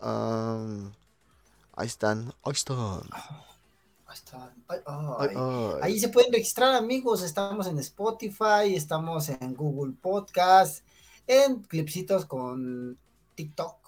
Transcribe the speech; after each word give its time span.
am, 0.00 0.92
ahí 1.74 1.86
están, 1.86 2.32
ahí 2.44 2.52
están. 2.52 3.02
Ahí 4.06 4.18
ay. 5.18 5.28
ay. 5.36 5.78
Ahí 5.82 6.00
se 6.00 6.08
pueden 6.08 6.32
registrar, 6.32 6.74
amigos. 6.74 7.22
Estamos 7.22 7.66
en 7.68 7.78
Spotify, 7.78 8.74
estamos 8.74 9.28
en 9.28 9.54
Google 9.54 9.94
Podcast, 10.00 10.84
en 11.26 11.62
clipsitos 11.62 12.26
con 12.26 12.98
TikTok. 13.34 13.79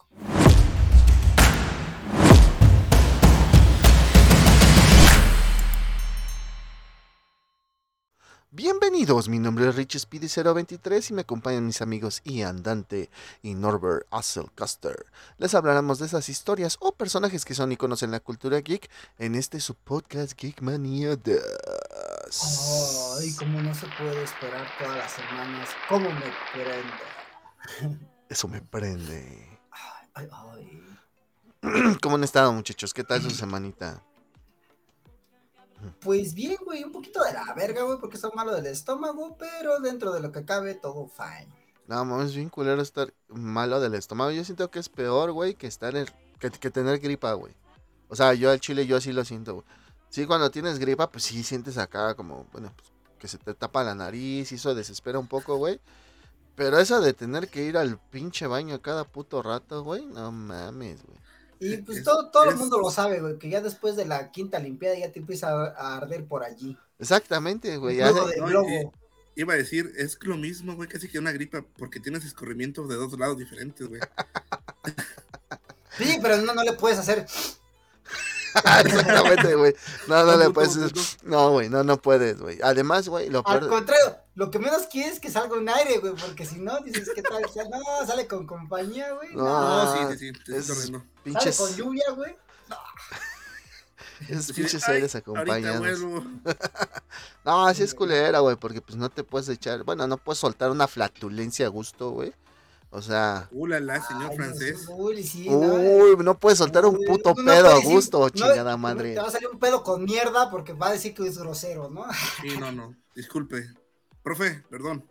Bienvenidos, 8.54 9.30
mi 9.30 9.38
nombre 9.38 9.66
es 9.66 9.76
Rich 9.76 10.00
Speedy 10.00 10.28
023 10.28 11.08
y 11.08 11.14
me 11.14 11.22
acompañan 11.22 11.64
mis 11.64 11.80
amigos 11.80 12.20
Ian 12.24 12.62
Dante 12.62 13.08
y 13.40 13.54
Norbert 13.54 14.06
Asselcaster. 14.10 15.06
Les 15.38 15.54
hablaremos 15.54 15.98
de 15.98 16.04
esas 16.04 16.28
historias 16.28 16.76
o 16.80 16.92
personajes 16.92 17.46
que 17.46 17.54
son 17.54 17.72
iconos 17.72 18.02
en 18.02 18.10
la 18.10 18.20
cultura 18.20 18.60
geek 18.60 18.90
en 19.16 19.36
este 19.36 19.58
su 19.58 19.74
podcast 19.74 20.38
Geek 20.38 20.60
Mania 20.60 21.16
2. 21.16 23.18
Ay, 23.22 23.32
como 23.36 23.62
no 23.62 23.74
se 23.74 23.86
puede 23.96 24.22
esperar 24.22 24.68
todas 24.78 24.98
las 24.98 25.12
semanas. 25.12 25.70
¿Cómo 25.88 26.10
me 26.10 26.30
prende? 26.52 28.00
Eso 28.28 28.48
me 28.48 28.60
prende. 28.60 29.60
Ay, 29.70 30.08
ay, 30.12 30.28
ay. 31.62 31.96
¿Cómo 32.02 32.16
han 32.16 32.24
estado, 32.24 32.52
muchachos? 32.52 32.92
¿Qué 32.92 33.02
tal 33.02 33.22
su 33.22 33.30
semanita? 33.30 34.04
Pues 36.00 36.34
bien, 36.34 36.56
güey, 36.64 36.84
un 36.84 36.92
poquito 36.92 37.22
de 37.22 37.32
la 37.32 37.52
verga, 37.54 37.82
güey, 37.82 37.98
porque 37.98 38.16
está 38.16 38.30
malo 38.30 38.54
del 38.54 38.66
estómago, 38.66 39.36
pero 39.38 39.80
dentro 39.80 40.12
de 40.12 40.20
lo 40.20 40.32
que 40.32 40.44
cabe, 40.44 40.74
todo 40.74 41.08
fine. 41.08 41.48
No, 41.86 42.04
mames, 42.04 42.28
es 42.28 42.36
bien 42.36 42.48
culero 42.48 42.80
estar 42.80 43.12
malo 43.28 43.80
del 43.80 43.94
estómago. 43.94 44.30
Yo 44.30 44.44
siento 44.44 44.70
que 44.70 44.78
es 44.78 44.88
peor, 44.88 45.32
güey, 45.32 45.54
que 45.54 45.66
estar 45.66 45.94
en- 45.96 46.06
que, 46.38 46.50
que 46.50 46.70
tener 46.70 46.98
gripa, 47.00 47.32
güey. 47.34 47.54
O 48.08 48.16
sea, 48.16 48.34
yo 48.34 48.50
al 48.50 48.60
chile 48.60 48.86
yo 48.86 48.96
así 48.96 49.12
lo 49.12 49.24
siento, 49.24 49.54
güey. 49.54 49.66
Sí, 50.08 50.26
cuando 50.26 50.50
tienes 50.50 50.78
gripa, 50.78 51.10
pues 51.10 51.24
sí 51.24 51.42
sientes 51.42 51.78
acá 51.78 52.14
como, 52.14 52.46
bueno, 52.52 52.72
pues, 52.76 52.92
que 53.18 53.28
se 53.28 53.38
te 53.38 53.54
tapa 53.54 53.82
la 53.82 53.94
nariz 53.94 54.52
y 54.52 54.56
eso 54.56 54.74
desespera 54.74 55.18
un 55.18 55.26
poco, 55.28 55.56
güey. 55.56 55.80
Pero 56.54 56.78
eso 56.78 57.00
de 57.00 57.14
tener 57.14 57.48
que 57.48 57.64
ir 57.64 57.76
al 57.78 57.98
pinche 57.98 58.46
baño 58.46 58.82
cada 58.82 59.04
puto 59.04 59.42
rato, 59.42 59.82
güey, 59.82 60.04
no 60.06 60.30
mames, 60.30 61.02
güey. 61.04 61.18
Y 61.64 61.76
pues 61.78 61.98
Es- 61.98 62.04
todo, 62.04 62.30
todo 62.30 62.50
el 62.50 62.56
mundo 62.56 62.78
lo 62.80 62.90
sabe, 62.90 63.20
güey, 63.20 63.38
que 63.38 63.48
ya 63.48 63.60
después 63.60 63.94
de 63.94 64.04
la 64.04 64.32
quinta 64.32 64.58
limpiada 64.58 64.98
ya 64.98 65.12
te 65.12 65.20
empieza 65.20 65.48
a, 65.48 65.96
arder 65.96 66.26
por 66.26 66.42
allí. 66.42 66.76
Exactamente, 66.98 67.76
güey. 67.76 67.98
ya 67.98 68.10
No, 68.10 68.26
Iba 69.34 69.54
a 69.54 69.56
decir, 69.56 69.92
es 69.96 70.18
lo 70.22 70.36
mismo, 70.36 70.74
güey, 70.76 70.88
casi 70.88 71.08
que 71.08 71.18
una 71.18 71.32
gripa, 71.32 71.64
porque 71.78 72.00
tienes 72.00 72.24
escurrimientos 72.24 72.86
de 72.88 72.96
dos 72.96 73.18
lados 73.18 73.38
diferentes, 73.38 73.88
güey. 73.88 74.00
Sí, 75.96 76.18
pero 76.20 76.36
no, 76.38 76.52
no 76.52 76.62
le 76.62 76.72
puedes 76.74 76.98
hacer. 76.98 77.26
Exactamente, 78.84 79.54
güey. 79.54 79.74
No, 80.08 80.24
no 80.24 80.36
le 80.36 80.50
puedes. 80.50 80.76
no, 81.22 81.50
güey, 81.50 81.68
no, 81.68 81.82
no 81.84 82.00
puedes, 82.00 82.40
güey. 82.40 82.58
Además, 82.62 83.08
güey, 83.08 83.28
lo 83.30 83.42
Al 83.46 83.60
peor. 83.60 83.70
contrario, 83.70 84.16
lo 84.34 84.50
que 84.50 84.58
menos 84.58 84.86
quieres 84.86 85.14
es 85.14 85.20
que 85.20 85.30
salga 85.30 85.56
un 85.56 85.68
aire, 85.68 85.98
güey, 85.98 86.14
porque 86.14 86.44
si 86.44 86.58
no, 86.58 86.78
dices, 86.80 87.10
¿qué 87.14 87.22
tal? 87.22 87.44
O 87.44 87.48
sea, 87.52 87.64
no, 87.64 87.78
sale 88.06 88.26
con 88.26 88.46
compañía, 88.46 89.12
güey. 89.12 89.34
No, 89.34 89.44
No, 89.44 89.84
No, 90.04 90.10
sí, 90.12 90.18
sí, 90.18 90.32
sí, 90.46 90.52
es- 90.54 90.66
sale 90.66 91.00
Pinches, 91.24 91.56
con 91.56 91.74
lluvia, 91.76 92.04
güey. 92.14 92.36
esos 94.28 94.52
pinches 94.54 94.86
"Ay, 94.88 94.96
aires 94.96 95.14
acompañados. 95.14 95.98
No, 97.44 97.66
así 97.66 97.82
es 97.82 97.92
culera, 97.92 98.38
güey, 98.38 98.54
porque 98.56 98.80
pues 98.80 98.96
no 98.96 99.10
te 99.10 99.24
puedes 99.24 99.48
echar, 99.48 99.82
bueno, 99.82 100.06
no 100.06 100.16
puedes 100.16 100.38
soltar 100.38 100.70
una 100.70 100.86
flatulencia 100.86 101.66
a 101.66 101.70
gusto, 101.70 102.10
güey. 102.10 102.32
O 102.94 103.00
sea, 103.00 103.48
Uh, 103.50 103.66
la, 103.66 103.80
la, 103.80 104.06
señor 104.06 104.28
Ay, 104.30 104.36
francés. 104.36 104.86
Uy, 104.90 105.22
sí, 105.22 105.48
no, 105.48 105.56
uy, 105.56 106.16
no 106.22 106.38
puedes 106.38 106.58
soltar 106.58 106.84
un 106.84 106.98
puto 107.06 107.32
no 107.34 107.42
pedo 107.42 107.68
a 107.68 107.80
gusto, 107.80 108.18
no, 108.20 108.28
chingada 108.28 108.76
madre. 108.76 109.14
Te 109.14 109.20
va 109.20 109.28
a 109.28 109.30
salir 109.30 109.48
un 109.48 109.58
pedo 109.58 109.82
con 109.82 110.04
mierda 110.04 110.50
porque 110.50 110.74
va 110.74 110.88
a 110.88 110.92
decir 110.92 111.14
que 111.14 111.26
es 111.26 111.38
grosero, 111.38 111.88
¿no? 111.88 112.04
Sí, 112.42 112.54
no, 112.58 112.70
no, 112.70 112.94
disculpe. 113.14 113.66
Profe, 114.22 114.62
perdón. 114.68 115.08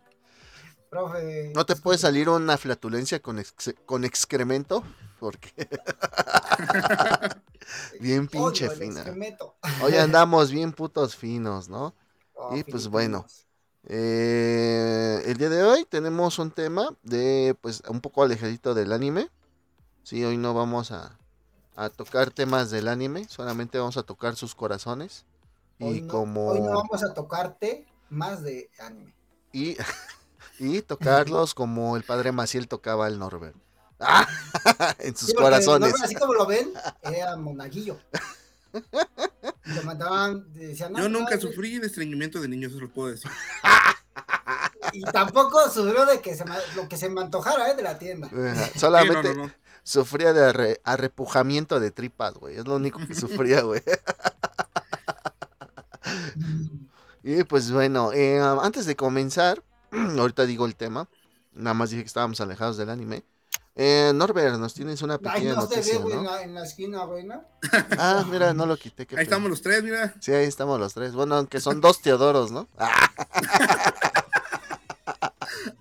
Profe. 0.91 1.51
No 1.56 1.66
te 1.66 1.75
puede 1.75 1.97
salir 1.97 2.29
una 2.29 2.56
flatulencia 2.57 3.19
con, 3.19 3.39
ex- 3.39 3.73
con 3.88 4.03
excremento, 4.06 4.83
porque 5.19 5.51
bien 8.00 8.27
pinche 8.27 8.69
fina. 8.69 9.03
Hoy 9.81 9.95
andamos 9.95 10.51
bien 10.57 10.73
putos 10.73 11.16
finos, 11.16 11.69
¿no? 11.69 11.95
Oh, 12.33 12.56
Y, 12.56 12.63
pues, 12.63 12.88
bueno. 12.88 13.25
Eh, 13.88 15.24
el 15.25 15.38
día 15.38 15.50
de 15.50 15.64
hoy 15.64 15.86
tenemos 15.86 16.40
un 16.40 16.52
tema 16.52 16.90
de, 17.03 17.56
pues, 17.62 17.81
un 17.90 18.02
poco 18.02 18.24
alejadito 18.24 18.74
del 18.74 18.92
anime. 18.92 19.30
Sí, 20.03 20.24
hoy 20.24 20.38
no 20.38 20.53
vamos 20.53 20.92
a, 20.92 21.18
a 21.75 21.90
tocar 21.90 22.31
temas 22.31 22.69
del 22.72 22.88
anime, 22.88 23.28
solamente 23.28 23.78
vamos 23.80 23.97
a 23.97 24.03
tocar 24.03 24.36
sus 24.36 24.56
corazones. 24.56 25.25
Y 25.80 25.86
Hoy 25.86 26.02
no, 26.02 26.08
como... 26.08 26.47
hoy 26.50 26.62
no 26.62 26.72
vamos 26.75 27.03
a 27.03 27.14
tocarte 27.14 27.88
más 28.09 28.44
de 28.44 28.69
anime. 28.80 29.14
y, 29.52 29.78
y 30.59 30.81
tocarlos 30.84 31.53
como 31.56 31.98
el 31.98 32.03
padre 32.03 32.31
Maciel 32.31 32.68
tocaba 32.68 33.08
al 33.08 33.18
Norbert. 33.19 33.56
¡Ah! 34.00 34.28
en 35.00 35.16
sus 35.16 35.30
Sí, 35.30 35.36
corazones. 35.36 35.92
Norbert, 35.92 36.06
así 36.06 36.16
como 36.16 36.34
lo 36.34 36.46
ven, 36.46 36.72
era 37.03 37.36
monaguillo. 37.36 37.98
Decían, 40.53 40.93
Yo 40.95 41.09
"No, 41.09 41.09
nunca 41.09 41.35
no, 41.35 41.41
sufrí 41.41 41.79
de 41.79 41.87
estreñimiento 41.87 42.39
de 42.41 42.47
niños, 42.47 42.71
eso 42.71 42.81
lo 42.81 42.89
puedo 42.89 43.11
decir. 43.11 43.29
Y 44.93 45.03
tampoco 45.03 45.69
sufrió 45.69 46.05
de 46.05 46.19
que 46.21 46.35
se 46.35 46.43
me- 46.43 46.55
lo 46.75 46.89
que 46.89 46.97
se 46.97 47.07
me 47.09 47.21
antojara, 47.21 47.69
¿eh? 47.69 47.75
De 47.75 47.83
la 47.83 47.97
tienda. 47.97 48.27
Sí, 48.73 48.79
Solamente 48.79 49.29
no, 49.35 49.41
no, 49.41 49.45
no. 49.47 49.53
sufría 49.83 50.33
de 50.33 50.41
arre- 50.51 50.81
arrepujamiento 50.83 51.79
de 51.79 51.91
tripas, 51.91 52.33
güey. 52.33 52.57
Es 52.57 52.65
lo 52.67 52.75
único 52.75 52.99
que 53.07 53.13
sufría, 53.15 53.61
güey. 53.61 53.81
Y 57.23 57.43
pues 57.43 57.71
bueno, 57.71 58.11
eh, 58.13 58.39
antes 58.61 58.85
de 58.85 58.95
comenzar, 58.95 59.63
ahorita 59.91 60.45
digo 60.45 60.65
el 60.65 60.75
tema, 60.75 61.07
nada 61.53 61.73
más 61.73 61.91
dije 61.91 62.03
que 62.03 62.07
estábamos 62.07 62.41
alejados 62.41 62.77
del 62.77 62.89
anime. 62.89 63.23
Eh, 63.75 64.11
Norbert, 64.13 64.57
nos 64.57 64.73
tienes 64.73 65.01
una 65.01 65.13
Ay, 65.15 65.19
pequeña 65.19 65.53
no 65.55 65.61
se 65.61 65.67
ve, 65.69 65.75
noticia, 65.77 65.99
güey, 65.99 66.13
en 66.17 66.23
¿no? 66.23 66.31
la, 66.31 66.41
en 66.43 66.53
la 66.53 66.63
esquina, 66.65 67.03
güey, 67.05 67.23
¿no? 67.23 67.43
Ah, 67.97 68.25
mira, 68.29 68.53
no 68.53 68.65
lo 68.65 68.75
quité. 68.77 69.05
qué 69.07 69.15
Ahí 69.15 69.19
pena. 69.19 69.23
estamos 69.23 69.49
los 69.49 69.61
tres, 69.61 69.83
mira. 69.83 70.13
Sí, 70.19 70.31
ahí 70.33 70.45
estamos 70.45 70.79
los 70.79 70.93
tres. 70.93 71.13
Bueno, 71.13 71.35
aunque 71.35 71.61
son 71.61 71.79
dos 71.79 72.01
Teodoros, 72.01 72.51
¿no? 72.51 72.67
Ah, 72.77 73.13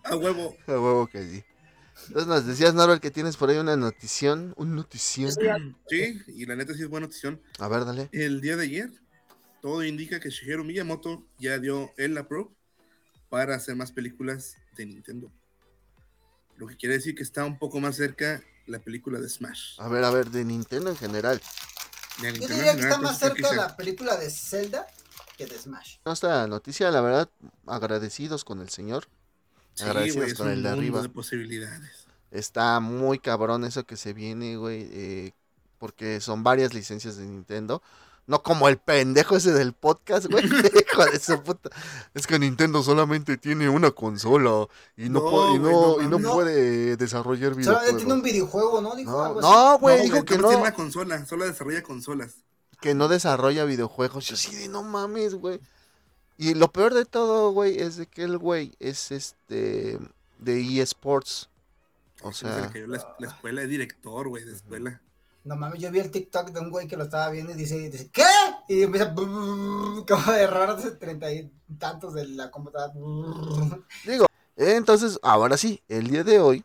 A 0.04 0.16
huevo. 0.16 0.56
a 0.66 0.72
huevo 0.72 1.06
que 1.06 1.22
sí. 1.28 1.44
Entonces 2.08 2.26
nos 2.28 2.46
decías, 2.46 2.74
Norbert, 2.74 3.00
que 3.00 3.10
tienes 3.12 3.36
por 3.36 3.50
ahí 3.50 3.58
una 3.58 3.76
notición, 3.76 4.52
un 4.56 4.74
notición. 4.74 5.30
Sí, 5.88 6.20
y 6.28 6.46
la 6.46 6.56
neta 6.56 6.74
sí 6.74 6.82
es 6.82 6.88
buena 6.88 7.06
notición. 7.06 7.40
A 7.58 7.68
ver, 7.68 7.84
dale. 7.84 8.08
El 8.12 8.40
día 8.40 8.56
de 8.56 8.64
ayer, 8.64 8.90
todo 9.62 9.84
indica 9.84 10.18
que 10.18 10.30
Shigeru 10.30 10.64
Miyamoto 10.64 11.24
ya 11.38 11.58
dio 11.58 11.92
el 11.96 12.18
approve 12.18 12.50
para 13.28 13.54
hacer 13.54 13.76
más 13.76 13.92
películas 13.92 14.56
de 14.76 14.86
Nintendo. 14.86 15.30
Lo 16.60 16.66
que 16.66 16.76
quiere 16.76 16.96
decir 16.96 17.14
que 17.14 17.22
está 17.22 17.46
un 17.46 17.58
poco 17.58 17.80
más 17.80 17.96
cerca 17.96 18.42
la 18.66 18.78
película 18.80 19.18
de 19.18 19.30
Smash. 19.30 19.80
A 19.80 19.88
ver, 19.88 20.04
a 20.04 20.10
ver, 20.10 20.30
de 20.30 20.44
Nintendo 20.44 20.90
en 20.90 20.96
general. 20.96 21.40
De 22.20 22.26
Yo 22.26 22.32
Nintendo 22.32 22.54
diría 22.54 22.72
en 22.72 22.76
que 22.76 22.82
general, 22.82 22.92
está 22.92 22.98
más 22.98 23.18
cerca 23.18 23.54
la 23.54 23.76
película 23.78 24.16
de 24.16 24.30
Zelda 24.30 24.86
que 25.38 25.46
de 25.46 25.58
Smash. 25.58 25.96
Esta 26.04 26.46
noticia, 26.46 26.90
la 26.90 27.00
verdad, 27.00 27.30
agradecidos 27.66 28.44
con 28.44 28.60
el 28.60 28.68
señor. 28.68 29.08
Sí, 29.72 29.84
agradecidos 29.84 30.26
es 30.32 30.34
con 30.34 30.48
un 30.48 30.52
el 30.52 30.62
de 30.62 30.68
mundo 30.68 30.82
arriba. 30.82 31.02
de 31.02 31.08
posibilidades. 31.08 32.06
Está 32.30 32.78
muy 32.80 33.18
cabrón 33.18 33.64
eso 33.64 33.84
que 33.86 33.96
se 33.96 34.12
viene, 34.12 34.56
güey. 34.56 34.86
eh, 34.92 35.32
porque 35.78 36.20
son 36.20 36.44
varias 36.44 36.74
licencias 36.74 37.16
de 37.16 37.24
Nintendo. 37.24 37.82
No 38.30 38.44
como 38.44 38.68
el 38.68 38.78
pendejo 38.78 39.34
ese 39.36 39.52
del 39.52 39.72
podcast, 39.72 40.26
güey. 40.30 40.44
Hijo 40.88 41.04
de 41.04 41.18
su 41.18 41.42
puta. 41.42 41.68
Es 42.14 42.28
que 42.28 42.38
Nintendo 42.38 42.80
solamente 42.80 43.36
tiene 43.38 43.68
una 43.68 43.90
consola. 43.90 44.68
Y 44.96 45.08
no, 45.08 45.20
No, 45.20 45.30
puede, 45.30 45.54
y 45.56 45.58
güey, 45.58 45.72
no, 45.72 45.96
no 45.96 46.02
y 46.02 46.06
no 46.06 46.18
mames. 46.20 46.32
puede 46.32 46.96
desarrollar 46.96 47.54
Solamente 47.62 47.94
tiene 47.96 48.12
un 48.14 48.22
videojuegos. 48.22 48.80
videojuego, 48.80 48.80
¿no? 48.82 48.94
Dijo 48.94 49.40
No, 49.40 49.70
así. 49.72 49.80
güey, 49.80 50.02
dijo 50.02 50.24
que 50.24 50.38
no 50.38 50.46
tiene 50.48 50.62
una 50.62 50.72
consola, 50.74 51.26
solo 51.26 51.44
desarrolla 51.44 51.82
consolas. 51.82 52.36
que 52.80 52.94
no 52.94 53.08
desarrolla 53.08 53.64
videojuegos. 53.64 54.26
Yo 54.26 54.36
sí 54.36 54.54
de 54.54 54.68
no 54.68 54.84
mames, 54.84 55.34
güey. 55.34 55.60
Y 56.38 56.54
lo 56.54 56.68
peor 56.72 56.94
de 56.94 57.06
todo, 57.06 57.50
güey, 57.50 57.80
es 57.80 57.96
de 57.96 58.06
que 58.06 58.22
el 58.22 58.38
güey 58.38 58.74
es 58.78 59.10
este 59.10 59.98
de 60.38 60.80
eSports. 60.80 61.50
O 62.22 62.32
sea, 62.32 62.70
la, 62.86 63.14
la 63.18 63.26
escuela 63.26 63.62
de 63.62 63.66
director, 63.66 64.28
güey, 64.28 64.44
de 64.44 64.52
escuela. 64.52 65.02
No 65.42 65.56
mames, 65.56 65.80
yo 65.80 65.90
vi 65.90 66.00
el 66.00 66.10
TikTok 66.10 66.50
de 66.50 66.60
un 66.60 66.70
güey 66.70 66.86
que 66.86 66.96
lo 66.96 67.04
estaba 67.04 67.30
viendo 67.30 67.52
y 67.52 67.56
dice, 67.56 68.10
¿qué? 68.12 68.22
Y 68.68 68.82
empieza 68.82 69.14
como 69.14 70.32
de 70.32 70.42
error 70.42 70.76
de 70.76 70.90
treinta 70.92 71.32
y 71.32 71.50
tantos 71.78 72.14
de 72.14 72.28
la 72.28 72.50
computadora. 72.50 72.94
digo, 74.06 74.26
entonces, 74.56 75.18
ahora 75.22 75.56
sí, 75.56 75.82
el 75.88 76.08
día 76.08 76.24
de 76.24 76.40
hoy 76.40 76.64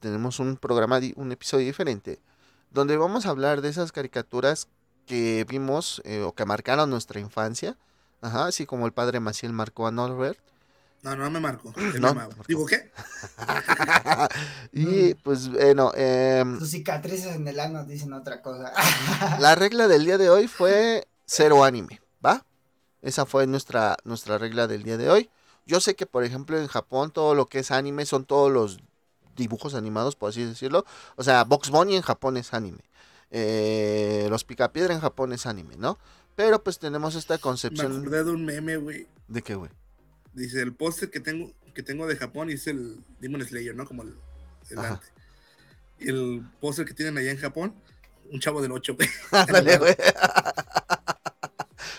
tenemos 0.00 0.38
un 0.38 0.56
programa, 0.56 1.00
un 1.16 1.32
episodio 1.32 1.66
diferente, 1.66 2.20
donde 2.70 2.96
vamos 2.96 3.24
a 3.24 3.30
hablar 3.30 3.62
de 3.62 3.70
esas 3.70 3.92
caricaturas 3.92 4.68
que 5.06 5.46
vimos 5.48 6.02
eh, 6.04 6.22
o 6.22 6.34
que 6.34 6.44
marcaron 6.44 6.90
nuestra 6.90 7.20
infancia, 7.20 7.78
ajá, 8.20 8.46
así 8.46 8.66
como 8.66 8.86
el 8.86 8.92
padre 8.92 9.20
Maciel 9.20 9.52
marcó 9.52 9.86
a 9.86 9.90
Norbert. 9.90 10.38
No, 11.02 11.16
no 11.16 11.30
me 11.30 11.40
marcó. 11.40 11.72
No, 12.00 12.14
me 12.14 12.26
marcó. 12.26 12.42
Digo, 12.46 12.66
¿qué? 12.66 12.90
y 14.72 15.14
pues 15.14 15.48
bueno, 15.48 15.92
em, 15.94 16.58
Sus 16.58 16.70
cicatrices 16.70 17.34
en 17.36 17.46
el 17.48 17.58
ano 17.60 17.84
dicen 17.84 18.12
otra 18.12 18.42
cosa. 18.42 18.72
la 19.40 19.54
regla 19.54 19.88
del 19.88 20.04
día 20.04 20.18
de 20.18 20.30
hoy 20.30 20.46
fue 20.48 21.06
cero 21.26 21.64
anime, 21.64 22.00
¿va? 22.24 22.44
Esa 23.02 23.24
fue 23.24 23.46
nuestra, 23.46 23.96
nuestra 24.04 24.36
regla 24.38 24.66
del 24.66 24.82
día 24.82 24.96
de 24.96 25.08
hoy. 25.08 25.30
Yo 25.66 25.80
sé 25.80 25.94
que, 25.94 26.06
por 26.06 26.24
ejemplo, 26.24 26.58
en 26.58 26.66
Japón 26.66 27.12
todo 27.12 27.34
lo 27.34 27.46
que 27.46 27.60
es 27.60 27.70
anime 27.70 28.04
son 28.04 28.24
todos 28.24 28.50
los 28.50 28.78
dibujos 29.36 29.74
animados, 29.74 30.16
por 30.16 30.30
así 30.30 30.44
decirlo. 30.44 30.84
O 31.16 31.22
sea, 31.22 31.44
Box 31.44 31.70
Bunny 31.70 31.96
en 31.96 32.02
Japón 32.02 32.36
es 32.36 32.52
anime. 32.52 32.82
Eh, 33.30 34.26
los 34.28 34.44
Picapiedra 34.44 34.92
en 34.92 35.00
Japón 35.00 35.32
es 35.32 35.46
anime, 35.46 35.76
¿no? 35.78 35.98
Pero 36.34 36.62
pues 36.62 36.78
tenemos 36.78 37.14
esta 37.14 37.34
Me 37.34 37.40
concepción 37.40 37.96
acordé 38.00 38.24
de 38.24 38.30
un 38.30 38.44
meme, 38.44 38.76
güey. 38.76 39.06
de 39.28 39.42
que, 39.42 39.54
güey. 39.54 39.70
Dice, 40.32 40.62
el 40.62 40.74
póster 40.74 41.10
que 41.10 41.20
tengo, 41.20 41.52
que 41.74 41.82
tengo 41.82 42.06
de 42.06 42.16
Japón 42.16 42.50
y 42.50 42.54
es 42.54 42.66
el 42.66 43.00
Demon 43.20 43.44
Slayer, 43.44 43.74
¿no? 43.74 43.86
Como 43.86 44.02
el, 44.02 44.14
el 44.70 44.78
arte. 44.78 45.06
Y 45.98 46.08
el 46.08 46.46
póster 46.60 46.86
que 46.86 46.94
tienen 46.94 47.18
allá 47.18 47.30
en 47.30 47.38
Japón, 47.38 47.74
un 48.30 48.40
chavo 48.40 48.62
del 48.62 48.72
8, 48.72 48.94
güey. 48.96 49.08
Ándale, 49.32 49.78
güey. 49.78 49.96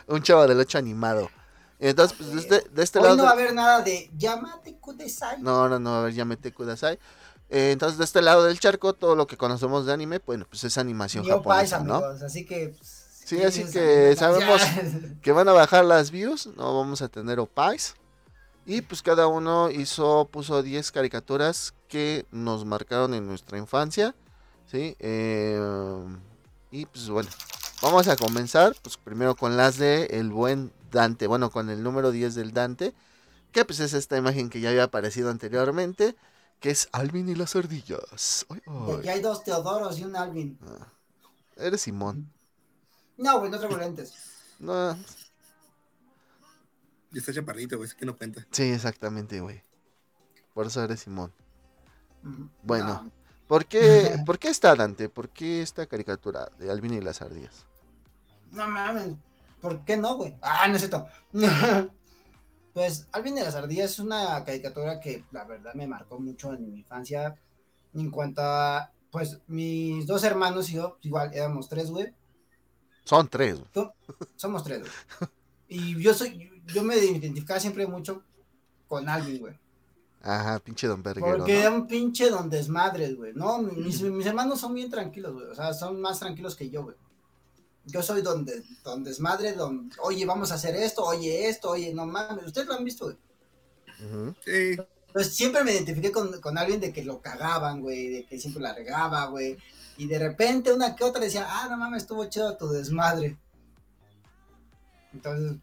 Un 0.08 0.22
chavo 0.24 0.46
del 0.46 0.60
8 0.60 0.78
animado. 0.78 1.30
Entonces, 1.80 2.18
pues 2.18 2.34
de 2.34 2.40
este, 2.40 2.70
de 2.70 2.84
este 2.84 3.00
Hoy 3.00 3.06
lado. 3.06 3.18
no 3.18 3.24
va 3.24 3.30
a 3.30 3.34
haber 3.34 3.54
nada 3.54 3.82
de 3.82 4.10
Yamate 4.18 4.76
Kudesai. 4.76 5.42
No, 5.42 5.68
no, 5.70 5.80
no, 5.80 5.96
a 5.96 6.04
ver, 6.04 6.14
ya 6.14 6.26
mete 6.26 6.54
Kudasai. 6.54 7.00
Eh, 7.50 7.72
entonces, 7.72 7.98
de 7.98 8.04
este 8.04 8.22
lado 8.22 8.44
del 8.44 8.60
charco, 8.60 8.94
todo 8.94 9.16
lo 9.16 9.26
que 9.26 9.36
conocemos 9.36 9.86
de 9.86 9.94
anime, 9.94 10.20
bueno, 10.26 10.46
pues 10.50 10.64
es 10.64 10.78
animación 10.78 11.26
Ni 11.26 11.32
opais, 11.32 11.72
japonesa, 11.72 11.80
¿no? 11.80 12.06
amigos. 12.06 12.22
Así 12.24 12.46
que. 12.46 12.76
pues, 12.78 12.98
Sí, 13.26 13.38
¿qué 13.38 13.46
así 13.46 13.66
que 13.66 14.16
sabemos 14.18 14.62
Ya. 14.62 14.84
Que 15.22 15.32
van 15.32 15.48
a 15.48 15.54
bajar 15.54 15.86
las 15.86 16.12
views, 16.12 16.48
no 16.56 16.78
vamos 16.78 17.02
a 17.02 17.10
tener 17.10 17.40
opais. 17.40 17.96
Y 18.66 18.82
pues 18.82 19.02
cada 19.02 19.28
uno 19.28 19.72
hizo, 19.72 20.28
puso 20.32 20.62
10 20.62 20.92
caricaturas 20.92 21.74
que 21.88 22.26
nos 22.32 22.66
marcaron 22.66 23.14
en 23.14 23.28
nuestra 23.28 23.58
infancia. 23.58 24.16
¿Sí? 24.68 24.96
Eh, 25.00 25.60
y 26.70 26.86
pues 26.86 27.10
bueno, 27.10 27.30
vamos 27.82 28.08
a 28.08 28.16
comenzar 28.16 28.76
pues 28.82 28.98
primero 28.98 29.36
con 29.36 29.58
las 29.58 29.78
de 29.78 30.06
el 30.06 30.30
buen 30.30 30.72
Dante. 30.92 31.28
Bueno, 31.28 31.50
con 31.50 31.70
el 31.70 31.84
número 31.84 32.12
10 32.12 32.36
del 32.36 32.54
Dante. 32.54 32.94
Que 33.52 33.66
pues 33.66 33.80
es 33.80 33.94
esta 33.94 34.16
imagen 34.18 34.50
que 34.50 34.62
ya 34.62 34.70
había 34.70 34.84
aparecido 34.84 35.30
anteriormente. 35.30 36.16
Que 36.60 36.70
es 36.70 36.88
Alvin 36.92 37.28
y 37.28 37.36
las 37.36 37.56
ardillas. 37.56 38.46
Ay, 38.50 38.62
ay. 38.68 38.96
Aquí 39.00 39.10
hay 39.10 39.22
dos 39.22 39.44
Teodoros 39.44 39.98
y 39.98 40.04
un 40.04 40.16
Alvin. 40.16 40.60
Eres 41.58 41.82
Simón. 41.82 42.32
No, 43.18 43.40
güey, 43.40 43.52
no 43.52 43.58
traigo 43.58 43.78
lentes. 43.78 44.14
No, 44.60 44.96
Y 47.12 47.20
está 47.20 47.34
chaparrito, 47.34 47.78
güey, 47.78 47.88
así 47.88 47.98
que 47.98 48.06
no 48.06 48.18
cuenta. 48.18 48.46
sí, 48.52 48.64
exactamente, 48.64 49.40
güey. 49.42 49.64
Por 50.54 50.68
eso 50.68 50.84
eres 50.84 51.02
Simón. 51.02 51.34
Bueno. 52.64 53.04
no. 53.04 53.12
¿Por 53.48 53.66
qué, 53.66 54.16
¿Por 54.26 54.40
qué 54.40 54.50
está 54.50 54.76
Dante? 54.76 55.10
¿Por 55.10 55.30
qué 55.30 55.62
esta 55.62 55.86
caricatura 55.86 56.50
de 56.58 56.72
Alvin 56.72 56.94
y 56.94 57.02
las 57.02 57.22
ardillas? 57.22 57.66
No 58.52 58.68
mames, 58.68 59.16
¿por 59.62 59.84
qué 59.86 59.98
no, 59.98 60.16
güey? 60.16 60.36
Ah, 60.42 60.68
no 60.68 60.76
es 60.76 60.82
cierto. 60.82 61.08
pues 62.74 63.08
Alvin 63.12 63.36
de 63.36 63.44
las 63.44 63.56
Ardillas 63.56 63.92
es 63.92 64.00
una 64.00 64.44
caricatura 64.44 65.00
que 65.00 65.24
la 65.32 65.46
verdad 65.46 65.74
me 65.74 65.88
marcó 65.88 66.20
mucho 66.20 66.54
en 66.54 66.72
mi 66.72 66.80
infancia. 66.80 67.36
En 67.94 68.10
cuanto 68.10 68.42
a, 68.42 68.92
pues, 69.10 69.40
mis 69.48 70.06
dos 70.08 70.24
hermanos 70.24 70.70
y 70.70 70.76
yo, 70.76 70.98
igual, 71.02 71.34
éramos 71.34 71.68
tres, 71.70 71.90
güey. 71.90 72.14
Son 73.04 73.28
tres. 73.28 73.60
güey. 73.74 73.90
Somos 74.36 74.64
tres, 74.64 74.80
güey. 74.80 74.92
Y 75.74 76.04
yo 76.04 76.14
soy, 76.14 76.61
yo 76.74 76.84
me 76.84 76.96
identificaba 76.98 77.60
siempre 77.60 77.86
mucho 77.88 78.24
con 78.88 79.08
Alvin, 79.10 79.40
güey. 79.40 79.54
Ajá, 80.24 80.60
pinche 80.60 80.86
Don 80.88 81.02
Verguero. 81.02 81.38
Porque 81.38 81.54
¿no? 81.54 81.60
era 81.60 81.72
un 81.72 81.88
pinche 81.88 82.30
don 82.30 82.50
desmadres, 82.50 83.16
güey. 83.18 83.34
No, 83.34 83.58
mis, 83.60 84.02
mis 84.02 84.26
hermanos 84.26 84.60
son 84.60 84.74
bien 84.76 84.90
tranquilos, 84.90 85.34
güey. 85.34 85.48
O 85.48 85.56
sea, 85.56 85.74
son 85.74 86.00
más 86.00 86.20
tranquilos 86.20 86.56
que 86.56 86.70
yo, 86.70 86.84
güey. 86.84 86.96
Yo 87.86 88.04
soy 88.04 88.22
don, 88.22 88.46
de- 88.46 88.62
don 88.84 89.04
desmadre, 89.04 89.54
don, 89.54 89.90
oye, 90.04 90.24
vamos 90.26 90.52
a 90.52 90.56
hacer 90.56 90.76
esto, 90.76 91.04
oye 91.04 91.50
esto, 91.50 91.72
oye, 91.72 91.92
no 91.94 92.06
mames. 92.06 92.46
Ustedes 92.46 92.68
lo 92.68 92.76
han 92.76 92.84
visto, 92.86 93.06
güey. 93.06 93.18
Ujú. 94.06 94.36
Sí, 94.46 94.78
Pues 95.12 95.34
siempre 95.36 95.64
me 95.64 95.74
identifiqué 95.74 96.12
con, 96.12 96.40
con 96.40 96.58
alguien 96.58 96.80
de 96.80 96.94
que 96.94 97.04
lo 97.04 97.20
cagaban, 97.20 97.82
güey, 97.82 98.10
de 98.10 98.26
que 98.26 98.40
siempre 98.40 98.62
la 98.62 98.74
regaba, 98.76 99.26
güey. 99.26 99.58
Y 99.98 100.06
de 100.06 100.20
repente 100.20 100.72
una 100.72 100.96
que 100.96 101.04
otra 101.04 101.22
decía, 101.24 101.48
ah, 101.50 101.68
no 101.70 101.78
mames, 101.78 102.04
estuvo 102.04 102.24
chido 102.26 102.56
tu 102.58 102.68
desmadre. 102.70 103.38
Entonces, 105.14 105.58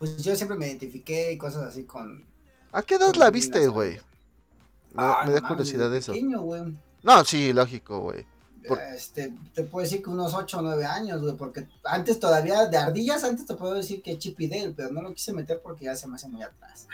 pues 0.00 0.16
yo 0.22 0.34
siempre 0.34 0.56
me 0.56 0.66
identifiqué 0.66 1.30
y 1.32 1.36
cosas 1.38 1.64
así 1.64 1.84
con... 1.84 2.24
¿A 2.72 2.82
qué 2.82 2.94
edad 2.94 3.14
la 3.16 3.30
viste, 3.30 3.68
güey? 3.68 3.92
Me, 3.92 4.00
Ah, 4.96 5.22
da 5.26 5.32
mames, 5.34 5.42
curiosidad 5.42 5.90
de 5.90 5.98
eso. 5.98 6.12
pequeño, 6.12 6.40
güey. 6.40 6.74
No, 7.02 7.22
sí, 7.24 7.52
lógico, 7.52 8.00
güey. 8.00 8.24
Por- 8.66 8.80
Este, 8.80 9.34
te 9.54 9.62
puedo 9.64 9.84
decir 9.84 10.02
que 10.02 10.08
unos 10.08 10.32
8 10.32 10.58
o 10.58 10.62
9 10.62 10.86
años, 10.86 11.20
güey, 11.20 11.36
porque 11.36 11.68
antes 11.84 12.18
todavía, 12.18 12.64
de 12.66 12.78
ardillas, 12.78 13.22
antes 13.24 13.44
te 13.44 13.54
puedo 13.54 13.74
decir 13.74 14.00
que 14.02 14.18
Chip 14.18 14.40
y 14.40 14.48
Dale, 14.48 14.72
pero 14.74 14.90
no 14.90 15.02
lo 15.02 15.12
quise 15.12 15.34
meter 15.34 15.60
porque 15.62 15.84
ya 15.84 15.94
se 15.96 16.08
me 16.08 16.16
hace 16.16 16.28
muy 16.28 16.42
atrás. 16.42 16.86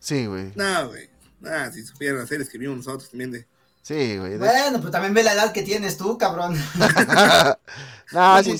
Sí, 0.00 0.26
güey. 0.26 0.52
no, 0.56 0.88
güey. 0.88 1.08
Ah, 1.46 1.70
si 1.72 1.84
supieran 1.84 2.18
las 2.18 2.28
series 2.28 2.48
que 2.50 2.58
vimos 2.58 2.78
nosotros 2.78 3.10
también 3.10 3.30
de. 3.30 3.46
Sí, 3.82 4.16
güey. 4.18 4.32
de- 4.32 4.38
Bueno, 4.38 4.80
pues 4.80 4.90
también 4.90 5.14
ve 5.14 5.22
la 5.22 5.34
edad 5.34 5.52
que 5.52 5.62
tienes 5.62 5.96
tú, 5.96 6.16
cabrón. 6.18 6.56
no, 8.12 8.42
sí. 8.42 8.58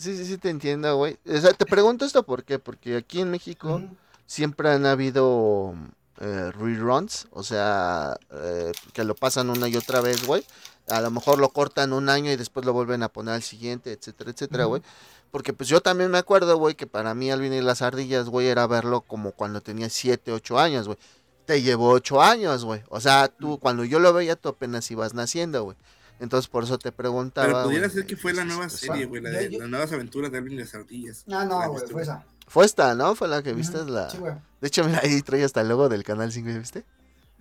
Sí, 0.00 0.16
sí, 0.16 0.24
sí, 0.24 0.38
te 0.38 0.50
entiendo, 0.50 0.96
güey. 0.96 1.18
O 1.26 1.38
sea, 1.38 1.52
te 1.52 1.66
pregunto 1.66 2.04
esto 2.04 2.22
por 2.22 2.44
qué. 2.44 2.58
Porque 2.58 2.96
aquí 2.96 3.20
en 3.20 3.30
México 3.30 3.82
siempre 4.26 4.70
han 4.70 4.86
habido 4.86 5.74
eh, 6.20 6.52
reruns, 6.52 7.28
o 7.32 7.42
sea, 7.42 8.16
eh, 8.30 8.72
que 8.92 9.04
lo 9.04 9.14
pasan 9.14 9.50
una 9.50 9.68
y 9.68 9.76
otra 9.76 10.00
vez, 10.00 10.26
güey. 10.26 10.44
A 10.88 11.00
lo 11.00 11.10
mejor 11.10 11.38
lo 11.38 11.48
cortan 11.50 11.92
un 11.92 12.08
año 12.08 12.30
y 12.30 12.36
después 12.36 12.66
lo 12.66 12.72
vuelven 12.72 13.02
a 13.02 13.08
poner 13.08 13.34
al 13.34 13.42
siguiente, 13.42 13.92
etcétera, 13.92 14.30
etcétera, 14.30 14.64
güey. 14.64 14.82
Porque 15.30 15.52
pues 15.52 15.68
yo 15.68 15.80
también 15.80 16.10
me 16.10 16.18
acuerdo, 16.18 16.56
güey, 16.58 16.74
que 16.74 16.86
para 16.86 17.14
mí 17.14 17.30
Alvin 17.30 17.52
y 17.52 17.60
las 17.60 17.82
ardillas, 17.82 18.28
güey, 18.28 18.48
era 18.48 18.66
verlo 18.66 19.02
como 19.02 19.32
cuando 19.32 19.60
tenía 19.60 19.88
7, 19.88 20.32
8 20.32 20.58
años, 20.58 20.86
güey. 20.86 20.98
Te 21.46 21.62
llevó 21.62 21.90
8 21.90 22.20
años, 22.20 22.64
güey. 22.64 22.82
O 22.88 23.00
sea, 23.00 23.28
tú, 23.28 23.58
cuando 23.58 23.84
yo 23.84 23.98
lo 23.98 24.12
veía, 24.12 24.36
tú 24.36 24.48
apenas 24.48 24.90
ibas 24.90 25.14
naciendo, 25.14 25.64
güey. 25.64 25.76
Entonces 26.20 26.48
por 26.48 26.64
eso 26.64 26.78
te 26.78 26.92
preguntaba. 26.92 27.46
Pero 27.46 27.64
pudiera 27.64 27.88
ser 27.88 28.06
que 28.06 28.16
fue 28.16 28.32
la 28.32 28.44
nueva 28.44 28.68
pues, 28.68 28.74
serie, 28.80 29.06
güey, 29.06 29.22
la 29.22 29.30
de 29.30 29.50
yo- 29.50 29.58
las 29.58 29.68
nuevas 29.68 29.92
aventuras 29.92 30.30
de 30.30 30.38
Alvin 30.38 30.52
y 30.52 30.56
las 30.58 30.74
ardillas. 30.74 31.24
Ah, 31.26 31.30
¿La 31.30 31.44
no, 31.46 31.56
güey, 31.68 31.80
viste, 31.80 31.92
fue 31.92 32.02
esa. 32.02 32.24
Fue 32.46 32.66
esta, 32.66 32.94
¿no? 32.94 33.14
Fue 33.14 33.28
la 33.28 33.42
que 33.42 33.52
viste 33.52 33.82
la... 33.84 34.10
Sí, 34.10 34.18
güey. 34.18 34.34
De 34.60 34.68
hecho, 34.68 34.84
mira, 34.84 35.00
ahí 35.02 35.22
trae 35.22 35.44
hasta 35.44 35.60
el 35.60 35.68
logo 35.68 35.88
del 35.88 36.02
canal 36.04 36.30
5, 36.30 36.50
¿ya 36.50 36.58
¿viste? 36.58 36.84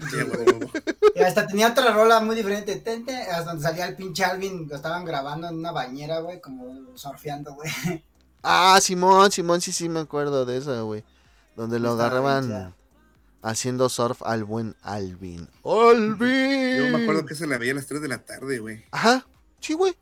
Sí, 0.09 0.17
güey. 0.23 0.45
Y 1.15 1.21
hasta 1.21 1.45
tenía 1.47 1.69
otra 1.69 1.91
rola 1.91 2.21
muy 2.21 2.35
diferente. 2.35 2.75
Tente, 2.77 3.13
hasta 3.13 3.51
donde 3.51 3.63
salía 3.63 3.85
el 3.87 3.95
pinche 3.97 4.23
Alvin, 4.23 4.69
lo 4.69 4.75
estaban 4.77 5.03
grabando 5.03 5.49
en 5.49 5.55
una 5.57 5.71
bañera, 5.71 6.19
güey, 6.21 6.39
como 6.39 6.95
surfeando, 6.95 7.55
güey. 7.55 7.69
Ah, 8.41 8.79
Simón, 8.81 9.29
Simón, 9.31 9.59
sí, 9.59 9.73
sí 9.73 9.89
me 9.89 9.99
acuerdo 9.99 10.45
de 10.45 10.57
eso, 10.57 10.85
güey. 10.85 11.03
Donde 11.57 11.79
lo 11.79 11.91
agarraban. 11.91 12.73
Haciendo 13.41 13.89
surf 13.89 14.21
al 14.23 14.43
buen 14.43 14.75
Alvin. 14.81 15.47
¡Alvin! 15.63 16.77
Yo 16.77 16.97
me 16.97 17.03
acuerdo 17.03 17.25
que 17.25 17.35
se 17.35 17.47
la 17.47 17.57
veía 17.57 17.71
a 17.73 17.75
las 17.75 17.87
3 17.87 18.01
de 18.01 18.07
la 18.07 18.19
tarde, 18.19 18.59
güey. 18.59 18.85
Ajá, 18.91 19.27
sí, 19.59 19.73
güey. 19.73 19.95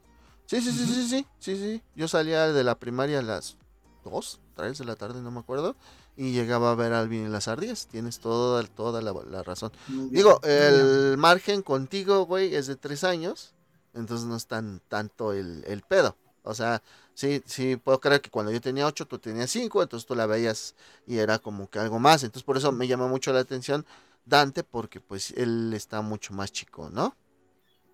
Sí, 0.46 0.62
sí, 0.62 0.72
sí, 0.72 0.86
sí, 0.86 1.08
sí, 1.08 1.28
sí, 1.40 1.56
sí. 1.58 1.84
Yo 1.96 2.08
salía 2.08 2.52
de 2.52 2.64
la 2.64 2.80
primaria 2.80 3.20
a 3.20 3.24
las 3.24 3.58
2, 4.04 4.40
3 4.56 4.78
de 4.78 4.86
la 4.86 4.96
tarde, 4.96 5.22
no 5.22 5.32
me 5.32 5.40
acuerdo. 5.40 5.76
Y 6.16 6.32
llegaba 6.32 6.72
a 6.72 6.76
ver 6.76 6.94
a 6.94 7.02
Alvin 7.02 7.28
y 7.28 7.30
las 7.30 7.48
ardillas. 7.48 7.88
Tienes 7.88 8.20
toda, 8.20 8.64
toda 8.64 9.02
la, 9.02 9.14
la 9.30 9.44
razón. 9.44 9.72
Digo, 9.88 10.42
el 10.44 11.16
margen 11.18 11.62
contigo, 11.62 12.26
güey, 12.26 12.56
es 12.56 12.66
de 12.66 12.76
3 12.76 13.04
años. 13.04 13.54
Entonces 13.94 14.26
no 14.28 14.36
es 14.36 14.48
tan 14.48 14.82
tanto 14.88 15.34
el, 15.34 15.64
el 15.68 15.82
pedo. 15.82 16.18
O 16.44 16.54
sea, 16.56 16.82
sí, 17.18 17.42
sí, 17.46 17.78
puedo 17.78 18.00
creer 18.00 18.22
que 18.22 18.30
cuando 18.30 18.52
yo 18.52 18.62
tenía 18.62 18.86
8, 18.86 19.08
tú 19.08 19.18
tenías 19.18 19.50
5, 19.50 19.82
entonces 19.82 20.06
tú 20.06 20.14
la 20.14 20.28
veías 20.28 20.76
y 21.08 21.18
era 21.18 21.40
como 21.40 21.68
que 21.68 21.80
algo 21.80 21.98
más. 21.98 22.24
Entonces 22.24 22.44
por 22.44 22.58
eso 22.58 22.72
me 22.72 22.88
llama 22.88 23.08
mucho 23.08 23.34
la 23.34 23.40
atención 23.40 23.86
Dante, 24.24 24.64
porque 24.64 25.02
pues 25.02 25.32
él 25.32 25.74
está 25.74 26.02
mucho 26.02 26.34
más 26.34 26.52
chico, 26.52 26.92
¿no? 26.92 27.16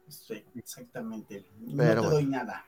Sí, 0.10 0.44
exactamente. 0.56 1.50
Pero 1.78 2.02
no 2.02 2.10
te 2.10 2.16
doy 2.16 2.26
nada. 2.26 2.66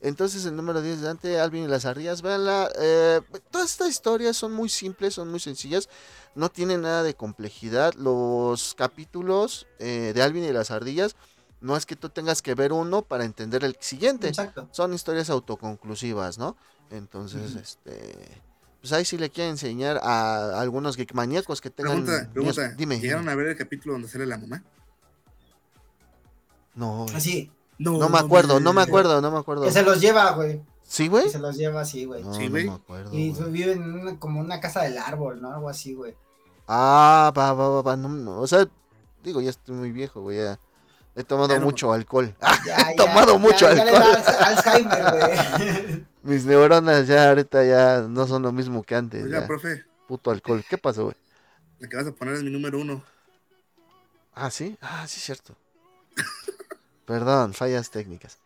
Entonces 0.00 0.44
el 0.46 0.54
número 0.54 0.82
10 0.82 1.00
de 1.00 1.06
Dante, 1.06 1.40
Alvin 1.40 1.64
y 1.64 1.68
las 1.68 1.84
ardillas, 1.84 2.22
véanla. 2.22 2.70
Eh, 2.78 3.20
todas 3.50 3.70
estas 3.70 3.88
historias 3.88 4.36
son 4.36 4.52
muy 4.52 4.68
simples, 4.68 5.14
son 5.14 5.30
muy 5.30 5.40
sencillas, 5.40 5.88
no 6.36 6.48
tienen 6.48 6.82
nada 6.82 7.02
de 7.02 7.14
complejidad. 7.14 7.94
Los 7.94 8.74
capítulos 8.74 9.66
eh, 9.80 10.12
de 10.14 10.22
Alvin 10.22 10.44
y 10.44 10.52
las 10.52 10.70
ardillas, 10.70 11.16
no 11.62 11.76
es 11.76 11.86
que 11.86 11.96
tú 11.96 12.08
tengas 12.10 12.42
que 12.42 12.54
ver 12.54 12.72
uno 12.72 13.02
para 13.02 13.24
entender 13.24 13.64
el 13.64 13.76
siguiente. 13.80 14.28
Exacto. 14.28 14.68
Son 14.72 14.92
historias 14.92 15.30
autoconclusivas, 15.30 16.36
¿no? 16.38 16.56
Entonces, 16.90 17.54
este... 17.56 18.42
Pues 18.80 18.92
ahí 18.92 19.04
sí 19.04 19.16
le 19.16 19.30
quiero 19.30 19.48
enseñar 19.50 19.98
a 20.02 20.60
algunos 20.60 20.96
geek 20.96 21.14
maníacos 21.14 21.60
que 21.60 21.70
tengan... 21.70 22.04
Pregunta, 22.04 22.22
niños- 22.22 22.32
pregunta. 22.56 22.68
Dime. 22.76 22.98
¿Llegaron 23.00 23.28
a 23.28 23.34
ver 23.36 23.46
el 23.46 23.56
capítulo 23.56 23.92
donde 23.94 24.08
sale 24.08 24.26
la 24.26 24.36
mamá? 24.38 24.62
No. 26.74 27.06
Así. 27.14 27.50
no 27.78 28.08
me 28.08 28.18
acuerdo, 28.18 28.60
no 28.60 28.72
me 28.72 28.82
acuerdo, 28.82 29.20
no 29.20 29.30
me 29.30 29.38
acuerdo. 29.38 29.62
Que 29.64 29.72
se 29.72 29.82
los 29.82 30.00
lleva, 30.00 30.30
güey. 30.32 30.62
¿Sí, 30.82 31.08
güey? 31.08 31.24
Que 31.24 31.30
se 31.30 31.38
los 31.38 31.56
lleva 31.56 31.82
así, 31.82 32.04
güey. 32.04 32.22
No, 32.22 32.34
Sí, 32.34 32.44
no 32.46 32.50
güey. 32.50 32.66
me 32.66 32.72
acuerdo. 32.72 33.14
Y 33.16 33.32
güey. 33.32 33.50
viven 33.50 33.82
en 33.82 33.94
una- 33.94 34.18
como 34.18 34.40
una 34.40 34.60
casa 34.60 34.82
del 34.82 34.98
árbol, 34.98 35.40
¿no? 35.40 35.52
Algo 35.54 35.68
así, 35.68 35.94
güey. 35.94 36.14
Ah, 36.66 37.32
va, 37.36 37.52
va, 37.52 37.68
va, 37.68 37.82
va. 37.82 37.96
no, 37.96 38.08
no, 38.08 38.40
o 38.40 38.46
sea, 38.46 38.66
digo, 39.22 39.40
ya 39.40 39.50
estoy 39.50 39.74
muy 39.74 39.92
viejo, 39.92 40.20
güey. 40.22 40.38
Ya 40.38 40.58
he 41.14 41.24
tomado 41.24 41.48
Ya 41.54 41.58
no- 41.58 41.66
mucho 41.66 41.92
alcohol. 41.92 42.34
Ya, 42.66 42.90
He 42.92 42.96
tomado 42.96 43.38
mucho 43.38 43.68
ya, 43.68 43.74
ya 43.74 43.84
le 43.84 43.90
alcohol. 43.96 44.22
da 44.24 44.46
Alzheimer, 44.46 45.10
güey. 45.12 46.06
Mis 46.22 46.44
neuronas 46.44 47.06
ya 47.08 47.28
ahorita 47.30 47.64
ya 47.64 48.02
no 48.08 48.26
son 48.26 48.42
lo 48.42 48.52
mismo 48.52 48.82
que 48.84 48.94
antes. 48.94 49.24
Oiga, 49.24 49.40
ya. 49.40 49.46
profe, 49.46 49.84
Puto 50.06 50.30
alcohol. 50.30 50.64
¿Qué 50.68 50.78
pasó, 50.78 51.04
güey? 51.04 51.16
la 51.80 51.88
que 51.88 51.96
vas 51.96 52.06
a 52.06 52.12
poner 52.12 52.34
es 52.34 52.42
mi 52.44 52.50
número 52.50 52.78
uno. 52.78 53.02
Ah, 54.34 54.50
sí. 54.50 54.76
Ah, 54.80 55.04
sí, 55.08 55.18
cierto. 55.20 55.56
Perdón, 57.06 57.52
fallas 57.54 57.90
técnicas. 57.90 58.38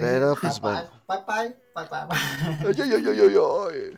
Pero, 0.00 0.36
pues, 0.40 0.58
Papá, 0.60 0.72
bueno. 0.82 1.02
papá, 1.06 1.46
papá. 1.74 2.08
Ay, 2.60 2.74
ay, 2.82 2.92
ay, 2.94 3.04
ay, 3.08 3.20
ay, 3.20 3.36
ay. 3.38 3.96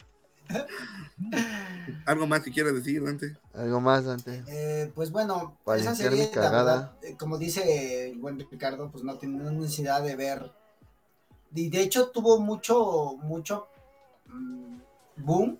¿Algo 2.07 2.26
más 2.26 2.43
que 2.43 2.50
quieras 2.52 2.75
decir, 2.75 3.05
Dante? 3.05 3.37
Algo 3.55 3.81
más, 3.81 4.05
Dante. 4.05 4.43
Eh, 4.49 4.90
pues 4.95 5.11
bueno, 5.11 5.57
Para 5.64 5.81
esa 5.81 5.95
serie, 5.95 6.25
la 6.26 6.31
cagada. 6.31 6.75
verdad, 6.75 6.93
eh, 7.02 7.17
como 7.19 7.38
dice 7.38 8.09
el 8.11 8.19
buen 8.19 8.38
Ricardo, 8.38 8.90
pues 8.90 9.05
no 9.05 9.17
tiene 9.19 9.38
necesidad 9.50 10.02
de 10.02 10.17
ver. 10.17 10.52
Y 11.55 11.69
de 11.71 11.81
hecho 11.81 12.09
tuvo 12.11 12.38
mucho, 12.40 13.17
mucho 13.23 13.69
mm, 14.26 14.78
boom, 15.17 15.59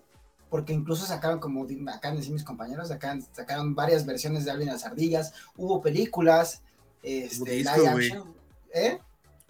porque 0.49 0.73
incluso 0.73 1.05
sacaron, 1.05 1.39
como 1.39 1.65
decir 1.65 2.33
mis 2.33 2.43
compañeros, 2.43 2.87
sacaron, 2.87 3.25
sacaron 3.33 3.75
varias 3.75 4.05
versiones 4.05 4.45
de 4.45 4.51
Alvin 4.51 4.67
las 4.69 4.85
Ardillas, 4.85 5.33
hubo 5.57 5.81
películas, 5.81 6.61
este, 7.03 7.57
live 7.57 7.91
güey. 7.91 8.11
action, 8.11 8.33
¿eh? 8.73 8.99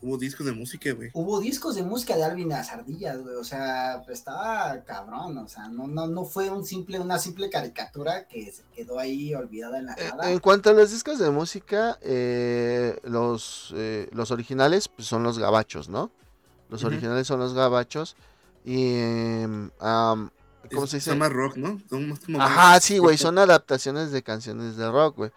Hubo 0.02 0.18
discos 0.18 0.46
de 0.46 0.54
música, 0.54 0.94
güey. 0.94 1.10
Hubo 1.14 1.40
discos 1.42 1.76
de 1.76 1.84
música 1.84 2.16
de 2.16 2.24
Alvin 2.24 2.48
y 2.48 2.50
las 2.50 2.72
Ardillas, 2.72 3.18
güey, 3.22 3.36
o 3.36 3.44
sea, 3.44 4.02
pues, 4.06 4.20
estaba 4.20 4.82
cabrón, 4.86 5.38
o 5.38 5.48
sea, 5.48 5.68
no, 5.68 5.88
no, 5.88 6.08
no 6.08 6.24
fue 6.26 6.50
un 6.50 6.66
simple, 6.66 7.00
una 7.00 7.20
simple 7.20 7.50
caricatura 7.50 8.26
que 8.28 8.52
se 8.52 8.64
quedó 8.74 8.98
ahí 8.98 9.34
olvidada 9.36 9.78
en 9.80 9.88
la 9.88 9.94
Eh, 9.96 10.10
nada. 10.10 10.32
En 10.32 10.40
cuanto 10.40 10.70
a 10.70 10.74
los 10.74 10.92
discos 10.92 11.20
de 11.20 11.30
música, 11.32 11.98
eh, 12.02 12.98
los, 13.04 13.74
eh, 13.76 14.08
los 14.14 14.32
originales 14.32 14.88
pues, 14.88 15.08
son 15.08 15.24
los 15.24 15.38
gabachos, 15.38 15.90
¿no? 15.90 16.12
Los 16.70 16.84
originales 16.84 17.28
son 17.28 17.40
los 17.40 17.54
gabachos. 17.54 18.16
Y. 18.64 18.96
em, 19.00 19.70
¿Cómo 19.80 20.84
Es- 20.84 20.90
se 20.92 20.98
dice? 20.98 21.10
Son 21.10 21.18
más 21.20 21.32
rock, 21.32 21.58
¿no? 21.58 21.82
Son 21.90 22.10
más 22.10 22.20
como 22.20 22.38
más- 22.38 22.52
Ajá, 22.52 22.80
sí, 22.80 23.00
güey, 23.00 23.18
son 23.18 23.38
adaptaciones 23.38 24.12
de 24.12 24.22
canciones 24.24 24.78
de 24.78 24.90
rock, 24.92 25.16
güey. 25.18 25.32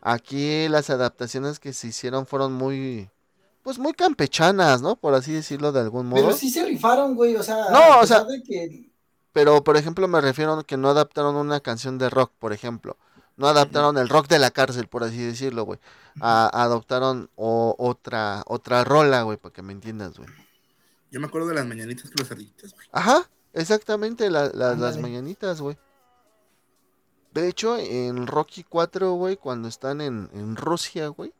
Aquí 0.00 0.68
las 0.68 0.88
adaptaciones 0.90 1.58
que 1.58 1.72
se 1.72 1.88
hicieron 1.88 2.26
fueron 2.26 2.52
muy. 2.52 3.10
Pues 3.68 3.78
muy 3.78 3.92
campechanas, 3.92 4.80
¿no? 4.80 4.96
Por 4.96 5.12
así 5.12 5.30
decirlo 5.30 5.72
de 5.72 5.80
algún 5.80 6.06
modo. 6.06 6.22
Pero 6.22 6.34
sí 6.34 6.48
se 6.48 6.64
rifaron, 6.64 7.14
güey, 7.14 7.36
o 7.36 7.42
sea, 7.42 7.68
No, 7.68 7.76
a 7.78 8.00
o 8.00 8.06
sea- 8.06 8.24
de 8.24 8.42
que 8.42 8.90
Pero, 9.34 9.62
por 9.62 9.76
ejemplo, 9.76 10.08
me 10.08 10.22
refiero 10.22 10.54
a 10.54 10.64
que 10.64 10.78
no 10.78 10.88
adaptaron 10.88 11.36
una 11.36 11.60
canción 11.60 11.98
de 11.98 12.08
rock, 12.08 12.32
por 12.38 12.54
ejemplo. 12.54 12.96
No 13.36 13.46
adaptaron 13.46 13.98
el 13.98 14.08
rock 14.08 14.26
de 14.28 14.38
la 14.38 14.50
cárcel, 14.50 14.88
por 14.88 15.04
así 15.04 15.18
decirlo, 15.18 15.64
güey. 15.66 15.78
A- 16.18 16.48
adoptaron 16.62 17.28
o- 17.36 17.74
otra 17.78 18.42
otra 18.46 18.84
rola, 18.84 19.20
güey, 19.24 19.36
para 19.36 19.52
que 19.52 19.60
me 19.60 19.74
entiendas, 19.74 20.16
güey. 20.16 20.30
Yo 21.10 21.20
me 21.20 21.26
acuerdo 21.26 21.48
de 21.48 21.56
las 21.56 21.66
mañanitas 21.66 22.04
con 22.04 22.14
las 22.20 22.30
ardillitas, 22.30 22.72
güey. 22.72 22.86
Ajá, 22.92 23.28
exactamente, 23.52 24.30
la- 24.30 24.48
la- 24.54 24.76
las 24.76 24.96
mañanitas, 24.96 25.60
güey. 25.60 25.76
De 27.34 27.48
hecho, 27.48 27.76
en 27.76 28.26
Rocky 28.26 28.64
4, 28.64 29.12
güey, 29.12 29.36
cuando 29.36 29.68
están 29.68 30.00
en, 30.00 30.30
en 30.32 30.56
Rusia, 30.56 31.08
güey. 31.08 31.34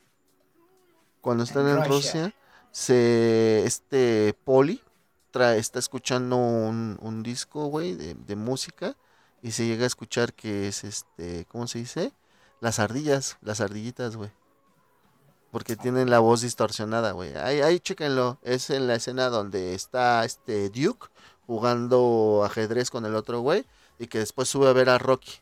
Cuando 1.29 1.45
están 1.45 1.69
En 1.69 1.77
en, 1.77 1.85
Rusia. 1.85 2.25
Rusia, 2.25 2.35
se 2.73 3.63
este 3.67 4.35
Poli 4.45 4.83
trae, 5.31 5.59
está 5.59 5.79
escuchando 5.79 6.37
un, 6.37 6.99
un 7.03 7.23
disco, 7.23 7.67
güey, 7.67 7.95
de, 7.95 8.15
de 8.15 8.35
música 8.35 8.97
y 9.43 9.51
se 9.51 9.67
llega 9.67 9.85
a 9.85 9.87
escuchar 9.87 10.33
que 10.33 10.69
es 10.69 10.85
este, 10.85 11.45
¿cómo 11.51 11.67
se 11.67 11.81
dice? 11.81 12.13
Las 12.61 12.79
ardillas, 12.79 13.37
las 13.43 13.61
ardillitas, 13.61 14.17
güey. 14.17 14.31
Porque 15.51 15.77
tienen 15.77 16.09
la 16.09 16.19
voz 16.19 16.41
distorsionada, 16.41 17.13
güey. 17.13 17.37
Ahí, 17.37 17.61
ahí 17.61 17.79
chéquenlo. 17.79 18.39
Es 18.43 18.71
en 18.71 18.87
la 18.87 18.95
escena 18.95 19.29
donde 19.29 19.75
está 19.75 20.25
este 20.25 20.71
Duke 20.71 21.09
jugando 21.47 22.43
ajedrez 22.45 22.91
con 22.91 23.05
el 23.05 23.15
otro 23.15 23.41
güey 23.41 23.67
y 23.99 24.07
que 24.07 24.19
después 24.19 24.49
sube 24.49 24.69
a 24.69 24.73
ver 24.73 24.89
a 24.89 24.97
Rocky. 24.99 25.33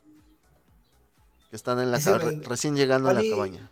Que 1.51 1.57
están 1.57 1.79
en 1.79 1.93
la 1.93 1.99
re- 1.99 2.41
recién 2.43 2.75
llegando 2.77 3.09
a 3.09 3.15
la 3.15 3.23
cabaña. 3.31 3.71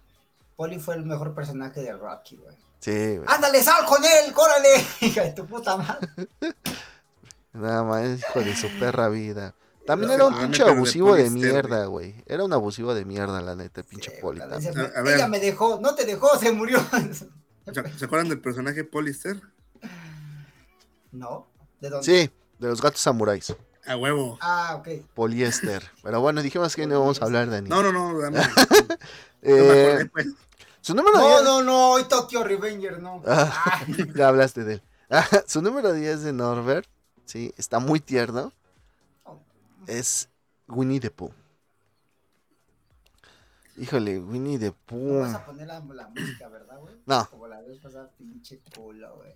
Poli 0.57 0.79
fue 0.79 0.95
el 0.95 1.05
mejor 1.05 1.35
personaje 1.35 1.81
de 1.81 1.93
Rocky, 1.93 2.37
güey. 2.37 2.57
Sí, 2.81 3.17
güey. 3.17 3.25
¡Ándale, 3.27 3.63
sal 3.63 3.85
con 3.87 4.03
él! 4.05 4.33
¡Córale! 4.33 4.69
Hija 5.01 5.23
de 5.23 5.33
tu 5.33 5.47
puta 5.47 5.77
madre. 5.77 6.09
Nada 7.53 7.85
más, 7.85 8.19
hijo 8.19 8.41
de 8.41 8.55
su 8.57 8.69
perra 8.79 9.09
vida. 9.09 9.55
También 9.87 10.11
Pero 10.13 10.29
era 10.29 10.37
un 10.37 10.43
pinche 10.43 10.63
abusivo 10.63 11.15
de 11.15 11.31
mierda, 11.31 11.87
güey. 11.87 12.15
Era 12.27 12.45
un 12.45 12.53
abusivo 12.53 12.95
de 12.95 13.05
mierda, 13.05 13.41
la 13.43 13.55
neta, 13.55 13.83
pinche 13.83 14.11
Sí, 14.13 14.21
también. 14.21 14.79
A- 14.81 14.99
a 14.99 15.03
ver. 15.03 15.17
Ella 15.17 15.29
me 15.29 15.39
dejó, 15.39 15.79
no 15.81 15.95
te 15.95 16.05
dejó, 16.05 16.37
se 16.39 16.53
murió. 16.53 16.79
¿Se, 17.73 17.99
se 17.99 18.05
acuerdan 18.05 18.29
del 18.29 18.41
personaje 18.41 18.85
Polister? 18.85 19.41
no, 21.13 21.49
¿de 21.81 21.91
dónde? 21.91 22.05
Sí, 22.05 22.31
de 22.59 22.69
los 22.69 22.81
gatos 22.83 23.01
samuráis. 23.01 23.55
A 23.87 23.97
huevo. 23.97 24.39
Ah, 24.41 24.77
ok. 24.79 24.89
Poliéster. 25.15 25.83
Pero 26.03 26.21
bueno, 26.21 26.43
dijimos 26.43 26.75
que 26.75 26.87
no 26.87 26.95
íbamos 26.95 27.21
a 27.21 27.25
hablar 27.27 27.49
de 27.51 27.59
anime. 27.59 27.69
No, 27.75 27.83
no, 27.83 27.93
no. 27.93 28.13
No 28.13 28.31
me 28.31 28.47
Eh, 29.43 30.09
pues. 30.13 30.27
su 30.81 30.95
número 30.95 31.19
No, 31.19 31.29
10. 31.29 31.43
no, 31.45 31.63
no, 31.63 31.91
hoy 31.93 32.05
Tokyo 32.05 32.45
Revenger, 32.45 33.01
no. 33.01 33.23
Ah. 33.27 33.83
Ya 34.17 34.29
hablaste 34.29 34.65
de 34.65 34.75
él. 34.75 34.83
Ah, 35.11 35.27
su 35.47 35.61
número 35.61 35.93
10 35.93 36.23
de 36.23 36.33
Norbert, 36.33 36.89
sí, 37.27 37.53
está 37.59 37.79
muy 37.79 38.01
tierno. 38.01 38.53
Es 39.87 40.31
Winnie 40.67 40.99
the 41.01 41.11
Pooh. 41.11 41.31
Híjole, 43.77 44.19
Winnie 44.21 44.59
the 44.59 44.69
no 44.71 44.77
Pooh. 44.87 45.21
vas 45.21 45.35
a 45.35 45.45
poner 45.45 45.67
la, 45.67 45.81
la 45.81 46.09
música, 46.09 46.49
¿verdad, 46.49 46.79
güey? 46.81 46.95
No. 47.07 47.29
Como 47.29 47.49
la 47.49 47.61
vez 47.61 47.79
pasada, 47.81 48.09
pinche 48.17 48.61
culo, 48.75 49.17
güey. 49.17 49.35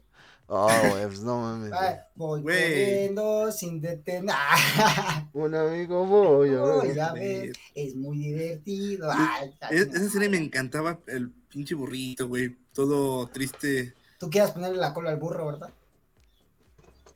Oh, 0.50 0.66
güey, 0.90 1.06
pues 1.06 1.20
no 1.20 1.40
mames. 1.42 1.70
Ay, 1.72 1.96
voy 2.14 2.40
corriendo 2.42 3.52
sin 3.52 3.82
detener. 3.82 4.34
Un 5.34 5.54
amigo 5.54 6.06
voy 6.06 6.54
a 6.54 6.60
Voy 6.60 6.88
ver. 6.88 7.00
a 7.02 7.12
ver, 7.12 7.52
es 7.74 7.94
muy 7.94 8.16
divertido. 8.18 9.10
Ay, 9.12 9.54
Es- 9.70 9.88
esa 9.88 10.08
serie 10.08 10.30
me 10.30 10.38
encantaba 10.38 11.00
el 11.06 11.30
pinche 11.30 11.74
burrito, 11.74 12.28
güey. 12.28 12.56
Todo 12.72 13.26
triste. 13.28 13.94
Tú 14.18 14.30
quieras 14.30 14.52
ponerle 14.52 14.78
la 14.78 14.94
cola 14.94 15.10
al 15.10 15.18
burro, 15.18 15.46
¿verdad? 15.46 15.70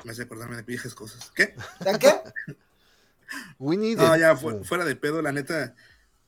Me 0.04 0.10
hace 0.12 0.22
acordarme 0.22 0.56
de 0.56 0.62
viejas 0.62 0.94
cosas. 0.94 1.30
¿Qué? 1.34 1.54
¿De 1.80 1.98
qué? 1.98 2.12
Winnie 3.58 3.96
the 3.96 4.02
No, 4.02 4.16
ya, 4.16 4.36
fu- 4.36 4.62
fuera 4.64 4.84
de 4.84 4.94
pedo, 4.96 5.22
la 5.22 5.32
neta. 5.32 5.74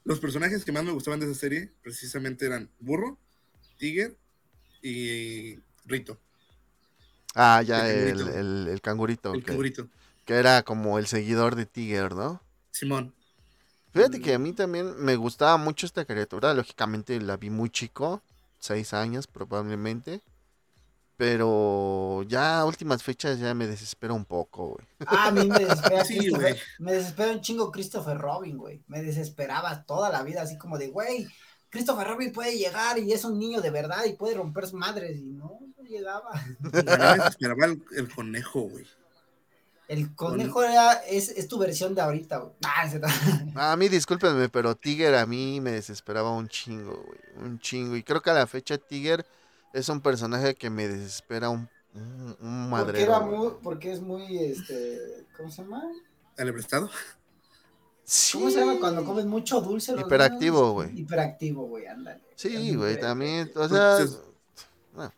Los 0.05 0.21
personajes 0.21 0.65
que 0.65 0.73
más 0.73 0.85
me 0.85 0.93
gustaban 0.93 1.21
de 1.21 1.27
esa 1.31 1.39
serie 1.39 1.71
precisamente 1.83 2.47
eran 2.47 2.71
Burro, 2.81 3.19
Tiger 3.79 4.17
y 4.83 5.59
Rito, 5.87 6.19
Ah, 7.35 7.63
ya, 7.63 7.89
el 7.91 8.09
el, 8.09 8.17
cangurito. 8.17 8.39
el, 8.39 8.69
el 8.69 8.81
cangurito. 8.81 9.33
el 9.35 9.41
que, 9.41 9.47
cangurito. 9.47 9.89
que 10.25 10.35
era 10.35 10.63
como 10.63 10.99
el 10.99 11.07
seguidor 11.07 11.57
de 11.57 11.67
Tiger, 11.67 12.15
¿no? 12.15 12.41
Simón. 12.71 13.15
Fíjate 13.93 14.21
que 14.21 14.35
a 14.35 14.39
mí 14.39 14.53
también 14.53 14.97
me 14.99 15.15
gustaba 15.15 15.57
mucho 15.57 15.87
esta 15.87 16.05
criatura. 16.05 16.53
Lógicamente 16.53 17.21
la 17.21 17.37
vi 17.37 17.51
muy 17.51 17.71
chico, 17.71 18.23
seis 18.59 18.93
años 18.93 19.27
probablemente. 19.29 20.21
Pero 21.17 22.25
ya 22.27 22.59
a 22.59 22.65
últimas 22.65 23.05
fechas 23.05 23.39
ya 23.39 23.55
me 23.55 23.69
desespera 23.69 24.13
un 24.13 24.25
poco, 24.25 24.71
güey. 24.71 24.87
Ah, 25.07 25.29
a 25.29 25.31
mí 25.31 25.49
me 25.49 25.61
desespera 25.61 26.05
Sí, 26.05 26.29
güey. 26.29 26.57
Me 26.81 26.93
desespera 26.93 27.31
un 27.31 27.41
chingo 27.41 27.71
Christopher 27.71 28.19
Robin, 28.19 28.59
güey. 28.59 28.83
Me 28.89 29.01
desesperaba 29.01 29.85
toda 29.85 30.11
la 30.11 30.25
vida, 30.25 30.43
así 30.43 30.59
como 30.59 30.77
de, 30.77 30.89
güey, 30.89 31.29
Christopher 31.75 32.07
Robin 32.07 32.33
puede 32.33 32.57
llegar 32.57 33.01
y 33.01 33.13
es 33.13 33.25
un 33.25 33.37
niño 33.37 33.61
de 33.61 33.71
verdad 33.71 34.05
y 34.05 34.13
puede 34.13 34.37
romper 34.37 34.65
sus 34.65 34.75
madres. 34.75 35.19
Y 35.19 35.25
no, 35.25 35.59
no 35.77 35.83
llegaba. 35.83 36.31
A 36.31 36.47
mí 36.47 36.55
me 36.63 37.15
desesperaba 37.17 37.65
el, 37.67 37.83
el 37.97 38.15
conejo, 38.15 38.61
güey. 38.61 38.87
El 39.89 40.15
conejo 40.15 40.63
era, 40.63 40.93
es, 40.93 41.31
es 41.31 41.49
tu 41.49 41.59
versión 41.59 41.97
de 41.97 42.01
ahorita, 42.01 42.39
güey. 42.39 42.53
Ah, 42.65 43.73
A 43.73 43.77
mí, 43.77 43.89
discúlpenme, 43.89 44.49
pero 44.49 44.77
Tiger 44.77 45.17
a 45.17 45.27
mí 45.27 45.61
me 45.61 45.73
desesperaba 45.73 46.31
un 46.31 46.47
chingo, 46.47 46.95
güey. 47.05 47.19
Un 47.45 47.59
chingo. 47.59 47.97
Y 47.97 48.05
creo 48.05 48.23
que 48.23 48.31
a 48.31 48.35
la 48.35 48.47
fecha 48.47 48.79
Tiger 48.79 49.27
es 49.73 49.89
un 49.89 50.01
personaje 50.01 50.55
que 50.55 50.71
me 50.71 50.87
desespera 50.87 51.51
un, 51.51 51.69
un, 51.93 52.37
un 52.41 52.71
porque, 52.71 53.03
era 53.03 53.19
muy, 53.19 53.51
porque 53.65 53.93
es 53.93 54.01
muy, 54.01 54.39
este, 54.39 55.27
¿cómo 55.37 55.51
se 55.51 55.63
llama? 55.63 55.83
¿Al 56.39 56.53
prestado? 56.53 56.89
¿Cómo 58.33 58.51
se 58.51 58.59
llama 58.59 58.77
cuando 58.79 59.05
comes 59.05 59.25
mucho 59.25 59.61
dulce? 59.61 59.93
los 59.93 60.03
Hiperactivo, 60.03 60.73
güey. 60.73 60.99
Hiperactivo, 61.01 61.67
güey, 61.67 61.87
ándale. 61.87 62.21
Sí, 62.35 62.75
güey, 62.75 63.01
también. 63.01 63.51
O 63.51 63.53
Pues, 63.55 63.71
sea. 63.71 63.91
no. 63.91 63.99
Se 63.99 64.07
supone 64.07 65.11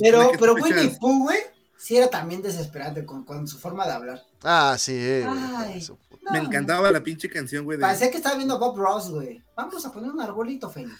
Pero, 0.00 0.30
pero 0.38 0.54
Winnie 0.54 0.96
Pooh, 1.00 1.24
güey, 1.24 1.38
sí 1.76 1.96
era 1.96 2.08
también 2.08 2.42
desesperante 2.42 3.04
con, 3.04 3.24
con 3.24 3.46
su 3.46 3.58
forma 3.58 3.86
de 3.86 3.92
hablar. 3.92 4.22
Ah, 4.42 4.76
sí, 4.78 4.92
eh, 4.94 5.26
güey, 5.26 5.80
su 5.80 5.98
Me 6.32 6.38
encantaba 6.38 6.90
la 6.90 7.02
pinche 7.02 7.28
canción, 7.28 7.64
güey. 7.64 7.78
de- 7.78 7.82
Parecía 7.82 8.10
que 8.10 8.16
estaba 8.16 8.36
viendo 8.36 8.54
a 8.54 8.58
Bob 8.58 8.76
Ross, 8.76 9.10
güey. 9.10 9.42
Vamos 9.56 9.84
a 9.84 9.92
poner 9.92 10.10
un 10.10 10.20
arbolito 10.20 10.70
feliz. 10.70 10.92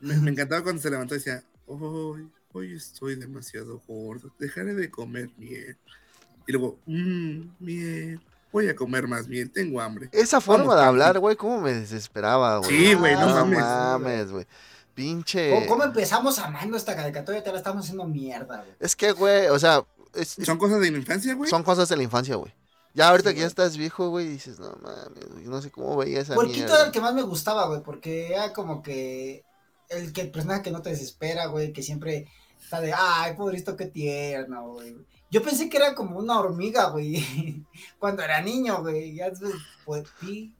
Me, 0.00 0.16
me 0.16 0.30
encantaba 0.32 0.62
cuando 0.62 0.82
se 0.82 0.90
levantó 0.90 1.14
y 1.14 1.18
decía, 1.18 1.42
hoy, 1.66 2.28
hoy 2.52 2.74
estoy 2.74 3.14
demasiado 3.16 3.80
gordo, 3.86 4.32
dejaré 4.38 4.74
de 4.74 4.90
comer 4.90 5.30
miel. 5.38 5.76
Y 6.46 6.52
luego, 6.52 6.78
mmm, 6.86 7.40
miel. 7.60 8.20
Voy 8.52 8.68
a 8.68 8.74
comer 8.76 9.06
más 9.06 9.26
bien, 9.26 9.50
tengo 9.52 9.80
hambre. 9.80 10.08
Esa 10.12 10.40
forma 10.40 10.64
Vamos, 10.64 10.80
de 10.80 10.86
hablar, 10.86 11.18
güey, 11.18 11.36
cómo 11.36 11.60
me 11.60 11.72
desesperaba, 11.74 12.58
güey. 12.58 12.70
Sí, 12.70 12.94
güey, 12.94 13.14
no 13.14 13.26
no 13.26 13.34
mames. 13.34 13.58
mames, 13.60 14.30
güey. 14.32 14.46
Pinche. 14.94 15.50
¿Cómo, 15.54 15.66
cómo 15.66 15.84
empezamos 15.84 16.38
amando 16.38 16.76
esta 16.76 16.96
caricatura 16.96 17.42
te 17.42 17.52
la 17.52 17.58
estamos 17.58 17.84
haciendo 17.84 18.06
mierda, 18.06 18.56
güey? 18.58 18.70
Es 18.80 18.96
que, 18.96 19.12
güey, 19.12 19.46
o 19.48 19.58
sea, 19.58 19.84
es- 20.14 20.38
es- 20.38 20.46
Son 20.46 20.58
cosas 20.58 20.80
de 20.80 20.90
la 20.90 20.96
infancia, 20.98 21.34
güey. 21.34 21.48
son 21.50 21.62
cosas 21.62 21.88
de 21.88 21.96
la 21.96 22.02
infancia, 22.02 22.34
güey. 22.36 22.52
Ya 22.94 23.10
ahorita 23.10 23.28
Sí, 23.30 23.34
que 23.36 23.40
ya 23.42 23.46
estás 23.46 23.76
viejo, 23.76 24.08
güey, 24.08 24.26
dices, 24.26 24.58
no 24.58 24.76
mames, 24.82 25.28
güey, 25.30 25.44
no 25.44 25.62
sé 25.62 25.70
cómo 25.70 25.96
veía 25.96 26.20
esa 26.20 26.34
Puerquito 26.34 26.58
mierda. 26.60 26.74
era 26.76 26.84
el 26.86 26.90
que 26.90 27.00
más 27.00 27.14
me 27.14 27.22
gustaba, 27.22 27.66
güey, 27.68 27.82
porque 27.82 28.32
era 28.32 28.52
como 28.52 28.82
que 28.82 29.44
el 29.90 30.12
que 30.12 30.22
el 30.22 30.30
personaje 30.30 30.62
que 30.62 30.70
no 30.72 30.82
te 30.82 30.90
desespera, 30.90 31.46
güey, 31.46 31.72
que 31.72 31.82
siempre 31.82 32.26
está 32.60 32.80
de, 32.80 32.92
ay, 32.96 33.34
pobrecito, 33.36 33.76
qué 33.76 33.86
tierno, 33.86 34.72
güey. 34.72 34.96
Yo 35.30 35.42
pensé 35.42 35.68
que 35.68 35.76
era 35.76 35.94
como 35.94 36.18
una 36.18 36.38
hormiga, 36.40 36.88
güey, 36.90 37.22
cuando 37.98 38.22
era 38.22 38.40
niño, 38.40 38.80
güey. 38.82 39.14
Ya 39.14 39.30
puerqui- 39.84 40.52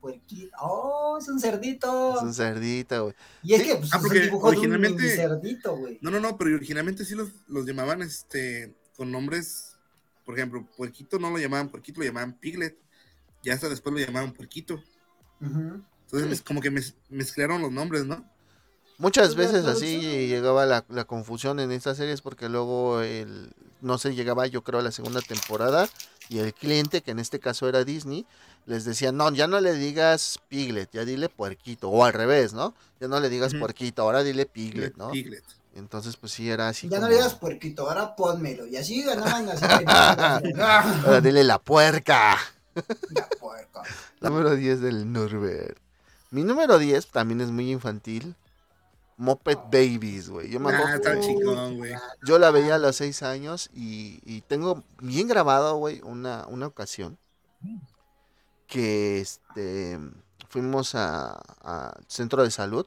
puerquito, 0.00 0.56
oh, 0.60 1.16
es 1.20 1.28
un 1.28 1.38
cerdito. 1.40 2.16
Es 2.16 2.22
un 2.22 2.34
cerdito, 2.34 3.04
güey. 3.04 3.14
Y 3.42 3.54
es 3.54 3.62
Sí. 3.62 3.68
que 3.68 3.76
pues, 3.76 3.90
Ah, 3.92 3.96
es 3.98 4.02
de 4.10 4.30
un 4.30 4.42
originalmente- 4.42 5.16
cerdito, 5.16 5.76
güey. 5.76 5.98
No, 6.00 6.10
no, 6.10 6.18
no, 6.20 6.36
pero 6.36 6.54
originalmente 6.56 7.04
sí 7.04 7.14
los, 7.14 7.30
los 7.48 7.66
llamaban 7.66 8.02
este 8.02 8.74
con 8.96 9.10
nombres, 9.12 9.76
por 10.24 10.36
ejemplo, 10.36 10.66
puerquito 10.76 11.18
no 11.18 11.30
lo 11.30 11.38
llamaban 11.38 11.68
puerquito, 11.68 12.00
lo 12.00 12.06
llamaban 12.06 12.32
piglet. 12.38 12.76
Ya 13.42 13.54
hasta 13.54 13.68
después 13.68 13.92
lo 13.92 14.00
llamaban 14.00 14.32
puerquito. 14.32 14.80
Entonces 15.40 16.42
como 16.42 16.60
que 16.60 16.70
mez- 16.70 16.94
mezclaron 17.08 17.62
los 17.62 17.72
nombres, 17.72 18.04
¿no? 18.04 18.24
Muchas 19.02 19.34
Pues 19.34 19.50
veces 19.50 19.66
así 19.66 20.28
llegaba 20.28 20.64
la, 20.64 20.84
la 20.88 21.02
confusión 21.02 21.58
en 21.58 21.72
estas 21.72 21.96
series 21.96 22.20
porque 22.20 22.48
luego 22.48 23.00
el, 23.00 23.50
no 23.80 23.98
sé, 23.98 24.14
llegaba 24.14 24.46
yo 24.46 24.62
creo 24.62 24.78
a 24.78 24.82
la 24.84 24.92
segunda 24.92 25.20
temporada 25.20 25.88
y 26.28 26.38
el 26.38 26.54
cliente, 26.54 27.02
que 27.02 27.10
en 27.10 27.18
este 27.18 27.40
caso 27.40 27.68
era 27.68 27.82
Disney, 27.82 28.26
les 28.64 28.84
decía, 28.84 29.10
no, 29.10 29.28
ya 29.32 29.48
no 29.48 29.60
le 29.60 29.74
digas 29.74 30.38
piglet, 30.48 30.88
ya 30.92 31.04
dile 31.04 31.28
puerquito, 31.28 31.90
o 31.90 32.04
al 32.04 32.12
revés, 32.12 32.52
¿no? 32.52 32.74
Ya 33.00 33.08
no 33.08 33.18
le 33.18 33.28
digas 33.28 33.54
puerquito, 33.54 34.02
ahora 34.02 34.22
dile 34.22 34.46
piglet, 34.46 34.96
¿no? 34.96 35.10
Piglet. 35.10 35.42
Entonces 35.74 36.16
pues 36.16 36.30
sí 36.30 36.48
era 36.48 36.68
así 36.68 36.88
Ya 36.88 37.00
no 37.00 37.08
le 37.08 37.16
digas 37.16 37.34
puerquito, 37.34 37.88
ahora 37.88 38.14
pónmelo. 38.14 38.68
Y 38.68 38.76
así 38.76 39.02
ganaban 39.02 39.48
así. 39.48 39.64
¡Ah! 39.88 40.40
ahora 41.04 41.20
dile 41.20 41.42
la 41.42 41.58
puerca. 41.58 42.38
La 44.20 44.30
número 44.30 44.54
10 44.54 44.80
del 44.80 45.12
Norbert. 45.12 45.76
Mi 46.30 46.44
número 46.44 46.78
10 46.78 47.08
también 47.08 47.40
es 47.40 47.50
muy 47.50 47.68
infantil. 47.72 48.36
Moped 49.16 49.58
Babies, 49.70 50.28
güey. 50.28 50.50
Yo, 50.50 50.58
me 50.60 50.72
Ah, 50.72 50.78
acuerdo- 50.78 50.94
está 50.96 51.20
chingón, 51.20 51.76
güey. 51.78 51.92
yo 52.24 52.38
la 52.38 52.50
veía 52.50 52.74
a 52.76 52.78
los 52.78 52.96
6 52.96 53.22
años 53.22 53.70
y, 53.72 54.20
y 54.24 54.40
tengo 54.42 54.82
bien 55.00 55.28
grabado, 55.28 55.76
güey, 55.76 56.00
una, 56.02 56.46
una 56.48 56.66
ocasión 56.66 57.18
que 58.66 59.20
este, 59.20 59.98
fuimos 60.48 60.94
a- 60.94 61.94
centro 62.08 62.42
de 62.42 62.50
salud. 62.50 62.86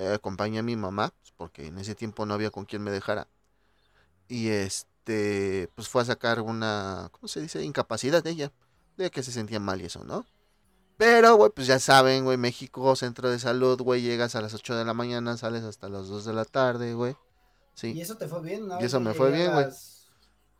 eh, 0.00 0.12
acompañé 0.14 0.60
a 0.60 0.62
mi 0.62 0.76
mamá, 0.76 1.12
porque 1.36 1.66
en 1.66 1.78
ese 1.80 1.96
tiempo 1.96 2.24
no 2.24 2.34
había 2.34 2.50
con 2.52 2.64
quien 2.64 2.82
me 2.84 2.92
dejara. 2.92 3.26
Y 4.28 4.48
este, 4.50 5.68
pues 5.74 5.88
fue 5.88 6.02
a 6.02 6.04
sacar 6.04 6.40
una, 6.40 7.08
¿cómo 7.10 7.26
se 7.26 7.40
dice? 7.40 7.64
Incapacidad 7.64 8.22
de 8.22 8.30
ella, 8.30 8.52
de 8.96 9.10
que 9.10 9.24
se 9.24 9.32
sentía 9.32 9.58
mal 9.58 9.80
y 9.82 9.86
eso, 9.86 10.04
¿no? 10.04 10.24
Pero, 10.98 11.36
güey, 11.36 11.50
pues 11.54 11.66
ya 11.66 11.78
saben, 11.78 12.24
güey, 12.24 12.36
México, 12.36 12.94
centro 12.96 13.30
de 13.30 13.38
salud, 13.38 13.80
güey, 13.80 14.02
llegas 14.02 14.34
a 14.34 14.42
las 14.42 14.52
8 14.52 14.76
de 14.76 14.84
la 14.84 14.92
mañana, 14.94 15.36
sales 15.38 15.62
hasta 15.64 15.88
las 15.88 16.08
2 16.08 16.24
de 16.26 16.32
la 16.34 16.44
tarde, 16.44 16.92
güey. 16.92 17.12
Y 17.12 17.16
Sí. 17.80 18.00
eso 18.00 18.16
te 18.16 18.26
fue 18.28 18.42
bien, 18.42 18.66
¿no? 18.68 18.80
Y 18.80 18.84
eso 18.84 18.98
me 19.00 19.14
fue 19.14 19.30
bien, 19.30 19.52
güey. 19.52 19.64
las- 19.66 20.08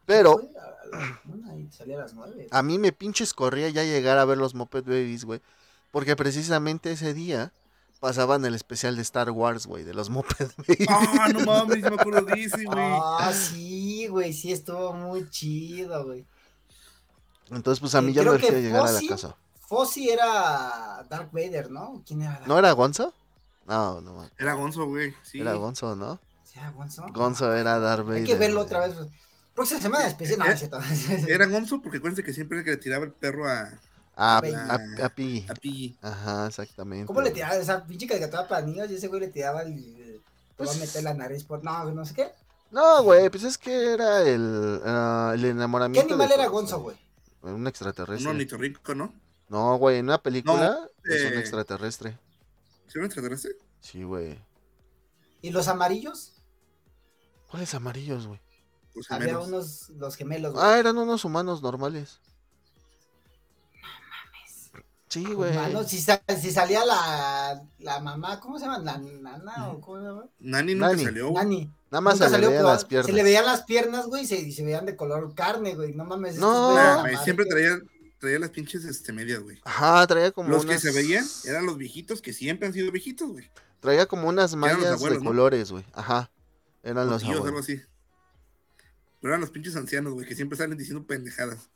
Pero 0.06 0.40
y 0.40 1.70
salí 1.70 1.92
a 1.92 1.98
las 1.98 2.14
nueve. 2.14 2.46
a 2.50 2.62
mí 2.62 2.78
me 2.78 2.92
pinches 2.92 3.34
corría 3.34 3.68
ya 3.68 3.82
llegar 3.84 4.16
a 4.16 4.24
ver 4.24 4.38
los 4.38 4.54
Moped 4.54 4.84
Babies, 4.84 5.24
güey. 5.26 5.42
Porque 5.90 6.16
precisamente 6.16 6.92
ese 6.92 7.12
día 7.14 7.52
pasaban 8.00 8.44
el 8.44 8.54
especial 8.54 8.94
de 8.96 9.02
Star 9.02 9.30
Wars, 9.32 9.66
güey, 9.66 9.82
de 9.84 9.92
los 9.92 10.08
Moped 10.08 10.48
Babies. 10.68 10.88
Ah, 10.88 11.28
no 11.32 11.40
mames, 11.40 11.82
me 11.82 11.88
acuerdo 11.88 12.22
de 12.22 12.44
ese, 12.44 12.64
güey. 12.64 12.78
Ah, 12.78 13.32
sí, 13.34 14.06
güey, 14.06 14.32
sí 14.32 14.52
estuvo 14.52 14.92
muy 14.94 15.28
chido, 15.30 16.04
güey. 16.06 16.24
Entonces, 17.50 17.80
pues 17.80 17.94
a 17.96 18.00
mí 18.02 18.12
Eh, 18.12 18.14
ya 18.14 18.22
me 18.22 18.30
urgía 18.30 18.52
llegar 18.52 18.86
a 18.86 18.92
la 18.92 19.00
casa. 19.08 19.36
Fossi 19.68 20.08
era 20.08 21.04
Dark 21.10 21.28
Vader, 21.30 21.70
¿no? 21.70 22.02
¿Quién 22.06 22.22
era? 22.22 22.32
Darth 22.32 22.46
¿No 22.46 22.58
era 22.58 22.72
Gonzo? 22.72 23.12
No, 23.66 24.00
no, 24.00 24.14
man. 24.14 24.30
Era 24.38 24.54
Gonzo, 24.54 24.86
güey. 24.86 25.14
Sí. 25.22 25.40
era 25.40 25.52
Gonzo, 25.54 25.94
¿no? 25.94 26.18
¿Sí 26.42 26.58
era 26.58 26.70
Gonzo? 26.70 27.04
Gonzo 27.12 27.54
era 27.54 27.78
Darth 27.78 28.06
Vader. 28.06 28.20
Hay 28.22 28.24
que 28.26 28.34
verlo 28.36 28.62
otra 28.62 28.80
vez. 28.86 28.94
pues. 28.94 29.08
Próxima 29.54 29.80
semana 29.80 30.06
especial. 30.06 30.38
No, 30.38 30.44
Eh, 30.46 30.48
no 30.48 30.54
es 30.54 30.58
cierto. 30.60 31.28
Era 31.28 31.46
Gonzo 31.46 31.82
porque 31.82 31.98
acuérdense 31.98 32.22
que 32.24 32.32
siempre 32.32 32.58
era 32.58 32.64
que 32.64 32.70
le 32.70 32.76
tiraba 32.78 33.04
el 33.04 33.12
perro 33.12 33.46
a, 33.46 33.68
A, 34.16 34.38
a, 34.38 34.74
a 35.04 35.08
Piggy. 35.10 35.46
a 35.50 35.54
Piggy. 35.54 35.98
Ajá, 36.00 36.46
exactamente. 36.46 37.06
¿Cómo 37.06 37.20
le 37.20 37.30
tiraba 37.30 37.54
esa 37.56 37.84
pinche 37.84 38.06
caricatura 38.06 38.48
para 38.48 38.64
niños? 38.64 38.90
Y 38.90 38.94
ese 38.94 39.08
güey 39.08 39.20
le 39.20 39.28
tiraba 39.28 39.60
el. 39.62 39.74
Te 40.56 40.64
va 40.64 40.70
a 40.70 40.74
Pues- 40.74 40.78
meter 40.80 41.02
la 41.04 41.12
nariz 41.12 41.44
por. 41.44 41.62
No, 41.62 41.84
no 41.92 42.04
sé 42.06 42.14
qué. 42.14 42.32
No, 42.70 43.02
güey, 43.02 43.28
pues 43.30 43.44
es 43.44 43.56
que 43.58 43.92
era 43.94 44.22
el, 44.22 44.80
ah, 44.84 45.32
el 45.34 45.40
¿Qué 45.42 45.48
enamoramiento. 45.50 46.14
animal 46.14 46.28
de 46.28 46.34
era 46.34 46.46
Gonzo, 46.48 46.80
güey? 46.80 46.96
Un 47.42 47.52
Un 47.52 47.66
extraterrestre. 47.66 48.28
ornitorrinco, 48.30 48.94
¿no? 48.94 49.12
No, 49.48 49.76
güey, 49.78 49.98
en 49.98 50.06
una 50.06 50.22
película 50.22 50.88
es 51.04 51.22
un 51.24 51.32
eh, 51.34 51.40
extraterrestre. 51.40 52.18
¿Sí 52.86 52.92
era 52.94 53.00
un 53.00 53.06
extraterrestre? 53.06 53.52
Sí, 53.80 54.02
güey. 54.02 54.38
¿Y 55.42 55.50
los 55.50 55.68
amarillos? 55.68 56.34
¿Cuáles 57.50 57.72
amarillos, 57.74 58.26
güey? 58.26 58.40
Los 58.94 59.10
Había 59.10 59.38
unos, 59.38 59.90
los 59.90 60.16
gemelos, 60.16 60.52
güey. 60.54 60.64
Ah, 60.66 60.78
eran 60.78 60.98
unos 60.98 61.24
humanos 61.24 61.62
normales. 61.62 62.20
Sí, 65.08 65.24
güey. 65.24 65.52
Humanos, 65.52 65.86
si, 65.88 65.98
sa- 66.00 66.20
si 66.38 66.50
salía 66.50 66.84
la, 66.84 67.62
la 67.78 68.00
mamá, 68.00 68.40
¿cómo 68.40 68.58
se 68.58 68.66
llama? 68.66 68.78
¿La 68.80 68.98
nana 68.98 69.68
o 69.70 69.80
cómo 69.80 69.98
se 69.98 70.04
llama? 70.06 70.24
Nani 70.40 70.74
nunca 70.74 70.88
Nani. 70.90 71.04
salió. 71.04 71.32
Nani. 71.32 71.72
Nada 71.90 72.00
más 72.02 72.14
Nunca 72.20 72.28
se 72.28 72.38
le 72.38 72.48
veían 72.48 72.64
las 72.64 72.84
piernas. 72.84 73.06
Se 73.06 73.12
le 73.14 73.22
veían 73.22 73.46
las 73.46 73.62
piernas, 73.62 74.06
güey, 74.06 74.24
y 74.24 74.26
se, 74.26 74.36
y 74.36 74.52
se 74.52 74.62
veían 74.64 74.84
de 74.84 74.96
color 74.96 75.34
carne, 75.34 75.74
güey. 75.74 75.94
No 75.94 76.04
mames. 76.04 76.36
No. 76.36 76.76
amarillos. 76.76 77.24
siempre 77.24 77.46
traía, 77.46 77.78
traía 78.18 78.38
las 78.38 78.50
pinches 78.50 78.84
este, 78.84 79.12
medias, 79.12 79.40
güey. 79.40 79.58
Ajá, 79.64 80.06
traía 80.06 80.30
como 80.32 80.48
Los 80.50 80.64
unas... 80.64 80.82
que 80.82 80.90
se 80.90 80.96
veían 80.96 81.24
eran 81.44 81.66
los 81.66 81.76
viejitos 81.78 82.20
que 82.22 82.32
siempre 82.32 82.66
han 82.66 82.72
sido 82.74 82.90
viejitos, 82.90 83.30
güey. 83.30 83.50
Traía 83.80 84.06
como 84.06 84.28
unas 84.28 84.54
mallas 84.56 84.92
abuelos, 84.94 85.18
de 85.18 85.24
¿no? 85.24 85.30
colores, 85.30 85.70
güey. 85.70 85.84
Ajá. 85.92 86.30
Eran 86.82 87.06
Los 87.06 87.14
los 87.14 87.22
tíos, 87.22 87.32
algo 87.34 87.46
abuelos. 87.48 87.64
así. 87.68 87.80
Pero 89.20 89.32
eran 89.32 89.40
los 89.40 89.50
pinches 89.50 89.76
ancianos, 89.76 90.12
güey, 90.14 90.26
que 90.26 90.34
siempre 90.34 90.56
salen 90.58 90.76
diciendo 90.78 91.04
pendejadas. 91.06 91.70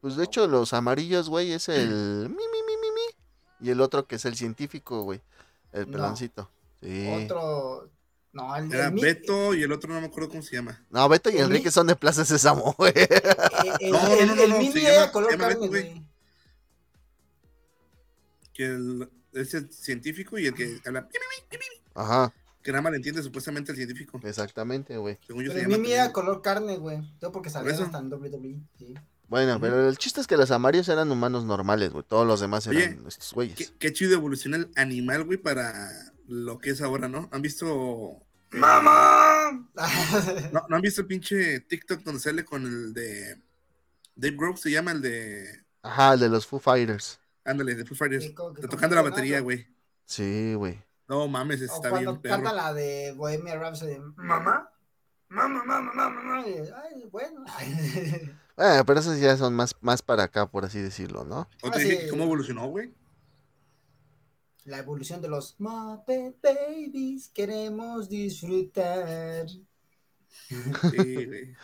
Pues 0.00 0.16
de 0.16 0.24
hecho, 0.24 0.46
los 0.46 0.72
amarillos, 0.74 1.28
güey, 1.28 1.52
es 1.52 1.68
el... 1.68 1.88
Mi, 2.28 2.36
mi, 2.36 2.62
mi, 2.66 2.76
mi, 2.80 2.88
mi. 2.90 3.66
Y 3.66 3.70
el 3.70 3.80
otro 3.80 4.06
que 4.06 4.16
es 4.16 4.24
el 4.26 4.36
científico, 4.36 5.02
güey. 5.02 5.22
El 5.72 5.86
No. 5.86 5.92
peloncito. 5.92 6.50
Sí. 6.82 7.08
Otro. 7.24 7.90
No, 8.34 8.54
el, 8.56 8.70
Era 8.72 8.90
Beto 8.90 9.54
y 9.54 9.62
el 9.62 9.72
otro 9.72 9.94
no 9.94 10.00
me 10.00 10.06
acuerdo 10.08 10.28
cómo 10.28 10.42
se 10.42 10.56
llama. 10.56 10.84
No, 10.90 11.08
Beto 11.08 11.30
y 11.30 11.36
El 11.36 11.44
Enrique 11.44 11.66
mi- 11.66 11.70
son 11.70 11.86
de 11.86 11.96
Plaza 11.96 12.24
Sésamo, 12.24 12.74
güey. 12.76 12.92
El, 13.80 13.90
No, 13.92 14.02
no, 14.02 14.14
el- 14.14 14.26
no, 14.26 14.34
no, 14.34 14.42
el 14.42 14.50
no, 14.50 14.58
Mimi 14.58 14.72
se 14.72 14.82
era 14.82 14.94
llama- 15.00 15.12
color 15.12 15.30
carne, 15.38 15.46
Beto, 15.54 15.68
güey. 15.68 16.02
Que 18.52 18.66
el, 18.66 19.08
es 19.32 19.54
el 19.54 19.72
científico 19.72 20.38
y 20.38 20.46
el 20.46 20.54
que 20.54 20.80
habla, 20.84 21.08
Ajá, 21.94 22.32
que 22.62 22.70
nada 22.72 22.82
más 22.82 22.92
le 22.92 22.96
entiende 22.98 23.22
supuestamente 23.22 23.72
el 23.72 23.76
científico. 23.76 24.20
exactamente, 24.24 24.96
güey. 24.96 25.18
Según 25.26 25.44
yo 25.44 25.50
Pero 25.50 25.60
se 25.60 25.64
el 25.66 25.70
llama. 25.70 25.82
Mimi 25.82 25.92
era 25.92 26.12
color 26.12 26.40
carne, 26.42 26.76
güey. 26.76 26.98
Todo 27.20 27.32
porque 27.32 27.50
salían 27.50 27.74
eso. 27.74 27.84
hasta 27.84 27.98
en 27.98 28.10
WWE. 28.12 28.56
Sí. 28.78 28.94
Bueno, 29.28 29.58
pero 29.60 29.88
el 29.88 29.98
chiste 29.98 30.20
es 30.20 30.26
que 30.26 30.36
los 30.36 30.50
amarillos 30.50 30.88
eran 30.88 31.10
humanos 31.10 31.44
normales, 31.44 31.90
güey. 31.92 32.04
Todos 32.06 32.26
los 32.26 32.40
demás 32.40 32.66
Oye, 32.66 32.84
eran 32.84 33.06
estos 33.06 33.32
güeyes. 33.32 33.56
Qué, 33.56 33.68
qué 33.78 33.92
chido 33.92 34.12
evoluciona 34.14 34.56
el 34.58 34.70
animal, 34.76 35.24
güey, 35.24 35.38
para 35.38 35.90
lo 36.28 36.58
que 36.58 36.70
es 36.70 36.80
ahora, 36.82 37.08
¿no? 37.08 37.28
¿Han 37.32 37.42
visto? 37.42 38.18
eh, 38.52 38.58
¡Mamá! 38.58 39.50
¿No, 40.52 40.66
¿no 40.68 40.76
han 40.76 40.82
visto 40.82 41.00
el 41.02 41.06
pinche 41.06 41.60
TikTok 41.60 42.02
donde 42.02 42.20
sale 42.20 42.44
con 42.44 42.64
el 42.66 42.94
de 42.94 43.36
Dave 44.16 44.36
Grohl? 44.36 44.56
Se 44.56 44.70
llama 44.70 44.92
el 44.92 45.02
de. 45.02 45.64
Ajá, 45.82 46.14
el 46.14 46.20
de 46.20 46.28
los 46.28 46.46
Foo 46.46 46.58
Fighters. 46.60 47.20
Ándale, 47.44 47.74
de 47.74 47.84
Foo 47.84 47.96
Fighters. 47.96 48.24
Sí, 48.24 48.34
como 48.34 48.54
con 48.54 48.68
tocando 48.68 48.96
la 48.96 49.02
batería, 49.02 49.40
güey. 49.40 49.66
Sí, 50.06 50.54
güey. 50.54 50.82
No 51.08 51.28
mames, 51.28 51.60
O 51.60 51.64
está 51.64 51.90
cuando 51.90 52.16
bien, 52.16 52.22
canta 52.32 52.52
la 52.52 52.72
de 52.72 53.12
Bohemia 53.16 53.56
Rhapsody. 53.56 53.98
¿Mamá? 54.16 54.70
Mamá, 55.28 55.64
mamá, 55.64 55.80
mamá, 55.92 56.10
mamá. 56.10 56.44
Ay, 56.44 57.04
bueno. 57.10 57.44
Pero 58.56 59.00
esos 59.00 59.18
ya 59.18 59.36
son 59.36 59.54
más, 59.54 59.74
más 59.80 60.00
para 60.00 60.22
acá, 60.22 60.46
por 60.46 60.64
así 60.64 60.80
decirlo, 60.80 61.24
¿no? 61.24 61.48
¿O 61.62 61.70
te 61.70 61.78
Ah, 61.80 61.82
dije 61.82 62.08
cómo 62.08 62.24
evolucionó, 62.24 62.66
güey? 62.68 62.94
La 64.64 64.78
evolución 64.78 65.20
de 65.20 65.28
los 65.28 65.56
Muppet 65.58 66.36
Babies. 66.42 67.28
Queremos 67.28 68.08
disfrutar. 68.08 69.46
Sí, 69.48 71.26
güey. 71.26 71.54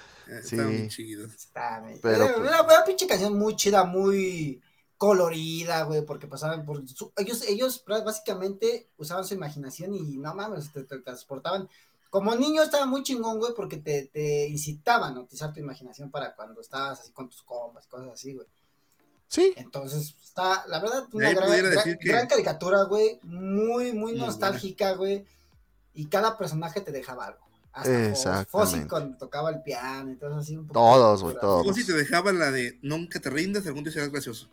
Sí. 0.45 0.57
Está 0.57 0.65
muy 0.65 0.89
chido. 0.89 1.27
Está, 1.27 1.81
güey. 1.81 1.99
Pero, 2.01 2.25
era, 2.25 2.35
pues- 2.35 2.49
era 2.49 2.63
una 2.63 2.85
pinche 2.85 3.07
canción 3.07 3.37
muy 3.39 3.57
chida, 3.57 3.85
muy 3.85 4.61
colorida, 4.97 5.83
güey, 5.85 6.05
porque 6.05 6.27
pasaban 6.29 6.65
por... 6.65 6.87
su- 6.89 7.11
ellos, 7.17 7.43
ellos 7.49 7.83
básicamente 7.87 8.91
usaban 8.99 9.25
su 9.25 9.35
imaginación 9.35 9.95
y 9.95 10.19
no 10.19 10.35
mames, 10.35 10.71
te, 10.73 10.85
te 10.85 10.99
transportaban. 10.99 11.69
Como 12.11 12.35
niño 12.35 12.63
estaba 12.63 12.87
muy 12.87 13.03
chingón, 13.03 13.39
güey, 13.39 13.55
porque 13.57 13.79
te, 13.79 14.07
te 14.13 14.47
incitaban 14.49 15.17
a 15.17 15.21
utilizar 15.21 15.53
tu 15.55 15.61
imaginación 15.61 16.11
para 16.11 16.35
cuando 16.35 16.61
estabas 16.61 17.01
así 17.01 17.13
con 17.13 17.29
tus 17.29 17.43
compas, 17.43 17.87
cosas 17.87 18.09
así, 18.13 18.35
güey. 18.35 18.47
Sí, 19.31 19.55
Entonces, 19.57 20.17
está, 20.25 20.65
la 20.67 20.81
verdad, 20.81 21.05
una 21.13 21.31
gran, 21.31 21.47
pudiera 21.47 21.69
gran- 21.69 21.77
decir 21.85 21.99
que- 21.99 22.09
gran 22.09 22.27
caricatura, 22.27 22.83
güey. 22.83 23.21
Muy, 23.23 23.93
muy 23.93 24.15
nostálgica, 24.19 24.95
güey. 24.95 25.25
Y 25.95 26.07
cada 26.07 26.37
personaje 26.37 26.81
te 26.81 26.91
dejaba 26.91 27.27
algo. 27.27 27.39
Hasta 27.73 28.09
Exactamente. 28.09 28.51
Fozzie 28.51 28.89
cuando 28.89 29.17
tocaba 29.17 29.51
el 29.51 29.63
piano 29.63 30.17
todo 30.19 30.39
así. 30.39 30.57
Un 30.57 30.67
poco 30.67 30.81
Todos, 30.81 31.23
güey, 31.23 31.37
todos. 31.41 31.65
O 31.69 31.73
si 31.73 31.87
te 31.87 31.93
dejaba 31.93 32.33
la 32.33 32.51
de 32.51 32.81
nunca 32.83 33.21
te 33.21 33.31
rindas, 33.31 33.65
algún 33.69 33.85
día 33.85 33.93
serás 33.93 34.11
gracioso. 34.11 34.51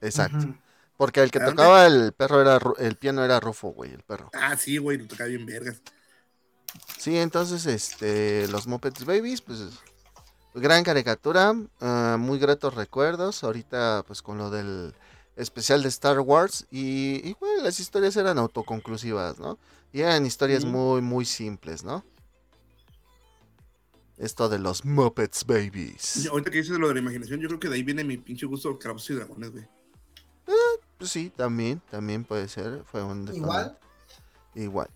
exacto. 0.00 0.54
Porque 0.96 1.20
el 1.22 1.30
que 1.32 1.40
tocaba 1.40 1.86
el 1.86 2.12
perro 2.12 2.40
era 2.42 2.60
el 2.78 2.94
piano 2.96 3.24
era 3.24 3.40
Rufo, 3.40 3.70
güey, 3.72 3.90
el 3.92 4.02
perro. 4.04 4.30
Ah, 4.34 4.56
sí, 4.56 4.76
güey, 4.78 4.98
lo 4.98 5.08
tocaba 5.08 5.28
bien 5.28 5.44
vergas. 5.46 5.80
Sí, 6.98 7.16
entonces, 7.18 7.66
este, 7.66 8.46
los 8.48 8.66
Muppets 8.68 9.04
Babies, 9.04 9.40
pues, 9.40 9.58
gran 10.54 10.84
caricatura, 10.84 11.54
ah, 11.80 12.16
muy 12.18 12.38
gratos 12.38 12.74
recuerdos, 12.74 13.44
ahorita, 13.44 14.04
pues, 14.06 14.22
con 14.22 14.38
lo 14.38 14.50
del 14.50 14.94
especial 15.36 15.82
de 15.82 15.88
Star 15.88 16.20
Wars, 16.20 16.66
y, 16.70 17.26
y, 17.28 17.32
güey, 17.38 17.62
las 17.62 17.80
historias 17.80 18.16
eran 18.16 18.38
autoconclusivas, 18.38 19.38
¿no? 19.38 19.58
Y 19.92 20.00
eran 20.00 20.26
historias 20.26 20.64
muy, 20.64 21.00
muy 21.00 21.24
simples, 21.24 21.82
¿no? 21.82 22.04
Esto 24.18 24.48
de 24.48 24.58
los 24.58 24.84
Muppets 24.84 25.46
Babies. 25.46 26.24
Y 26.24 26.28
ahorita 26.28 26.50
que 26.50 26.58
dices 26.58 26.78
lo 26.78 26.88
de 26.88 26.94
la 26.94 27.00
imaginación, 27.00 27.40
yo 27.40 27.48
creo 27.48 27.60
que 27.60 27.68
de 27.68 27.76
ahí 27.76 27.82
viene 27.82 28.04
mi 28.04 28.18
pinche 28.18 28.44
gusto 28.46 28.78
por 28.78 28.96
y 29.08 29.14
Dragones, 29.14 29.50
güey. 29.50 29.66
Pues 30.98 31.10
sí, 31.10 31.32
también, 31.34 31.80
también 31.90 32.24
puede 32.24 32.46
ser, 32.46 32.84
fue 32.84 33.02
un. 33.02 33.26
Igual. 33.34 33.78
Igual. 34.54 34.88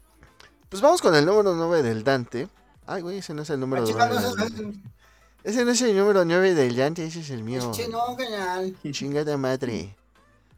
Pues 0.69 0.83
vamos 0.83 1.01
con 1.01 1.15
el 1.15 1.25
número 1.25 1.55
9 1.55 1.83
del 1.83 2.05
Dante. 2.05 2.49
Ay, 2.85 3.01
güey, 3.01 3.19
ese 3.19 3.33
no 3.33 3.41
es 3.43 3.49
el 3.49 3.61
número 3.61 3.85
Ah, 3.89 4.11
9 4.11 4.75
Ese 5.45 5.65
no 5.65 5.73
es 5.73 5.83
el 5.83 5.95
número 5.97 6.25
9 6.25 6.55
del 6.55 6.75
Dante, 6.75 7.05
ese 7.07 7.21
es 7.21 7.31
el 7.31 7.43
mío. 7.45 7.71
Che, 7.75 7.87
no, 7.89 8.17
canal. 8.17 8.75
Chingada 8.91 9.37
madre. 9.37 9.95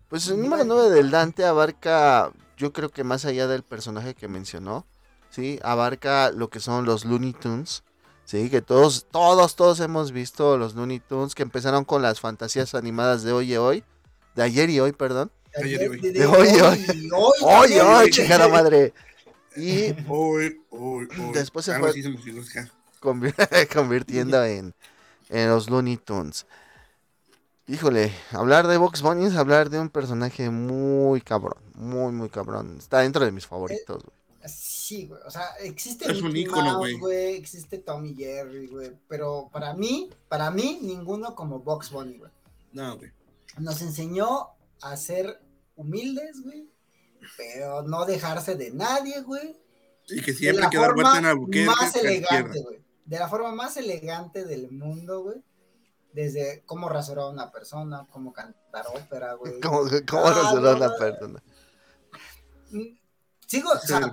Pues 0.08 0.28
el 0.28 0.40
número 0.40 0.64
9 0.64 0.90
del 0.90 1.10
Dante 1.10 1.44
abarca, 1.44 2.30
yo 2.56 2.72
creo 2.72 2.90
que 2.90 3.02
más 3.02 3.24
allá 3.24 3.48
del 3.48 3.64
personaje 3.64 4.14
que 4.14 4.28
mencionó, 4.28 4.86
¿sí? 5.30 5.58
Abarca 5.64 6.30
lo 6.30 6.48
que 6.50 6.60
son 6.60 6.84
los 6.84 7.04
Looney 7.04 7.32
Tunes, 7.32 7.82
¿sí? 8.24 8.48
Que 8.48 8.62
todos, 8.62 9.06
todos, 9.10 9.56
todos 9.56 9.80
hemos 9.80 10.12
visto 10.12 10.56
los 10.56 10.76
Looney 10.76 11.00
Tunes 11.00 11.34
que 11.34 11.42
empezaron 11.42 11.84
con 11.84 12.00
las 12.02 12.20
fantasías 12.20 12.76
animadas 12.76 13.24
de 13.24 13.32
hoy 13.32 13.52
y 13.54 13.56
hoy, 13.56 13.84
de 14.36 14.42
ayer 14.44 14.70
y 14.70 14.78
hoy, 14.78 14.92
perdón. 14.92 15.32
Ayer 15.60 15.82
y 15.82 15.86
hoy. 15.88 16.00
De, 16.00 16.12
De 16.12 16.26
hoy 16.26 16.48
y 16.48 16.60
hoy. 16.60 16.86
y 16.94 17.10
hoy. 17.12 17.32
¡Oye, 17.42 17.76
también. 17.78 17.86
oye, 17.86 18.10
chingada 18.10 18.46
madre! 18.48 18.92
Y 19.56 19.90
Hoy, 20.06 20.60
hoy, 20.70 21.08
hoy. 21.18 21.32
Después 21.32 21.64
se 21.64 21.72
Algo 21.72 21.88
fue- 21.88 22.02
convirtiendo 23.72 24.44
en, 24.44 24.74
en 25.28 25.48
los 25.48 25.68
Looney 25.70 25.96
Tunes. 25.96 26.46
Híjole, 27.68 28.12
hablar 28.30 28.68
de 28.68 28.76
Box 28.76 29.02
Bunny 29.02 29.26
es 29.26 29.34
hablar 29.34 29.70
de 29.70 29.80
un 29.80 29.88
personaje 29.88 30.50
muy 30.50 31.20
cabrón, 31.20 31.58
muy, 31.74 32.12
muy 32.12 32.28
cabrón. 32.28 32.76
Está 32.78 33.00
dentro 33.00 33.24
de 33.24 33.32
mis 33.32 33.46
favoritos, 33.46 34.04
güey. 34.04 34.16
Sí, 34.48 35.06
güey. 35.06 35.20
O 35.26 35.30
sea, 35.32 35.48
existe 35.60 36.08
Es 36.10 36.22
un 36.22 36.36
ícono, 36.36 36.78
Mouse, 36.78 36.92
güey. 37.00 37.34
Existe 37.34 37.78
Tommy 37.78 38.14
Jerry, 38.14 38.68
güey. 38.68 38.92
Pero 39.08 39.48
para 39.52 39.74
mí, 39.74 40.10
para 40.28 40.52
mí, 40.52 40.78
ninguno 40.80 41.34
como 41.34 41.58
Box 41.58 41.90
Bunny, 41.90 42.18
güey. 42.18 42.30
No, 42.72 42.96
güey. 42.96 43.10
Nos 43.58 43.82
enseñó 43.82 44.50
a 44.80 44.96
ser 44.96 45.40
humildes, 45.74 46.40
güey. 46.44 46.68
Pero 47.36 47.82
no 47.82 48.04
dejarse 48.06 48.54
de 48.54 48.70
nadie, 48.70 49.22
güey. 49.22 49.56
Y 50.08 50.20
que 50.22 50.30
De 50.30 50.38
siempre 50.38 50.60
la 50.60 50.66
hay 50.66 50.70
que 50.70 50.78
dar 50.78 50.94
vuelta 50.94 51.10
en 51.18 51.24
forma 51.24 51.30
Albuquerque. 51.30 51.66
más 51.66 51.94
la 51.96 52.00
elegante, 52.02 52.62
güey. 52.62 52.85
De 53.06 53.18
la 53.18 53.28
forma 53.28 53.52
más 53.52 53.76
elegante 53.76 54.44
del 54.44 54.70
mundo, 54.70 55.22
güey. 55.22 55.42
Desde 56.12 56.62
cómo 56.66 56.88
rasurar 56.88 57.24
a 57.24 57.28
una 57.28 57.50
persona, 57.52 58.06
cómo 58.10 58.32
cantar 58.32 58.86
ópera, 58.94 59.34
güey. 59.34 59.60
¿Cómo, 59.62 59.80
cómo 60.08 60.26
Ah, 60.26 60.34
rasurar 60.34 60.76
a 60.76 60.78
no, 60.78 60.86
una 60.86 60.96
persona? 60.96 61.42
Mm, 62.70 62.98
Sigo, 63.46 63.70
o 63.70 63.78
sea, 63.78 64.12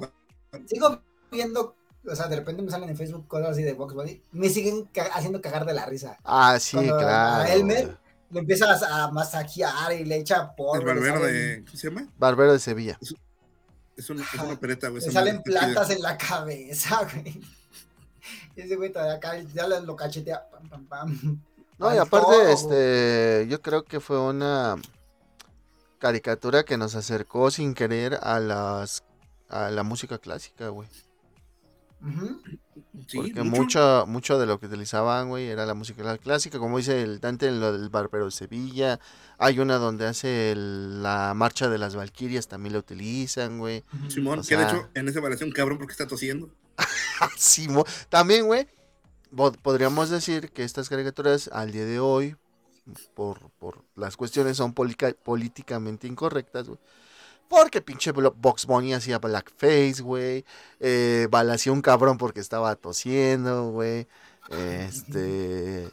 sigo 0.67 1.01
viendo, 1.31 1.75
o 2.07 2.15
sea, 2.15 2.27
de 2.27 2.35
repente 2.35 2.61
me 2.61 2.69
salen 2.69 2.89
en 2.89 2.95
Facebook 2.97 3.27
cosas 3.27 3.49
así 3.49 3.63
de 3.63 3.73
Box 3.73 3.95
Bunny, 3.95 4.21
me 4.31 4.47
siguen 4.49 4.85
ca- 4.93 5.09
haciendo 5.13 5.41
cagar 5.41 5.65
de 5.65 5.73
la 5.73 5.87
risa. 5.87 6.17
Ah, 6.23 6.59
sí, 6.59 6.77
Cuando 6.77 6.95
a 6.95 6.99
claro. 6.99 7.49
Elmer 7.49 7.85
güey. 7.85 7.97
Lo 8.29 8.39
empieza 8.39 8.65
a, 8.71 9.03
a 9.05 9.11
masajear 9.11 9.93
y 9.93 10.05
le 10.05 10.17
echa 10.17 10.55
polvo. 10.55 10.75
El 10.75 10.85
le 10.87 11.09
barbero 11.09 11.25
de. 11.25 11.63
¿Cómo 11.65 11.77
se 11.77 11.89
llama? 11.89 12.07
Barbero 12.17 12.53
de 12.53 12.59
Sevilla. 12.59 12.97
Es, 13.95 14.09
un- 14.09 14.19
es 14.21 14.25
Ajá. 14.33 14.43
una 14.43 14.53
opereta, 14.53 14.89
güey. 14.89 15.03
Le 15.03 15.11
salen 15.11 15.41
plantas 15.43 15.89
en 15.91 16.01
la 16.01 16.17
cabeza, 16.17 17.07
güey. 17.13 17.41
Y 18.55 18.61
Ese 18.61 18.75
güey 18.75 18.91
todavía 18.91 19.15
acá 19.15 19.37
ya 19.53 19.67
lo, 19.67 19.95
cachetea. 19.95 20.49
Pam, 20.49 20.69
pam, 20.69 20.85
pam. 20.87 21.41
No, 21.79 21.93
y 21.93 21.97
aparte, 21.97 22.27
todo, 22.27 22.47
este, 22.49 23.47
yo 23.49 23.59
creo 23.61 23.83
que 23.83 23.99
fue 23.99 24.19
una 24.19 24.75
caricatura 25.97 26.63
que 26.63 26.77
nos 26.77 26.93
acercó 26.95 27.49
sin 27.49 27.73
querer 27.73 28.19
a 28.21 28.39
las 28.39 29.03
a 29.49 29.71
la 29.71 29.81
música 29.83 30.19
clásica, 30.19 30.67
güey. 30.69 30.87
Sí, 33.07 33.17
Porque 33.17 33.43
mucho. 33.43 33.61
mucho, 33.61 34.05
mucho 34.07 34.39
de 34.39 34.45
lo 34.45 34.59
que 34.59 34.67
utilizaban, 34.67 35.29
güey, 35.29 35.47
era 35.47 35.65
la 35.65 35.73
música 35.73 36.17
clásica, 36.17 36.59
como 36.59 36.77
dice 36.77 37.01
el 37.01 37.19
Dante 37.19 37.47
en 37.47 37.59
lo 37.59 37.71
del 37.71 37.89
Barbero 37.89 38.25
de 38.25 38.31
Sevilla. 38.31 38.99
Hay 39.37 39.59
una 39.59 39.77
donde 39.77 40.05
hace 40.07 40.51
el- 40.51 41.01
la 41.01 41.33
marcha 41.33 41.69
de 41.69 41.77
las 41.77 41.95
Valquirias, 41.95 42.47
también 42.47 42.73
la 42.73 42.79
utilizan, 42.79 43.57
güey. 43.57 43.83
Simón, 44.09 44.39
o 44.39 44.41
que 44.43 44.55
de 44.57 44.63
sea- 44.63 44.69
hecho 44.77 44.89
en 44.93 45.07
esa 45.07 45.19
evaluación 45.19 45.51
cabrón 45.51 45.77
porque 45.79 45.91
está 45.93 46.07
tosiendo. 46.07 46.49
Sí, 47.37 47.67
mo- 47.69 47.85
también, 48.09 48.45
güey, 48.45 48.67
po- 49.35 49.51
podríamos 49.53 50.09
decir 50.09 50.51
que 50.51 50.63
estas 50.63 50.89
caricaturas 50.89 51.49
al 51.53 51.71
día 51.71 51.85
de 51.85 51.99
hoy, 51.99 52.35
por, 53.13 53.49
por 53.59 53.83
las 53.95 54.17
cuestiones 54.17 54.57
son 54.57 54.73
políticamente 54.73 56.07
incorrectas. 56.07 56.67
Porque 57.47 57.81
pinche 57.81 58.11
Box 58.11 58.65
Bunny 58.65 58.93
hacía 58.93 59.19
blackface, 59.19 60.01
güey. 60.01 60.43
Eh, 60.79 61.27
balacía 61.29 61.71
un 61.71 61.81
cabrón 61.81 62.17
porque 62.17 62.39
estaba 62.39 62.75
tosiendo, 62.75 63.69
güey. 63.69 64.07
Este. 64.49 65.89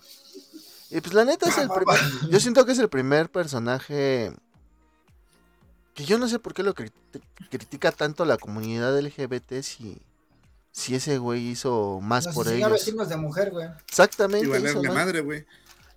Y 0.90 1.00
pues 1.00 1.12
la 1.14 1.24
neta 1.24 1.48
es 1.48 1.58
el 1.58 1.68
primer. 1.68 2.30
Yo 2.30 2.40
siento 2.40 2.64
que 2.64 2.72
es 2.72 2.78
el 2.78 2.88
primer 2.88 3.30
personaje. 3.30 4.32
Que 5.94 6.04
yo 6.04 6.18
no 6.18 6.28
sé 6.28 6.38
por 6.38 6.54
qué 6.54 6.62
lo 6.62 6.74
crit- 6.74 6.92
critica 7.50 7.92
tanto 7.92 8.24
la 8.24 8.38
comunidad 8.38 8.98
LGBT 8.98 9.60
si. 9.62 10.00
Si 10.72 10.94
ese 10.94 11.18
güey 11.18 11.48
hizo 11.48 12.00
más 12.00 12.26
Nos 12.26 12.34
por 12.34 12.48
a 12.48 12.54
ellos. 12.54 12.70
vestirnos 12.70 13.08
de 13.08 13.16
mujer, 13.16 13.50
güey. 13.50 13.68
Exactamente. 13.88 14.46
Y 14.46 14.64
hizo 14.64 14.82
más, 14.82 14.94
madre, 14.94 15.20
güey. 15.20 15.44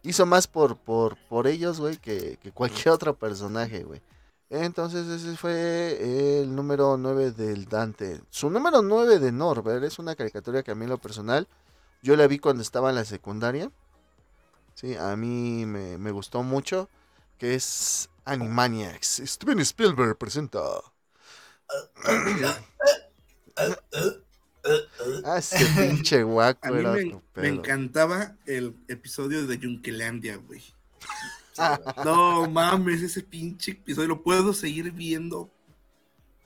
hizo 0.02 0.26
más 0.26 0.48
por, 0.48 0.78
por, 0.78 1.16
por 1.28 1.48
ellos, 1.48 1.80
güey, 1.80 1.98
que, 1.98 2.38
que 2.42 2.52
cualquier 2.52 2.90
otro 2.90 3.16
personaje, 3.16 3.84
güey. 3.84 4.02
Entonces 4.50 5.08
ese 5.08 5.36
fue 5.36 6.42
el 6.42 6.56
número 6.56 6.98
9 6.98 7.32
del 7.32 7.66
Dante. 7.66 8.22
Su 8.30 8.52
número 8.52 8.84
9 8.84 9.20
de 9.20 9.32
Norbert 9.32 9.84
es 9.84 9.98
una 9.98 10.16
caricatura 10.16 10.62
que 10.62 10.72
a 10.72 10.76
mí 10.76 10.84
en 10.84 10.92
lo 10.92 11.00
personal, 11.00 11.48
yo 12.04 12.16
la 12.16 12.28
vi 12.28 12.38
cuando 12.38 12.62
estaba 12.62 12.90
en 12.90 12.96
la 12.96 13.06
secundaria. 13.06 13.72
Sí, 14.76 14.96
a 14.96 15.16
mí 15.16 15.66
me, 15.66 15.98
me 15.98 16.12
gustó 16.12 16.44
mucho, 16.44 16.88
que 17.40 17.56
es 17.56 18.10
Animaniacs. 18.26 19.24
Steven 19.26 19.60
Spielberg 19.60 20.18
presenta. 20.18 20.60
Ah, 25.26 25.38
ese 25.38 25.66
pinche 25.78 26.24
guaco 26.24 26.68
A 26.68 26.72
mí 26.72 26.80
era 26.80 26.94
me, 27.36 27.48
encantaba 27.48 28.36
el 28.46 28.76
episodio 28.88 29.46
de 29.46 29.58
Yunkelandia, 29.58 30.38
güey. 30.38 30.62
No 32.04 32.50
mames, 32.50 33.02
ese 33.02 33.22
pinche 33.22 33.72
episodio 33.72 34.08
lo 34.10 34.24
puedo 34.24 34.54
seguir 34.54 34.92
viendo. 34.92 35.50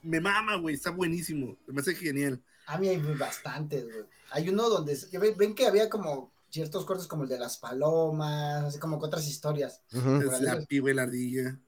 Me 0.01 0.19
mama, 0.19 0.55
güey, 0.55 0.75
está 0.75 0.89
buenísimo. 0.89 1.57
Me 1.67 1.81
hace 1.81 1.95
genial. 1.95 2.41
A 2.65 2.77
mí 2.77 2.87
hay 2.89 2.97
bastantes, 2.97 3.85
güey. 3.85 4.05
Hay 4.31 4.49
uno 4.49 4.69
donde 4.69 4.97
ven, 5.37 5.55
que 5.55 5.67
había 5.67 5.89
como 5.89 6.31
ciertos 6.49 6.85
cortes 6.85 7.07
como 7.07 7.23
el 7.23 7.29
de 7.29 7.39
las 7.39 7.57
palomas, 7.57 8.65
así 8.65 8.79
como 8.79 8.99
que 8.99 9.05
otras 9.05 9.27
historias. 9.27 9.81
Es 9.91 10.41
la 10.41 10.59
piba 10.67 10.91
y 10.91 10.93
la 10.93 11.03
ardilla. 11.03 11.59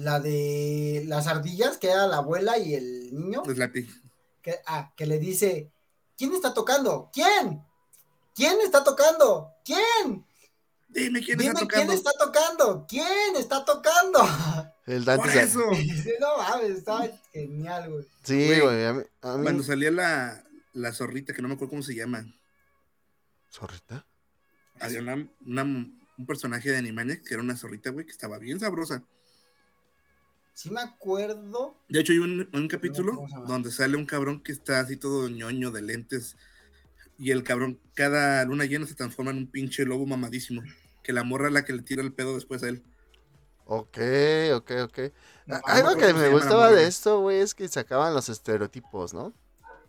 La 0.00 0.20
de 0.20 1.04
las 1.06 1.26
ardillas, 1.26 1.76
que 1.76 1.90
era 1.90 2.06
la 2.06 2.18
abuela 2.18 2.58
y 2.58 2.74
el 2.74 3.14
niño, 3.14 3.42
Es 3.46 3.58
la 3.58 3.70
pi- 3.70 3.88
que, 4.40 4.56
ah, 4.66 4.92
que 4.96 5.06
le 5.06 5.18
dice, 5.18 5.70
¿quién 6.22 6.34
está 6.34 6.54
tocando? 6.54 7.10
¿Quién? 7.12 7.64
¿Quién 8.32 8.60
está 8.60 8.84
tocando? 8.84 9.50
¿Quién? 9.64 10.24
Dime 10.88 11.20
quién 11.20 11.36
Dime 11.36 11.50
está 11.52 11.66
quién 11.66 11.86
tocando. 11.88 11.92
está 11.94 12.10
tocando. 12.16 12.86
¿Quién 12.88 13.34
está 13.36 13.64
tocando? 13.64 14.20
El 14.86 15.04
Dante 15.04 15.26
Por 15.28 15.36
eso. 15.36 15.58
no 16.20 16.36
mames, 16.38 16.70
está 16.78 17.10
genial, 17.32 17.90
güey. 17.90 18.06
Sí, 18.22 18.46
Güey, 18.46 18.60
güey. 18.60 18.84
A 18.86 18.92
mí, 18.92 19.02
a 19.22 19.36
mí- 19.36 19.42
Cuando 19.42 19.64
salía 19.64 19.90
la, 19.90 20.44
la 20.74 20.92
zorrita, 20.92 21.32
que 21.34 21.42
no 21.42 21.48
me 21.48 21.54
acuerdo 21.54 21.70
cómo 21.70 21.82
se 21.82 21.96
llama. 21.96 22.24
¿Zorrita? 23.50 24.06
Había 24.80 25.00
una- 25.00 25.28
una- 25.44 25.62
un 25.64 26.26
personaje 26.26 26.70
de 26.70 26.76
Animaniacs 26.78 27.26
que 27.26 27.34
era 27.34 27.42
una 27.42 27.56
zorrita, 27.56 27.90
güey, 27.90 28.06
que 28.06 28.12
estaba 28.12 28.38
bien 28.38 28.60
sabrosa. 28.60 29.02
Sí 30.54 30.70
me 30.70 30.80
acuerdo. 30.80 31.76
De 31.88 32.00
hecho, 32.00 32.12
hay 32.12 32.18
un, 32.18 32.48
un 32.52 32.68
capítulo 32.68 33.26
donde 33.46 33.70
sale 33.70 33.96
un 33.96 34.06
cabrón 34.06 34.42
que 34.42 34.52
está 34.52 34.80
así 34.80 34.96
todo 34.96 35.28
ñoño 35.28 35.70
de 35.70 35.82
lentes. 35.82 36.36
Y 37.18 37.30
el 37.30 37.42
cabrón, 37.42 37.80
cada 37.94 38.44
luna 38.44 38.64
llena 38.64 38.86
se 38.86 38.94
transforma 38.94 39.30
en 39.30 39.38
un 39.38 39.46
pinche 39.50 39.84
lobo 39.84 40.06
mamadísimo. 40.06 40.62
Que 41.02 41.12
la 41.12 41.24
morra 41.24 41.48
es 41.48 41.52
la 41.54 41.64
que 41.64 41.72
le 41.72 41.82
tira 41.82 42.02
el 42.02 42.12
pedo 42.12 42.34
después 42.34 42.62
a 42.62 42.68
él. 42.68 42.82
Ok, 43.64 43.98
ok, 44.54 44.70
ok. 44.84 44.98
No, 45.46 45.60
Algo 45.64 45.96
que 45.96 46.12
me 46.12 46.28
gustaba 46.28 46.70
de 46.72 46.86
esto, 46.86 47.20
güey, 47.20 47.40
es 47.40 47.54
que 47.54 47.68
sacaban 47.68 48.14
los 48.14 48.28
estereotipos, 48.28 49.14
¿no? 49.14 49.32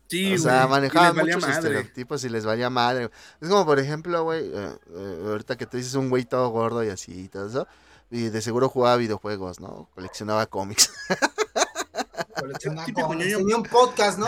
Sí, 0.10 0.36
o 0.36 0.38
sea, 0.38 0.66
güey, 0.66 0.70
manejaban 0.70 1.16
muchos 1.16 1.42
madre. 1.42 1.56
estereotipos 1.56 2.24
y 2.24 2.30
les 2.30 2.46
valía 2.46 2.70
madre. 2.70 3.10
Es 3.42 3.50
como, 3.50 3.66
por 3.66 3.80
ejemplo, 3.80 4.24
güey, 4.24 4.46
eh, 4.46 4.78
eh, 4.96 5.24
ahorita 5.26 5.58
que 5.58 5.66
tú 5.66 5.78
dices 5.78 5.96
un 5.96 6.10
güey 6.10 6.26
todo 6.26 6.50
gordo 6.50 6.84
y 6.84 6.90
así 6.90 7.22
y 7.26 7.30
todo 7.30 7.48
eso, 7.48 7.68
y 8.14 8.30
de 8.30 8.42
seguro 8.42 8.70
jugaba 8.70 8.96
videojuegos, 8.98 9.60
¿no? 9.60 9.90
Coleccionaba 9.96 10.46
cómics. 10.46 10.92
Coleccionaba 12.40 12.88
cómics. 12.94 13.28
Tenía 13.38 13.58
un 13.58 13.64
podcast, 13.64 14.20
¿no? 14.20 14.28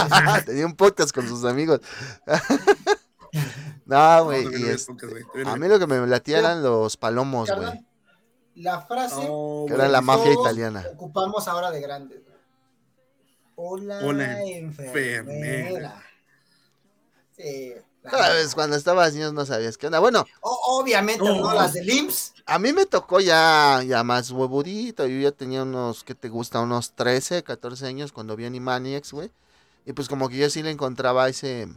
Tenía 0.46 0.64
un 0.66 0.74
podcast 0.74 1.12
con 1.14 1.28
sus 1.28 1.44
amigos. 1.44 1.80
no, 3.84 4.24
güey, 4.24 4.44
No, 4.46 4.66
es- 4.68 4.88
a 5.46 5.56
mí 5.56 5.68
lo 5.68 5.78
que 5.78 5.86
me 5.86 6.06
latía 6.06 6.38
eran 6.38 6.62
los 6.62 6.96
palomos, 6.96 7.50
güey. 7.54 7.84
La 8.56 8.80
frase 8.80 9.16
Oh, 9.28 9.66
Que 9.68 9.74
era 9.74 9.86
la 9.88 10.00
mafia 10.00 10.32
italiana. 10.32 10.82
ocupamos 10.94 11.46
ahora 11.46 11.70
de 11.70 11.80
grandes. 11.82 12.22
güey. 12.24 12.36
Hola, 13.56 14.00
Hola, 14.02 14.42
enfermera. 14.44 15.18
enfermera. 15.18 16.02
Sí. 17.36 17.74
Cuando 18.54 18.76
estabas 18.76 19.14
niños 19.14 19.32
no 19.32 19.44
sabías 19.46 19.76
qué 19.78 19.86
onda. 19.86 19.98
Bueno, 19.98 20.24
O- 20.40 20.80
obviamente. 20.80 21.24
¿no? 21.24 21.52
Las 21.54 21.72
del 21.74 21.88
IMSS. 21.88 22.34
a 22.46 22.58
mí 22.58 22.72
me 22.72 22.86
tocó 22.86 23.20
ya, 23.20 23.82
ya 23.86 24.02
más 24.04 24.30
huevudito. 24.30 25.06
Yo 25.06 25.18
ya 25.20 25.32
tenía 25.32 25.62
unos, 25.62 26.04
¿qué 26.04 26.14
te 26.14 26.28
gusta? 26.28 26.60
Unos 26.60 26.92
13, 26.94 27.42
14 27.42 27.86
años 27.86 28.12
cuando 28.12 28.36
vi 28.36 28.44
Animaniacs, 28.44 29.12
güey. 29.12 29.30
Y 29.84 29.92
pues 29.92 30.08
como 30.08 30.28
que 30.28 30.36
yo 30.36 30.50
sí 30.50 30.62
le 30.62 30.70
encontraba 30.70 31.28
ese, 31.28 31.68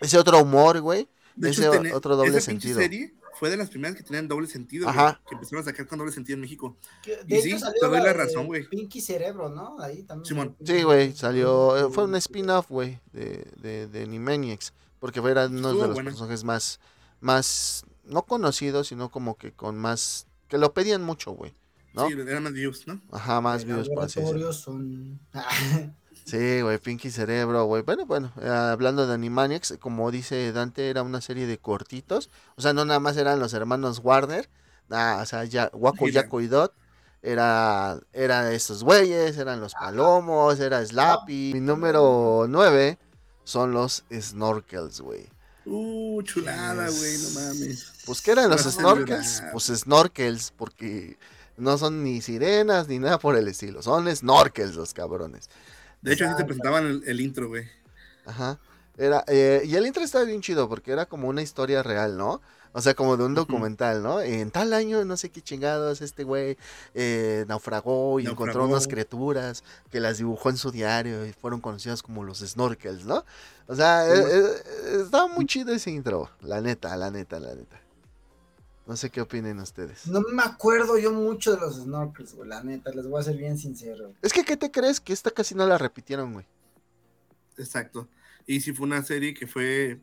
ese 0.00 0.18
otro 0.18 0.40
humor, 0.40 0.80
güey. 0.80 1.08
De 1.34 1.50
ese 1.50 1.66
hecho, 1.66 1.96
otro 1.96 2.16
doble 2.16 2.30
esa 2.30 2.40
sentido. 2.46 2.80
serie 2.80 3.14
fue 3.38 3.50
de 3.50 3.58
las 3.58 3.68
primeras 3.68 3.94
que 3.94 4.02
tenían 4.02 4.26
doble 4.28 4.46
sentido, 4.46 4.86
güey, 4.86 4.96
Ajá. 4.98 5.20
que 5.28 5.34
empezaron 5.34 5.60
a 5.62 5.64
sacar 5.66 5.86
con 5.86 5.98
doble 5.98 6.10
sentido 6.10 6.36
en 6.36 6.40
México. 6.40 6.74
que 7.02 7.18
Y 7.26 7.34
De 7.34 7.42
sí, 7.42 7.50
te 7.80 7.86
doy 7.86 7.98
la 7.98 8.04
de 8.04 8.12
razón, 8.14 8.46
güey. 8.46 8.66
Pinky 8.66 9.02
Cerebro, 9.02 9.50
¿no? 9.50 9.78
Ahí 9.78 10.04
también. 10.04 10.24
Simón. 10.24 10.56
Sí, 10.64 10.82
güey, 10.82 11.14
salió, 11.14 11.76
eh, 11.76 11.90
fue 11.92 12.04
un 12.04 12.16
spin-off, 12.16 12.70
güey, 12.70 12.98
de, 13.12 13.46
de, 13.60 13.86
de 13.88 14.02
Animaniacs. 14.04 14.72
Porque 15.06 15.30
eran 15.30 15.56
uno 15.56 15.68
de 15.68 15.74
los 15.74 15.94
buena. 15.94 16.10
personajes 16.10 16.42
más, 16.42 16.80
más, 17.20 17.84
no 18.02 18.22
conocidos, 18.22 18.88
sino 18.88 19.08
como 19.08 19.36
que 19.36 19.52
con 19.52 19.78
más, 19.78 20.26
que 20.48 20.58
lo 20.58 20.74
pedían 20.74 21.04
mucho, 21.04 21.30
güey. 21.30 21.54
¿no? 21.94 22.08
Sí, 22.08 22.14
eran 22.14 22.42
más 22.42 22.52
views, 22.52 22.88
¿no? 22.88 23.00
Ajá, 23.12 23.40
más 23.40 23.64
Los 23.64 23.86
views, 23.86 23.88
por 23.90 24.02
así 24.02 24.20
son. 24.52 25.20
Sí, 26.24 26.60
güey, 26.60 26.78
Pinky 26.78 27.12
Cerebro, 27.12 27.66
güey. 27.66 27.82
Bueno, 27.82 28.04
bueno, 28.04 28.32
eh, 28.42 28.48
hablando 28.48 29.06
de 29.06 29.14
Animaniacs, 29.14 29.76
como 29.78 30.10
dice 30.10 30.50
Dante, 30.50 30.90
era 30.90 31.04
una 31.04 31.20
serie 31.20 31.46
de 31.46 31.58
cortitos. 31.58 32.30
O 32.56 32.62
sea, 32.62 32.72
no 32.72 32.84
nada 32.84 32.98
más 32.98 33.16
eran 33.16 33.38
los 33.38 33.54
hermanos 33.54 34.00
Warner. 34.02 34.50
Nah, 34.88 35.22
o 35.22 35.26
sea, 35.26 35.44
ya, 35.44 35.70
Waco. 35.72 36.08
Yaco 36.08 36.40
y 36.40 36.48
Dot. 36.48 36.74
Era, 37.22 38.00
era 38.12 38.52
esos 38.52 38.82
güeyes, 38.82 39.38
eran 39.38 39.60
los 39.60 39.74
palomos, 39.74 40.58
era 40.58 40.84
Slappy. 40.84 41.52
Mi 41.54 41.60
número 41.60 42.46
9 42.48 42.98
son 43.46 43.70
los 43.70 44.04
Snorkels, 44.12 45.00
güey. 45.00 45.28
Uh, 45.64 46.20
chulada, 46.22 46.90
güey, 46.90 47.18
no 47.18 47.30
mames. 47.30 47.92
Pues, 48.04 48.20
¿qué 48.20 48.32
eran 48.32 48.50
los 48.50 48.62
Snorkels? 48.62 49.44
Pues 49.52 49.66
Snorkels, 49.66 50.52
porque 50.56 51.16
no 51.56 51.78
son 51.78 52.02
ni 52.02 52.20
sirenas 52.20 52.88
ni 52.88 52.98
nada 52.98 53.20
por 53.20 53.36
el 53.36 53.46
estilo. 53.46 53.82
Son 53.82 54.14
Snorkels 54.14 54.74
los 54.74 54.92
cabrones. 54.92 55.48
De 56.02 56.12
hecho, 56.12 56.26
así 56.26 56.36
te 56.36 56.44
presentaban 56.44 56.86
el, 56.86 57.04
el 57.06 57.20
intro, 57.20 57.48
güey. 57.48 57.68
Ajá. 58.24 58.58
Era, 58.98 59.24
eh, 59.28 59.62
y 59.64 59.76
el 59.76 59.86
intro 59.86 60.02
estaba 60.02 60.24
bien 60.24 60.40
chido 60.40 60.68
porque 60.68 60.90
era 60.90 61.06
como 61.06 61.28
una 61.28 61.42
historia 61.42 61.84
real, 61.84 62.16
¿no? 62.16 62.42
O 62.76 62.82
sea, 62.82 62.92
como 62.92 63.16
de 63.16 63.24
un 63.24 63.34
documental, 63.34 64.02
¿no? 64.02 64.20
En 64.20 64.50
tal 64.50 64.74
año, 64.74 65.02
no 65.06 65.16
sé 65.16 65.30
qué 65.30 65.40
chingados, 65.40 66.02
este 66.02 66.24
güey 66.24 66.58
eh, 66.92 67.46
naufragó 67.48 68.20
y 68.20 68.26
encontró 68.26 68.66
unas 68.66 68.86
criaturas 68.86 69.64
que 69.90 69.98
las 69.98 70.18
dibujó 70.18 70.50
en 70.50 70.58
su 70.58 70.70
diario 70.70 71.24
y 71.24 71.32
fueron 71.32 71.62
conocidas 71.62 72.02
como 72.02 72.22
los 72.22 72.40
snorkels, 72.40 73.06
¿no? 73.06 73.24
O 73.66 73.74
sea, 73.74 74.04
Sí, 74.04 74.20
eh, 74.20 74.24
eh, 74.28 75.00
estaba 75.04 75.26
muy 75.26 75.46
chido 75.46 75.72
ese 75.72 75.90
intro, 75.90 76.28
la 76.42 76.60
neta, 76.60 76.94
la 76.98 77.10
neta, 77.10 77.40
la 77.40 77.54
neta. 77.54 77.80
No 78.86 78.94
sé 78.94 79.08
qué 79.08 79.22
opinen 79.22 79.58
ustedes. 79.58 80.06
No 80.06 80.20
me 80.30 80.42
acuerdo 80.42 80.98
yo 80.98 81.12
mucho 81.12 81.54
de 81.54 81.60
los 81.62 81.76
snorkels, 81.76 82.34
güey, 82.34 82.46
la 82.46 82.62
neta, 82.62 82.90
les 82.90 83.06
voy 83.06 83.18
a 83.18 83.24
ser 83.24 83.38
bien 83.38 83.56
sincero. 83.56 84.12
Es 84.20 84.34
que, 84.34 84.44
¿qué 84.44 84.58
te 84.58 84.70
crees? 84.70 85.00
Que 85.00 85.14
esta 85.14 85.30
casi 85.30 85.54
no 85.54 85.66
la 85.66 85.78
repitieron, 85.78 86.34
güey. 86.34 86.44
Exacto. 87.56 88.06
Y 88.46 88.60
sí 88.60 88.74
fue 88.74 88.86
una 88.86 89.02
serie 89.02 89.32
que 89.32 89.46
fue 89.46 89.98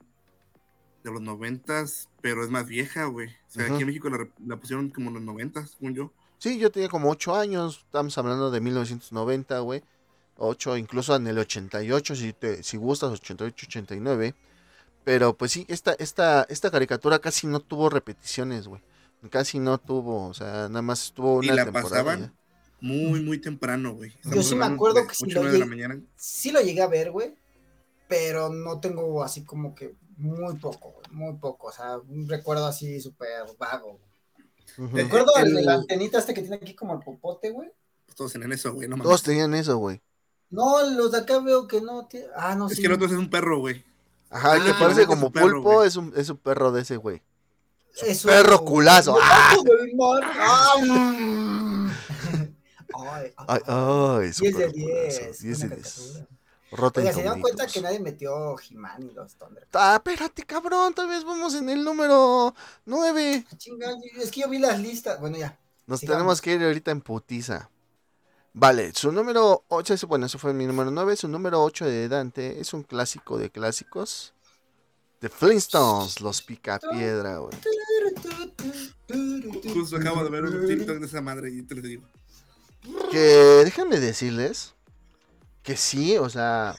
de 1.04 1.12
los 1.12 1.22
noventas, 1.22 2.10
pero 2.22 2.44
es 2.44 2.50
más 2.50 2.66
vieja, 2.68 3.06
güey. 3.06 3.28
O 3.30 3.50
sea, 3.52 3.66
aquí 3.66 3.82
en 3.82 3.88
México 3.88 4.10
la, 4.10 4.28
la 4.46 4.58
pusieron 4.58 4.90
como 4.90 5.10
en 5.10 5.16
los 5.16 5.24
noventas, 5.24 5.72
según 5.72 5.94
yo. 5.94 6.12
Sí, 6.38 6.58
yo 6.60 6.72
tenía 6.72 6.90
como 6.90 7.10
8 7.10 7.36
años, 7.36 7.80
estamos 7.86 8.18
hablando 8.18 8.52
de 8.52 8.62
1990, 8.62 9.60
güey. 9.60 9.84
8, 10.38 10.78
incluso 10.78 11.16
en 11.16 11.28
el 11.28 11.38
88, 11.38 12.16
si, 12.16 12.34
te, 12.34 12.64
si 12.64 12.78
gustas, 12.78 13.12
88, 13.12 13.66
89. 13.68 14.34
Pero 15.04 15.36
pues 15.38 15.52
sí, 15.52 15.66
esta, 15.70 15.94
esta, 16.00 16.46
esta 16.50 16.72
caricatura 16.72 17.20
casi 17.20 17.46
no 17.48 17.60
tuvo 17.60 17.90
repeticiones, 17.90 18.68
güey. 18.68 18.82
Casi 19.30 19.60
no 19.60 19.78
tuvo, 19.78 20.28
o 20.28 20.34
sea, 20.34 20.68
nada 20.70 20.82
más 20.82 21.04
estuvo 21.06 21.42
Y 21.44 21.48
una 21.48 21.56
la 21.56 21.64
temporada. 21.66 21.90
pasaban 21.90 22.20
ya. 22.22 22.34
muy, 22.82 23.22
muy 23.22 23.38
temprano, 23.40 23.94
güey. 23.94 24.14
Yo 24.24 24.42
sí 24.44 24.56
me 24.56 24.66
acuerdo 24.66 25.02
de 25.02 25.08
que 25.08 25.16
sí 25.16 25.26
8 25.28 25.36
lo 25.36 25.42
9 25.44 25.52
de 25.54 25.60
la 25.60 25.66
llegué- 25.66 25.70
mañana. 25.70 26.02
Sí 26.18 26.52
lo 26.52 26.62
llegué 26.62 26.82
a 26.82 26.88
ver, 26.88 27.12
güey, 27.12 27.34
pero 28.08 28.50
no 28.50 28.80
tengo 28.80 29.24
así 29.24 29.44
como 29.44 29.76
que 29.76 29.94
muy 30.18 30.56
poco, 30.56 30.92
güey, 30.92 31.06
muy 31.12 31.34
poco, 31.38 31.68
o 31.68 31.72
sea, 31.72 31.98
un 31.98 32.28
recuerdo 32.28 32.66
así 32.68 33.00
súper 33.02 33.30
vago. 33.58 34.00
Ujú. 34.78 34.98
Eh, 34.98 35.04
Recuerdo 35.04 35.32
el, 35.38 35.58
el- 35.58 35.66
la 35.66 35.74
antenita 35.76 36.20
este 36.20 36.34
que 36.34 36.42
tiene 36.42 36.56
aquí 36.58 36.74
como 36.76 36.94
el 36.94 37.00
popote, 37.00 37.52
güey. 37.52 37.70
Todos 38.16 38.32
tenían 38.34 38.52
eso, 38.54 38.74
güey. 38.74 38.88
No 38.88 38.96
mames. 38.96 39.06
Todos 39.08 39.24
tenían 39.24 39.54
eso, 39.56 39.78
güey. 39.78 40.02
No, 40.50 40.82
los 40.92 41.12
de 41.12 41.18
acá 41.20 41.40
veo 41.40 41.68
que 41.68 41.82
no 41.82 42.06
tiene. 42.08 42.28
Ah, 42.36 42.54
no, 42.56 42.68
Es 42.68 42.76
sí. 42.76 42.82
que 42.82 42.88
el 42.88 42.94
otro 42.94 43.08
es 43.08 43.12
un 43.14 43.30
perro, 43.30 43.60
güey. 43.60 43.84
Ajá, 44.30 44.56
el 44.58 44.64
que 44.64 44.70
Ah, 44.72 44.76
parece 44.80 45.02
es 45.02 45.08
como 45.08 45.28
un 45.28 45.34
perro, 45.34 45.48
pulpo 45.62 45.74
güey. 45.74 45.88
es 45.88 45.96
un, 45.96 46.14
es 46.16 46.30
un 46.30 46.38
perro 46.38 46.72
de 46.72 46.82
ese, 46.82 46.98
güey. 46.98 47.22
Es 48.02 48.24
perro 48.24 48.60
un- 48.60 48.66
culazo. 48.66 49.14
un 49.16 49.20
¡Ah! 49.24 49.56
del 49.64 49.96
mar. 49.96 50.22
¡Ah! 50.36 51.94
Ay, 52.96 53.34
Ay, 53.48 53.60
ay, 53.66 54.34
su 54.34 54.44
10 54.44 54.56
de 54.58 54.60
perro 54.66 54.74
10. 54.74 55.20
culazo, 55.20 55.42
10 55.44 55.60
de 55.60 55.68
buena 55.68 55.76
10. 55.76 56.24
Rotten 56.76 57.04
Oiga, 57.04 57.14
se 57.14 57.22
dieron 57.22 57.42
cuenta 57.42 57.68
que 57.68 57.82
nadie 57.82 58.00
metió 58.00 58.56
He-Man 58.60 59.10
y 59.12 59.14
los 59.14 59.36
Thunder. 59.36 59.68
Ah, 59.74 59.96
espérate, 59.96 60.44
cabrón, 60.44 60.94
tal 60.94 61.08
vez 61.08 61.24
vamos 61.24 61.54
en 61.56 61.70
el 61.70 61.84
número 61.84 62.56
9. 62.86 63.46
Chinga, 63.58 63.96
es 64.20 64.32
que 64.32 64.42
yo 64.42 64.50
vi 64.50 64.60
las 64.60 64.80
listas. 64.80 65.20
Bueno, 65.20 65.38
ya. 65.38 65.58
Nos 65.86 66.00
Sigamos. 66.00 66.18
tenemos 66.18 66.42
que 66.42 66.54
ir 66.54 66.64
ahorita 66.64 66.92
en 66.92 67.02
putiza. 67.02 67.70
Vale, 68.54 68.94
su 68.94 69.12
número 69.12 69.64
8, 69.68 69.94
es, 69.94 70.06
bueno, 70.06 70.26
eso 70.26 70.38
fue 70.40 70.54
mi 70.54 70.66
número 70.66 70.90
9. 70.92 71.16
Su 71.16 71.28
número 71.28 71.64
8 71.64 71.86
de 71.86 72.08
Dante 72.08 72.60
es 72.60 72.74
un 72.74 72.84
clásico 72.84 73.38
de 73.38 73.50
clásicos. 73.50 74.34
The 75.20 75.30
Flintstones, 75.30 76.22
los 76.22 76.42
Picapiedra, 76.42 77.38
güey. 77.38 77.56
Justo 79.74 79.98
acabo 79.98 80.24
de 80.24 80.30
ver 80.30 80.44
un 80.44 80.68
TikTok 80.68 80.98
de 80.98 81.06
esa 81.06 81.22
madre 81.22 81.50
y 81.52 81.62
te 81.64 81.76
lo 81.76 81.82
digo. 81.82 82.04
Que 83.10 83.62
déjenme 83.64 84.00
decirles 84.00 84.74
que 85.64 85.78
sí, 85.78 86.18
o 86.18 86.30
sea, 86.30 86.76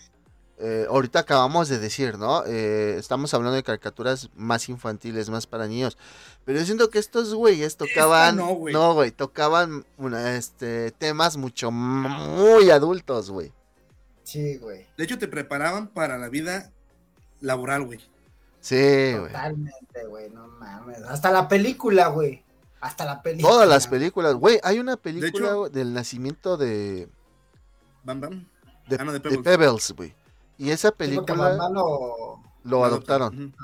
eh, 0.58 0.86
ahorita 0.88 1.20
acabamos 1.20 1.68
de 1.68 1.78
decir, 1.78 2.18
¿no? 2.18 2.44
Eh, 2.46 2.96
estamos 2.98 3.32
hablando 3.34 3.56
de 3.56 3.62
caricaturas 3.62 4.30
más 4.34 4.68
infantiles, 4.68 5.30
más 5.30 5.46
para 5.46 5.66
niños. 5.66 5.96
Pero 6.44 6.58
yo 6.60 6.64
siento 6.66 6.90
que 6.90 6.98
estos 6.98 7.34
güeyes 7.34 7.76
tocaban. 7.76 8.36
no, 8.36 8.48
güey. 8.54 8.72
no, 8.74 8.94
güey, 8.94 9.10
tocaban 9.10 9.84
una, 9.96 10.36
este, 10.36 10.90
temas 10.92 11.36
mucho 11.36 11.70
muy 11.70 12.70
adultos, 12.70 13.30
güey. 13.30 13.52
Sí, 14.22 14.58
güey. 14.58 14.86
De 14.96 15.04
hecho, 15.04 15.18
te 15.18 15.28
preparaban 15.28 15.88
para 15.88 16.18
la 16.18 16.28
vida 16.28 16.70
laboral, 17.40 17.84
güey. 17.84 18.00
Sí, 18.60 19.12
güey. 19.18 19.26
Totalmente, 19.32 20.06
güey. 20.06 20.30
No 20.30 20.46
mames. 20.46 21.02
Hasta 21.02 21.30
la 21.30 21.48
película, 21.48 22.08
güey. 22.08 22.42
Hasta 22.80 23.04
la 23.04 23.22
película. 23.22 23.50
Todas 23.52 23.68
las 23.68 23.86
películas, 23.88 24.34
güey. 24.34 24.60
Hay 24.62 24.78
una 24.78 24.96
película 24.96 25.48
hecho- 25.48 25.68
del 25.68 25.92
nacimiento 25.92 26.56
de, 26.56 27.08
Bam, 28.04 28.20
bam. 28.20 28.46
De, 28.88 28.96
Ah, 29.00 29.04
no, 29.04 29.12
de 29.12 29.18
de 29.20 29.38
Pebbles. 29.38 29.92
Güey. 29.96 30.14
Y 30.58 30.70
esa 30.70 30.90
película 30.92 31.56
lo- 31.72 32.40
lo 32.62 32.84
adoptaron. 32.84 33.54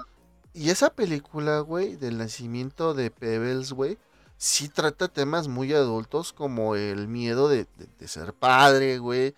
Y 0.53 0.71
esa 0.71 0.91
película, 0.91 1.61
güey, 1.61 1.97
del 1.97 2.19
nacimiento 2.19 2.93
de 2.95 3.11
Pebbles, 3.11 3.73
güey, 3.73 3.99
sí 4.37 4.69
trata 4.69 5.07
temas 5.09 5.47
muy 5.49 5.73
adultos 5.73 6.33
como 6.33 6.75
el 6.75 7.07
miedo 7.09 7.49
de, 7.49 7.67
de- 7.77 7.89
de 7.99 8.09
ser 8.09 8.33
padre, 8.35 8.99
güey, 8.99 9.35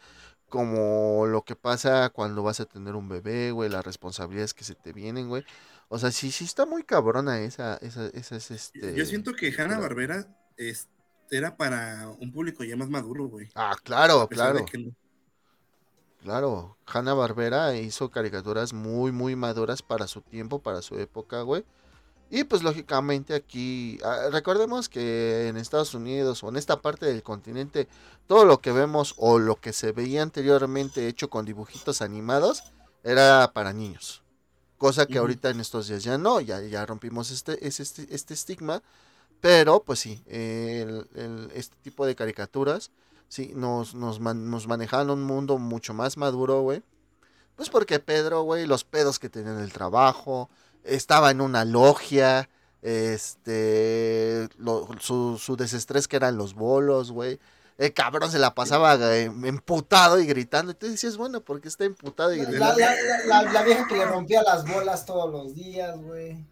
como 0.48 1.26
lo 1.26 1.42
que 1.42 1.56
pasa 1.56 2.08
cuando 2.10 2.42
vas 2.42 2.60
a 2.60 2.64
tener 2.64 2.94
un 2.94 3.08
bebé, 3.08 3.50
güey, 3.52 3.68
las 3.70 3.84
responsabilidades 3.84 4.54
que 4.54 4.64
se 4.64 4.74
te 4.74 4.92
vienen, 4.92 5.28
güey. 5.28 5.44
O 5.88 5.98
sea, 5.98 6.10
sí, 6.10 6.30
sí 6.30 6.44
está 6.44 6.64
muy 6.64 6.82
cabrona 6.84 7.40
esa, 7.40 7.76
esa, 7.82 8.06
esa 8.06 8.36
es 8.36 8.50
este... 8.50 8.94
Yo 8.94 9.04
siento 9.04 9.32
que 9.34 9.52
Hanna 9.56 9.78
Barbera 9.78 10.26
era 11.30 11.56
para 11.56 12.08
un 12.20 12.32
público 12.32 12.64
ya 12.64 12.76
más 12.76 12.88
maduro, 12.88 13.26
güey. 13.28 13.48
Ah, 13.54 13.74
claro, 13.82 14.20
A 14.22 14.28
pesar 14.28 14.48
de 14.54 14.64
claro, 14.64 14.66
que 14.70 14.78
no- 14.78 14.92
claro. 16.22 16.76
Hanna 16.86 17.14
Barbera 17.14 17.76
hizo 17.76 18.10
caricaturas 18.10 18.72
muy, 18.72 19.12
muy 19.12 19.36
maduras 19.36 19.82
para 19.82 20.06
su 20.06 20.20
tiempo, 20.20 20.58
para 20.60 20.82
su 20.82 20.98
época, 20.98 21.42
güey. 21.42 21.64
Y 22.30 22.44
pues 22.44 22.62
lógicamente 22.62 23.34
aquí, 23.34 23.98
ah, 24.04 24.28
recordemos 24.32 24.88
que 24.88 25.48
en 25.48 25.58
Estados 25.58 25.94
Unidos 25.94 26.42
o 26.42 26.48
en 26.48 26.56
esta 26.56 26.80
parte 26.80 27.06
del 27.06 27.22
continente, 27.22 27.88
todo 28.26 28.46
lo 28.46 28.60
que 28.60 28.72
vemos 28.72 29.14
o 29.18 29.38
lo 29.38 29.56
que 29.56 29.72
se 29.74 29.92
veía 29.92 30.22
anteriormente 30.22 31.08
hecho 31.08 31.28
con 31.28 31.44
dibujitos 31.44 32.00
animados 32.02 32.62
era 33.04 33.52
para 33.52 33.72
niños. 33.74 34.22
Cosa 34.78 35.06
que 35.06 35.18
ahorita 35.18 35.50
en 35.50 35.60
estos 35.60 35.88
días 35.88 36.02
ya 36.04 36.18
no, 36.18 36.40
ya, 36.40 36.60
ya 36.62 36.86
rompimos 36.86 37.30
este, 37.30 37.66
es- 37.66 37.80
este, 37.80 38.06
este 38.14 38.34
estigma. 38.34 38.82
Pero 39.40 39.82
pues 39.82 39.98
sí, 39.98 40.22
el- 40.26 41.06
el- 41.14 41.50
este 41.54 41.76
tipo 41.82 42.06
de 42.06 42.14
caricaturas, 42.14 42.90
sí, 43.32 43.52
nos, 43.54 43.94
nos, 43.94 44.20
man- 44.20 44.50
nos 44.50 44.66
manejaban 44.68 45.08
un 45.08 45.22
mundo 45.22 45.56
mucho 45.56 45.94
más 45.94 46.18
maduro, 46.18 46.60
güey. 46.60 46.82
Pues 47.56 47.70
porque 47.70 47.98
Pedro, 47.98 48.42
güey, 48.42 48.66
los 48.66 48.84
pedos 48.84 49.18
que 49.18 49.30
tenía 49.30 49.52
en 49.52 49.60
el 49.60 49.72
trabajo, 49.72 50.50
estaba 50.84 51.30
en 51.30 51.40
una 51.40 51.64
logia, 51.64 52.50
este, 52.82 54.48
lo- 54.58 54.86
su, 55.00 55.38
su 55.38 55.56
desestrés 55.56 56.08
que 56.08 56.16
eran 56.16 56.36
los 56.36 56.54
bolos, 56.54 57.10
güey. 57.10 57.38
El 57.78 57.94
cabrón 57.94 58.30
se 58.30 58.38
la 58.38 58.54
pasaba 58.54 58.94
eh, 58.96 59.24
emputado 59.24 60.20
y 60.20 60.26
gritando. 60.26 60.72
Y 60.72 60.74
tú 60.74 60.86
decías, 60.88 61.16
bueno, 61.16 61.40
¿por 61.40 61.60
qué 61.60 61.68
está 61.68 61.84
emputado 61.84 62.34
y 62.34 62.38
La, 62.38 62.44
gritando? 62.44 62.78
la- 62.78 62.94
la- 62.94 63.42
la- 63.44 63.52
la 63.52 63.62
vieja 63.62 63.86
que 63.88 63.96
le 63.96 64.04
rompía 64.04 64.42
las 64.42 64.66
bolas 64.70 65.06
todos 65.06 65.30
los 65.32 65.54
días, 65.54 65.98
güey. 66.02 66.44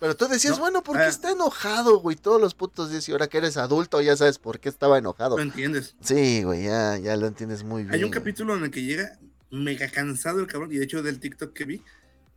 Pero 0.00 0.16
tú 0.16 0.26
decías, 0.28 0.54
No, 0.56 0.60
bueno, 0.60 0.82
¿por 0.82 0.96
qué 0.96 1.04
ah. 1.04 1.08
está 1.08 1.30
enojado, 1.30 1.98
güey? 1.98 2.16
Todos 2.16 2.40
los 2.40 2.54
putos 2.54 2.90
días 2.90 3.08
y 3.08 3.12
ahora 3.12 3.28
que 3.28 3.38
eres 3.38 3.56
adulto 3.56 4.00
ya 4.00 4.16
sabes 4.16 4.38
por 4.38 4.60
qué 4.60 4.68
estaba 4.68 4.98
enojado. 4.98 5.36
¿Lo 5.36 5.42
entiendes? 5.42 5.96
Sí, 6.00 6.42
güey, 6.42 6.64
ya, 6.64 6.98
ya 6.98 7.16
lo 7.16 7.26
entiendes 7.26 7.64
muy 7.64 7.82
bien. 7.82 7.94
Hay 7.94 8.04
un 8.04 8.10
güey. 8.10 8.20
capítulo 8.20 8.56
en 8.56 8.64
el 8.64 8.70
que 8.70 8.82
llega 8.82 9.18
mega 9.54 9.88
cansado 9.88 10.40
el 10.40 10.46
cabrón, 10.46 10.72
y 10.72 10.78
de 10.78 10.84
hecho 10.84 11.02
del 11.02 11.20
TikTok 11.20 11.52
que 11.52 11.64
vi, 11.64 11.82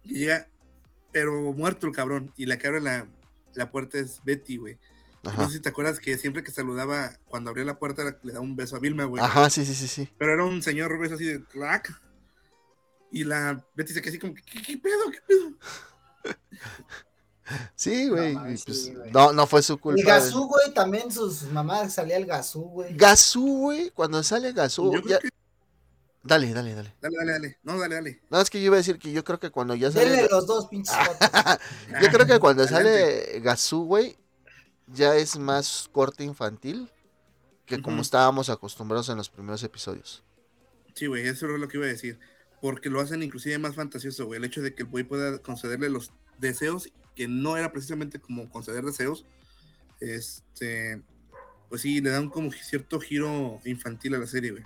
que 0.03 0.13
llega, 0.13 0.47
pero 1.11 1.53
muerto 1.53 1.87
el 1.87 1.93
cabrón, 1.93 2.31
y 2.37 2.45
la 2.45 2.57
que 2.57 2.67
abre 2.67 2.81
la, 2.81 3.07
la 3.55 3.71
puerta 3.71 3.97
es 3.97 4.21
Betty, 4.23 4.57
güey. 4.57 4.77
Ajá. 5.25 5.41
No 5.41 5.49
sé 5.49 5.57
si 5.57 5.61
te 5.61 5.69
acuerdas 5.69 5.99
que 5.99 6.17
siempre 6.17 6.43
que 6.43 6.51
saludaba, 6.51 7.17
cuando 7.25 7.49
abría 7.49 7.65
la 7.65 7.79
puerta, 7.79 8.17
le 8.23 8.33
daba 8.33 8.43
un 8.43 8.55
beso 8.55 8.75
a 8.75 8.79
Vilma, 8.79 9.05
güey. 9.05 9.21
Ajá, 9.21 9.49
sí, 9.49 9.65
sí, 9.65 9.73
sí, 9.73 9.87
sí. 9.87 10.09
Pero 10.17 10.33
era 10.33 10.45
un 10.45 10.61
señor 10.61 10.97
beso 10.99 11.15
así 11.15 11.25
de 11.25 11.43
clac. 11.43 11.99
Y 13.11 13.23
la 13.23 13.65
Betty 13.75 13.93
se 13.93 14.01
queda 14.01 14.11
así 14.11 14.19
como, 14.19 14.33
¿qué, 14.33 14.41
qué, 14.43 14.61
qué 14.61 14.77
pedo? 14.77 15.11
¿Qué 15.11 15.19
pedo? 15.27 15.57
Sí, 17.75 18.09
güey. 18.09 18.35
No, 18.35 18.49
y 18.51 18.57
pues, 18.57 18.83
sí, 18.85 18.93
no, 19.11 19.31
no 19.33 19.47
fue 19.47 19.61
su 19.63 19.77
culpa. 19.77 19.99
El 19.99 20.05
Gazú, 20.05 20.47
güey, 20.47 20.73
también 20.73 21.11
sus 21.11 21.43
mamás 21.43 21.93
salía 21.93 22.17
el 22.17 22.25
Gazú, 22.25 22.61
güey. 22.63 22.95
Gazú, 22.95 23.59
güey, 23.59 23.89
cuando 23.91 24.21
sale 24.23 24.51
Gazú. 24.53 24.93
Yo 24.93 25.01
creo 25.01 25.17
ya- 25.17 25.19
que. 25.19 25.29
Dale, 26.23 26.53
dale, 26.53 26.73
dale. 26.75 26.93
Dale, 26.99 27.15
dale, 27.17 27.31
dale. 27.31 27.57
No, 27.63 27.79
dale, 27.79 27.95
dale. 27.95 28.21
No, 28.29 28.41
es 28.41 28.49
que 28.49 28.59
yo 28.59 28.65
iba 28.65 28.75
a 28.75 28.79
decir 28.79 28.99
que 28.99 29.11
yo 29.13 29.23
creo 29.23 29.39
que 29.39 29.49
cuando 29.49 29.75
ya 29.75 29.89
Denle 29.89 30.15
sale. 30.15 30.27
los 30.29 30.45
dos 30.45 30.67
pinches 30.67 30.93
fotos. 30.93 31.29
Yo 32.01 32.09
creo 32.11 32.27
que 32.27 32.39
cuando 32.39 32.63
Adelante. 32.63 33.25
sale 33.29 33.39
Gazú, 33.39 33.85
güey, 33.85 34.17
ya 34.87 35.15
es 35.15 35.37
más 35.37 35.87
corte 35.93 36.25
infantil 36.25 36.91
que 37.65 37.81
como 37.81 38.01
estábamos 38.01 38.49
acostumbrados 38.49 39.07
en 39.07 39.15
los 39.17 39.29
primeros 39.29 39.63
episodios. 39.63 40.21
Sí, 40.95 41.05
güey, 41.05 41.25
eso 41.27 41.45
es 41.45 41.59
lo 41.61 41.67
que 41.69 41.77
iba 41.77 41.85
a 41.85 41.89
decir. 41.89 42.19
Porque 42.61 42.89
lo 42.89 42.99
hacen 42.99 43.23
inclusive 43.23 43.57
más 43.59 43.75
fantasioso, 43.75 44.25
güey. 44.25 44.39
El 44.39 44.45
hecho 44.45 44.61
de 44.61 44.73
que 44.75 44.83
el 44.83 44.89
güey 44.89 45.05
pueda 45.05 45.37
concederle 45.39 45.89
los 45.89 46.11
deseos, 46.39 46.89
que 47.17 47.27
no 47.27 47.57
era 47.57 47.71
precisamente 47.71 48.19
como 48.19 48.47
conceder 48.49 48.85
deseos, 48.85 49.25
este, 49.99 51.01
pues 51.67 51.81
sí, 51.81 51.99
le 51.99 52.11
dan 52.11 52.29
como 52.29 52.51
cierto 52.51 52.99
giro 52.99 53.59
infantil 53.65 54.13
a 54.13 54.19
la 54.19 54.27
serie, 54.27 54.51
güey. 54.51 54.63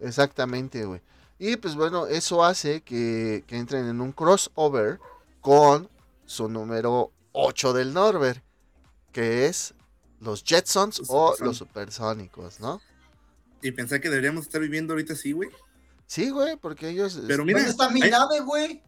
Exactamente, 0.00 0.84
güey. 0.86 1.00
Y 1.38 1.56
pues 1.56 1.74
bueno, 1.74 2.06
eso 2.06 2.42
hace 2.44 2.80
que, 2.80 3.44
que 3.46 3.56
entren 3.58 3.86
en 3.86 4.00
un 4.00 4.12
crossover 4.12 4.98
con 5.40 5.88
su 6.24 6.48
número 6.48 7.12
8 7.32 7.72
del 7.74 7.92
Norbert, 7.92 8.42
que 9.12 9.46
es 9.46 9.74
los 10.20 10.42
Jetsons 10.42 10.98
Los 11.00 11.10
o 11.10 11.36
los 11.40 11.56
Supersónicos, 11.58 12.58
¿no? 12.60 12.80
Y 13.62 13.72
pensar 13.72 14.00
que 14.00 14.08
deberíamos 14.08 14.46
estar 14.46 14.60
viviendo 14.60 14.94
ahorita 14.94 15.12
así, 15.12 15.32
güey. 15.32 15.50
Sí, 16.06 16.30
güey, 16.30 16.56
porque 16.56 16.88
ellos... 16.88 17.20
Pero 17.26 17.44
mira, 17.44 17.58
¿Dónde 17.58 17.70
está 17.72 17.90
mi 17.90 18.02
hay- 18.02 18.10
nave, 18.10 18.40
güey? 18.40 18.82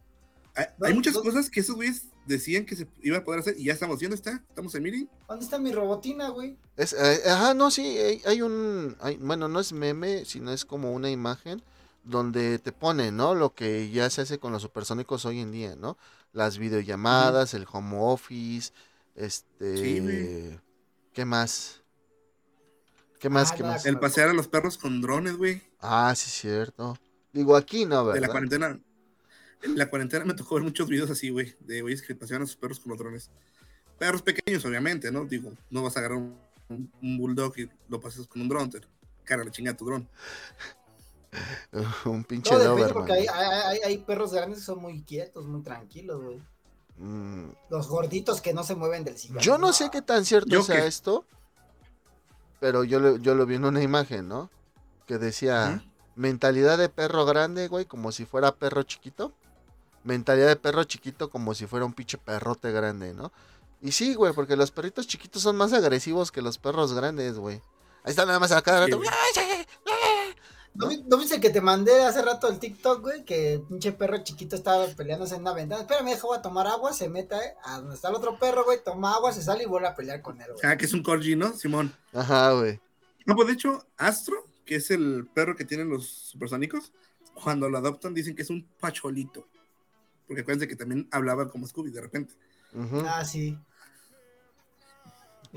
Hay, 0.55 0.65
No, 0.77 0.87
hay 0.87 0.93
muchas 0.93 1.13
no. 1.13 1.21
cosas 1.21 1.49
que 1.49 1.59
esos 1.61 1.75
güeyes 1.75 2.03
decían 2.25 2.65
que 2.65 2.75
se 2.75 2.87
iba 3.01 3.17
a 3.17 3.23
poder 3.23 3.39
hacer 3.41 3.55
y 3.57 3.65
ya 3.65 3.73
estamos 3.73 3.95
haciendo, 3.95 4.15
está. 4.15 4.43
Estamos 4.49 4.73
en 4.75 4.83
meeting. 4.83 5.05
¿Dónde 5.27 5.45
está 5.45 5.57
mi 5.59 5.71
robotina, 5.71 6.29
güey? 6.29 6.57
Es, 6.77 6.93
eh, 6.93 7.21
ajá, 7.29 7.53
no, 7.53 7.71
sí, 7.71 7.81
hay, 7.97 8.21
hay 8.25 8.41
un, 8.41 8.95
hay- 9.01 9.17
bueno, 9.17 9.47
no 9.47 9.59
es 9.59 9.73
meme, 9.73 10.25
sino 10.25 10.51
es 10.51 10.65
como 10.65 10.91
una 10.93 11.09
imagen 11.09 11.61
donde 12.03 12.59
te 12.59 12.71
pone, 12.71 13.11
¿no? 13.11 13.35
Lo 13.35 13.53
que 13.53 13.89
ya 13.91 14.09
se 14.09 14.21
hace 14.21 14.39
con 14.39 14.51
los 14.51 14.61
supersónicos 14.61 15.25
hoy 15.25 15.39
en 15.39 15.51
día, 15.51 15.75
¿no? 15.75 15.97
Las 16.33 16.57
videollamadas, 16.57 17.53
el 17.53 17.65
home 17.71 17.97
office, 17.99 18.71
este, 19.15 19.77
Sí, 19.77 19.99
güey. 19.99 20.59
¿qué 21.13 21.25
más? 21.25 21.81
¿Qué 23.19 23.29
más? 23.29 23.51
Ah, 23.51 23.55
¿Qué 23.55 23.63
más? 23.63 23.85
El 23.85 23.99
pasear 23.99 24.29
a 24.29 24.33
los 24.33 24.47
perros 24.47 24.77
con 24.77 25.01
drones, 25.01 25.37
güey. 25.37 25.61
Ah, 25.79 26.13
sí, 26.15 26.29
cierto. 26.29 26.97
Digo, 27.33 27.55
aquí 27.55 27.85
no, 27.85 27.99
De 27.99 28.05
la 28.05 28.13
¿verdad? 28.13 28.29
cuarentena. 28.31 28.79
En 29.63 29.77
la 29.77 29.89
cuarentena 29.89 30.25
me 30.25 30.33
tocó 30.33 30.55
ver 30.55 30.63
muchos 30.63 30.87
videos 30.87 31.09
así, 31.11 31.29
güey, 31.29 31.55
de 31.59 31.81
güeyes 31.81 32.01
que 32.01 32.15
paseaban 32.15 32.43
a 32.43 32.47
sus 32.47 32.55
perros 32.55 32.79
con 32.79 32.89
los 32.91 32.99
drones. 32.99 33.29
Perros 33.99 34.21
pequeños, 34.21 34.65
obviamente, 34.65 35.11
¿no? 35.11 35.25
Digo, 35.25 35.51
no 35.69 35.83
vas 35.83 35.95
a 35.95 35.99
agarrar 35.99 36.17
un, 36.17 36.35
un 36.69 37.17
bulldog 37.17 37.53
y 37.59 37.69
lo 37.87 37.99
pasas 38.01 38.25
con 38.27 38.41
un 38.41 38.49
dron, 38.49 38.69
te 38.69 38.81
cara 39.23 39.43
la 39.43 39.51
chinga 39.51 39.75
tu 39.75 39.85
dron. 39.85 40.09
un 42.05 42.23
pinche 42.23 42.51
No, 42.51 42.59
depende 42.59 42.81
Doberman. 42.81 42.93
porque 42.93 43.13
hay, 43.13 43.27
hay, 43.27 43.59
hay- 43.61 43.79
hay 43.85 43.97
perros 43.99 44.33
grandes 44.33 44.59
que 44.59 44.65
son 44.65 44.81
muy 44.81 45.01
quietos, 45.03 45.45
muy 45.45 45.61
tranquilos, 45.61 46.21
güey. 46.23 46.41
Mm, 46.97 47.51
Los 47.69 47.87
gorditos 47.87 48.41
que 48.41 48.53
no 48.53 48.63
se 48.63 48.75
mueven 48.75 49.03
del 49.03 49.17
sillón. 49.17 49.39
Yo 49.39 49.57
no 49.57 49.71
sé 49.73 49.89
qué 49.91 50.01
tan 50.01 50.25
cierto 50.25 50.49
¿Yo 50.49 50.61
sea 50.63 50.81
qué? 50.81 50.87
esto, 50.87 51.25
pero 52.59 52.83
yo 52.83 52.99
lo, 52.99 53.17
yo 53.17 53.33
lo 53.35 53.45
vi 53.45 53.55
en 53.55 53.65
una 53.65 53.81
imagen, 53.81 54.27
¿no? 54.27 54.49
Que 55.07 55.17
decía, 55.17 55.83
mentalidad 56.15 56.77
de 56.77 56.89
perro 56.89 57.25
grande, 57.25 57.67
güey, 57.67 57.85
como 57.85 58.11
si 58.11 58.25
fuera 58.25 58.55
perro 58.55 58.83
chiquito. 58.83 59.33
Mentalidad 60.03 60.47
de 60.47 60.55
perro 60.55 60.83
chiquito 60.83 61.29
como 61.29 61.53
si 61.53 61.67
fuera 61.67 61.85
un 61.85 61.93
pinche 61.93 62.17
perrote 62.17 62.71
grande, 62.71 63.13
¿no? 63.13 63.31
Y 63.81 63.91
sí, 63.91 64.13
güey, 64.13 64.33
porque 64.33 64.55
los 64.55 64.71
perritos 64.71 65.07
chiquitos 65.07 65.41
son 65.41 65.55
más 65.55 65.73
agresivos 65.73 66.31
que 66.31 66.41
los 66.41 66.57
perros 66.57 66.93
grandes, 66.93 67.37
güey. 67.37 67.61
Ahí 68.03 68.11
están 68.11 68.27
nada 68.27 68.39
más 68.39 68.51
a 68.51 68.61
cada 68.61 68.85
Sí, 68.85 68.91
rato. 68.91 69.03
¿No, 70.73 70.89
no 71.05 71.17
viste 71.17 71.41
que 71.41 71.49
te 71.49 71.59
mandé 71.59 72.01
hace 72.03 72.21
rato 72.21 72.47
el 72.47 72.57
TikTok, 72.57 73.01
güey? 73.01 73.25
Que 73.25 73.55
el 73.55 73.61
pinche 73.63 73.91
perro 73.91 74.23
chiquito 74.23 74.55
estaba 74.55 74.87
peleándose 74.87 75.35
en 75.35 75.41
una 75.41 75.53
ventana. 75.53 75.81
Espérame, 75.81 76.11
deja, 76.11 76.25
voy 76.25 76.37
a 76.37 76.41
tomar 76.41 76.65
agua, 76.67 76.93
se 76.93 77.09
mete 77.09 77.35
eh, 77.35 77.55
a 77.65 77.79
donde 77.79 77.95
está 77.95 78.07
el 78.07 78.15
otro 78.15 78.39
perro, 78.39 78.63
güey, 78.63 78.81
toma 78.81 79.15
agua, 79.15 79.33
se 79.33 79.41
sale 79.41 79.63
y 79.63 79.65
vuelve 79.65 79.89
a 79.89 79.95
pelear 79.95 80.21
con 80.21 80.39
él, 80.39 80.47
güey. 80.53 80.59
Ah, 80.63 80.77
que 80.77 80.85
es 80.85 80.93
un 80.93 81.03
corgi, 81.03 81.35
¿no? 81.35 81.51
Simón. 81.53 81.93
Ajá, 82.13 82.53
güey. 82.53 82.79
No, 83.25 83.35
pues 83.35 83.47
de 83.47 83.53
hecho, 83.53 83.85
Astro, 83.97 84.45
que 84.65 84.75
es 84.77 84.89
el 84.91 85.27
perro 85.33 85.57
que 85.57 85.65
tienen 85.65 85.89
los 85.89 86.07
supersónicos, 86.07 86.93
cuando 87.33 87.69
lo 87.69 87.77
adoptan 87.77 88.13
dicen 88.13 88.35
que 88.35 88.43
es 88.43 88.49
un 88.49 88.65
pacholito. 88.79 89.47
Porque 90.31 90.43
acuérdense 90.43 90.65
que 90.69 90.77
también 90.77 91.09
hablaban 91.11 91.49
como 91.49 91.67
Scooby 91.67 91.91
de 91.91 91.99
repente. 91.99 92.33
Ah, 93.05 93.25
sí. 93.25 93.59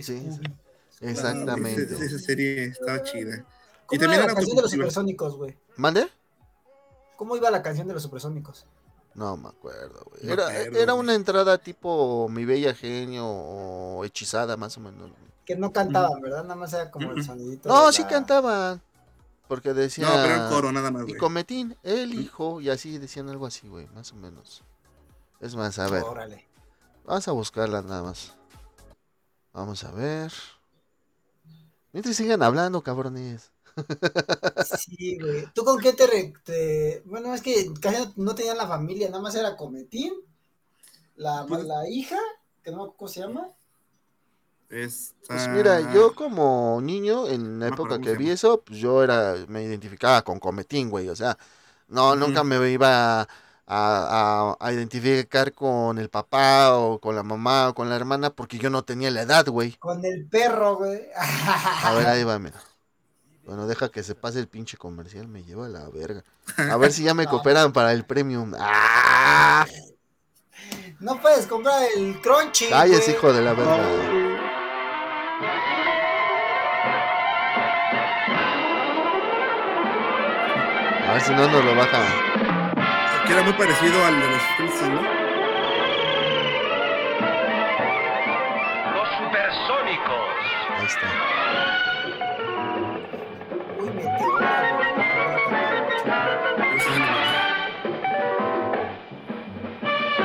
Sí, 0.01 0.19
Scooby. 0.33 0.53
Exactamente. 1.01 1.87
Ah, 1.89 1.95
Esa, 1.95 2.05
esa 2.07 2.19
serie 2.19 2.65
estaba 2.65 3.01
chida. 3.05 3.45
¿Cómo 3.87 4.01
también 4.01 4.21
iba 4.23 4.27
la 4.27 4.35
canción 4.35 4.57
de 4.57 4.63
los 4.63 4.71
supersónicos, 4.73 5.37
güey? 5.37 5.57
¿Mande? 5.77 6.09
¿Cómo 7.17 7.37
iba 7.37 7.53
la 7.53 7.63
canción 7.63 7.87
de 7.87 7.95
los 7.95 8.03
supersónicos? 8.03 8.67
No 9.15 9.37
me 9.37 9.49
acuerdo, 9.51 10.05
güey. 10.11 10.25
No 10.25 10.33
Era, 10.33 10.49
acuerdo, 10.49 10.79
era 10.81 10.95
una 10.95 11.15
entrada 11.15 11.57
tipo 11.59 12.29
Mi 12.29 12.45
Bella 12.45 12.75
Genio 12.75 13.29
o 13.29 14.05
Hechizada, 14.05 14.57
más 14.57 14.77
o 14.77 14.81
menos. 14.81 15.09
Que 15.45 15.55
no 15.55 15.73
cantaban, 15.73 16.21
¿verdad? 16.21 16.43
Nada 16.43 16.57
más 16.57 16.73
era 16.73 16.91
como 16.91 17.13
el 17.13 17.23
sonidito. 17.23 17.69
No, 17.69 17.93
sí 17.93 18.03
la- 18.03 18.09
cantaban. 18.09 18.83
Porque 19.49 19.75
decía. 19.75 20.07
No, 20.07 20.15
pero 20.23 20.45
el 20.45 20.49
coro 20.51 20.73
nada 20.73 20.91
más, 20.91 21.09
Y. 21.09 21.15
Cometín, 21.17 21.77
el 21.83 22.15
hijo, 22.15 22.61
y 22.61 22.71
así 22.71 22.99
decían 22.99 23.29
algo 23.29 23.47
así, 23.47 23.69
güey, 23.69 23.87
más 23.89 24.13
o 24.13 24.17
menos. 24.17 24.63
Es 25.41 25.55
más, 25.55 25.79
a 25.79 25.89
ver, 25.89 26.03
Órale. 26.03 26.47
vamos 27.05 27.29
a 27.29 27.33
buscarla 27.33 27.83
nada 27.83 28.03
más. 28.03 28.35
Vamos 29.53 29.85
a 29.85 29.91
ver. 29.93 30.33
Mientras 31.93 32.17
sigan 32.17 32.43
hablando, 32.43 32.83
cabrones. 32.83 33.51
Sí, 34.79 35.19
güey. 35.21 35.47
¿Tú 35.53 35.65
con 35.65 35.79
qué 35.81 35.93
te, 35.93 36.07
re- 36.07 36.33
te- 36.45 37.03
Bueno, 37.05 37.35
es 37.35 37.43
que 37.43 37.73
casi 37.81 38.13
no, 38.17 38.35
tenían 38.35 38.57
la 38.57 38.67
familia, 38.69 39.09
nada 39.11 39.23
más 39.23 39.35
era 39.35 39.57
Cometín, 39.57 40.13
la, 41.17 41.45
la 41.45 41.89
hija, 41.89 42.19
que 42.63 42.71
no 42.71 42.77
me 42.79 42.83
acuerdo 42.85 42.97
cómo 42.97 43.09
se 43.09 43.21
llama. 43.21 43.49
Esta- 44.75 45.15
Pues 45.29 45.49
mira, 45.49 45.93
yo 45.93 46.15
como 46.15 46.81
niño, 46.83 47.29
en 47.29 47.59
la 47.61 47.69
No 47.69 47.75
época 47.75 47.99
que 48.01 48.15
vi 48.17 48.31
eso, 48.31 48.61
pues 48.63 48.79
yo 48.79 49.03
era, 49.03 49.37
me 49.49 49.63
identificaba 49.63 50.23
con 50.23 50.39
Cometín, 50.41 50.91
güey. 50.91 51.09
O 51.09 51.17
sea, 51.17 51.39
no, 51.89 52.17
nunca 52.17 52.43
me 52.45 52.57
iba 52.71 53.21
a, 53.23 53.27
a- 53.67 54.57
a 54.61 54.73
identificar 54.73 55.53
con 55.53 55.99
el 55.99 56.11
papá 56.11 56.77
o 56.77 56.99
con 56.99 57.15
la 57.17 57.23
mamá 57.23 57.69
o 57.69 57.75
con 57.75 57.89
la 57.89 57.97
hermana 57.97 58.31
porque 58.31 58.59
yo 58.59 58.69
no 58.69 58.83
tenía 58.85 59.11
la 59.11 59.23
edad, 59.23 59.47
güey. 59.47 59.73
Con 59.77 60.05
el 60.05 60.27
perro, 60.27 60.77
güey. 60.77 61.01
A 61.17 61.93
ver, 61.95 62.07
ahí 62.07 62.25
va, 62.25 62.39
mira. 62.39 62.61
Bueno, 63.47 63.67
deja 63.67 63.91
que 63.91 64.03
se 64.03 64.15
pase 64.15 64.39
el 64.41 64.49
pinche 64.49 64.77
comercial, 64.79 65.29
me 65.29 65.43
lleva 65.45 65.67
a 65.67 65.69
la 65.69 65.89
verga. 65.91 66.25
A 66.71 66.77
ver 66.79 66.93
si 66.93 67.03
ya 67.05 67.15
me 67.15 67.25
No. 67.27 67.31
cooperan 67.31 67.73
para 67.73 67.93
el 67.93 68.05
premium. 68.05 68.53
¡Ah! 68.59 69.67
No 71.01 71.21
puedes 71.21 71.47
comprar 71.47 71.83
el 71.97 72.21
crunchy. 72.23 72.69
Calles, 72.71 73.05
güey. 73.05 73.17
hijo 73.17 73.33
de 73.33 73.43
la 73.43 73.53
verga. 73.53 74.34
A 81.07 81.13
ver 81.13 81.21
si 81.23 81.33
no 81.33 81.49
nos 81.49 81.65
lo 81.65 81.75
baja. 81.75 82.03
Que 83.27 83.33
era 83.33 83.43
muy 83.43 83.53
parecido 83.55 84.05
al 84.05 84.21
de 84.21 84.27
los 84.31 84.43
Simpsons, 84.57 84.91
¿no? 84.91 85.03
Los 88.95 89.09
supersónicos. 89.19 90.29
Ahí 90.79 90.87
está. 90.87 91.09
Uy, 93.81 93.91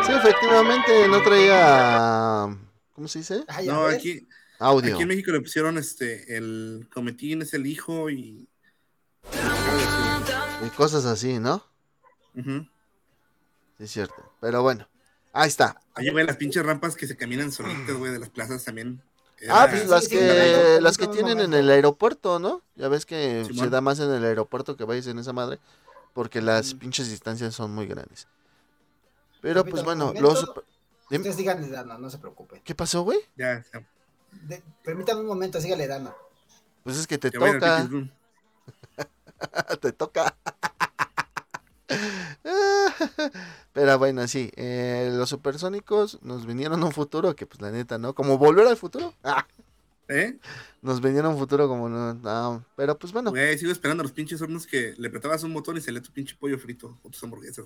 Sí, 0.06 0.12
efectivamente, 0.14 1.08
no 1.08 1.22
traía. 1.22 2.48
¿Cómo 2.94 3.08
se 3.08 3.20
dice? 3.20 3.44
Ah, 3.48 3.60
No, 3.66 3.86
aquí, 3.86 4.28
Audio. 4.60 4.94
aquí 4.94 5.02
en 5.04 5.08
México 5.08 5.32
le 5.32 5.40
pusieron 5.42 5.78
este, 5.78 6.36
el 6.38 6.88
cometín 6.94 7.42
es 7.42 7.54
el 7.54 7.66
hijo 7.66 8.10
y. 8.10 8.48
Y 10.66 10.70
cosas 10.72 11.06
así, 11.06 11.40
¿no? 11.40 11.64
Ujú. 12.36 12.68
Sí, 13.78 13.84
es 13.86 13.92
cierto. 13.92 14.34
Pero 14.42 14.62
bueno, 14.62 14.88
ahí 15.32 15.48
está. 15.48 15.80
Ahí 15.96 16.10
ve 16.10 16.24
las 16.24 16.38
pinches 16.38 16.66
rampas 16.66 16.96
que 16.96 17.08
se 17.08 17.16
caminan 17.16 17.52
solitas, 17.52 17.96
güey, 17.96 18.12
de 18.12 18.20
las 18.20 18.30
plazas 18.30 18.64
también. 18.66 19.02
Ah, 19.50 19.68
pues 19.70 19.88
las 19.88 20.04
sí, 20.06 20.10
que, 20.10 20.76
sí, 20.78 20.84
las 20.84 20.98
que 20.98 21.08
tienen 21.08 21.40
en 21.40 21.54
el 21.54 21.70
aeropuerto, 21.70 22.40
¿no? 22.40 22.62
Ya 22.76 22.90
ves 22.90 23.06
que 23.06 23.46
se 23.54 23.70
da 23.70 23.80
más 23.80 24.00
en 24.02 24.12
el 24.12 24.26
aeropuerto 24.26 24.76
que 24.76 24.84
vayas 24.84 25.08
en 25.08 25.18
esa 25.20 25.32
madre, 25.32 25.60
porque 26.14 26.42
las 26.42 26.74
Mm. 26.74 26.80
pinches 26.80 27.10
distancias 27.10 27.56
son 27.56 27.72
muy 27.74 27.88
grandes. 27.88 28.28
Pero 29.42 29.64
pues 29.64 29.86
bueno, 29.86 30.14
los... 30.20 30.42
momento. 30.42 30.66
Dime. 31.10 31.22
Ustedes 31.22 31.38
díganle 31.38 31.70
dando, 31.70 31.98
no 31.98 32.10
se 32.10 32.18
preocupen. 32.18 32.62
¿Qué 32.66 32.76
pasó, 32.76 33.04
güey? 33.04 33.20
Ya, 33.38 33.64
ya. 33.74 33.88
De- 34.48 34.64
permítame 34.84 35.22
un 35.22 35.28
momento, 35.28 35.60
sígale 35.62 35.88
dando. 35.88 36.16
Pues 36.84 36.98
es 36.98 37.08
que 37.08 37.18
te 37.18 37.32
toca, 37.32 37.88
te 39.82 39.92
toca. 39.92 40.36
Pero 43.74 43.98
bueno, 44.00 44.28
sí, 44.28 44.52
eh, 44.56 45.12
los 45.14 45.30
supersónicos 45.30 46.20
nos 46.22 46.46
vinieron 46.46 46.82
a 46.84 46.86
un 46.86 46.92
futuro 46.92 47.36
que 47.36 47.46
pues 47.46 47.62
la 47.62 47.72
neta, 47.72 47.98
¿no? 47.98 48.14
Como 48.14 48.38
volver 48.38 48.68
al 48.68 48.78
futuro. 48.78 49.14
Ah, 49.24 49.46
¿Eh? 50.08 50.40
nos 50.82 51.02
vinieron 51.02 51.28
a 51.28 51.34
un 51.36 51.40
futuro 51.40 51.68
como 51.68 51.88
no, 51.88 52.16
no, 52.16 52.66
pero 52.76 52.98
pues 52.98 53.14
bueno. 53.14 53.30
Güey, 53.30 53.58
sigo 53.58 53.72
esperando 53.72 54.02
a 54.02 54.06
los 54.06 54.12
pinches 54.12 54.42
hornos 54.42 54.66
que 54.66 54.96
le 54.98 55.08
apretabas 55.08 55.44
un 55.44 55.54
botón 55.54 55.78
y 55.78 55.82
salía 55.82 56.02
tu 56.02 56.12
pinche 56.12 56.36
pollo 56.36 56.58
frito 56.58 56.98
o 57.04 57.10
tus 57.10 57.24
hamburguesas. 57.24 57.66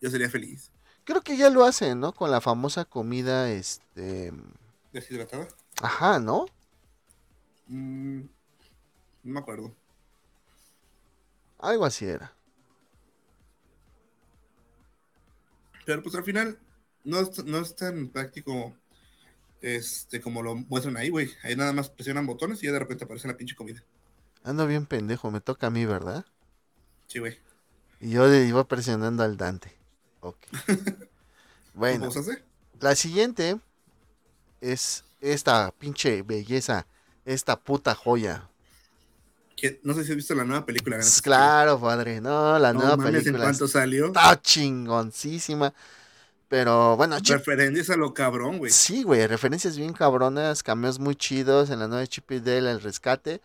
Yo 0.00 0.10
sería 0.10 0.28
feliz. 0.28 0.70
Creo 1.04 1.22
que 1.22 1.36
ya 1.36 1.50
lo 1.50 1.64
hacen, 1.64 2.00
¿no? 2.00 2.12
Con 2.12 2.30
la 2.30 2.40
famosa 2.40 2.84
comida, 2.84 3.50
este... 3.50 4.32
¿Deshidratada? 4.92 5.48
Ajá, 5.82 6.18
¿no? 6.20 6.46
Mm, 7.68 8.20
no 9.24 9.32
me 9.34 9.40
acuerdo. 9.40 9.74
Algo 11.58 11.84
así 11.84 12.04
era. 12.06 12.32
Pero 15.84 16.02
pues 16.02 16.14
al 16.14 16.24
final 16.24 16.58
no 17.04 17.20
es, 17.20 17.44
no 17.44 17.58
es 17.58 17.74
tan 17.74 18.08
práctico 18.10 18.74
este, 19.60 20.20
como 20.20 20.42
lo 20.42 20.54
muestran 20.56 20.96
ahí, 20.96 21.10
güey. 21.10 21.30
Ahí 21.42 21.56
nada 21.56 21.72
más 21.72 21.90
presionan 21.90 22.26
botones 22.26 22.62
y 22.62 22.66
ya 22.66 22.72
de 22.72 22.78
repente 22.80 23.04
aparece 23.04 23.28
la 23.28 23.36
pinche 23.36 23.56
comida. 23.56 23.82
Ando 24.42 24.66
bien 24.66 24.86
pendejo, 24.86 25.30
me 25.30 25.40
toca 25.40 25.68
a 25.68 25.70
mí, 25.70 25.86
¿verdad? 25.86 26.26
Sí, 27.06 27.18
güey. 27.18 27.38
Y 28.00 28.10
yo 28.10 28.26
le 28.26 28.44
iba 28.46 28.66
presionando 28.66 29.22
al 29.22 29.36
Dante. 29.36 29.76
Ok. 30.20 30.38
bueno, 31.74 31.98
¿Cómo 31.98 32.10
se 32.10 32.18
hace? 32.20 32.44
la 32.80 32.94
siguiente 32.94 33.60
es 34.60 35.04
esta 35.20 35.72
pinche 35.78 36.22
belleza, 36.22 36.86
esta 37.24 37.58
puta 37.60 37.94
joya. 37.94 38.48
No 39.82 39.92
sé 39.92 40.04
si 40.04 40.12
has 40.12 40.16
visto 40.16 40.34
la 40.36 40.44
nueva 40.44 40.64
película. 40.64 40.98
Claro, 41.22 41.80
padre, 41.80 42.20
no, 42.20 42.58
la 42.58 42.72
No 42.72 42.80
nueva 42.80 42.96
mames, 42.96 43.26
en 43.26 43.34
película 43.34 43.44
cuanto 43.44 43.66
salió. 43.66 44.06
está 44.06 44.40
chingoncísima. 44.40 45.74
Pero 46.48 46.96
bueno, 46.96 47.16
Referencias 47.18 47.90
a 47.90 47.96
lo 47.96 48.14
cabrón, 48.14 48.58
güey. 48.58 48.72
sí, 48.72 49.02
güey, 49.02 49.26
referencias 49.26 49.76
bien 49.76 49.92
cabronas, 49.92 50.62
cameos 50.62 50.98
muy 50.98 51.14
chidos 51.16 51.70
en 51.70 51.80
la 51.80 51.88
nueva 51.88 52.06
Chip 52.06 52.30
y 52.30 52.40
Dale, 52.40 52.70
el 52.70 52.80
rescate. 52.80 53.42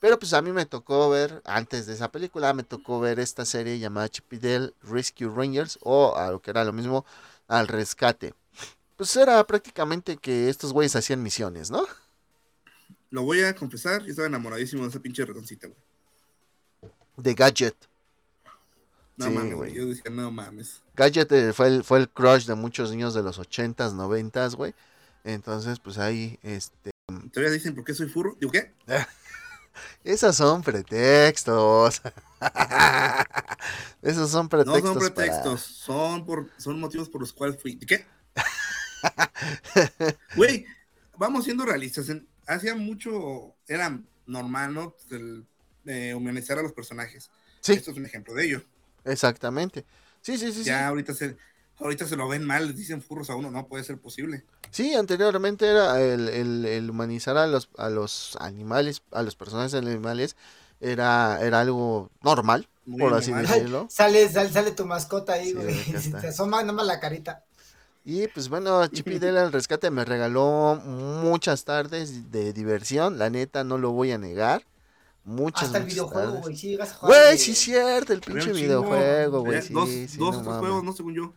Pero 0.00 0.18
pues 0.18 0.34
a 0.34 0.42
mí 0.42 0.52
me 0.52 0.66
tocó 0.66 1.08
ver, 1.10 1.42
antes 1.46 1.86
de 1.86 1.94
esa 1.94 2.12
película, 2.12 2.52
me 2.54 2.62
tocó 2.62 3.00
ver 3.00 3.18
esta 3.20 3.44
serie 3.44 3.78
llamada 3.78 4.08
Chip 4.08 4.32
y 4.34 4.38
Dale 4.38 4.72
Rescue 4.82 5.28
Rangers, 5.34 5.78
o 5.82 6.14
a 6.16 6.30
lo 6.30 6.40
que 6.42 6.50
era 6.50 6.64
lo 6.64 6.72
mismo, 6.72 7.04
al 7.48 7.68
rescate. 7.68 8.34
Pues 8.96 9.14
era 9.16 9.44
prácticamente 9.46 10.16
que 10.16 10.48
estos 10.48 10.72
güeyes 10.72 10.94
hacían 10.96 11.22
misiones, 11.22 11.70
¿no? 11.70 11.84
Lo 13.10 13.22
voy 13.22 13.42
a 13.42 13.54
confesar, 13.54 14.02
yo 14.02 14.10
estaba 14.10 14.28
enamoradísimo 14.28 14.82
de 14.82 14.88
esa 14.90 15.00
pinche 15.00 15.24
ratoncita, 15.24 15.68
güey. 15.68 16.92
De 17.16 17.34
Gadget. 17.34 17.76
No 19.16 19.26
Sí, 19.26 19.30
mames, 19.32 19.54
güey. 19.54 19.72
Yo 19.74 19.86
decía, 19.86 20.10
no 20.10 20.30
mames. 20.30 20.82
Gadget 20.96 21.30
eh, 21.32 21.52
fue 21.52 21.68
el, 21.68 21.84
fue 21.84 21.98
el 21.98 22.08
crush 22.08 22.46
de 22.46 22.54
muchos 22.56 22.90
niños 22.90 23.14
de 23.14 23.22
los 23.22 23.38
80s, 23.38 23.92
90s, 23.94 24.56
güey. 24.56 24.74
Entonces, 25.22 25.78
pues 25.78 25.98
ahí, 25.98 26.38
este... 26.42 26.90
Todavía 27.32 27.52
dicen, 27.52 27.74
¿por 27.74 27.84
qué 27.84 27.94
soy 27.94 28.08
furro? 28.08 28.36
Digo, 28.40 28.50
¿qué? 28.52 28.72
Esos 30.04 30.36
son 30.36 30.62
pretextos. 30.62 32.02
Esos 34.02 34.30
son 34.30 34.44
No 34.44 34.48
pretextos. 34.50 34.82
son 34.82 34.94
para- 34.98 35.14
pretextos, 35.14 35.60
son, 35.62 36.26
por, 36.26 36.50
son 36.58 36.80
motivos 36.80 37.08
por 37.08 37.20
los 37.20 37.32
cuales 37.32 37.60
fui. 37.60 37.76
¿De 37.76 37.86
qué? 37.86 38.06
Güey, 40.34 40.66
vamos 41.16 41.44
siendo 41.44 41.64
realistas. 41.64 42.06
hacía 42.46 42.74
mucho, 42.74 43.54
era 43.66 44.00
normal, 44.26 44.74
¿no? 44.74 44.94
El, 45.10 45.46
eh, 45.86 46.14
humanizar 46.14 46.58
a 46.58 46.62
los 46.62 46.72
personajes. 46.72 47.30
Sí, 47.60 47.72
Esto 47.72 47.90
es 47.92 47.96
un 47.96 48.06
ejemplo 48.06 48.34
de 48.34 48.44
ello. 48.46 48.62
exactamente. 49.04 49.84
Sí, 50.20 50.38
sí, 50.38 50.52
sí, 50.52 50.64
ya 50.64 50.78
sí. 50.78 50.84
ahorita 50.88 51.14
se, 51.14 51.36
ahorita 51.78 52.06
se 52.06 52.16
lo 52.16 52.28
ven 52.28 52.44
mal, 52.44 52.66
les 52.68 52.76
dicen 52.76 53.02
furros 53.02 53.30
a 53.30 53.36
uno, 53.36 53.50
no 53.50 53.68
puede 53.68 53.84
ser 53.84 53.98
posible. 53.98 54.44
Sí, 54.70 54.94
anteriormente 54.94 55.66
era 55.68 56.00
el, 56.02 56.28
el- 56.28 56.64
el 56.64 56.90
humanizar 56.90 57.36
a 57.36 57.46
los, 57.46 57.68
a 57.78 57.90
los 57.90 58.36
animales, 58.40 59.02
a 59.12 59.22
los 59.22 59.36
personajes 59.36 59.74
animales, 59.74 60.36
era, 60.80 61.38
era 61.42 61.60
algo 61.60 62.10
normal, 62.22 62.68
Muy 62.86 62.98
por 63.00 63.14
así 63.14 63.30
normal. 63.30 63.46
decirlo. 63.46 63.86
Sale, 63.90 64.28
sale, 64.28 64.50
sale 64.50 64.70
tu 64.72 64.84
mascota 64.86 65.34
ahí, 65.34 65.50
Sí, 65.50 65.54
güey. 65.54 65.78
está. 65.94 66.20
te 66.20 66.28
asoma 66.28 66.62
nomás 66.62 66.86
la 66.86 67.00
carita. 67.00 67.44
Y 68.04 68.28
pues 68.28 68.48
bueno, 68.50 68.86
Chip 68.88 69.08
y 69.08 69.18
Dale 69.18 69.40
al 69.40 69.52
rescate 69.52 69.90
me 69.90 70.04
regaló 70.04 70.76
muchas 70.84 71.64
tardes 71.64 72.30
de 72.30 72.52
diversión, 72.52 73.18
la 73.18 73.30
neta 73.30 73.64
no 73.64 73.78
lo 73.78 73.92
voy 73.92 74.12
a 74.12 74.18
negar. 74.18 74.62
Muchas, 75.24 75.64
Hasta 75.64 75.78
el 75.78 75.84
muchas 75.84 75.94
videojuego, 75.94 76.26
tardes. 76.28 76.42
güey. 76.42 76.56
Sí, 76.56 76.68
llegas 76.68 76.90
a 76.90 76.94
jugar. 76.96 77.16
Güey, 77.18 77.32
de- 77.32 77.38
sí 77.38 77.50
es 77.52 77.58
cierto, 77.58 78.12
el 78.12 78.20
pinche 78.20 78.52
videojuego, 78.52 79.40
güey. 79.40 79.62
Sí, 79.62 79.72
dos, 79.72 79.88
sí, 79.88 80.06
dos 80.18 80.42
no 80.42 80.58
juegos, 80.58 80.84
no 80.84 80.92
según 80.92 81.14
yo. 81.14 81.32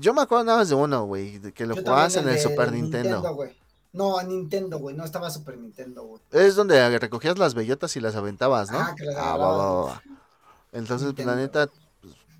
Yo 0.00 0.12
me 0.12 0.22
acuerdo 0.22 0.44
nada 0.44 0.58
más 0.58 0.68
de 0.68 0.74
uno, 0.74 1.04
güey, 1.04 1.38
de 1.38 1.52
que 1.52 1.64
lo 1.64 1.76
Yo 1.76 1.82
jugabas 1.82 2.16
en 2.16 2.28
el 2.28 2.34
de 2.34 2.40
Super 2.40 2.72
Nintendo. 2.72 3.22
güey. 3.34 3.56
No, 3.92 4.20
Nintendo, 4.22 4.78
güey. 4.78 4.96
No 4.96 5.04
estaba 5.04 5.30
Super 5.30 5.58
Nintendo, 5.58 6.02
güey. 6.02 6.20
Es 6.32 6.56
donde 6.56 6.98
recogías 6.98 7.38
las 7.38 7.54
bellotas 7.54 7.94
y 7.96 8.00
las 8.00 8.16
aventabas, 8.16 8.70
¿no? 8.72 8.78
Ah, 8.80 8.94
que 8.96 9.04
las 9.04 9.16
Ah, 9.16 9.36
va, 9.36 9.56
va, 9.56 9.82
va. 9.84 10.02
Entonces, 10.72 11.12
pues, 11.14 11.24
la 11.26 11.34
Nintendo. 11.36 11.66
neta, 11.66 11.72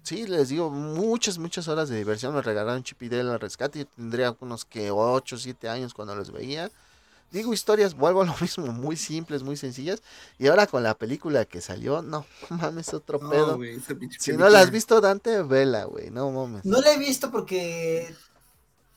sí, 0.02 0.26
les 0.26 0.48
digo, 0.48 0.70
muchas, 0.70 1.38
muchas 1.38 1.68
horas 1.68 1.88
de 1.88 1.96
diversión 1.96 2.34
me 2.34 2.42
regalaron 2.42 2.82
Chip 2.82 3.02
y 3.02 3.08
Dale 3.08 3.30
al 3.30 3.40
rescate. 3.40 3.80
Yo 3.80 3.86
tendría 3.86 4.36
unos 4.40 4.64
que 4.64 4.90
8, 4.90 5.38
7 5.38 5.68
años 5.68 5.94
cuando 5.94 6.14
los 6.14 6.30
veía. 6.32 6.70
Digo 7.30 7.52
historias, 7.54 7.94
vuelvo 7.94 8.22
a 8.22 8.26
lo 8.26 8.34
mismo, 8.40 8.66
muy 8.68 8.96
simples, 8.96 9.42
muy 9.42 9.56
sencillas. 9.56 10.02
Y 10.38 10.48
ahora 10.48 10.66
con 10.66 10.82
la 10.82 10.94
película 10.94 11.44
que 11.44 11.60
salió, 11.60 12.02
no 12.02 12.26
mames, 12.50 12.92
otro 12.92 13.18
No, 13.20 13.30
pedo. 13.30 13.58
si 14.18 14.32
no 14.32 14.48
la 14.48 14.60
has 14.60 14.70
visto, 14.70 15.00
Dante, 15.00 15.42
vela, 15.42 15.84
güey, 15.84 16.10
no 16.10 16.30
mames. 16.30 16.64
No 16.64 16.80
la 16.80 16.92
he 16.92 16.98
visto 16.98 17.30
porque. 17.30 18.14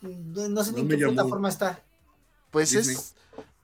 No, 0.02 0.50
no 0.50 0.64
sé 0.64 0.74
ni 0.74 0.82
en 0.82 0.90
qué 0.90 0.98
plataforma 0.98 1.48
está. 1.50 1.82
Pues 2.52 2.72
Disney. 2.72 2.96
es. 2.96 3.16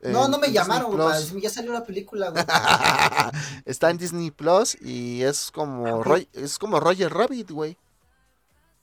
No, 0.01 0.27
no 0.29 0.37
me 0.39 0.51
llamaron, 0.51 0.95
güey. 0.95 1.41
Ya 1.41 1.49
salió 1.49 1.73
la 1.73 1.83
película, 1.83 2.29
güey. 2.29 2.43
Está 3.65 3.89
en 3.89 3.97
Disney 3.97 4.31
Plus 4.31 4.77
y 4.81 5.23
es 5.23 5.51
como, 5.51 5.85
Ah. 5.99 6.03
Roy- 6.03 6.29
es 6.33 6.57
como 6.57 6.79
Roger 6.79 7.13
Rabbit, 7.13 7.51
güey. 7.51 7.77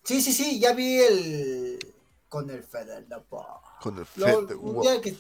Sí, 0.04 0.20
sí, 0.20 0.32
sí. 0.32 0.60
Ya 0.60 0.72
vi 0.74 0.98
el. 1.00 1.94
Con 2.28 2.50
el 2.50 2.62
Fede 2.62 3.06
Lobo. 3.08 3.46
Con 3.80 3.94
el 3.98 4.06
Lo- 4.16 4.26
Fed- 4.26 4.56
un 4.58 4.74
wow. 4.74 4.82
día 4.82 5.00
que. 5.00 5.16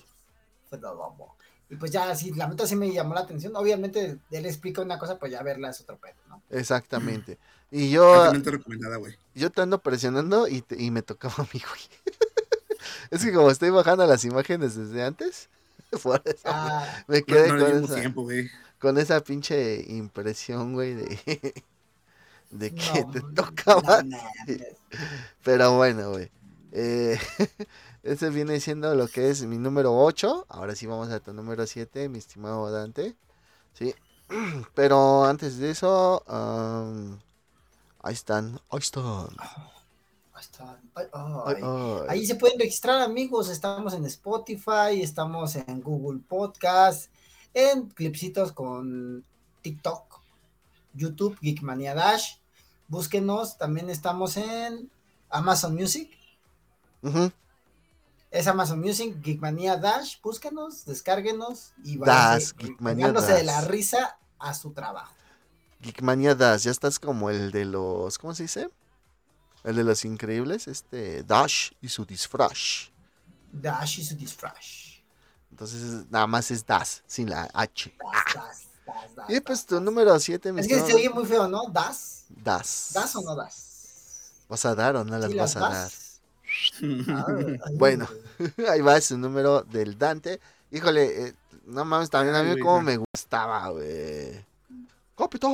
Y 1.68 1.76
pues 1.76 1.90
ya, 1.90 2.14
sí, 2.14 2.32
la 2.32 2.46
neta 2.46 2.66
sí 2.66 2.76
me 2.76 2.92
llamó 2.92 3.14
la 3.14 3.20
atención. 3.22 3.56
Obviamente, 3.56 4.18
él 4.30 4.46
explica 4.46 4.82
una 4.82 4.98
cosa, 4.98 5.18
pues 5.18 5.32
ya 5.32 5.42
verla 5.42 5.70
es 5.70 5.80
otro 5.80 5.96
pedo, 5.98 6.14
¿no? 6.28 6.42
Exactamente. 6.50 7.38
Y 7.70 7.90
yo, 7.90 8.14
Altamente 8.14 8.50
recomendada, 8.52 8.96
güey. 8.96 9.16
yo 9.34 9.50
te 9.50 9.62
ando 9.62 9.78
presionando 9.80 10.46
y, 10.46 10.62
te- 10.62 10.80
y 10.80 10.90
me 10.92 11.02
tocaba 11.02 11.34
a 11.38 11.42
mí, 11.52 11.60
güey. 11.68 11.80
es 13.10 13.24
que 13.24 13.32
como 13.32 13.50
estoy 13.50 13.70
bajando 13.70 14.06
las 14.06 14.24
imágenes 14.24 14.76
desde 14.76 15.02
antes, 15.04 15.48
por 16.02 16.22
eso 16.24 16.42
Ah, 16.44 17.04
me 17.08 17.22
No, 17.26 17.26
quedé 17.26 17.52
no 17.52 17.64
con, 17.64 17.84
esa, 17.84 17.94
tiempo, 17.94 18.28
con 18.78 18.98
esa 18.98 19.20
pinche 19.22 19.84
impresión, 19.88 20.74
güey, 20.74 20.94
de, 20.94 21.64
de 22.50 22.74
que 22.74 23.04
no, 23.04 23.10
te 23.12 23.20
tocaba. 23.22 24.04
Pero 25.44 25.76
bueno, 25.76 26.10
güey. 26.10 26.30
Eh, 26.72 27.18
ese 28.02 28.30
viene 28.30 28.60
siendo 28.60 28.94
lo 28.94 29.08
que 29.08 29.30
es 29.30 29.44
mi 29.44 29.58
número 29.58 29.96
8. 29.96 30.46
Ahora 30.48 30.74
sí 30.74 30.86
vamos 30.86 31.10
a 31.10 31.20
tu 31.20 31.32
número 31.32 31.66
7, 31.66 32.08
mi 32.08 32.18
estimado 32.18 32.70
Dante. 32.70 33.16
Sí. 33.74 33.94
Pero 34.74 35.24
antes 35.24 35.58
de 35.58 35.70
eso, 35.70 36.22
am, 36.28 37.20
ahí 38.02 38.14
están, 38.14 38.60
ahí 38.70 38.80
están. 38.80 39.28
Ahí 40.36 40.42
está. 40.42 40.78
Ay, 40.94 41.06
Ay, 41.14 41.30
ay. 41.46 41.62
ay. 41.62 42.06
Ahí 42.10 42.26
se 42.26 42.34
pueden 42.34 42.58
registrar, 42.58 43.00
amigos. 43.00 43.48
Estamos 43.48 43.94
en 43.94 44.04
Spotify, 44.04 45.00
estamos 45.00 45.56
en 45.56 45.80
Google 45.80 46.20
Podcast, 46.28 47.10
en 47.54 47.88
clipsitos 47.88 48.52
con 48.52 49.24
TikTok, 49.62 50.20
YouTube, 50.92 51.38
Geekmania 51.40 51.94
Dash. 51.94 52.34
Búsquenos. 52.86 53.56
También 53.56 53.88
estamos 53.88 54.36
en 54.36 54.90
Amazon 55.30 55.74
Music. 55.74 56.10
Es 58.30 58.46
Amazon 58.46 58.80
Music, 58.80 59.16
Geekmania 59.22 59.78
Dash. 59.78 60.20
Búsquenos, 60.22 60.84
descárguenos 60.84 61.72
y 61.82 61.96
Dash, 61.96 62.06
váyanse 62.06 62.54
Geekmania 62.58 63.06
pegándose 63.06 63.32
de 63.32 63.42
la 63.44 63.62
Dash. 63.62 63.70
risa 63.70 64.18
a 64.38 64.52
su 64.52 64.72
trabajo. 64.72 65.14
Geekmania 65.80 66.34
Das, 66.34 66.62
ya 66.64 66.72
estás 66.72 66.98
como 66.98 67.30
el 67.30 67.52
de 67.52 67.64
los, 67.64 68.18
¿cómo 68.18 68.34
se 68.34 68.42
dice? 68.42 68.68
El 69.66 69.76
de 69.76 69.84
los 69.84 70.04
increíbles, 70.04 70.68
este 70.68 71.22
Dash 71.24 71.72
y 71.82 71.88
su 71.88 72.04
disfraz. 72.04 72.90
Dash 73.52 73.98
y 73.98 74.04
su 74.04 74.14
disfraz. 74.14 75.02
Entonces 75.50 75.82
es- 75.82 76.10
nada 76.10 76.26
más 76.26 76.50
es 76.50 76.64
Das, 76.64 77.02
sin 77.06 77.28
la 77.30 77.48
H. 77.52 77.92
Das, 77.98 78.34
das, 78.34 78.62
das, 78.86 79.14
das, 79.16 79.30
Y 79.30 79.40
pues 79.40 79.66
tu 79.66 79.74
das. 79.74 79.84
número 79.84 80.18
7, 80.20 80.52
mi 80.52 80.60
Es 80.60 80.68
que 80.68 80.80
se 80.80 80.94
oye 80.94 81.10
muy 81.10 81.24
feo, 81.26 81.48
¿no? 81.48 81.68
Das. 81.70 82.24
Das. 82.28 82.90
¿Das 82.94 83.16
o 83.16 83.22
no 83.22 83.34
das? 83.34 84.44
¿Vas 84.48 84.64
a 84.64 84.74
dar 84.74 84.94
o 84.96 85.04
no 85.04 85.18
las 85.18 85.30
Sí, 85.30 85.36
vas 85.36 85.54
las 85.54 85.56
a 85.56 85.60
dar? 85.60 85.72
das. 85.72 86.20
Ah, 87.08 87.26
Bueno. 87.74 88.06
Ahí 88.70 88.80
va 88.80 89.00
su 89.00 89.18
número 89.18 89.62
del 89.62 89.98
Dante. 89.98 90.40
Híjole, 90.70 91.28
eh, 91.28 91.34
no 91.64 91.84
mames, 91.84 92.08
también 92.10 92.36
a 92.36 92.42
mí 92.44 92.58
como 92.60 92.76
no. 92.76 92.82
me 92.82 92.96
gustaba, 92.98 93.68
güey. 93.70 94.44
Capitán 95.16 95.50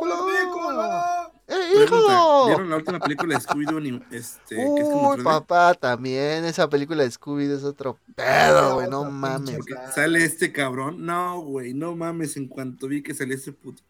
Cavernícola. 0.00 1.15
¡Eh, 1.48 1.84
hijo! 1.84 2.46
¿Vieron 2.48 2.68
la 2.70 2.76
última 2.76 2.98
película 2.98 3.34
de 3.36 3.40
Scooby-Doo? 3.40 3.80
ni- 3.80 4.02
Este, 4.16 4.56
que 4.56 4.62
es 4.80 4.88
como 4.88 5.10
Uy, 5.10 5.16
3D? 5.18 5.22
papá, 5.24 5.74
también 5.74 6.44
esa 6.44 6.68
película 6.68 7.04
de 7.04 7.10
Scooby 7.10 7.44
es 7.44 7.62
otro 7.62 7.98
pedo, 8.16 8.74
güey, 8.74 8.88
no 8.90 9.04
mames. 9.10 9.58
sale 9.94 10.24
este 10.24 10.52
cabrón. 10.52 11.06
No, 11.06 11.40
güey, 11.42 11.72
no 11.72 11.94
mames. 11.94 12.36
En 12.36 12.48
cuanto 12.48 12.88
vi 12.88 13.02
que 13.02 13.14
salía 13.14 13.36
ese 13.36 13.52
puto. 13.52 13.82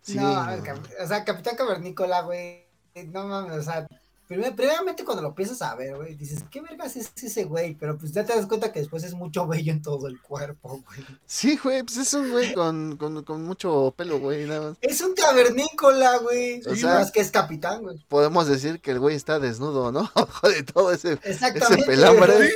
Sí, 0.00 0.16
no. 0.16 0.44
Cap- 0.64 0.78
o 1.02 1.06
sea, 1.06 1.24
Capitán 1.24 1.56
Cavernícola, 1.56 2.22
güey. 2.22 2.66
No 3.08 3.26
mames, 3.26 3.52
o 3.58 3.62
sea, 3.62 3.86
primer- 4.32 4.54
primeramente 4.56 5.04
cuando 5.04 5.22
lo 5.22 5.28
empiezas 5.28 5.60
a 5.62 5.74
ver, 5.74 5.96
güey, 5.96 6.14
dices, 6.14 6.44
¿qué 6.50 6.60
vergas 6.60 6.96
es 6.96 7.12
ese 7.22 7.44
güey? 7.44 7.74
Pero 7.74 7.96
pues 7.98 8.12
ya 8.12 8.24
te 8.24 8.34
das 8.34 8.46
cuenta 8.46 8.72
que 8.72 8.80
después 8.80 9.04
es 9.04 9.14
mucho 9.14 9.46
vello 9.46 9.72
en 9.72 9.82
todo 9.82 10.06
el 10.08 10.20
cuerpo, 10.20 10.80
güey. 10.84 11.06
Sí, 11.26 11.58
güey, 11.62 11.82
pues 11.82 11.96
es 11.98 12.12
un 12.14 12.30
güey 12.30 12.52
con, 12.54 12.96
con, 12.96 13.22
con 13.24 13.44
mucho 13.44 13.94
pelo, 13.96 14.18
güey, 14.18 14.46
nada 14.46 14.70
más. 14.70 14.78
Es 14.80 15.00
un 15.00 15.14
cavernícola, 15.14 16.18
güey. 16.18 16.60
O 16.66 16.74
sea- 16.74 16.94
más 16.94 17.10
que 17.12 17.20
es 17.20 17.30
capitán, 17.30 17.82
güey. 17.82 17.98
Podemos 18.08 18.46
decir 18.46 18.80
que 18.80 18.90
el 18.92 18.98
güey 19.00 19.16
está 19.16 19.38
desnudo, 19.38 19.92
¿no? 19.92 20.00
Ojo 20.14 20.48
de 20.48 20.62
todo 20.62 20.92
ese... 20.92 21.12
Exactamente. 21.22 21.84
pelambre. 21.84 22.54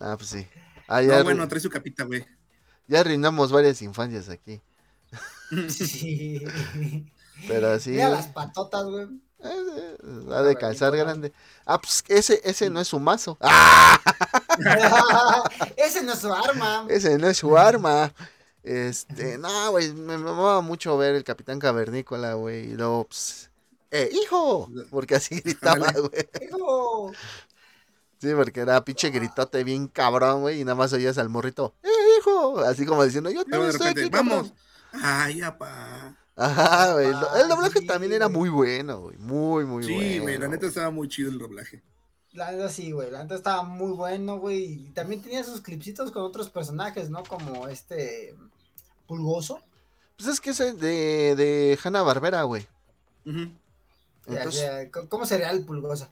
Ah, 0.00 0.14
pues 0.16 0.28
sí. 0.30 0.46
Ah, 0.88 1.02
ya, 1.02 1.18
No, 1.18 1.24
bueno, 1.24 1.48
trae 1.48 1.60
su 1.60 1.70
capita, 1.70 2.04
güey. 2.04 2.24
ya 2.86 3.00
arruinamos 3.00 3.50
varias 3.50 3.82
infancias 3.82 4.28
aquí. 4.28 4.60
Sí. 5.68 6.42
Pero 7.46 7.78
sí. 7.78 7.90
Mira 7.90 8.08
las 8.08 8.28
patotas, 8.28 8.84
güey. 8.84 9.06
Eh, 9.46 9.96
eh, 10.02 10.32
Ha 10.32 10.42
de 10.42 10.56
calzar 10.56 10.96
grande. 10.96 11.32
Ah, 11.64 11.80
pues 11.80 12.04
ese, 12.08 12.40
ese 12.44 12.70
no 12.70 12.80
es 12.80 12.88
su 12.88 12.98
mazo. 13.00 13.38
¡Ah! 13.40 14.00
Ese 15.76 16.02
no 16.02 16.12
es 16.12 16.18
su 16.20 16.32
arma. 16.32 16.86
Ese 16.88 17.18
no 17.18 17.28
es 17.28 17.36
su 17.36 17.56
arma. 17.56 18.12
Este, 18.62 19.38
no, 19.38 19.70
güey, 19.70 19.92
me 19.92 20.18
mamaba 20.18 20.60
mucho 20.60 20.96
ver 20.98 21.14
el 21.14 21.24
Capitán 21.24 21.58
Cavernícola, 21.58 22.34
güey. 22.34 22.70
Y 22.70 22.74
luego, 22.74 23.04
pues, 23.04 23.50
¡eh, 23.90 24.10
hijo! 24.12 24.68
Porque 24.90 25.14
así 25.16 25.40
gritaba, 25.44 25.92
güey. 25.92 26.28
Hijo. 26.48 27.12
Sí, 28.20 28.32
porque 28.34 28.60
era 28.60 28.84
pinche 28.84 29.10
gritote 29.10 29.62
bien 29.62 29.88
cabrón, 29.88 30.40
güey. 30.40 30.60
Y 30.60 30.64
nada 30.64 30.74
más 30.74 30.92
oías 30.92 31.18
al 31.18 31.28
morrito, 31.28 31.74
¡eh, 31.82 31.88
hijo! 32.18 32.58
Así 32.60 32.86
como 32.86 33.04
diciendo, 33.04 33.30
yo 33.30 33.44
también 33.44 33.70
estoy 33.70 33.88
aquí, 33.88 34.08
vamos. 34.08 34.52
cabrón". 34.90 35.04
Ay, 35.04 35.42
apa. 35.42 36.16
Ajá, 36.36 36.92
güey. 36.92 37.06
El, 37.06 37.12
do- 37.20 37.36
el 37.36 37.48
doblaje 37.48 37.80
sí, 37.80 37.86
también 37.86 38.12
era 38.12 38.28
muy 38.28 38.48
bueno, 38.50 39.00
güey. 39.00 39.16
Muy, 39.16 39.64
muy 39.64 39.84
bueno. 39.84 40.00
Sí, 40.00 40.18
güey, 40.18 40.38
la 40.38 40.48
neta 40.48 40.66
estaba 40.66 40.90
muy 40.90 41.08
chido 41.08 41.30
el 41.30 41.38
doblaje. 41.38 41.82
La 42.32 42.52
neta 42.52 42.68
sí, 42.68 42.92
güey. 42.92 43.10
La 43.10 43.22
neta 43.22 43.34
estaba 43.34 43.62
muy 43.62 43.92
bueno, 43.92 44.38
güey. 44.38 44.64
Y 44.64 44.90
también 44.90 45.22
tenía 45.22 45.42
sus 45.42 45.62
clipsitos 45.62 46.10
con 46.12 46.22
otros 46.22 46.50
personajes, 46.50 47.08
¿no? 47.08 47.22
Como 47.24 47.66
este. 47.68 48.34
Pulgoso. 49.06 49.60
Pues 50.18 50.28
es 50.28 50.40
que 50.40 50.50
es 50.50 50.58
de, 50.58 51.34
de 51.36 51.78
Hanna 51.82 52.02
Barbera, 52.02 52.42
güey. 52.42 52.66
Ya, 53.24 53.32
Entonces, 54.26 54.60
ya, 54.62 54.90
¿cómo- 54.90 55.08
¿Cómo 55.08 55.26
sería 55.26 55.50
el 55.50 55.64
pulgoso? 55.64 56.08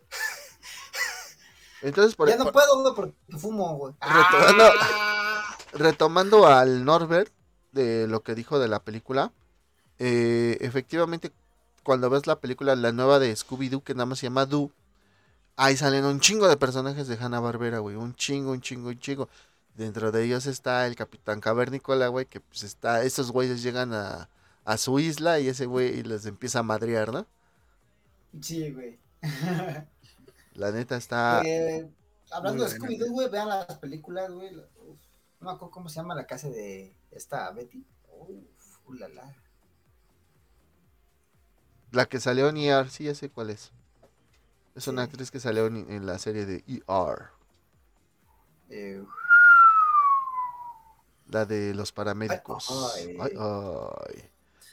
entonces 1.83 2.15
por, 2.15 2.29
ya 2.29 2.37
no 2.37 2.45
por- 2.45 2.53
puedo, 2.55 2.81
güey, 2.83 2.95
porque 2.95 3.15
fumo, 3.39 3.77
güey. 3.77 3.95
Retomando- 4.01 4.73
Ah. 4.81 5.57
retomando 5.73 6.47
al 6.47 6.85
Norbert 6.85 7.33
de 7.73 8.07
lo 8.07 8.23
que 8.23 8.35
dijo 8.35 8.59
de 8.59 8.69
la 8.69 8.83
película, 8.83 9.33
eh, 9.99 10.59
efectivamente, 10.61 11.33
cuando 11.83 12.11
ves 12.11 12.27
la 12.27 12.41
película, 12.41 12.75
la 12.77 12.93
nueva 12.93 13.19
de 13.19 13.33
Scooby-Doo, 13.33 13.83
que 13.83 13.95
nada 13.95 14.07
más 14.07 14.19
se 14.19 14.27
llama 14.27 14.47
Doo, 14.47 14.71
ahí 15.57 15.77
salen 15.77 16.05
un 16.05 16.21
chingo 16.21 16.49
de 16.49 16.57
personajes 16.57 17.07
de 17.07 17.17
Hanna 17.17 17.41
Barbera, 17.41 17.79
güey, 17.79 17.97
un 17.97 18.15
chingo, 18.15 18.53
un 18.53 18.61
chingo, 18.61 18.89
un 18.89 18.99
chingo. 18.99 19.29
Dentro 19.77 20.13
de 20.13 20.25
ellos 20.25 20.47
está 20.47 20.87
el 20.87 20.95
Capitán 20.95 21.41
Cavernícola, 21.41 22.09
güey, 22.09 22.27
que 22.27 22.41
pues 22.41 22.63
está, 22.63 23.03
estos 23.03 23.33
güeyes 23.33 23.63
llegan 23.63 23.93
a, 23.93 24.29
a 24.65 24.77
su 24.77 24.99
isla 25.01 25.41
y 25.41 25.49
ese 25.49 25.67
güey 25.67 26.03
les 26.05 26.27
empieza 26.27 26.61
a 26.61 26.63
madrear, 26.63 27.13
¿no? 27.13 27.27
Sí, 28.41 28.71
güey. 28.71 28.99
La 30.55 30.71
neta 30.71 30.97
está... 30.97 31.43
Eh, 31.45 31.89
hablando 32.31 32.65
de 32.65 32.71
Scooby-Doo, 32.71 33.11
güey, 33.11 33.29
vean 33.29 33.49
las 33.49 33.79
películas, 33.79 34.31
güey. 34.31 34.53
no 34.53 34.63
me 35.41 35.51
acuerdo 35.51 35.71
cómo 35.71 35.89
se 35.89 35.97
llama 35.97 36.15
la 36.15 36.27
casa 36.27 36.49
de 36.49 36.95
esta 37.11 37.51
Betty. 37.51 37.85
Uf, 38.17 38.79
ulala. 38.87 39.35
La 41.95 42.07
que 42.07 42.19
salió 42.21 42.49
en 42.49 42.57
ER, 42.57 42.91
sí, 42.91 43.05
ya 43.05 43.15
sé 43.15 43.31
cuál 43.31 43.51
es. 43.51 43.71
Es 44.75 44.89
una 44.89 45.03
actriz 45.05 45.31
que 45.31 45.39
salió 45.39 45.67
en, 45.67 45.89
en 45.91 46.07
la 46.07 46.19
serie 46.19 46.45
de 46.47 46.65
ER. 46.67 47.31
La 51.29 51.45
de 51.47 51.75
los 51.75 51.93
paramédicos. 51.93 52.69
Ay, 52.97 53.17
Ay, 53.21 53.33
ay. 53.33 53.37
ay. 53.39 54.31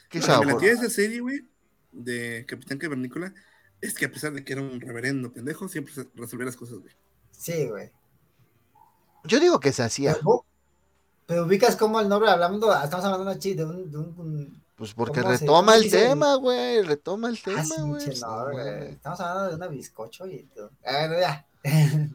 Qué 0.08 0.18
Lo 0.18 0.24
que 0.24 0.30
me 0.30 0.34
sabor. 0.34 0.46
latía 0.46 0.68
de 0.70 0.74
esa 0.74 0.90
serie, 0.90 1.20
güey, 1.20 1.48
de 1.92 2.44
Capitán 2.46 2.78
Cavernícola, 2.78 3.32
es 3.80 3.94
que 3.94 4.04
a 4.06 4.10
pesar 4.12 4.32
de 4.32 4.44
que 4.44 4.52
era 4.52 4.62
un 4.62 4.80
reverendo 4.80 5.32
pendejo, 5.32 5.68
siempre 5.68 5.94
se- 5.94 6.08
resolvía 6.14 6.46
las 6.46 6.56
cosas, 6.56 6.78
güey. 6.78 6.94
sí, 7.30 7.68
güey. 7.68 7.90
Yo 9.24 9.38
digo 9.40 9.60
que 9.60 9.72
se 9.72 9.82
hacía. 9.84 10.14
Pero, 10.14 10.44
pero 11.26 11.44
ubicas 11.46 11.76
como 11.76 12.00
el 12.00 12.08
nombre 12.08 12.28
hablando, 12.30 12.72
estamos 12.74 13.04
hablando 13.04 13.24
de, 13.24 13.30
una 13.30 13.38
chi- 13.38 13.54
de 13.54 13.64
un, 13.64 13.90
de 13.90 13.96
un- 13.98 14.14
un- 14.18 14.62
Pues 14.82 14.94
porque 14.94 15.20
¿Cómo 15.20 15.32
se- 15.32 15.38
retoma 15.38 15.76
el 15.76 15.88
tema, 15.88 16.34
güey. 16.34 16.82
Retoma 16.82 17.28
el 17.28 17.36
ah, 17.36 17.40
tema, 17.44 17.82
güey. 17.84 18.08
Estamos 18.90 19.20
hablando 19.20 19.48
de 19.50 19.54
una 19.54 19.68
bizcocho 19.68 20.26
y 20.26 20.42
todo. 20.52 20.72
A 20.84 21.06
ver, 21.06 21.20
ya. 21.20 21.46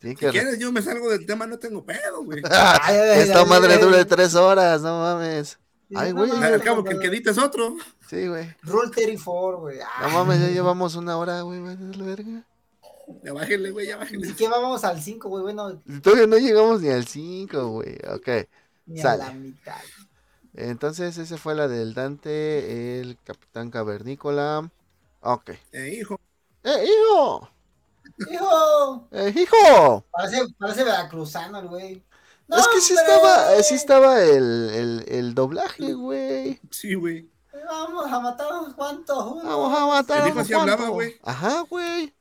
Si 0.00 0.14
que 0.14 0.26
re- 0.26 0.30
quieres, 0.32 0.58
yo 0.60 0.70
me 0.70 0.82
salgo 0.82 1.10
del 1.10 1.26
tema, 1.26 1.48
no 1.48 1.58
tengo 1.58 1.84
pedo, 1.84 2.22
güey. 2.24 2.42
Ah, 2.48 2.92
Esta 3.16 3.40
ay, 3.40 3.46
madre 3.48 3.74
ay. 3.74 4.04
tres 4.04 4.36
horas, 4.36 4.82
no 4.82 5.00
mames. 5.00 5.58
Ay, 5.92 6.12
No 6.12 6.18
güey. 6.24 6.30
Al 6.44 6.62
cabo 6.62 6.76
no 6.76 6.84
que 6.84 6.90
el 6.92 7.00
que 7.00 7.08
edita 7.08 7.32
es 7.32 7.38
otro. 7.38 7.74
Sí, 8.08 8.28
güey. 8.28 8.54
Rule 8.62 8.90
34, 8.92 9.58
güey. 9.58 9.78
No 10.02 10.08
mames, 10.10 10.42
ya 10.42 10.50
llevamos 10.50 10.94
una 10.94 11.16
hora, 11.16 11.40
güey. 11.40 11.58
la 11.60 12.04
verga. 12.04 12.44
Ya 13.24 13.32
bájenle, 13.32 13.72
güey, 13.72 13.88
ya 13.88 13.94
Ni 13.96 14.00
bájenle. 14.04 14.28
siquiera 14.28 14.58
vamos 14.58 14.84
al 14.84 15.02
5, 15.02 15.28
güey. 15.28 15.42
Bueno, 15.42 15.82
Todavía 16.04 16.28
no 16.28 16.38
llegamos 16.38 16.80
ni 16.82 16.90
al 16.90 17.04
5, 17.04 17.66
güey. 17.70 17.96
Ok. 18.14 18.28
ni 18.86 19.00
Sale. 19.00 19.24
a 19.24 19.26
la 19.26 19.32
mitad. 19.32 19.74
Entonces, 20.54 21.18
esa 21.18 21.36
fue 21.38 21.54
la 21.54 21.68
del 21.68 21.94
Dante, 21.94 23.00
el 23.00 23.18
Capitán 23.24 23.70
Cavernícola. 23.70 24.70
Ok. 25.20 25.50
Eh, 25.72 25.94
hijo. 26.00 26.18
¡Eh, 26.62 26.84
hijo! 26.86 27.48
¡Hijo! 28.30 29.08
¡Eh, 29.10 29.32
hijo! 29.36 30.04
Parece, 30.10 30.46
parece 30.58 30.84
veracruzano 30.84 31.58
el 31.58 31.68
güey. 31.68 32.04
es 32.48 32.68
que 32.68 32.80
sí 32.80 32.94
¡No, 32.94 33.00
estaba, 33.00 33.62
sí 33.62 33.74
estaba 33.74 34.22
el, 34.22 34.70
el, 34.70 35.04
el 35.08 35.34
doblaje, 35.34 35.92
güey. 35.94 36.60
Sí, 36.70 36.94
güey. 36.94 37.30
Vamos 37.66 38.06
a 38.12 38.20
matar 38.20 38.52
a 38.52 38.60
unos 38.60 38.74
cuantos. 38.74 39.24
unos. 39.32 39.44
Vamos 39.44 39.78
a 39.78 39.86
matar 39.86 40.18
El 40.18 40.24
a 40.24 40.28
hijo 40.28 40.44
unos 40.44 40.50
hablaba, 40.52 40.76
cuantos. 40.76 40.90
güey. 40.90 41.20
Ajá, 41.22 41.60
güey. 41.62 42.14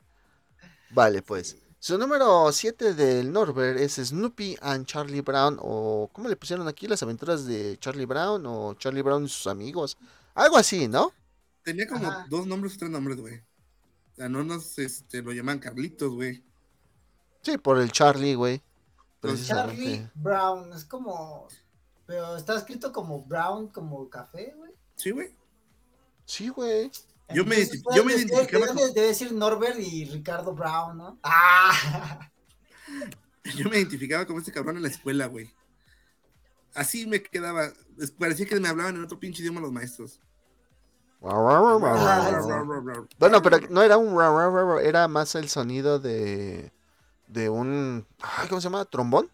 Vale, 0.89 1.21
pues. 1.21 1.57
Su 1.83 1.97
número 1.97 2.49
7 2.49 2.93
del 2.93 3.33
Norbert 3.33 3.77
es 3.77 3.95
Snoopy 3.95 4.57
and 4.61 4.85
Charlie 4.85 5.19
Brown. 5.19 5.57
O, 5.59 6.09
¿cómo 6.13 6.29
le 6.29 6.37
pusieron 6.37 6.65
aquí? 6.69 6.87
Las 6.87 7.03
aventuras 7.03 7.45
de 7.45 7.77
Charlie 7.77 8.05
Brown. 8.05 8.45
O 8.45 8.73
Charlie 8.75 9.01
Brown 9.01 9.25
y 9.25 9.27
sus 9.27 9.47
amigos. 9.47 9.97
Algo 10.33 10.55
así, 10.55 10.87
¿no? 10.87 11.11
tenía 11.61 11.85
como 11.85 12.07
Ajá. 12.07 12.25
dos 12.29 12.47
nombres 12.47 12.75
o 12.75 12.77
tres 12.77 12.89
nombres, 12.89 13.19
güey. 13.19 13.35
O 13.35 14.15
sea, 14.15 14.29
no 14.29 14.45
nos 14.45 14.79
este, 14.79 15.21
lo 15.21 15.33
llaman 15.33 15.59
Carlitos, 15.59 16.13
güey. 16.13 16.41
Sí, 17.41 17.57
por 17.57 17.77
el 17.77 17.91
Charlie, 17.91 18.35
güey. 18.35 18.61
Charlie. 19.45 20.09
Brown, 20.15 20.71
es 20.71 20.85
como. 20.85 21.49
Pero 22.05 22.37
está 22.37 22.55
escrito 22.55 22.93
como 22.93 23.25
Brown, 23.25 23.67
como 23.67 24.09
café, 24.09 24.53
güey. 24.55 24.71
Sí, 24.95 25.11
güey. 25.11 25.35
Sí, 26.23 26.47
güey. 26.47 26.89
Yo 27.33 27.45
me 27.45 27.55
yo 27.95 28.03
me 28.03 28.13
identificaba 28.13 28.65
debe- 28.65 28.67
con- 28.67 28.93
Debe 28.93 29.07
decir 29.07 29.31
Norbert 29.33 29.79
y 29.79 30.05
Ricardo 30.05 30.53
Brown, 30.53 30.97
¿no? 30.97 31.19
¡Ah! 31.23 32.29
Yo 33.57 33.69
me 33.69 33.77
identificaba 33.77 34.25
como 34.25 34.39
este 34.39 34.51
cabrón 34.51 34.77
en 34.77 34.83
la 34.83 34.89
escuela, 34.89 35.25
güey. 35.27 35.53
Así 36.75 37.05
me 37.07 37.21
quedaba. 37.21 37.71
Parecía 38.17 38.45
que 38.45 38.59
me 38.59 38.67
hablaban 38.69 38.95
en 38.95 39.03
otro 39.03 39.19
pinche 39.19 39.41
idioma 39.41 39.59
los 39.61 39.71
maestros. 39.71 40.19
Bueno, 43.19 43.41
pero 43.41 43.59
no 43.69 43.81
era 43.81 43.97
un 43.97 44.17
ra, 44.17 44.29
ra, 44.29 44.49
ra, 44.49 44.63
ra, 44.75 44.81
era 44.81 45.07
más 45.07 45.35
el 45.35 45.49
sonido 45.49 45.99
de 45.99 46.71
de 47.27 47.49
un 47.49 48.05
ay, 48.21 48.47
¿cómo 48.49 48.59
se 48.61 48.65
llama? 48.65 48.85
¿Trombón? 48.85 49.29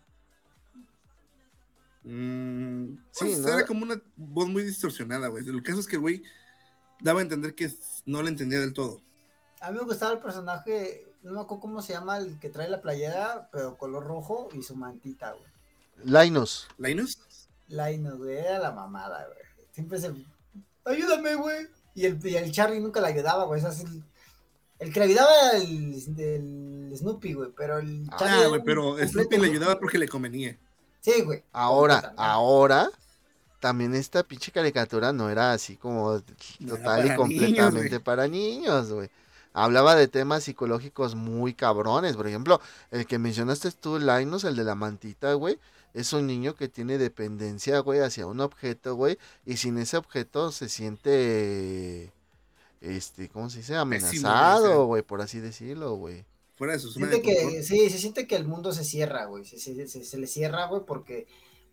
Mm, 2.03 2.93
Sí, 3.11 3.25
pues, 3.25 3.39
¿no? 3.39 3.47
Era 3.49 3.65
como 3.65 3.83
una 3.83 4.01
voz 4.15 4.47
muy 4.47 4.63
distorsionada, 4.63 5.27
güey. 5.27 5.47
El 5.47 5.63
caso 5.63 5.79
es 5.79 5.87
que 5.87 5.95
el 5.97 6.01
güey 6.01 6.23
daba 7.01 7.19
a 7.19 7.23
entender 7.23 7.55
que 7.55 7.71
no 8.05 8.21
le 8.21 8.29
entendía 8.29 8.59
del 8.59 8.73
todo. 8.73 9.01
A 9.61 9.71
mí 9.71 9.77
me 9.77 9.85
gustaba 9.85 10.13
el 10.13 10.19
personaje, 10.19 11.05
no 11.21 11.33
me 11.33 11.41
acuerdo 11.41 11.61
cómo 11.61 11.81
se 11.81 11.93
llama, 11.93 12.17
el 12.17 12.39
que 12.39 12.49
trae 12.49 12.69
la 12.69 12.81
playera, 12.81 13.49
pero 13.51 13.77
color 13.77 14.05
rojo 14.05 14.49
y 14.53 14.63
su 14.63 14.75
mantita, 14.75 15.33
güey. 15.33 15.49
Linus. 16.03 16.67
¿Linus? 16.77 17.17
Linus, 17.67 18.17
güey, 18.17 18.37
era 18.37 18.59
la 18.59 18.71
mamada, 18.71 19.25
güey. 19.25 19.65
Siempre 19.71 19.99
se. 19.99 20.13
Ayúdame, 20.85 21.35
güey. 21.35 21.67
Y 21.93 22.05
el, 22.05 22.25
y 22.25 22.35
el 22.35 22.51
Charlie 22.51 22.79
nunca 22.79 23.01
le 23.01 23.07
ayudaba, 23.07 23.43
güey. 23.45 23.59
Sea, 23.59 23.71
el, 23.71 24.03
el 24.79 24.93
que 24.93 24.99
le 24.99 25.05
ayudaba 25.07 25.29
era 25.51 25.57
el, 25.57 25.93
el 26.17 26.97
Snoopy, 26.97 27.33
güey. 27.33 27.49
Pero 27.55 27.79
el 27.79 28.09
Charlie. 28.17 28.45
Ah, 28.45 28.47
güey, 28.47 28.63
pero 28.63 28.97
Snoopy 28.97 29.37
le 29.37 29.47
ayudaba 29.47 29.79
porque 29.79 29.97
le 29.97 30.07
convenía. 30.07 30.57
Sí, 31.01 31.21
güey. 31.21 31.43
Ahora, 31.51 32.13
ahora 32.17 32.89
también 33.60 33.93
esta 33.95 34.24
pinche 34.24 34.51
caricatura 34.51 35.12
no 35.14 35.30
era 35.30 35.51
así 35.53 35.76
como 35.76 36.22
total 36.68 37.05
y 37.07 37.16
completamente 37.16 37.84
niños, 37.89 38.01
para 38.01 38.28
niños, 38.28 38.91
güey. 38.91 39.10
Hablaba 39.53 39.95
de 39.95 40.07
temas 40.07 40.43
psicológicos 40.43 41.16
muy 41.16 41.53
cabrones. 41.53 42.16
Por 42.16 42.28
ejemplo, 42.28 42.62
el 42.91 43.05
que 43.05 43.18
mencionaste 43.20 43.72
tú, 43.72 43.99
Linus, 43.99 44.43
el 44.43 44.55
de 44.55 44.64
la 44.64 44.76
mantita, 44.76 45.34
güey. 45.34 45.60
Es 45.93 46.14
un 46.14 46.28
niño 46.28 46.53
que 46.53 46.68
tiene 46.70 46.97
dependencia, 46.99 47.80
güey, 47.80 47.99
hacia 47.99 48.28
un 48.28 48.41
objeto, 48.41 48.95
güey. 48.95 49.18
Y 49.45 49.57
sin 49.57 49.78
ese 49.80 49.97
objeto 49.97 50.51
se 50.51 50.70
siente, 50.70 52.12
este, 52.80 53.28
¿cómo 53.30 53.49
se 53.49 53.57
dice? 53.60 53.76
Amenazado, 53.76 54.86
güey, 54.86 55.01
por 55.01 55.22
así 55.22 55.39
decirlo, 55.39 55.95
güey. 55.95 56.24
Fuera 56.55 56.74
de 56.74 56.80
su 56.80 56.91
zona 56.91 57.07
de 57.07 57.14
Siente 57.22 57.36
que, 57.36 57.64
sí, 57.64 57.89
se 57.89 57.97
siente 57.97 58.28
que 58.28 58.36
el 58.36 58.45
mundo 58.45 58.72
se 58.72 58.84
cierra, 58.84 59.26
güey. 59.26 59.45
Se, 59.45 59.57
se, 59.60 59.88
se- 59.88 60.03
se 60.05 60.18
le 60.18 60.28
cierra, 60.28 60.68
güey, 60.68 60.84
porque 60.86 61.26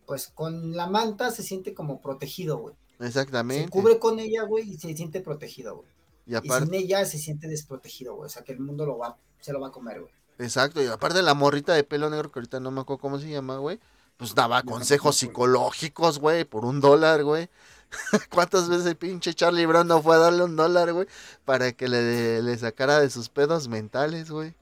pues 0.06 0.28
con 0.28 0.76
la 0.76 0.86
manta 0.86 1.30
se 1.30 1.42
siente 1.42 1.74
como 1.74 2.00
protegido, 2.00 2.58
güey. 2.58 2.74
Se 2.98 3.06
Exactamente. 3.06 3.68
cubre 3.68 3.98
con 3.98 4.18
ella, 4.18 4.44
güey, 4.44 4.70
y 4.70 4.78
se 4.78 4.94
siente 4.96 5.20
protegido, 5.20 5.76
güey. 5.76 5.88
Y 6.26 6.32
Y 6.32 6.34
aparte, 6.36 6.66
sin 6.66 6.74
ella 6.74 7.04
se 7.04 7.18
siente 7.18 7.48
desprotegido, 7.48 8.14
güey. 8.14 8.26
O 8.26 8.30
sea, 8.30 8.42
que 8.42 8.52
el 8.52 8.60
mundo 8.60 8.86
lo 8.86 8.98
va, 8.98 9.16
se 9.40 9.52
lo 9.52 9.60
va 9.60 9.68
a 9.68 9.72
comer, 9.72 10.00
güey. 10.00 10.12
Exacto, 10.38 10.82
y 10.82 10.86
aparte 10.86 11.22
la 11.22 11.34
morrita 11.34 11.72
de 11.74 11.84
pelo 11.84 12.10
negro, 12.10 12.30
que 12.30 12.38
ahorita 12.38 12.60
no 12.60 12.70
me 12.70 12.80
acuerdo 12.82 13.00
cómo 13.00 13.18
se 13.18 13.28
llama, 13.28 13.56
güey, 13.58 13.80
pues 14.16 14.34
daba 14.34 14.62
consejos 14.62 15.16
psicológicos, 15.16 16.18
güey, 16.18 16.44
por 16.44 16.64
un 16.64 16.80
dólar, 16.80 17.24
güey. 17.24 17.48
¿Cuántas 18.30 18.68
veces 18.68 18.86
el 18.86 18.96
pinche 18.96 19.34
Charlie 19.34 19.66
Brown 19.66 19.86
no 19.86 20.02
fue 20.02 20.16
a 20.16 20.18
darle 20.18 20.42
un 20.44 20.56
dólar, 20.56 20.92
güey? 20.92 21.06
Para 21.44 21.72
que 21.72 21.88
le, 21.88 22.42
le 22.42 22.58
sacara 22.58 23.00
de 23.00 23.10
sus 23.10 23.28
pedos 23.28 23.68
mentales, 23.68 24.30
güey. 24.30 24.54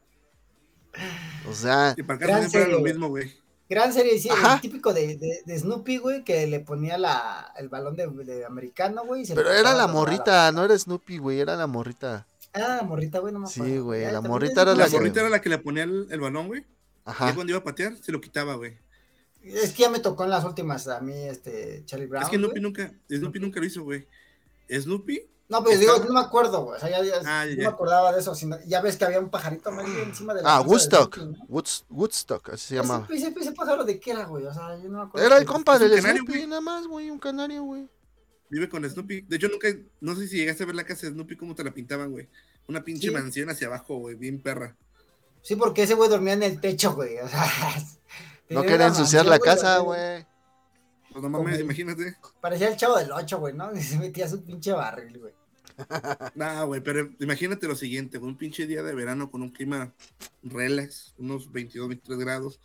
O 1.49 1.55
sea, 1.55 1.95
Y 1.97 2.03
para 2.03 2.17
acá 2.17 2.47
era 2.53 2.69
lo 2.69 2.81
mismo, 2.81 3.09
güey. 3.09 3.33
Gran 3.69 3.93
serie, 3.93 4.19
sí, 4.19 4.29
Ajá. 4.29 4.55
el 4.57 4.61
típico 4.61 4.93
de, 4.93 5.17
de, 5.17 5.43
de 5.45 5.59
Snoopy, 5.59 5.97
güey, 5.97 6.23
que 6.23 6.47
le 6.47 6.61
ponía 6.61 6.99
la, 6.99 7.53
el 7.57 7.69
balón 7.71 7.97
de, 7.97 8.07
de 8.09 8.45
americano, 8.45 9.05
güey. 9.07 9.23
y 9.23 9.27
pero 9.35 9.51
era 9.53 9.73
la 9.75 9.87
morrita, 9.87 10.53
no 10.53 10.65
era 10.65 10.79
Snoopy, 10.79 11.17
güey, 11.19 11.41
era 11.41 11.57
la 11.57 11.67
morrita. 11.67 12.27
Ah, 12.53 12.77
la 12.79 12.83
morrita, 12.83 13.19
güey, 13.21 13.33
no 13.33 13.41
me 13.41 13.47
Sí, 13.49 13.61
acuerdo. 13.61 13.85
güey, 13.85 14.03
Ya, 14.03 14.13
la 14.13 14.21
morrita 14.21 14.63
era 14.63 14.73
La 14.75 14.85
la 14.85 14.91
que- 14.91 14.97
morrita 14.97 15.21
era 15.21 15.31
la 15.31 15.41
que 15.41 15.49
le 15.49 15.59
ponía 15.59 15.83
el, 15.85 16.07
el 16.11 16.21
balón, 16.21 16.47
güey. 16.49 16.61
Y 16.61 16.65
Ajá. 17.07 17.35
cuando 17.35 17.51
iba 17.53 17.59
a 17.59 17.65
patear, 17.65 17.97
se 18.01 18.13
lo 18.13 18.21
quitaba, 18.21 18.55
güey. 18.55 18.77
Es 19.43 19.73
que 19.73 19.83
ya 19.83 19.91
me 19.91 19.99
tocó 19.99 20.25
en 20.25 20.31
las 20.31 20.45
últimas 20.45 20.87
a 20.89 21.01
mí, 21.01 21.15
este, 21.15 21.83
Charlie 21.87 22.07
Brown. 22.07 22.23
es 22.25 22.31
que 22.31 22.37
Snoopy 22.37 22.53
güey. 22.61 22.63
nunca, 22.63 22.93
Snoopy 23.11 23.41
nunca 23.41 23.61
lo 23.61 23.67
hizo, 23.67 23.83
güey. 23.83 24.07
Snoopy, 24.71 25.27
No, 25.49 25.63
pero 25.63 25.79
digo, 25.79 25.99
no 26.09 26.15
me 26.15 26.21
acuerdo, 26.21 26.65
güey. 26.65 26.77
O 26.77 26.81
sea, 26.81 26.89
ya, 26.91 27.05
ya- 27.05 27.21
Ah, 27.27 27.45
ya, 27.47 27.55
no 27.57 27.63
me 27.63 27.67
acordaba 27.67 28.13
de 28.13 28.21
eso. 28.21 28.35
Sino, 28.35 28.59
ya 28.67 28.81
ves 28.81 28.97
que 28.97 29.05
había 29.05 29.21
un 29.21 29.29
pajarito 29.31 29.69
amarillo 29.69 30.03
encima 30.03 30.33
de 30.35 30.43
la 30.43 30.57
Ah, 30.57 30.61
Woodstock, 30.63 31.15
Snoopy, 31.17 31.39
¿no? 31.39 31.45
Woods- 31.49 31.85
Woodstock, 31.91 32.49
así 32.51 32.69
se 32.69 32.75
llama. 32.77 33.07
Ese, 33.11 33.29
ese, 33.29 33.39
ese 33.41 33.53
pájaro 33.53 33.85
de 33.85 34.01
qué 34.01 34.13
era, 34.13 34.25
güey. 34.25 34.47
O 34.47 34.55
sea, 34.55 34.77
yo 34.83 34.89
no 34.89 34.99
me 34.99 35.05
acuerdo. 35.05 35.27
Era 35.27 35.37
el 35.37 35.45
compa 35.45 35.79
del 35.79 35.91
canario, 35.97 36.23
Snoopy, 36.23 36.33
güey. 36.39 36.47
nada 36.47 36.61
más, 36.63 36.87
güey, 36.87 37.11
un 37.11 37.19
canario, 37.19 37.63
güey. 37.63 37.89
vive 38.51 38.69
con 38.69 38.89
Snoopy. 38.89 39.23
De 39.23 39.37
hecho, 39.37 39.49
nunca, 39.49 39.69
no 40.01 40.15
sé 40.15 40.29
si 40.29 40.37
llegaste 40.37 40.63
a 40.63 40.67
ver 40.67 40.77
la 40.77 40.85
casa 40.85 41.07
de 41.07 41.13
Snoopy, 41.13 41.37
cómo 41.37 41.55
te 41.55 41.65
la 41.65 41.73
pintaban, 41.73 42.11
güey. 42.13 42.29
Una 42.69 42.83
pinche 42.85 43.09
Sí. 43.09 43.13
mansión 43.13 43.51
hacia 43.51 43.67
abajo, 43.67 43.97
güey, 43.99 44.15
bien 44.15 44.41
perra. 44.41 44.77
Sí, 45.43 45.57
porque 45.57 45.83
ese 45.83 45.95
güey 45.95 46.09
dormía 46.09 46.35
en 46.35 46.43
el 46.45 46.61
techo, 46.61 46.95
güey. 46.95 47.19
O 47.19 47.29
sea, 47.29 47.45
No 48.49 48.63
quería 48.63 48.87
ensuciar 48.87 49.27
mansión, 49.27 49.31
la 49.31 49.39
casa, 49.39 49.79
güey. 49.79 50.25
Pues 51.15 51.23
no 51.23 51.31
mames, 51.31 51.61
imagínate. 51.61 52.17
Parecía 52.41 52.69
el 52.69 52.77
chavo 52.77 52.99
del 52.99 53.13
8, 53.13 53.39
güey, 53.39 53.55
¿no? 53.55 53.73
Y 53.73 53.81
se 53.83 53.99
metía 53.99 54.29
su 54.29 54.43
pinche 54.43 54.73
barril, 54.73 55.19
güey. 55.21 55.33
No, 56.35 56.67
güey, 56.67 56.81
pero 56.81 57.09
imagínate 57.21 57.67
lo 57.69 57.75
siguiente, 57.77 58.19
güey, 58.19 58.31
un 58.33 58.37
pinche 58.39 58.67
día 58.67 58.83
de 58.83 58.95
verano 58.95 59.31
con 59.31 59.43
un 59.43 59.51
clima 59.51 59.93
relax, 60.43 61.15
unos 61.19 61.51
22, 61.53 61.89
23 61.89 62.19
grados, 62.19 62.61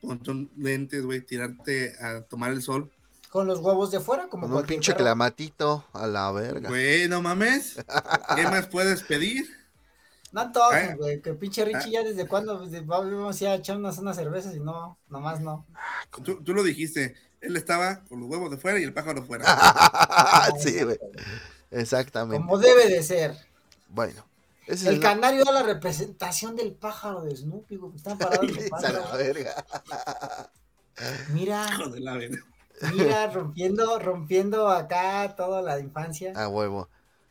con 0.00 0.50
lentes, 0.56 1.04
güey, 1.04 1.20
tirarte 1.20 1.94
a 2.00 2.22
tomar 2.22 2.52
el 2.52 2.62
sol. 2.62 2.90
Con 3.30 3.48
los 3.48 3.58
huevos 3.58 3.90
de 3.90 3.98
fuera, 3.98 4.28
como 4.28 4.46
Con 4.48 4.58
un 4.58 4.64
pinche 4.66 4.92
perro. 4.92 5.04
clamatito 5.04 5.84
a 5.92 6.06
la 6.06 6.30
verga. 6.30 6.68
Güey, 6.68 7.08
no 7.08 7.20
mames. 7.22 7.76
¿Qué 8.36 8.42
más 8.44 8.68
puedes 8.68 9.02
pedir? 9.02 9.46
No 10.30 10.40
antojes, 10.42 10.90
Ah. 10.90 10.94
güey. 10.96 11.20
Que 11.22 11.34
pinche 11.34 11.64
Richie 11.64 11.90
ya 11.92 12.02
desde 12.04 12.26
cuándo 12.28 12.58
vamos 12.68 13.42
a 13.42 13.54
echar 13.54 13.76
unas, 13.76 13.98
unas 13.98 14.16
cervezas 14.16 14.54
y 14.56 14.60
no, 14.60 14.98
nomás 15.08 15.40
no. 15.40 15.66
Tú, 16.24 16.42
tú 16.42 16.52
lo 16.54 16.62
dijiste, 16.64 17.14
él 17.44 17.56
estaba 17.56 18.00
con 18.04 18.20
los 18.20 18.28
huevos 18.28 18.50
de 18.50 18.56
fuera 18.56 18.78
y 18.78 18.84
el 18.84 18.92
pájaro 18.92 19.22
fuera. 19.22 19.44
sí, 20.58 20.82
güey. 20.82 20.98
Exactamente. 21.70 22.42
Como 22.42 22.58
debe 22.58 22.88
de 22.88 23.02
ser. 23.02 23.36
Bueno. 23.88 24.24
Ese 24.66 24.88
El 24.88 24.94
es 24.94 25.00
canario 25.00 25.42
era 25.42 25.52
la 25.52 25.62
representación 25.62 26.56
del 26.56 26.72
pájaro 26.72 27.22
de 27.22 27.36
Snoopy, 27.36 27.76
güey. 27.76 27.92
que 27.92 27.98
Estaba 27.98 28.16
parado 28.30 28.42
en 28.44 28.54
su 28.54 28.60
a 28.60 28.68
panza, 28.68 28.92
la 28.92 29.16
verga. 29.16 29.64
Mira, 31.32 31.66
de 31.92 32.00
la 32.00 32.14
verga. 32.14 32.38
mira, 32.94 33.30
rompiendo, 33.30 33.98
rompiendo 33.98 34.68
acá 34.68 35.34
toda 35.36 35.60
la 35.60 35.78
infancia. 35.80 36.32
A 36.34 36.48
huevo. 36.48 36.88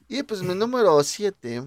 Y 0.08 0.22
pues 0.24 0.44
mi 0.44 0.54
número 0.54 1.02
7. 1.04 1.64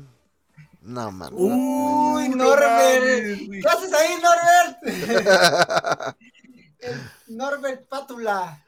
No, 0.82 1.10
man. 1.10 1.32
Uy, 1.34 2.28
no 2.28 2.44
Norbert. 2.44 3.40
¿Qué 3.50 3.68
haces 3.68 3.92
ahí, 3.92 4.14
Norbert? 4.22 6.16
El 6.78 7.00
Norbert 7.28 7.86
Pátula. 7.88 8.62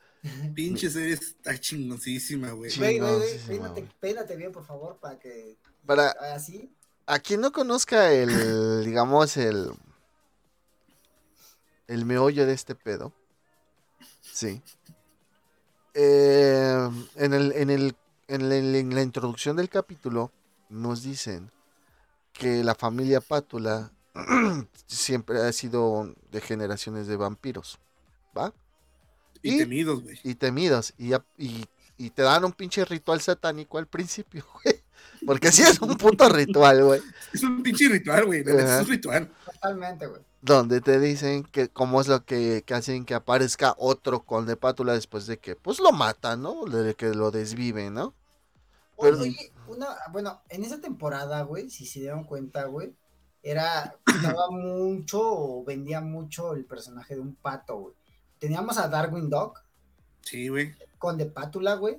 Pinche 0.55 0.91
serie 0.91 1.15
está 1.15 1.59
chingoncísima, 1.59 2.51
güey. 2.51 2.75
Güey, 2.77 3.01
bien, 4.37 4.53
por 4.53 4.65
favor, 4.67 4.99
para 4.99 5.19
que 5.19 5.57
Para 5.87 6.11
así. 6.35 6.71
a 7.07 7.19
quien 7.21 7.41
no 7.41 7.53
conozca 7.53 8.13
el, 8.13 8.29
digamos, 8.85 9.37
el. 9.37 9.71
El 11.87 12.05
meollo 12.05 12.47
de 12.47 12.53
este 12.53 12.75
pedo. 12.75 13.13
Sí. 14.21 14.61
Eh, 15.95 16.89
en, 17.17 17.33
el, 17.35 17.53
en, 17.53 17.71
el, 17.71 17.97
en, 18.29 18.49
la, 18.49 18.57
en 18.57 18.95
la 18.95 19.03
introducción 19.03 19.57
del 19.57 19.71
capítulo 19.71 20.31
nos 20.69 21.03
dicen 21.03 21.51
que 22.35 22.63
la 22.63 22.75
familia 22.75 23.21
Pátula 23.21 23.91
siempre 24.87 25.41
ha 25.41 25.53
sido 25.53 26.15
de 26.31 26.41
generaciones 26.41 27.07
de 27.07 27.17
vampiros. 27.17 27.79
¿Va? 28.39 28.55
Y 29.43 29.55
y- 29.55 29.59
temidos, 29.59 30.03
güey. 30.03 30.19
y 30.23 30.35
temidos. 30.35 30.95
Y, 30.99 31.15
y, 31.37 31.65
y 31.97 32.11
te 32.11 32.23
dan 32.23 32.45
un 32.45 32.53
pinche 32.53 32.85
ritual 32.85 33.21
satánico 33.21 33.79
al 33.79 33.87
principio, 33.87 34.45
güey. 34.65 34.83
Porque 35.27 35.51
sí 35.53 35.63
es 35.63 35.81
un 35.81 35.97
puto 35.97 36.29
ritual, 36.29 36.85
güey. 36.85 37.01
Es 37.33 37.43
un 37.43 37.63
pinche 37.63 37.89
ritual, 37.89 38.27
güey. 38.27 38.41
Es 38.47 38.81
un 38.83 38.87
ritual. 38.89 39.31
Totalmente, 39.45 40.07
güey. 40.07 40.23
Donde 40.41 40.81
te 40.81 41.01
dicen 41.01 41.43
que 41.43 41.69
cómo 41.69 42.01
es 42.01 42.07
lo 42.07 42.25
que, 42.25 42.63
que 42.65 42.75
hacen 42.75 43.05
que 43.05 43.15
aparezca 43.15 43.75
otro 43.79 44.25
con 44.25 44.47
de 44.47 44.57
pátula 44.57 44.93
después 44.93 45.27
de 45.27 45.39
que, 45.39 45.57
pues 45.57 45.81
lo 45.81 45.91
matan, 45.91 46.43
¿no? 46.43 46.65
De 46.67 46.95
que 46.95 47.09
lo 47.09 47.33
desviven, 47.33 47.95
¿no? 47.95 48.15
Pero- 49.01 49.19
Oye, 49.19 49.53
una, 49.67 49.89
bueno, 50.13 50.41
en 50.49 50.63
esa 50.65 50.81
temporada, 50.81 51.43
güey, 51.43 51.69
si 51.71 51.87
se 51.87 52.01
dieron 52.01 52.23
cuenta, 52.25 52.65
güey, 52.67 52.95
era, 53.43 53.97
estaba 54.07 54.51
mucho 54.51 55.21
o 55.21 55.65
vendía 55.65 56.01
mucho 56.01 56.55
el 56.55 56.65
personaje 56.65 57.15
de 57.17 57.21
un 57.21 57.35
pato, 57.35 57.77
güey. 57.77 57.95
Teníamos 58.39 58.79
a 58.79 58.89
Darwin 58.89 59.29
Dog 59.31 59.55
Sí, 60.23 60.49
güey. 60.49 60.75
con 60.99 61.17
de 61.19 61.27
pátula, 61.27 61.75
güey. 61.75 61.99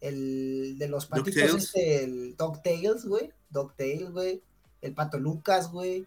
el 0.00 0.76
de 0.78 0.88
los 0.88 1.06
patitos, 1.06 1.36
este, 1.64 2.04
el 2.04 2.36
DuckTales, 2.36 3.04
güey. 3.06 3.30
DuckTales, 3.50 4.10
güey. 4.12 4.42
El 4.80 4.94
pato 4.94 5.18
Lucas, 5.18 5.70
güey. 5.70 6.06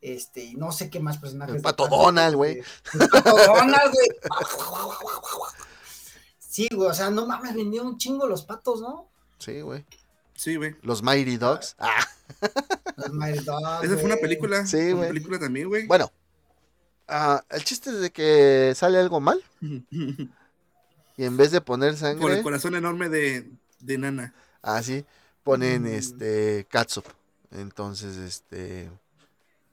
Este, 0.00 0.44
y 0.44 0.54
no 0.56 0.72
sé 0.72 0.90
qué 0.90 0.98
más 1.00 1.18
personajes. 1.18 1.54
El 1.54 1.62
Pato 1.62 1.86
Donald, 1.88 2.34
güey. 2.34 2.60
El 2.92 3.08
pato 3.08 3.36
Donald, 3.36 3.94
güey. 3.94 4.08
Sí, 6.38 6.68
güey, 6.74 6.90
o 6.90 6.94
sea, 6.94 7.10
no 7.10 7.26
mames, 7.26 7.54
vendía 7.54 7.82
un 7.82 7.96
chingo 7.98 8.26
los 8.26 8.42
patos, 8.42 8.80
¿no? 8.80 9.08
Sí, 9.38 9.60
güey. 9.60 9.84
Sí, 10.34 10.56
güey. 10.56 10.74
Los 10.82 11.02
Mighty 11.02 11.36
Dogs. 11.36 11.76
Ah, 11.78 12.04
Los 12.96 13.12
Mighty 13.12 13.44
Dogs, 13.44 13.84
Esa 13.84 13.94
fue 13.94 14.04
una 14.04 14.14
güey. 14.14 14.20
película. 14.20 14.66
Sí, 14.66 14.76
fue 14.76 14.86
una 14.88 14.96
güey. 14.96 15.08
película 15.10 15.38
también, 15.38 15.68
güey. 15.68 15.86
bueno. 15.86 16.10
Ah, 17.08 17.42
el 17.50 17.64
chiste 17.64 17.90
es 17.90 18.00
de 18.00 18.10
que 18.10 18.72
sale 18.76 18.98
algo 18.98 19.20
mal 19.20 19.42
y 21.16 21.24
en 21.24 21.36
vez 21.36 21.50
de 21.50 21.60
poner 21.60 21.90
Por 21.90 22.08
el 22.10 22.18
sangre, 22.18 22.42
corazón 22.42 22.74
enorme 22.74 23.08
de, 23.08 23.50
de 23.80 23.98
Nana. 23.98 24.34
así 24.62 25.04
ponen 25.44 25.82
Mm. 25.82 25.86
este 25.86 26.66
catsup. 26.70 27.04
Entonces, 27.50 28.16
este 28.16 28.90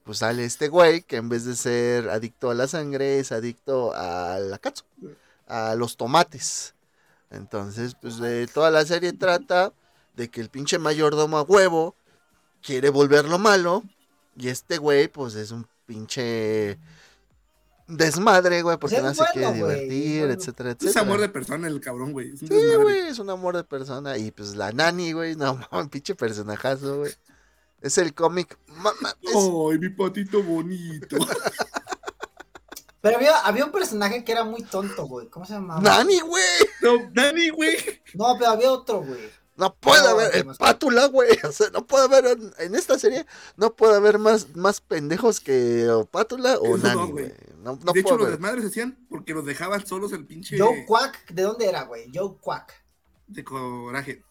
pues 0.04 0.18
sale 0.20 0.44
este 0.44 0.70
güey 0.70 1.04
que 1.04 1.18
en 1.18 1.30
vez 1.30 1.46
de 1.46 1.56
ser 1.56 2.10
adicto 2.10 2.50
a 2.50 2.56
la 2.56 2.68
sangre 2.68 3.20
es 3.20 3.32
adicto 3.32 3.94
a 3.96 4.40
la 4.40 4.58
catsup, 4.58 4.88
a 5.48 5.76
los 5.76 5.98
tomates. 5.98 6.74
Entonces, 7.30 7.96
pues 8.02 8.18
de 8.18 8.48
toda 8.48 8.72
la 8.72 8.84
serie 8.86 9.14
trata 9.14 9.72
de 10.16 10.30
que 10.30 10.42
el 10.42 10.50
pinche 10.50 10.80
mayordomo 10.80 11.38
a 11.38 11.44
huevo 11.44 11.96
quiere 12.64 12.90
volverlo 12.90 13.38
malo 13.38 13.84
y 14.36 14.48
este 14.50 14.80
güey 14.80 15.08
pues 15.08 15.36
es 15.36 15.52
un 15.52 15.68
pinche 15.86 16.80
desmadre, 17.90 18.62
güey, 18.62 18.78
porque 18.78 19.02
no 19.02 19.14
se 19.14 19.24
quiere 19.34 19.48
bueno, 19.48 19.66
divertir, 19.68 20.20
bueno. 20.20 20.34
etcétera, 20.34 20.70
Es 20.72 20.76
etcétera. 20.78 21.02
amor 21.02 21.20
de 21.22 21.30
persona 21.30 21.68
el 21.68 21.80
cabrón, 21.82 22.12
güey. 22.14 22.30
Es 22.34 22.42
un 22.44 22.48
Sí, 22.48 22.76
güey, 22.82 23.00
es 23.08 23.20
un 23.20 23.30
amor 23.30 23.58
de 23.58 23.64
persona. 23.64 24.18
Y 24.18 24.32
pues 24.32 24.56
la 24.56 24.72
nani, 24.72 25.12
güey, 25.12 25.36
no 25.36 25.60
mames, 25.72 25.90
pinche 25.90 26.16
personajazo, 26.16 27.00
güey. 27.00 27.12
Es 27.82 27.98
el 27.98 28.14
cómic. 28.14 28.58
es- 29.22 29.36
Ay, 29.36 29.80
mi 29.80 29.90
patito 29.90 30.42
bonito. 30.44 31.18
Pero 33.02 33.16
había, 33.16 33.40
había 33.40 33.64
un 33.66 33.72
personaje 33.72 34.26
que 34.26 34.32
era 34.34 34.44
muy 34.44 34.62
tonto, 34.64 35.06
güey. 35.08 35.28
¿Cómo 35.30 35.46
se 35.46 35.54
llamaba? 35.54 35.80
Nani, 35.80 36.20
güey. 36.20 36.44
No, 36.82 36.92
Dani, 37.14 37.50
güey. 37.50 37.78
No, 38.14 38.36
pero 38.38 38.52
había 38.52 38.72
otro, 38.72 39.02
güey. 39.04 39.22
No 39.60 39.76
puede 39.76 40.02
No, 40.04 40.10
haber. 40.10 40.32
¿qué 40.32 40.40
El 40.40 40.46
pátula, 40.56 41.06
güey. 41.08 41.30
O 41.48 41.52
sea, 41.52 41.70
no 41.72 41.86
puede 41.86 42.06
haber. 42.06 42.26
En, 42.26 42.54
en 42.60 42.76
esta 42.76 42.98
serie, 42.98 43.26
no 43.58 43.76
puede 43.76 43.96
haber 43.98 44.18
más, 44.18 44.56
más 44.56 44.80
pendejos 44.80 45.42
que 45.42 45.88
o 45.90 46.06
pátula 46.06 46.58
o 46.58 46.78
no, 46.78 46.78
nani, 46.78 47.12
güey. 47.12 47.12
güey. 47.12 47.34
No, 47.62 47.78
no 47.84 47.92
de 47.92 48.00
hecho, 48.00 48.18
los 48.18 48.30
desmadres 48.30 48.66
hacían 48.66 48.98
porque 49.10 49.34
los 49.34 49.46
dejaban 49.46 49.86
solos 49.86 50.14
el 50.14 50.26
pinche 50.26 50.58
Joe 50.58 50.86
Quack, 50.88 51.30
¿de 51.32 51.44
dónde 51.44 51.68
era, 51.68 51.84
güey? 51.84 52.10
Joe 52.14 52.38
Quack. 52.42 52.74
de 53.28 53.44
coraje. 53.44 54.24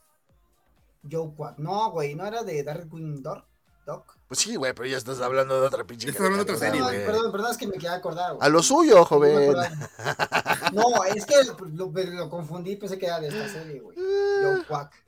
Joe 1.09 1.31
Quack. 1.37 1.59
No, 1.59 1.91
güey, 1.91 2.14
no 2.14 2.26
era 2.26 2.43
de 2.43 2.62
Darkwing 2.64 3.22
Dog. 3.22 3.45
Doc. 3.87 4.16
Pues 4.29 4.41
sí, 4.41 4.57
güey, 4.57 4.74
pero 4.74 4.87
ya 4.87 4.99
estás 4.99 5.20
hablando 5.20 5.59
de 5.61 5.66
otra 5.66 5.85
pinche. 5.85 6.09
Estás 6.09 6.26
hablando 6.26 6.45
de 6.45 6.53
otra 6.53 6.59
serie, 6.59 6.81
Perdón, 6.83 6.95
güey. 6.95 7.07
perdón, 7.07 7.33
perdón, 7.33 7.51
es 7.53 7.57
que 7.57 7.66
me 7.66 7.72
quería 7.72 7.95
acordar, 7.95 8.35
güey. 8.35 8.47
A 8.47 8.51
lo 8.51 8.62
suyo, 8.62 8.95
No 8.97 9.01
me 9.01 9.07
joven. 9.07 9.57
No, 10.74 11.05
es 11.05 11.24
que 11.24 11.35
lo, 11.45 11.91
lo 11.91 12.29
confundí, 12.29 12.76
pensé 12.76 12.99
que 12.99 13.07
era 13.07 13.18
de 13.20 13.29
esta 13.29 13.49
serie, 13.49 13.81
güey. 13.81 13.97
Joe 13.97 14.64
Quack. 14.66 15.08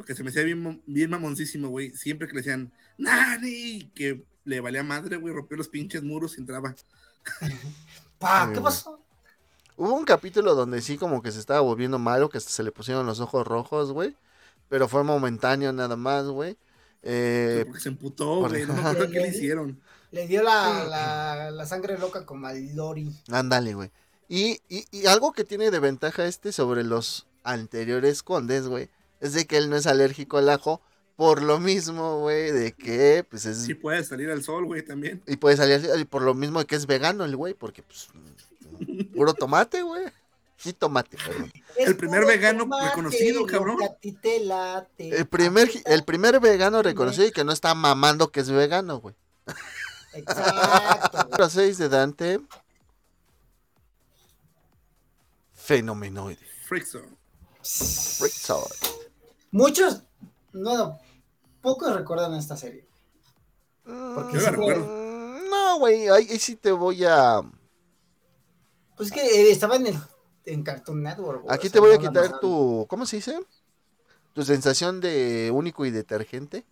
Lo 0.00 0.04
que 0.06 0.14
se 0.14 0.22
me 0.24 0.30
hacía 0.30 0.42
bien, 0.44 0.82
bien 0.86 1.10
mamoncísimo, 1.10 1.68
güey. 1.68 1.90
Siempre 1.94 2.26
que 2.26 2.32
le 2.34 2.40
decían, 2.40 2.72
¡Nani! 2.96 3.90
Que 3.94 4.24
le 4.44 4.60
valía 4.60 4.82
madre, 4.82 5.16
güey. 5.16 5.34
Rompió 5.34 5.56
los 5.58 5.68
pinches 5.68 6.02
muros 6.02 6.36
y 6.36 6.40
entraba. 6.40 6.74
Pa, 8.18 8.50
¿qué 8.52 8.60
pasó? 8.60 8.98
Hubo 9.76 9.94
un 9.94 10.04
capítulo 10.04 10.54
donde 10.54 10.82
sí 10.82 10.98
como 10.98 11.22
que 11.22 11.32
se 11.32 11.38
estaba 11.38 11.60
volviendo 11.60 11.98
malo, 11.98 12.28
que 12.28 12.38
hasta 12.38 12.50
se 12.50 12.62
le 12.62 12.72
pusieron 12.72 13.06
los 13.06 13.20
ojos 13.20 13.46
rojos, 13.46 13.92
güey. 13.92 14.16
Pero 14.68 14.88
fue 14.88 15.04
momentáneo 15.04 15.72
nada 15.72 15.96
más, 15.96 16.26
güey. 16.26 16.56
Eh, 17.02 17.64
porque 17.66 17.80
se 17.80 17.88
emputó, 17.88 18.40
por- 18.40 18.50
güey. 18.50 18.66
No 18.66 18.74
me 18.74 18.80
acuerdo 18.84 19.10
qué 19.10 19.20
le 19.20 19.28
hicieron. 19.28 19.80
Le 20.12 20.26
dio 20.26 20.42
la, 20.42 20.84
la, 20.84 21.50
la 21.50 21.66
sangre 21.66 21.98
loca 21.98 22.26
como 22.26 22.46
al 22.46 22.74
Lori. 22.74 23.10
ándale, 23.30 23.74
güey. 23.74 23.90
Y, 24.28 24.60
y, 24.68 24.84
y 24.90 25.06
algo 25.06 25.32
que 25.32 25.44
tiene 25.44 25.70
de 25.70 25.78
ventaja 25.78 26.24
este 26.26 26.52
sobre 26.52 26.84
los 26.84 27.26
anteriores 27.42 28.22
condes, 28.22 28.66
güey, 28.68 28.88
es 29.20 29.34
de 29.34 29.46
que 29.46 29.56
él 29.56 29.70
no 29.70 29.76
es 29.76 29.86
alérgico 29.86 30.38
al 30.38 30.48
ajo. 30.48 30.80
Por 31.16 31.42
lo 31.42 31.60
mismo, 31.60 32.20
güey, 32.20 32.50
de 32.50 32.72
que, 32.72 33.26
pues 33.28 33.44
es... 33.44 33.58
Sí 33.58 33.74
puede 33.74 34.02
salir 34.04 34.30
al 34.30 34.42
sol, 34.42 34.64
güey, 34.64 34.82
también. 34.82 35.22
Y 35.26 35.36
puede 35.36 35.56
salir 35.56 35.86
y 35.98 36.04
por 36.06 36.22
lo 36.22 36.32
mismo 36.32 36.60
de 36.60 36.64
que 36.64 36.76
es 36.76 36.86
vegano 36.86 37.26
el 37.26 37.36
güey, 37.36 37.52
porque, 37.52 37.82
pues, 37.82 38.08
puro 39.14 39.34
tomate, 39.34 39.82
güey. 39.82 40.06
Sí, 40.56 40.72
tomate, 40.72 41.18
perdón. 41.18 41.52
El 41.76 41.96
primer 41.96 42.24
vegano 42.24 42.60
tomate, 42.60 42.88
reconocido, 42.88 43.46
cabrón. 43.46 43.78
que 43.78 43.84
a 43.84 43.94
ti 43.94 44.12
te 44.12 44.40
late. 44.40 45.16
El 45.18 45.26
primer, 45.26 45.70
el 45.84 46.04
primer 46.04 46.40
vegano 46.40 46.82
reconocido 46.82 47.26
y 47.26 47.32
que 47.32 47.44
no 47.44 47.52
está 47.52 47.74
mamando 47.74 48.30
que 48.30 48.40
es 48.40 48.50
vegano, 48.50 49.00
güey. 49.00 49.14
Exacto. 50.14 51.24
Número 51.24 51.50
6 51.50 51.78
de 51.78 51.88
Dante. 51.88 52.40
Fenomenoide. 55.54 56.46
Frickson. 56.66 57.16
Freakzoid. 57.62 59.09
Muchos, 59.50 60.02
no, 60.52 60.98
pocos 61.60 61.94
recuerdan 61.94 62.34
esta 62.34 62.56
serie. 62.56 62.86
Porque 63.84 64.36
Yo 64.36 64.40
la 64.42 64.50
recuerdo. 64.50 64.84
Mm, 64.86 65.50
No, 65.50 65.78
güey, 65.78 66.08
ahí, 66.08 66.28
ahí 66.30 66.38
sí 66.38 66.56
te 66.56 66.70
voy 66.72 67.04
a... 67.04 67.40
Pues 68.96 69.10
que 69.10 69.20
eh, 69.20 69.50
estaba 69.50 69.76
en, 69.76 69.86
el, 69.88 69.98
en 70.44 70.62
Cartoon 70.62 71.02
Network. 71.02 71.42
güey, 71.42 71.54
Aquí 71.54 71.68
o 71.68 71.70
te 71.70 71.80
voy 71.80 71.94
a 71.94 71.98
quitar 71.98 72.38
tu... 72.38 72.86
¿Cómo 72.88 73.06
se 73.06 73.16
dice? 73.16 73.40
Tu 74.32 74.44
sensación 74.44 75.00
de 75.00 75.50
único 75.52 75.84
y 75.86 75.90
detergente. 75.90 76.64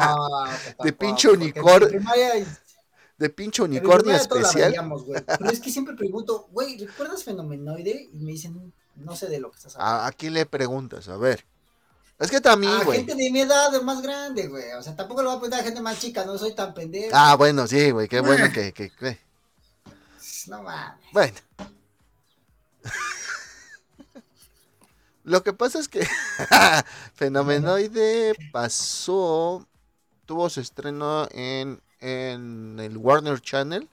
Ah, 0.00 0.56
De 0.84 0.92
pinche 0.92 1.28
unicornio. 1.28 2.00
De 3.16 3.30
pinche 3.30 3.62
unicornio 3.62 4.14
especial. 4.14 4.70
veíamos. 4.70 5.04
Pero 5.38 5.50
es 5.50 5.58
que 5.58 5.70
siempre 5.70 5.96
pregunto, 5.96 6.46
güey, 6.52 6.78
¿recuerdas 6.78 7.24
Fenomenoide? 7.24 8.08
Y 8.12 8.18
me 8.20 8.30
dicen, 8.30 8.72
no 8.98 9.16
sé 9.16 9.28
de 9.28 9.40
lo 9.40 9.50
que 9.50 9.56
estás 9.58 9.76
hablando. 9.76 10.02
¿A, 10.02 10.06
a 10.08 10.12
quién 10.12 10.34
le 10.34 10.46
preguntas? 10.46 11.08
A 11.08 11.16
ver. 11.16 11.44
Es 12.18 12.30
que 12.30 12.40
también, 12.40 12.72
a 12.72 12.84
güey. 12.84 12.98
gente 12.98 13.14
de 13.14 13.30
mi 13.30 13.40
edad, 13.40 13.70
de 13.70 13.80
más 13.80 14.02
grande, 14.02 14.48
güey. 14.48 14.72
O 14.72 14.82
sea, 14.82 14.96
tampoco 14.96 15.22
lo 15.22 15.28
voy 15.30 15.36
a 15.36 15.40
preguntar 15.40 15.60
a 15.60 15.64
gente 15.64 15.80
más 15.80 16.00
chica, 16.00 16.24
no 16.24 16.36
soy 16.36 16.52
tan 16.54 16.74
pendejo. 16.74 17.10
Ah, 17.14 17.36
bueno, 17.36 17.66
sí, 17.68 17.90
güey, 17.92 18.08
qué 18.08 18.20
bueno 18.20 18.46
que... 18.52 18.72
que- 18.72 18.90
que- 18.90 19.18
No 20.48 20.62
mames. 20.62 20.98
Bueno. 21.12 21.34
Lo 25.24 25.42
que 25.42 25.52
pasa 25.52 25.78
es 25.78 25.88
que 25.88 26.06
Fenomenoide 27.14 28.34
pasó, 28.50 29.66
tuvo 30.24 30.48
su 30.48 30.60
estreno 30.60 31.28
en, 31.32 31.80
en 32.00 32.78
el 32.80 32.96
Warner 32.96 33.40
Channel 33.40 33.88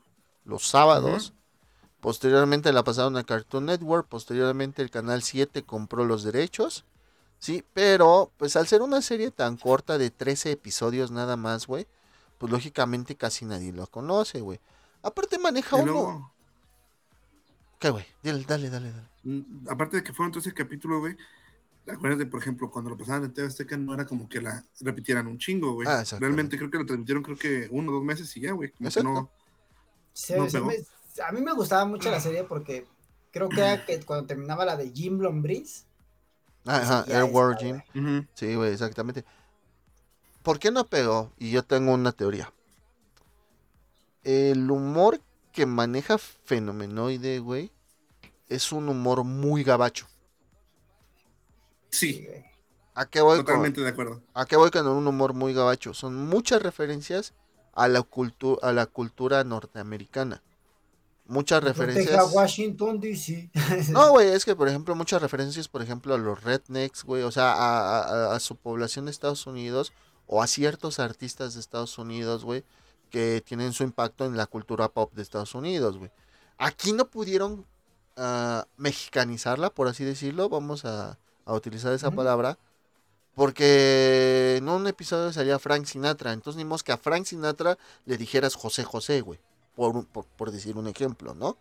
los 0.45 0.65
sábados. 0.67 1.33
Posteriormente 2.05 2.71
la 2.71 2.83
pasaron 2.83 3.17
a 3.17 3.23
Cartoon 3.23 3.65
Network. 3.65 4.07
Posteriormente 4.07 4.83
el 4.83 4.91
canal 4.91 5.23
7 5.23 5.63
compró 5.63 6.05
los 6.05 6.21
derechos. 6.23 6.85
Sí, 7.39 7.63
pero 7.73 8.31
pues 8.37 8.55
al 8.55 8.67
ser 8.67 8.83
una 8.83 9.01
serie 9.01 9.31
tan 9.31 9.57
corta 9.57 9.97
de 9.97 10.11
13 10.11 10.51
episodios 10.51 11.09
nada 11.09 11.35
más, 11.35 11.65
güey, 11.65 11.87
pues 12.37 12.51
lógicamente 12.51 13.15
casi 13.15 13.43
nadie 13.45 13.73
lo 13.73 13.87
conoce, 13.87 14.39
güey. 14.41 14.59
Aparte 15.01 15.39
maneja 15.39 15.77
uno. 15.77 15.85
luego, 15.85 16.31
¿Qué, 17.79 17.89
güey? 17.89 18.05
Dale, 18.21 18.43
dale, 18.43 18.69
dale. 18.69 18.91
dale. 18.91 19.07
mm, 19.23 19.67
aparte 19.67 19.97
de 19.97 20.03
que 20.03 20.13
fueron 20.13 20.31
13 20.31 20.53
capítulos, 20.53 20.99
güey. 20.99 21.17
Acuérdate, 21.87 22.25
de, 22.25 22.29
por 22.29 22.39
ejemplo, 22.39 22.69
cuando 22.69 22.91
lo 22.91 22.97
pasaban 22.97 23.23
en 23.23 23.33
TV 23.33 23.47
Azteca 23.47 23.77
no 23.77 23.95
era 23.95 24.05
como 24.05 24.29
que 24.29 24.41
la 24.41 24.63
repitieran 24.81 25.25
un 25.25 25.39
chingo, 25.39 25.73
güey. 25.73 25.87
Ah. 25.87 26.03
Realmente 26.19 26.55
creo 26.55 26.69
que 26.69 26.77
lo 26.77 26.85
transmitieron 26.85 27.23
creo 27.23 27.35
que 27.37 27.67
uno 27.71 27.91
o 27.91 27.95
dos 27.95 28.03
meses 28.03 28.37
y 28.37 28.41
ya, 28.41 28.51
güey. 28.51 28.69
Como 28.73 28.89
que 28.91 28.99
Exacto. 28.99 29.09
no. 29.11 29.31
Se- 30.13 30.37
No 30.37 30.47
se 30.47 30.61
me- 30.61 30.85
a 31.23 31.31
mí 31.31 31.41
me 31.41 31.53
gustaba 31.53 31.85
mucho 31.85 32.09
la 32.11 32.19
serie 32.19 32.43
porque 32.43 32.87
creo 33.31 33.49
que 33.49 33.59
era 33.61 33.85
que 33.85 33.99
cuando 34.03 34.25
terminaba 34.25 34.65
la 34.65 34.77
de 34.77 34.91
Jim. 34.91 35.19
Ajá, 36.65 37.05
ya 37.07 37.19
Airworld 37.19 37.57
está, 37.57 37.65
Gym. 37.65 37.81
güey. 37.93 38.15
Ujú. 38.19 38.27
Sí, 38.33 38.55
güey, 38.55 38.73
exactamente. 38.73 39.23
¿Por 40.41 40.59
qué 40.59 40.71
no 40.71 40.85
pegó? 40.85 41.31
Y 41.37 41.51
yo 41.51 41.63
tengo 41.63 41.93
una 41.93 42.11
teoría. 42.11 42.51
El 44.23 44.69
humor 44.71 45.21
que 45.51 45.65
maneja 45.65 46.17
Fenomenoide, 46.17 47.39
güey, 47.39 47.71
es 48.49 48.71
un 48.71 48.89
humor 48.89 49.23
muy 49.23 49.63
gabacho. 49.63 50.07
Sí. 51.89 52.27
¿A 52.93 53.05
qué 53.05 53.21
voy 53.21 53.37
con, 53.37 53.45
totalmente 53.45 53.81
de 53.81 53.89
acuerdo. 53.89 54.21
¿A 54.33 54.45
qué 54.45 54.55
voy 54.55 54.71
con 54.71 54.87
un 54.87 55.07
humor 55.07 55.33
muy 55.33 55.53
gabacho? 55.53 55.93
Son 55.93 56.27
muchas 56.27 56.61
referencias 56.61 57.33
a 57.73 57.87
la, 57.87 58.01
cultu- 58.01 58.59
a 58.61 58.71
la 58.71 58.85
cultura 58.85 59.43
norteamericana. 59.43 60.41
Muchas 61.27 61.63
referencias. 61.63 62.31
Washington, 62.31 62.99
D.C. 62.99 63.49
No, 63.89 64.11
güey, 64.11 64.29
es 64.29 64.45
que, 64.45 64.55
por 64.55 64.67
ejemplo, 64.67 64.93
muchas 64.95 65.21
referencias, 65.21 65.67
por 65.67 65.81
ejemplo, 65.81 66.13
a 66.13 66.17
los 66.19 66.43
rednecks, 66.43 67.03
güey, 67.03 67.23
o 67.23 67.31
sea, 67.31 67.51
a, 67.53 67.99
a- 68.31 68.35
a 68.35 68.39
su 68.39 68.55
población 68.55 69.05
de 69.05 69.11
Estados 69.11 69.47
Unidos 69.47 69.91
o 70.27 70.43
a 70.43 70.47
ciertos 70.47 70.99
artistas 70.99 71.55
de 71.55 71.59
Estados 71.61 71.97
Unidos, 71.97 72.43
güey, 72.45 72.63
que 73.09 73.41
tienen 73.45 73.73
su 73.73 73.83
impacto 73.83 74.25
en 74.25 74.37
la 74.37 74.45
cultura 74.45 74.89
pop 74.89 75.13
de 75.15 75.21
Estados 75.23 75.55
Unidos, 75.55 75.97
güey. 75.97 76.11
Aquí 76.57 76.93
no 76.93 77.05
pudieron 77.09 77.65
ah, 78.17 78.67
mexicanizarla, 78.77 79.71
por 79.71 79.87
así 79.87 80.03
decirlo, 80.03 80.47
vamos 80.49 80.85
a, 80.85 81.17
a 81.45 81.53
utilizar 81.53 81.91
esa 81.93 82.11
palabra, 82.11 82.57
porque 83.33 84.55
en 84.57 84.69
un 84.69 84.87
episodio 84.87 85.31
salía 85.33 85.59
Frank 85.59 85.85
Sinatra, 85.85 86.33
entonces 86.33 86.63
ni 86.63 86.77
que 86.83 86.91
a 86.91 86.97
Frank 86.97 87.25
Sinatra 87.25 87.77
le 88.05 88.17
dijeras 88.17 88.55
José 88.55 88.83
José, 88.83 89.21
güey, 89.21 89.39
por, 89.75 90.05
por, 90.07 90.25
por 90.25 90.51
decir 90.51 90.77
un 90.77 90.87
ejemplo, 90.87 91.33
¿no? 91.35 91.57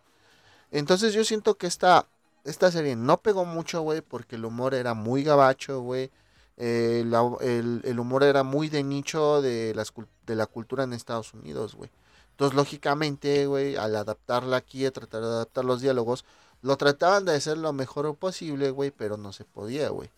Entonces 0.70 1.14
yo 1.14 1.24
siento 1.24 1.56
que 1.56 1.66
esta, 1.66 2.06
esta 2.44 2.70
serie 2.70 2.96
no 2.96 3.22
pegó 3.22 3.44
mucho, 3.44 3.82
güey, 3.82 4.00
porque 4.02 4.36
el 4.36 4.44
humor 4.44 4.74
era 4.74 4.94
muy 4.94 5.22
gabacho, 5.24 5.80
güey. 5.80 6.10
eh, 6.56 7.04
el, 7.40 7.82
el 7.84 8.00
humor 8.00 8.22
era 8.24 8.42
muy 8.44 8.68
de 8.68 8.82
nicho 8.84 9.42
de, 9.42 9.74
las, 9.74 9.92
de 10.26 10.36
la 10.36 10.46
cultura 10.46 10.84
en 10.84 10.92
Estados 10.92 11.34
Unidos, 11.34 11.74
güey. 11.74 11.90
Entonces, 12.32 12.56
lógicamente, 12.56 13.46
güey, 13.46 13.76
al 13.76 13.94
adaptarla 13.96 14.56
aquí, 14.58 14.84
a 14.86 14.92
tratar 14.92 15.20
de 15.22 15.28
adaptar 15.28 15.64
los 15.64 15.80
diálogos, 15.80 16.24
lo 16.62 16.76
trataban 16.76 17.24
de 17.24 17.34
hacer 17.34 17.58
lo 17.58 17.72
mejor 17.72 18.14
posible, 18.16 18.70
güey, 18.70 18.90
pero 18.90 19.16
no 19.16 19.32
se 19.32 19.44
podía, 19.44 19.88
güey. 19.90 20.10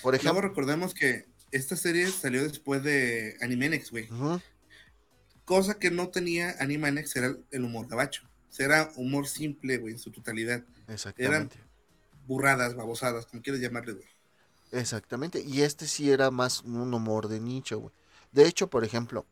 Por 0.00 0.14
Luego 0.20 0.40
ejemplo, 0.40 0.42
recordemos 0.42 0.94
que 0.94 1.26
esta 1.50 1.74
serie 1.76 2.12
salió 2.12 2.42
después 2.42 2.82
de 2.84 3.36
Animenex, 3.40 3.90
güey. 3.90 4.10
Ujú, 4.10 4.40
Cosa 5.48 5.78
que 5.78 5.90
no 5.90 6.08
tenía 6.10 6.54
Animenex 6.60 7.16
era 7.16 7.34
el 7.50 7.64
humor 7.64 7.88
gabacho. 7.88 8.22
Era 8.58 8.90
humor 8.96 9.26
simple, 9.26 9.78
güey, 9.78 9.94
en 9.94 9.98
su 9.98 10.10
totalidad. 10.10 10.62
exactamente. 10.88 11.56
Burradas, 12.26 12.74
babosadas, 12.74 13.24
como 13.24 13.42
quieras 13.42 13.62
llamarle, 13.62 13.94
güey. 13.94 14.06
Exactamente. 14.72 15.40
Y 15.40 15.62
este 15.62 15.86
sí 15.86 16.10
era 16.10 16.30
más 16.30 16.60
un 16.62 16.92
humor 16.92 17.28
de 17.28 17.40
nicho, 17.40 17.78
güey. 17.78 17.94
De 18.32 18.46
hecho, 18.46 18.68
por 18.68 18.84
ejemplo, 18.84 19.24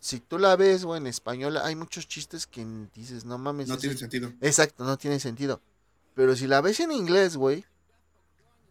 si 0.00 0.18
tú 0.20 0.38
la 0.38 0.56
ves, 0.56 0.84
güey, 0.84 0.98
en 1.00 1.06
español, 1.06 1.58
hay 1.58 1.76
muchos 1.76 2.08
chistes 2.08 2.46
que 2.46 2.64
dices, 2.94 3.26
no 3.26 3.36
mames. 3.36 3.68
No 3.68 3.76
tiene 3.76 3.94
es- 3.94 4.00
sentido. 4.00 4.32
Exacto, 4.40 4.84
no 4.84 4.96
tiene 4.96 5.20
sentido. 5.20 5.60
Pero 6.14 6.34
si 6.34 6.46
la 6.46 6.62
ves 6.62 6.80
en 6.80 6.92
inglés, 6.92 7.36
güey, 7.36 7.66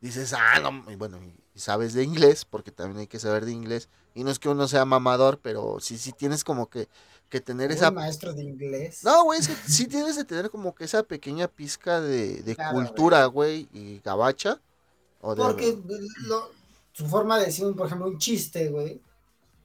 dices, 0.01 0.33
ah, 0.33 0.59
no, 0.59 0.91
y 0.91 0.95
bueno, 0.95 1.19
y 1.57 1.59
sabes 1.59 1.93
de 1.93 2.03
inglés, 2.03 2.45
porque 2.45 2.69
también 2.71 2.99
hay 2.99 3.07
que 3.07 3.17
saber 3.19 3.43
de 3.45 3.51
inglés. 3.51 3.89
Y 4.13 4.23
no 4.23 4.29
es 4.29 4.37
que 4.37 4.47
uno 4.47 4.67
sea 4.67 4.85
mamador, 4.85 5.39
pero 5.41 5.79
sí, 5.79 5.97
sí 5.97 6.11
tienes 6.11 6.43
como 6.43 6.69
que, 6.69 6.87
que 7.29 7.41
tener 7.41 7.71
esa... 7.71 7.89
maestro 7.89 8.31
de 8.33 8.43
inglés. 8.43 9.03
No, 9.03 9.23
güey, 9.23 9.39
es 9.39 9.47
que 9.47 9.55
sí 9.67 9.87
tienes 9.87 10.15
de 10.15 10.23
tener 10.23 10.51
como 10.51 10.75
que 10.75 10.83
esa 10.83 11.01
pequeña 11.01 11.47
pizca 11.47 11.99
de, 11.99 12.43
de 12.43 12.55
Claro, 12.55 12.75
cultura, 12.75 13.25
güey, 13.25 13.67
y 13.73 13.99
gabacha. 14.05 14.61
O 15.21 15.33
de, 15.35 15.43
Porque 15.43 15.77
lo- 16.27 16.51
su 16.93 17.07
forma 17.07 17.39
de 17.39 17.47
decir, 17.47 17.65
por 17.75 17.87
ejemplo, 17.87 18.07
un 18.07 18.19
chiste, 18.19 18.69
güey, 18.69 19.01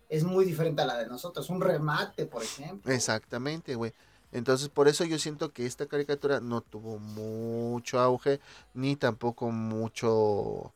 es 0.09 0.25
muy 0.25 0.45
diferente 0.45 0.83
a 0.83 0.87
la 0.87 0.99
de 0.99 1.07
nosotros. 1.07 1.49
Un 1.51 1.61
remate, 1.61 2.27
por 2.27 2.43
ejemplo. 2.43 2.93
Exactamente, 2.93 3.75
güey. 3.75 3.93
Entonces, 4.33 4.69
por 4.71 4.89
eso 4.89 5.05
yo 5.05 5.19
siento 5.19 5.53
que 5.53 5.67
esta 5.67 5.87
caricatura 5.87 6.41
no 6.41 6.63
tuvo 6.63 6.99
mucho 6.99 8.01
auge, 8.01 8.41
ni 8.75 8.97
tampoco 8.97 9.51
mucho 9.51 10.73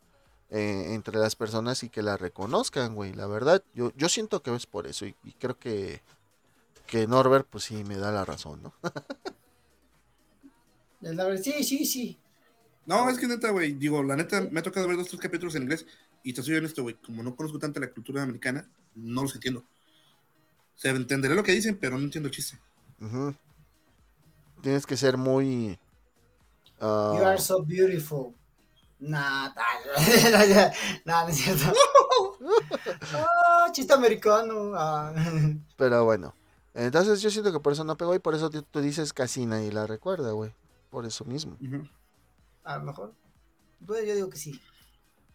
eh, 0.51 0.95
entre 0.95 1.19
las 1.19 1.37
personas 1.37 1.83
y 1.83 1.91
que 1.91 2.03
la 2.03 2.17
reconozcan, 2.17 2.95
güey. 2.95 3.13
La 3.15 3.27
verdad, 3.27 3.63
yo, 3.75 3.93
yo 3.97 4.09
siento 4.09 4.43
que 4.43 4.55
es 4.55 4.67
por 4.67 4.87
eso 4.87 5.07
y, 5.07 5.17
y 5.25 5.33
creo 5.35 5.59
que, 5.59 6.03
que 6.87 7.07
Norbert, 7.09 7.49
pues 7.51 7.65
sí, 7.65 7.85
me 7.85 7.99
da 7.99 8.13
la 8.13 8.25
razón, 8.25 8.63
¿no? 8.63 8.75
Es 11.01 11.15
la 11.15 11.25
verdad, 11.25 11.43
Sí, 11.43 11.63
sí, 11.65 11.85
sí. 11.87 12.19
No, 12.87 13.09
es 13.11 13.19
que 13.19 13.27
neta, 13.27 13.51
güey, 13.51 13.75
digo, 13.75 14.03
la 14.03 14.17
neta, 14.17 14.43
me 14.43 14.61
ha 14.61 14.63
tocado 14.63 14.89
ver 14.89 14.97
dos, 14.97 15.09
tres 15.09 15.21
capítulos 15.21 15.55
en 15.57 15.63
inglés 15.65 15.87
y 16.23 16.33
te 16.33 16.43
soy 16.43 16.57
honesto, 16.57 16.83
güey, 16.83 16.97
como 16.97 17.23
no 17.23 17.37
conozco 17.37 17.59
tanto 17.59 17.81
la 17.81 17.91
cultura 17.93 18.23
americana, 18.23 18.71
no 18.95 19.23
los 19.23 19.35
entiendo. 19.35 19.61
O 20.77 20.79
sea, 20.79 20.93
entenderé 20.93 21.35
lo 21.35 21.43
que 21.43 21.51
dicen, 21.51 21.77
pero 21.81 21.99
no 21.99 22.05
entiendo 22.05 22.29
el 22.29 22.35
chiste. 22.35 22.57
Tienes 24.63 24.87
que 24.87 24.97
ser 24.97 25.17
muy... 25.17 25.79
ah, 26.81 27.15
You 27.17 27.25
are 27.25 27.39
so 27.39 27.63
beautiful. 27.63 28.35
Nah, 29.07 29.55
nah, 31.05 31.23
no 31.25 31.29
es 31.29 31.37
cierto. 31.37 31.73
Ah, 33.13 33.69
chiste 33.73 33.93
americano. 33.93 34.73
ah. 34.77 35.13
pero 35.77 36.05
bueno. 36.05 36.35
Entonces 36.75 37.21
yo 37.23 37.31
siento 37.31 37.53
que 37.53 37.61
por 37.61 37.73
eso 37.73 37.85
no 37.85 37.97
pegó 37.97 38.15
y 38.15 38.19
por 38.19 38.35
eso 38.35 38.51
tú 38.51 38.81
dices 38.81 39.13
casi 39.13 39.47
nadie 39.47 39.73
la 39.73 39.87
recuerda, 39.87 40.33
güey. 40.33 40.55
Por 40.91 41.07
eso 41.07 41.25
mismo. 41.25 41.57
A 42.65 42.79
lo 42.79 42.85
mejor. 42.85 43.15
Pues 43.85 44.07
yo 44.07 44.15
digo 44.15 44.29
que 44.29 44.39
sí. 44.39 44.61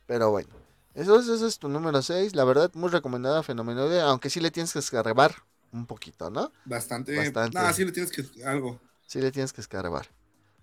Pero 0.06 0.30
bueno, 0.32 0.50
eso 0.94 1.20
es, 1.20 1.28
ese 1.28 1.48
es 1.48 1.58
tu 1.58 1.68
número 1.68 2.02
6. 2.02 2.36
La 2.36 2.44
verdad, 2.44 2.72
muy 2.74 2.90
recomendada, 2.90 3.44
Fenomenoide. 3.44 4.02
Aunque 4.02 4.30
sí 4.30 4.40
le 4.40 4.52
tienes 4.52 4.72
que 4.74 4.80
escarbar 4.80 5.34
un 5.72 5.86
poquito, 5.86 6.30
¿no? 6.30 6.52
Bastante. 6.66 7.16
Bastante. 7.16 7.58
No, 7.58 7.74
sí 7.74 7.86
le 7.86 7.92
tienes 7.92 8.12
que 8.12 8.46
algo. 8.46 8.80
Sí 9.08 9.20
le 9.20 9.32
tienes 9.32 9.52
que 9.54 9.62
escarbar. 9.62 10.08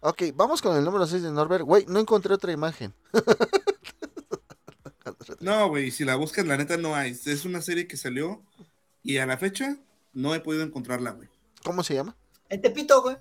Ok, 0.01 0.23
vamos 0.35 0.63
con 0.63 0.77
el 0.77 0.85
número 0.85 1.07
6 1.07 1.23
de 1.23 1.33
Norbert. 1.33 1.65
Güey, 1.65 1.87
no 1.87 1.99
encontré 1.99 2.35
otra 2.35 2.53
imagen. 2.53 2.95
No, 5.41 5.69
güey, 5.69 5.91
si 5.91 6.05
la 6.05 6.17
buscas, 6.17 6.47
la 6.47 6.57
neta 6.57 6.77
no 6.77 6.95
hay. 6.95 7.19
Es 7.25 7.45
una 7.45 7.63
serie 7.63 7.87
que 7.87 7.97
salió 7.97 8.43
y 9.03 9.19
a 9.19 9.27
la 9.27 9.39
fecha 9.39 9.79
no 10.13 10.35
he 10.35 10.41
podido 10.41 10.65
encontrarla, 10.65 11.13
güey. 11.13 11.29
¿Cómo 11.65 11.83
se 11.83 11.95
llama? 11.95 12.17
El 12.49 12.61
Tepito, 12.61 13.03
güey. 13.03 13.17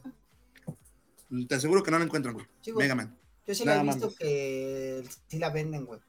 Te 1.47 1.55
aseguro 1.55 1.84
que 1.84 1.91
no 1.91 1.99
la 1.99 2.05
encuentran, 2.05 2.34
güey. 2.34 2.45
Sí. 2.61 2.73
Mega 2.73 2.95
Man. 2.95 3.17
Yo 3.45 3.55
sí 3.55 3.65
la 3.65 3.80
he 3.80 3.84
visto 3.84 4.07
más. 4.07 4.15
que 4.15 5.03
sí 5.28 5.39
la 5.39 5.49
venden, 5.49 5.86
güey. 5.86 5.99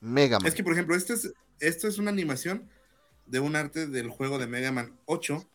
Mega 0.00 0.38
Man. 0.38 0.46
Es 0.46 0.54
que, 0.54 0.64
por 0.64 0.72
ejemplo, 0.72 0.96
esta 0.96 1.14
es, 1.14 1.32
esto 1.60 1.88
es 1.88 1.98
una 1.98 2.10
animación 2.10 2.68
de 3.26 3.40
un 3.40 3.56
arte 3.56 3.86
del 3.86 4.08
juego 4.08 4.38
de 4.38 4.46
Mega 4.46 4.72
Man 4.72 4.98
8, 5.06 5.46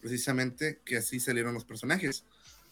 precisamente 0.00 0.80
que 0.84 0.96
así 0.98 1.20
salieron 1.20 1.54
los 1.54 1.64
personajes. 1.64 2.24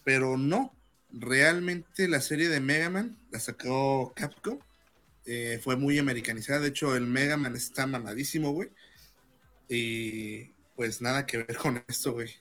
Pero 0.03 0.37
no, 0.37 0.75
realmente 1.11 2.07
la 2.07 2.21
serie 2.21 2.49
de 2.49 2.59
Mega 2.59 2.89
Man 2.89 3.17
la 3.31 3.39
sacó 3.39 4.13
Capcom. 4.15 4.59
eh, 5.25 5.59
fue 5.63 5.75
muy 5.75 5.99
americanizada. 5.99 6.59
De 6.59 6.69
hecho, 6.69 6.95
el 6.95 7.05
Mega 7.05 7.37
Man 7.37 7.55
está 7.55 7.85
mamadísimo, 7.87 8.51
güey. 8.51 8.69
Y 9.67 10.51
pues 10.75 11.01
nada 11.01 11.25
que 11.25 11.37
ver 11.37 11.57
con 11.57 11.83
esto, 11.87 12.13
güy. 12.13 12.31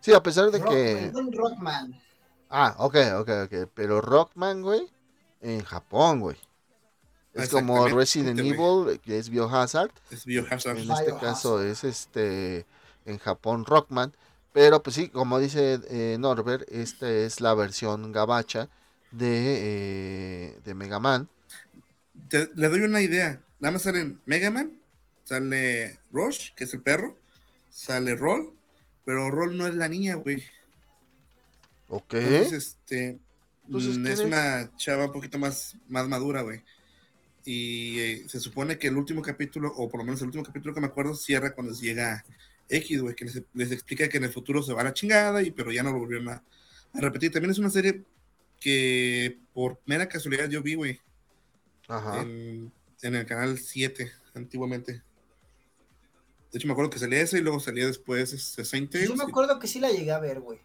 Sí, 0.00 0.12
a 0.12 0.22
pesar 0.22 0.50
de 0.50 0.58
Rock- 0.58 0.70
que... 0.70 1.12
Rockman. 1.32 2.00
Ah, 2.50 2.74
ok, 2.78 2.96
ok, 3.20 3.28
ok. 3.44 3.70
Pero 3.74 4.00
Rockman, 4.00 4.62
güey, 4.62 4.86
en 5.40 5.62
Japón, 5.64 6.20
güey. 6.20 6.36
Es 7.32 7.48
como 7.48 7.88
Resident 7.88 8.38
güey. 8.38 8.52
Evil, 8.52 9.00
que 9.00 9.18
es 9.18 9.28
Biohazard. 9.28 9.90
Es 10.10 10.24
Biohazard. 10.24 10.78
En 10.78 10.84
Biohazard. 10.84 11.08
este 11.08 11.20
caso 11.20 11.62
es 11.62 11.82
este 11.84 12.64
en 13.06 13.18
Japón 13.18 13.64
Rockman. 13.64 14.14
Pero 14.54 14.82
pues 14.82 14.96
sí, 14.96 15.10
como 15.10 15.38
dice 15.40 15.80
eh, 15.90 16.16
Norbert, 16.18 16.64
esta 16.70 17.10
es 17.10 17.40
la 17.42 17.54
versión 17.54 18.12
gabacha 18.12 18.70
de, 19.10 20.54
eh, 20.56 20.60
de 20.64 20.74
Mega 20.74 21.00
Man. 21.00 21.28
Te- 22.28 22.50
le 22.54 22.68
doy 22.68 22.80
una 22.82 23.02
idea. 23.02 23.40
Nada 23.60 23.72
más 23.72 23.82
salen 23.82 24.20
Mega 24.26 24.50
Man, 24.50 24.78
sale 25.24 25.98
Rush, 26.12 26.52
que 26.54 26.64
es 26.64 26.74
el 26.74 26.82
perro, 26.82 27.16
sale 27.70 28.14
Roll, 28.16 28.52
pero 29.04 29.30
Roll 29.30 29.56
no 29.56 29.66
es 29.66 29.74
la 29.74 29.88
niña, 29.88 30.14
güey. 30.16 30.42
Ok. 31.88 32.14
Entonces, 32.18 32.52
este, 32.52 33.18
Entonces, 33.64 33.98
mm, 33.98 34.06
¿quién 34.06 34.20
es 34.20 34.22
es? 34.22 34.24
una 34.24 34.70
chava 34.76 35.06
un 35.06 35.12
poquito 35.12 35.38
más, 35.38 35.76
más 35.88 36.08
madura, 36.08 36.42
güey. 36.42 36.62
Y 37.44 38.00
eh, 38.00 38.28
se 38.28 38.40
supone 38.40 38.78
que 38.78 38.88
el 38.88 38.96
último 38.98 39.22
capítulo, 39.22 39.72
o 39.76 39.88
por 39.90 40.00
lo 40.00 40.04
menos 40.06 40.20
el 40.22 40.28
último 40.28 40.44
capítulo 40.44 40.74
que 40.74 40.80
me 40.80 40.88
acuerdo, 40.88 41.14
cierra 41.16 41.54
cuando 41.54 41.74
llega 41.74 42.24
X, 42.68 43.00
güey, 43.02 43.14
que 43.14 43.24
les, 43.26 43.42
les 43.54 43.70
explica 43.72 44.08
que 44.08 44.16
en 44.18 44.24
el 44.24 44.32
futuro 44.32 44.62
se 44.62 44.72
va 44.72 44.80
a 44.80 44.84
la 44.84 44.94
chingada, 44.94 45.42
y 45.42 45.50
pero 45.50 45.70
ya 45.72 45.82
no 45.82 45.92
lo 45.92 45.98
volvieron 45.98 46.28
a, 46.28 46.42
a 46.92 47.00
repetir. 47.00 47.30
También 47.32 47.50
es 47.50 47.58
una 47.58 47.70
serie 47.70 48.02
que 48.60 49.38
por 49.52 49.78
mera 49.86 50.08
casualidad 50.08 50.48
yo 50.48 50.62
vi, 50.62 50.74
güey, 50.74 51.00
Ajá. 51.88 52.22
en, 52.22 52.72
en 53.02 53.14
el 53.14 53.26
canal 53.26 53.58
7, 53.58 54.10
antiguamente. 54.34 55.02
De 56.52 56.58
hecho, 56.58 56.66
me 56.68 56.72
acuerdo 56.72 56.90
que 56.90 56.98
salía 56.98 57.20
ese 57.20 57.38
y 57.38 57.42
luego 57.42 57.58
salía 57.60 57.86
después 57.86 58.32
este, 58.32 58.64
Saint 58.64 58.90
Tales. 58.90 59.08
Yo 59.08 59.16
me 59.16 59.24
acuerdo 59.24 59.58
que 59.58 59.66
sí 59.66 59.80
la 59.80 59.90
llegué 59.90 60.12
a 60.12 60.20
ver, 60.20 60.40
güey. 60.40 60.60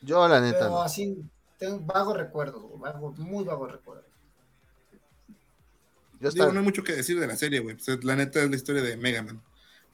Yo 0.00 0.26
la 0.28 0.40
neta 0.40 0.58
Pero 0.60 0.70
no. 0.70 0.82
así, 0.82 1.18
tengo 1.58 1.80
vagos 1.80 2.16
recuerdos, 2.16 2.62
güey. 2.62 2.80
vago- 2.80 3.12
muy 3.18 3.44
vagos 3.44 3.72
recuerdos. 3.72 4.06
Yo 6.20 6.30
Digo, 6.30 6.52
no 6.52 6.60
hay 6.60 6.64
mucho 6.64 6.84
que 6.84 6.92
decir 6.92 7.18
de 7.18 7.26
la 7.26 7.36
serie, 7.36 7.60
güey. 7.60 7.76
La 8.02 8.14
neta 8.14 8.42
es 8.42 8.50
la 8.50 8.56
historia 8.56 8.82
de 8.82 8.96
Mega 8.96 9.22
Man. 9.22 9.42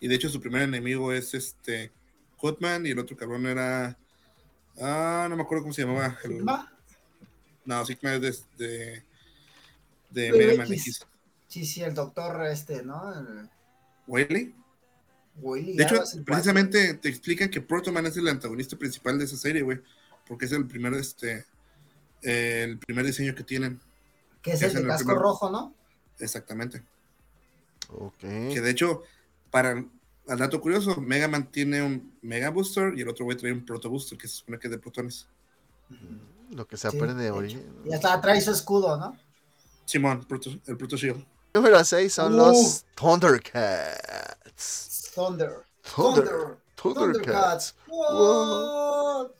Y 0.00 0.08
de 0.08 0.14
hecho, 0.14 0.28
su 0.28 0.40
primer 0.40 0.62
enemigo 0.62 1.12
es 1.12 1.34
este 1.34 1.90
Cutman 2.36 2.86
y 2.86 2.90
el 2.90 2.98
otro 2.98 3.16
cabrón 3.16 3.46
era. 3.46 3.96
Ah, 4.80 5.26
no 5.30 5.36
me 5.36 5.42
acuerdo 5.42 5.62
cómo 5.64 5.72
se 5.74 5.82
llamaba. 5.82 6.18
El- 6.24 6.32
¿Sigma? 6.34 6.72
No, 7.64 7.84
Sigma 7.84 8.14
es 8.14 8.20
de, 8.20 8.30
de, 8.66 9.02
de 10.10 10.30
Pero 10.32 10.36
Mega 10.36 10.56
Man 10.58 10.72
X. 10.72 10.86
X. 10.98 11.06
Sí, 11.48 11.64
sí, 11.64 11.82
el 11.82 11.94
doctor 11.94 12.44
este, 12.46 12.82
¿no? 12.82 13.12
El. 13.12 13.48
Willy. 14.06 14.54
De 15.74 15.82
hecho, 15.84 16.02
precisamente 16.24 16.94
te 16.94 17.08
explican 17.08 17.50
que 17.50 17.60
Proto 17.60 17.92
Man 17.92 18.06
es 18.06 18.16
el 18.16 18.28
antagonista 18.28 18.76
principal 18.76 19.18
de 19.18 19.24
esa 19.24 19.36
serie, 19.36 19.62
güey. 19.62 19.80
Porque 20.26 20.44
es 20.46 20.52
el 20.52 20.66
primer, 20.66 20.94
este. 20.94 21.44
El 22.22 22.78
primer 22.78 23.04
diseño 23.04 23.34
que 23.34 23.44
tienen. 23.44 23.80
Que 24.42 24.52
es 24.52 24.62
el 24.62 24.74
de 24.74 24.86
casco 24.86 25.06
primer- 25.08 25.22
rojo, 25.22 25.50
¿no? 25.50 25.74
Exactamente. 26.18 26.82
Ok. 27.90 28.18
Que 28.20 28.60
de 28.60 28.70
hecho, 28.70 29.02
para 29.50 29.84
al 30.28 30.38
dato 30.38 30.60
curioso, 30.60 31.00
Mega 31.00 31.28
Man 31.28 31.48
tiene 31.50 31.82
un 31.82 32.12
Mega 32.22 32.50
Booster 32.50 32.92
y 32.96 33.02
el 33.02 33.08
otro 33.08 33.24
güey 33.24 33.36
trae 33.36 33.52
un 33.52 33.64
Proto 33.64 33.88
Booster 33.88 34.18
que 34.18 34.26
se 34.26 34.36
supone 34.36 34.58
que 34.58 34.66
es 34.66 34.70
de 34.72 34.78
protones. 34.78 35.28
Lo 36.50 36.66
que 36.66 36.76
se 36.76 36.90
Sí, 36.90 36.96
aprende 36.96 37.22
de 37.22 37.30
hoy. 37.30 37.62
Y 37.84 37.92
hasta 37.92 38.20
trae 38.20 38.40
su 38.40 38.50
escudo, 38.50 38.96
¿no? 38.96 39.16
Simón, 39.84 40.26
Proto- 40.26 40.60
el 40.66 40.76
Proto 40.76 40.96
Shield. 40.96 41.24
Número 41.54 41.82
6 41.84 42.12
son 42.12 42.34
Uh. 42.34 42.38
los 42.38 42.84
Thundercats. 42.96 45.12
Thunder. 45.14 45.52
Thunder. 45.94 46.24
Thunder. 46.24 46.58
Thundercats. 46.74 46.76
Thundercats. 46.76 47.74
Wow. 47.86 48.04
Oh, 48.10 49.30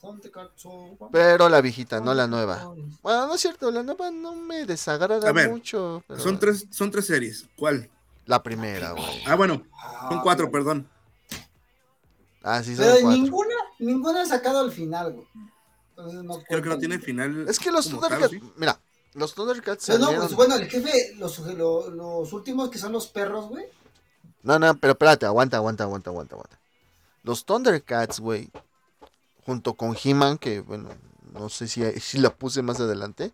Pero 1.13 1.49
la 1.49 1.61
viejita, 1.61 2.01
no 2.01 2.15
la 2.15 2.27
nueva. 2.27 2.73
Bueno, 3.03 3.27
no 3.27 3.35
es 3.35 3.41
cierto, 3.41 3.71
la 3.71 3.83
nueva 3.83 4.11
no 4.11 4.35
me 4.35 4.65
desagrada 4.65 5.31
ver, 5.33 5.51
mucho. 5.51 6.03
pero 6.07 6.21
Son 6.21 6.39
tres, 6.39 6.67
son 6.71 6.91
tres 6.91 7.07
series. 7.07 7.47
¿Cuál? 7.57 7.89
La 8.27 8.43
primera, 8.43 8.93
güey. 8.93 9.23
Ah, 9.27 9.35
bueno, 9.37 9.63
son 10.09 10.21
cuatro, 10.21 10.51
perdón. 10.51 10.89
Ah, 12.43 12.63
sí, 12.63 12.77
son 12.77 12.85
Pero 12.85 12.93
cuatro. 13.01 13.11
ninguna, 13.23 13.55
ninguna 13.79 14.23
ha 14.23 14.27
sacado 14.27 14.61
al 14.61 14.71
final, 14.73 15.13
güey. 15.15 15.27
Entonces 15.91 16.23
no 16.23 16.43
Creo 16.43 16.63
que 16.63 16.69
no 16.69 16.79
tiene 16.79 16.99
final. 16.99 17.49
Es 17.49 17.59
que 17.59 17.71
los 17.71 17.89
Thundercats, 17.89 18.31
¿sí? 18.31 18.41
mira, 18.57 18.79
los 19.15 19.35
Thundercats 19.35 19.87
Pero 19.87 19.99
no, 19.99 20.05
salieron- 20.07 20.25
pues 20.27 20.37
bueno, 20.37 20.55
el 20.57 20.69
jefe, 20.69 21.15
los, 21.17 21.39
lo- 21.39 21.89
los 21.91 22.33
últimos 22.33 22.69
que 22.71 22.79
son 22.79 22.93
los 22.93 23.07
perros, 23.09 23.49
güey. 23.49 23.65
No, 24.43 24.59
no, 24.59 24.77
pero 24.77 24.93
espérate, 24.93 25.25
aguanta, 25.27 25.57
aguanta, 25.57 25.85
aguanta, 25.85 26.11
aguanta, 26.11 26.35
aguanta. 26.37 26.59
Los 27.23 27.45
Thundercats, 27.45 28.21
güey, 28.21 28.51
junto 29.45 29.75
con 29.75 29.97
He-Man, 30.03 30.39
que 30.39 30.61
bueno, 30.61 30.91
no 31.33 31.49
sé 31.49 31.67
si, 31.67 31.83
si 32.01 32.19
la 32.19 32.31
puse 32.31 32.63
más 32.63 32.79
adelante. 32.81 33.33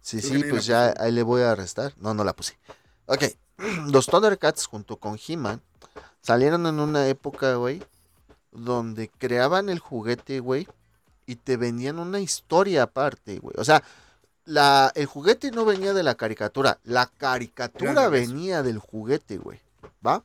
Sí, 0.00 0.20
sí, 0.22 0.42
pues 0.48 0.64
ya 0.64 0.94
ahí 0.98 1.10
le 1.12 1.22
voy 1.22 1.42
a 1.42 1.54
restar. 1.54 1.92
No, 1.98 2.14
no 2.14 2.24
la 2.24 2.34
puse. 2.34 2.56
Ok, 3.06 3.24
los 3.90 4.06
Thundercats 4.06 4.66
junto 4.66 4.96
con 4.96 5.18
He-Man 5.18 5.60
salieron 6.20 6.66
en 6.66 6.80
una 6.80 7.08
época, 7.08 7.54
güey, 7.54 7.82
donde 8.52 9.08
creaban 9.08 9.68
el 9.68 9.78
juguete, 9.78 10.40
güey, 10.40 10.68
y 11.26 11.36
te 11.36 11.56
vendían 11.56 11.98
una 11.98 12.20
historia 12.20 12.84
aparte, 12.84 13.38
güey. 13.38 13.54
O 13.58 13.64
sea, 13.64 13.82
la, 14.44 14.90
el 14.94 15.06
juguete 15.06 15.50
no 15.50 15.64
venía 15.64 15.92
de 15.92 16.02
la 16.02 16.14
caricatura, 16.14 16.78
la 16.84 17.06
caricatura 17.06 18.08
venía 18.08 18.62
del 18.62 18.78
juguete, 18.78 19.38
güey. 19.38 19.60
¿Va? 20.06 20.22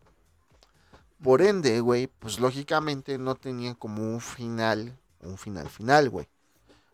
Por 1.21 1.41
ende, 1.41 1.79
güey, 1.79 2.07
pues 2.07 2.39
lógicamente 2.39 3.17
no 3.17 3.36
tenían 3.36 3.75
como 3.75 4.03
un 4.03 4.21
final, 4.21 4.97
un 5.21 5.38
final 5.38 5.69
final, 5.69 6.09
güey. 6.09 6.27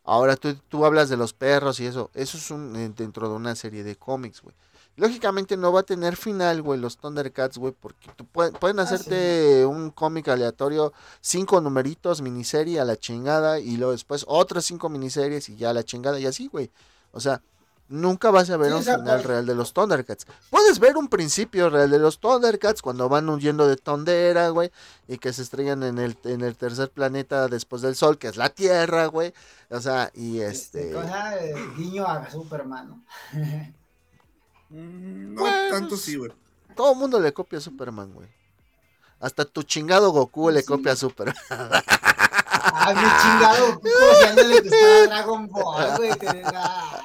Ahora 0.03 0.35
tú, 0.35 0.55
tú 0.69 0.85
hablas 0.85 1.09
de 1.09 1.17
los 1.17 1.33
perros 1.33 1.79
y 1.79 1.85
eso, 1.85 2.09
eso 2.13 2.37
es 2.37 2.49
un, 2.49 2.75
eh, 2.75 2.91
dentro 2.95 3.29
de 3.29 3.35
una 3.35 3.55
serie 3.55 3.83
de 3.83 3.95
cómics, 3.95 4.41
güey. 4.41 4.55
Lógicamente 4.99 5.55
no 5.57 5.71
va 5.71 5.79
a 5.79 5.83
tener 5.83 6.15
final, 6.17 6.61
güey, 6.61 6.79
los 6.79 6.97
Thundercats, 6.97 7.57
güey, 7.57 7.73
porque 7.79 8.09
tú 8.15 8.25
pueden, 8.25 8.53
pueden 8.53 8.79
Ah, 8.79 8.83
hacerte 8.83 9.65
un 9.65 9.89
cómic 9.91 10.27
aleatorio, 10.27 10.93
cinco 11.21 11.61
numeritos, 11.61 12.21
miniserie 12.21 12.79
a 12.79 12.85
la 12.85 12.97
chingada, 12.97 13.59
y 13.59 13.77
luego 13.77 13.93
después 13.93 14.25
otros 14.27 14.65
cinco 14.65 14.89
miniseries 14.89 15.49
y 15.49 15.55
ya 15.55 15.69
a 15.69 15.73
la 15.73 15.83
chingada, 15.83 16.19
y 16.19 16.25
así, 16.25 16.47
güey. 16.47 16.69
O 17.13 17.19
sea, 17.19 17.41
nunca 17.87 18.29
vas 18.29 18.49
a 18.51 18.57
ver 18.57 18.69
Sí, 18.71 18.77
un 18.77 18.83
final 18.83 19.23
real 19.23 19.45
de 19.45 19.55
los 19.55 19.73
Thundercats. 19.73 20.27
Puedes 20.51 20.79
ver 20.79 20.95
un 20.97 21.07
principio 21.07 21.69
real 21.69 21.89
de 21.89 21.97
los 21.97 22.19
Thundercats 22.19 22.81
cuando 22.83 23.09
van 23.09 23.27
huyendo 23.29 23.67
de 23.67 23.77
Tondera, 23.77 24.49
güey, 24.49 24.69
y 25.07 25.17
que 25.17 25.33
se 25.33 25.41
estrellan 25.41 25.81
en 25.83 25.97
el, 25.97 26.17
en 26.25 26.41
el 26.41 26.55
tercer 26.55 26.91
planeta 26.91 27.47
después 27.47 27.81
del 27.81 27.95
Sol, 27.95 28.17
que 28.17 28.27
es 28.27 28.37
la 28.37 28.49
Tierra, 28.49 29.07
güey. 29.07 29.33
O 29.69 29.79
sea, 29.79 30.11
y 30.13 30.41
Este, 30.41 30.89
este... 30.89 30.93
cosa, 30.93 31.37
eh, 31.43 31.55
guiño 31.77 32.05
a 32.05 32.29
Superman, 32.29 32.89
¿no? 32.89 33.03
Mm, 34.69 35.33
No 35.35 35.41
Pues- 35.41 35.71
tanto 35.71 35.97
sí, 35.97 36.15
güey. 36.15 36.31
Todo 36.75 36.93
el 36.93 36.97
mundo 36.99 37.19
le 37.19 37.33
copia 37.33 37.59
a 37.59 37.61
Superman, 37.61 38.13
güey. 38.13 38.27
Hasta 39.19 39.43
tu 39.45 39.63
chingado 39.63 40.11
Goku 40.11 40.49
le 40.49 40.61
Sí. 40.61 40.65
copia 40.67 40.93
a 40.93 40.95
Superman. 40.95 41.35
Ah, 42.61 42.93
mi 42.93 43.01
chingado, 43.21 43.79
como 43.79 44.15
si 44.19 44.23
a 44.25 44.33
nadie 44.33 44.47
le 44.47 44.61
gustaba 44.61 45.01
Dragon 45.05 45.47
Ball, 45.47 45.97
güey. 45.97 46.11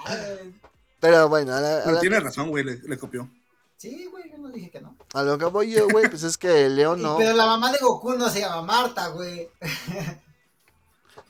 ay. 0.06 0.54
Pero 1.00 1.28
bueno, 1.28 1.52
a, 1.54 1.60
la- 1.60 1.78
a 1.78 1.82
Pero 1.84 1.94
la- 1.94 2.00
tiene 2.00 2.20
razón, 2.20 2.48
güey, 2.50 2.64
le, 2.64 2.78
le 2.78 2.98
copió. 2.98 3.28
Sí, 3.76 4.06
güey, 4.10 4.30
yo 4.30 4.38
no 4.38 4.48
dije 4.48 4.70
que 4.70 4.80
no. 4.80 4.96
a 5.12 5.22
lo 5.22 5.38
que 5.38 5.44
voy 5.46 5.70
yo, 5.70 5.86
güey, 5.88 6.08
pues 6.08 6.22
es 6.24 6.36
que 6.38 6.66
Y- 6.68 7.02
no. 7.02 7.16
Pero 7.18 7.34
la 7.36 7.46
mamá 7.46 7.70
de 7.72 7.78
Goku 7.78 8.14
no 8.14 8.28
se 8.30 8.40
llama 8.40 8.62
Marta, 8.62 9.08
güey. 9.08 9.48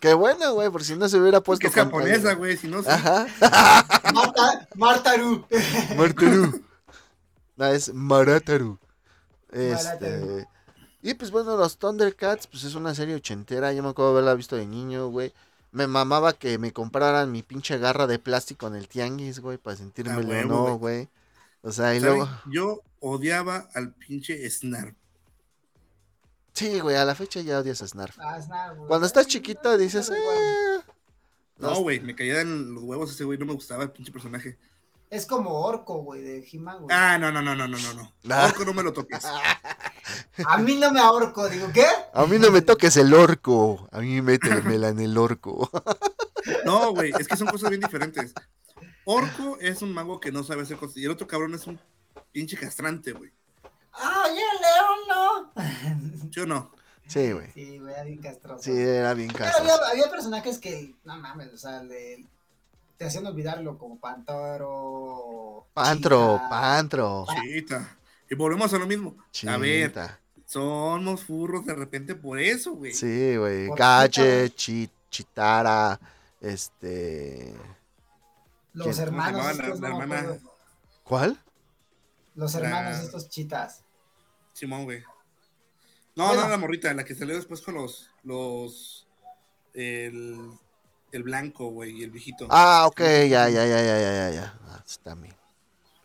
Qué 0.05 0.12
bueno, 0.12 0.52
güey, 0.52 0.68
por 0.68 0.84
si 0.84 0.96
no 0.96 1.09
se 1.09 1.16
hubiera 1.18 1.40
Pues 1.40 1.59
puesto. 1.59 1.74
que 1.74 1.80
es 1.80 1.86
japonesa, 1.86 2.34
güey, 2.34 2.59
si 2.59 2.68
no, 2.68 2.82
sí. 2.82 2.88
Ajá. 2.90 3.26
Marta, 4.12 4.68
Martaru. 4.74 5.46
Martaru. 5.96 6.62
No, 7.57 7.66
es 7.68 7.94
Marataru. 7.94 8.78
Este. 9.50 10.11
Marataru. 10.11 10.46
Y 11.00 11.14
pues 11.14 11.30
bueno, 11.30 11.57
los 11.57 11.78
Thundercats, 11.78 12.46
pues 12.48 12.64
es 12.64 12.74
una 12.74 12.94
serie 12.94 13.14
ochentera. 13.14 13.72
Yo 13.72 13.82
me 13.82 13.88
acuerdo 13.88 14.12
de 14.12 14.18
haberla 14.18 14.34
visto 14.34 14.57
de 14.57 14.66
niño, 14.66 15.09
güey. 15.09 15.32
Me 15.72 15.86
mamaba 15.86 16.34
que 16.34 16.59
me 16.59 16.74
compraran 16.74 17.32
mi 17.32 17.42
pinche 17.42 17.78
garra 17.78 18.07
de 18.07 18.18
plástico 18.18 18.66
en 18.66 18.74
el 18.74 18.88
tianguis, 18.88 19.40
güey, 19.40 19.57
para 19.57 19.76
sentirme 19.78 20.12
Ah, 20.12 20.16
huevo, 20.16 20.28
leonó, 20.32 20.78
güey. 20.78 21.09
O 21.62 21.72
sea, 21.72 21.94
y 21.94 22.00
luego. 22.00 22.28
Yo 22.50 22.82
odiaba 23.00 23.70
al 23.74 23.94
pinche 23.94 24.50
Snarf. 24.50 24.94
Sí, 26.55 26.78
güey, 26.80 26.96
a 26.96 27.05
la 27.05 27.14
fecha 27.14 27.40
ya 27.40 27.59
odias 27.59 27.82
a 27.82 27.88
Snarf. 27.88 28.16
Ah, 28.20 28.38
es 28.38 28.48
nada, 28.48 28.72
güey. 28.74 28.88
Cuando 28.88 29.07
estás 29.07 29.26
chiquito 29.26 29.76
dices, 29.76 30.11
eh. 30.11 30.80
No, 31.59 31.80
güey, 31.80 32.00
me 32.00 32.14
caía 32.14 32.40
en 32.40 32.74
los 32.74 32.84
huevos 32.84 33.11
ese 33.11 33.24
güey, 33.24 33.38
no 33.38 33.46
me 33.46 33.55
gustaba 33.55 33.82
el 33.82 33.90
pinche 33.90 34.12
personaje. 34.12 34.59
Es 35.11 35.26
como 35.26 35.50
Orco, 35.61 35.98
güey, 36.02 36.22
de 36.22 36.48
He-Man, 36.50 36.82
güey. 36.82 36.96
Ah, 36.96 37.18
no, 37.18 37.30
no, 37.30 37.42
no, 37.42 37.55
no, 37.55 37.68
no, 37.68 37.78
no, 37.78 37.94
no. 37.94 38.14
Ah. 38.30 38.46
Orco 38.46 38.64
no 38.64 38.72
me 38.72 38.82
lo 38.82 38.92
toques. 38.92 39.24
A 40.46 40.59
mí 40.59 40.76
no 40.76 40.92
me 40.92 41.00
ahorco, 41.00 41.48
digo, 41.48 41.68
¿qué? 41.72 41.86
A 42.12 42.26
mí 42.26 42.38
no 42.38 42.50
me 42.50 42.62
toques 42.62 42.96
el 42.96 43.14
orco. 43.14 43.88
A 43.92 44.00
mí 44.00 44.20
métemela 44.20 44.88
en 44.88 45.00
el 45.00 45.16
orco. 45.18 45.70
No, 46.66 46.92
güey, 46.92 47.11
es 47.18 47.26
que 47.26 47.38
son 47.38 47.48
cosas 47.48 47.70
bien 47.70 47.80
diferentes. 47.80 48.34
Orco 49.07 49.57
es 49.61 49.80
un 49.80 49.94
mago 49.94 50.20
que 50.20 50.30
no 50.30 50.44
sabe 50.44 50.61
hacer 50.62 50.76
cosas. 50.76 50.98
Y 50.98 51.05
el 51.07 51.11
otro 51.11 51.26
cabrón 51.26 51.55
es 51.55 51.66
un 51.66 51.80
pinche 52.32 52.59
castrante, 52.59 53.12
güey. 53.12 53.32
Ah, 53.97 54.26
ya 54.28 54.34
León, 54.64 54.99
no. 55.09 56.30
¿Sí 56.32 56.40
o 56.40 56.47
no? 56.47 56.70
Sí, 57.07 57.32
güey. 57.32 57.51
Sí, 57.53 57.78
güey, 57.78 57.92
era 57.92 58.03
bien 58.05 58.18
castroso. 58.22 58.62
Sí, 58.62 58.72
era 58.72 59.14
bien 59.14 59.28
Pero 59.32 59.45
caso. 59.45 59.59
había, 59.61 59.74
había 59.90 60.11
personajes 60.11 60.59
que, 60.59 60.95
no 61.05 61.16
mames, 61.16 61.53
o 61.53 61.59
sea, 61.59 61.82
le- 61.82 62.26
te 62.97 63.05
hacían 63.07 63.26
olvidarlo, 63.26 63.76
como 63.78 63.99
Pantoro. 63.99 65.66
Pantro, 65.74 66.36
Cheetah. 66.36 66.49
pantro. 66.49 67.26
Chita. 67.42 67.97
Y 68.30 68.34
volvemos 68.34 68.72
a 68.72 68.78
lo 68.78 68.86
mismo. 68.86 69.16
A 69.49 69.57
ver, 69.59 69.88
Chita. 69.88 70.18
somos 70.47 71.24
furros 71.24 71.64
de 71.66 71.74
repente 71.74 72.14
por 72.14 72.38
eso, 72.40 72.72
güey. 72.72 72.92
Sí, 72.95 73.36
güey. 73.36 73.68
Gadget, 73.76 74.55
Chi- 74.55 74.90
Chitara, 75.11 76.01
este... 76.40 77.55
Los 78.72 78.99
hermanos 78.99 79.42
¿Cómo 79.42 79.53
se 79.53 79.57
llamaba 79.62 79.68
estos, 79.68 79.80
la- 79.80 79.88
la 79.88 79.97
hermana? 80.03 80.38
¿Cuál? 81.05 81.38
Los 82.34 82.55
hermanos 82.57 82.97
La- 82.99 83.03
estos 83.05 83.28
chitas. 83.28 83.84
Simón, 84.55 84.84
güey. 84.84 85.02
No, 86.16 86.28
Bueno. 86.28 86.42
no, 86.44 86.48
la 86.48 86.57
morrita, 86.57 86.94
la 86.94 87.05
que 87.05 87.14
salió 87.14 87.34
después 87.36 87.61
con 87.61 87.74
los. 87.74 88.09
los 88.22 89.07
el, 89.74 90.48
el 91.12 91.22
blanco, 91.24 91.68
güey, 91.70 91.90
y 92.00 92.05
el 92.05 92.11
viejito. 92.11 92.46
Ah, 92.50 92.86
ok, 92.86 93.00
ya, 93.00 93.26
ya, 93.28 93.48
ya, 93.50 93.66
ya, 93.66 93.82
ya, 93.82 93.98
ya, 93.98 94.30
ya. 94.30 94.59
Ah, 94.68 94.82
está 94.86 95.14
bien. 95.16 95.34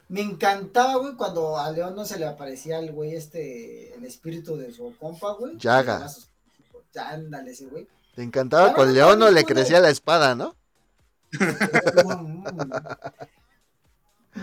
Me 0.08 0.22
encantaba, 0.22 0.96
güey, 0.96 1.16
cuando 1.16 1.58
a 1.58 1.70
León 1.72 1.96
no 1.96 2.04
se 2.04 2.18
le 2.18 2.26
aparecía 2.26 2.80
el 2.80 2.92
güey 2.92 3.14
este, 3.16 3.94
el 3.94 4.04
espíritu 4.06 4.58
de 4.58 4.74
su 4.74 4.96
compa, 4.98 5.34
güey. 5.34 5.56
Ya, 5.58 5.80
ándale 7.12 7.52
ese 7.52 7.68
güey. 7.68 7.88
Te 8.16 8.24
encantaba 8.24 8.64
Claro, 8.74 8.78
con 8.78 8.94
León 8.94 9.14
o 9.14 9.18
claro, 9.18 9.32
le 9.34 9.44
crecía 9.46 9.80
la 9.80 9.92
espada, 9.92 10.34
¿no? 10.34 10.56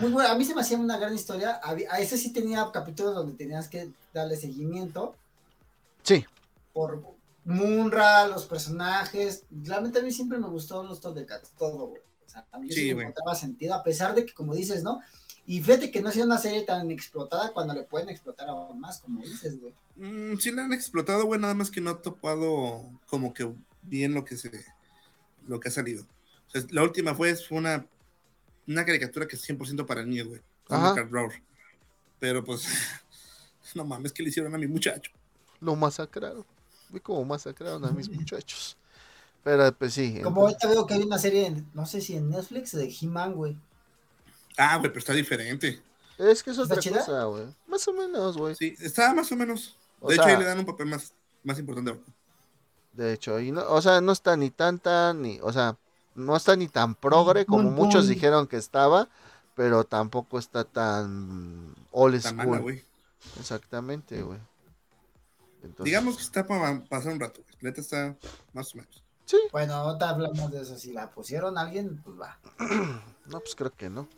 Muy 0.01 0.11
bueno, 0.11 0.29
a 0.31 0.35
mí 0.37 0.45
se 0.45 0.55
me 0.55 0.61
hacía 0.61 0.79
una 0.79 0.99
gran 0.99 1.15
historia. 1.15 1.61
A 1.63 2.01
ese 2.01 2.19
sí 2.19 2.33
tenía 2.33 2.69
capítulos 2.73 3.15
donde 3.15 3.35
tenías 3.37 3.69
que 3.69 3.91
darle 4.13 4.37
seguimiento 4.37 5.15
Sí. 6.03 6.25
por 6.73 7.03
Munra, 7.45 8.27
los 8.27 8.45
personajes. 8.47 9.45
Realmente 9.65 10.01
a 10.01 10.03
mí 10.03 10.11
siempre 10.13 10.39
me 10.39 10.49
gustó 10.49 10.83
los 10.83 11.01
Thundercats, 11.01 11.51
todo, 11.59 11.87
güey. 11.89 12.03
O 12.27 12.29
sea, 12.29 12.45
a 12.51 12.59
mí 12.59 12.71
Sí, 12.71 12.93
güey. 12.93 13.07
encontraba 13.07 13.35
sentido, 13.37 13.75
a 13.75 13.83
pesar 13.85 14.15
de 14.15 14.27
que, 14.27 14.35
como 14.35 14.55
dices, 14.55 14.83
¿no? 14.83 15.01
Y 15.47 15.63
fíjate 15.63 15.93
que 15.93 16.03
no 16.03 16.11
sea 16.11 16.25
una 16.25 16.39
serie 16.39 16.63
tan 16.63 16.91
explotada 16.91 17.53
cuando 17.53 17.73
le 17.73 17.85
pueden 17.85 18.09
explotar 18.09 18.49
aún 18.49 18.81
más, 18.81 18.99
como 18.99 19.23
dices, 19.23 19.61
güey. 19.61 19.73
Mm, 19.95 20.39
sí 20.39 20.51
la 20.51 20.65
han 20.65 20.73
explotado, 20.73 21.25
güey, 21.25 21.41
nada 21.41 21.55
más 21.55 21.71
que 21.71 21.81
no 21.81 21.91
ha 21.91 22.03
topado 22.03 22.85
como 23.09 23.33
que 23.33 23.49
bien 23.83 24.13
lo 24.13 24.25
que 24.25 24.37
se 24.37 24.51
lo 25.47 25.61
que 25.61 25.69
ha 25.69 25.73
salido. 25.73 26.03
O 26.49 26.51
sea, 26.51 26.63
la 26.71 26.83
última 26.83 27.15
fue, 27.15 27.37
fue 27.37 27.59
una, 27.59 27.87
una 28.67 28.85
caricatura 28.85 29.27
que 29.27 29.37
es 29.37 29.49
100% 29.49 29.87
para 29.87 30.05
niños, 30.05 30.29
güey. 30.29 30.41
Pero 32.19 32.45
pues, 32.45 32.65
no 33.75 33.85
mames, 33.85 34.13
que 34.13 34.23
le 34.23 34.31
hicieron 34.31 34.55
a 34.55 34.59
mi 34.59 34.67
muchacho? 34.67 35.11
Lo 35.61 35.77
masacraron. 35.77 36.45
Vi 36.91 37.01
como 37.01 37.25
masacraron 37.25 37.85
a 37.85 37.91
mis 37.91 38.09
muchachos. 38.09 38.77
Pero 39.43 39.73
pues 39.77 39.95
sí. 39.95 40.21
Como 40.23 40.49
entonces- 40.49 40.65
ahorita 40.65 40.69
veo 40.69 40.87
que 40.87 40.95
hay 40.95 41.03
una 41.03 41.19
serie, 41.19 41.47
en- 41.47 41.69
no 41.75 41.87
sé 41.87 42.01
si 42.01 42.17
en 42.17 42.31
Netflix, 42.31 42.73
de 42.73 42.93
He-Man, 43.01 43.35
güey. 43.35 43.57
Ah, 44.57 44.77
güey, 44.79 44.89
pero 44.91 44.99
está 45.01 45.13
diferente. 45.13 45.81
Es 46.19 46.43
que 46.43 46.51
es 46.51 46.59
¿Está 46.59 46.63
otra 46.75 46.79
chida? 46.83 46.99
cosa, 47.01 47.25
güey. 47.25 47.45
Más 47.67 47.87
o 47.89 47.93
menos, 47.93 48.37
güey. 48.39 48.55
Sí, 48.55 48.75
está 48.81 49.13
más 49.15 49.31
o 49.31 49.37
menos. 49.37 49.77
O 50.01 50.09
De 50.09 50.15
hecho, 50.15 50.25
ahí 50.25 50.37
le 50.39 50.45
dan 50.45 50.59
un 50.59 50.65
papel 50.67 50.87
más, 50.87 51.13
más 51.45 51.59
importante. 51.59 52.01
De 52.93 53.13
hecho, 53.13 53.39
y 53.39 53.53
no, 53.53 53.63
o 53.69 53.83
sea, 53.83 54.01
no 54.01 54.13
está 54.13 54.37
ni 54.37 54.51
tanta, 54.51 55.13
ni, 55.13 55.39
o 55.43 55.53
sea, 55.53 55.77
no 56.17 56.37
está 56.37 56.57
ni 56.57 56.69
tan 56.69 56.95
progre 56.95 57.47
como 57.47 57.71
muchos 57.71 58.09
dijeron 58.09 58.47
que 58.47 58.57
estaba, 58.57 59.09
pero 59.55 59.85
tampoco 59.85 60.39
está 60.39 60.65
tan 60.65 61.75
old 61.93 62.15
Está 62.17 62.31
school. 62.31 62.47
mala, 62.47 62.59
güey. 62.59 62.85
Exactamente, 63.39 64.23
güey. 64.23 64.39
Entonces, 65.63 65.85
Digamos 65.85 66.17
que 66.17 66.23
está 66.23 66.47
para 66.47 66.81
pasar 66.85 67.13
un 67.13 67.21
rato, 67.21 67.41
güey. 67.43 67.57
La 67.61 67.71
neta 67.71 67.81
está 67.81 68.17
más 68.53 68.75
o 68.75 68.79
menos. 68.79 69.03
Bueno, 69.51 69.75
ahorita 69.75 70.11
hablamos 70.11 70.51
de 70.53 70.61
eso. 70.63 70.79
Si 70.79 70.93
la 70.93 71.11
pusieron 71.11 71.59
a 71.59 71.63
alguien, 71.63 72.01
pues 72.03 72.19
va. 72.21 72.39
no, 73.27 73.41
pues 73.41 73.55
creo 73.57 73.73
que 73.73 73.91
no. 73.91 74.09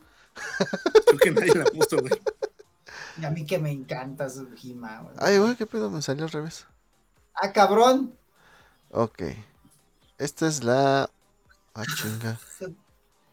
Creo 1.06 1.18
que 1.18 1.30
nadie 1.30 1.54
la 1.54 1.64
puso, 1.64 1.96
güey. 1.98 2.12
Y 3.20 3.24
a 3.24 3.30
mí 3.30 3.44
que 3.46 3.58
me 3.58 3.70
encanta 3.72 4.28
su 4.28 4.46
He-Man, 4.62 5.04
güey. 5.04 5.16
Ay, 5.18 5.38
güey, 5.38 5.56
qué 5.56 5.66
pedo, 5.66 5.90
me 5.90 6.02
salió 6.02 6.24
al 6.24 6.30
revés. 6.30 6.66
Ah, 7.34 7.52
cabrón. 7.52 8.14
Ok. 8.90 9.22
Esta 10.18 10.46
es 10.46 10.62
la. 10.62 11.08
Ah, 11.78 11.84
chinga. 11.96 12.40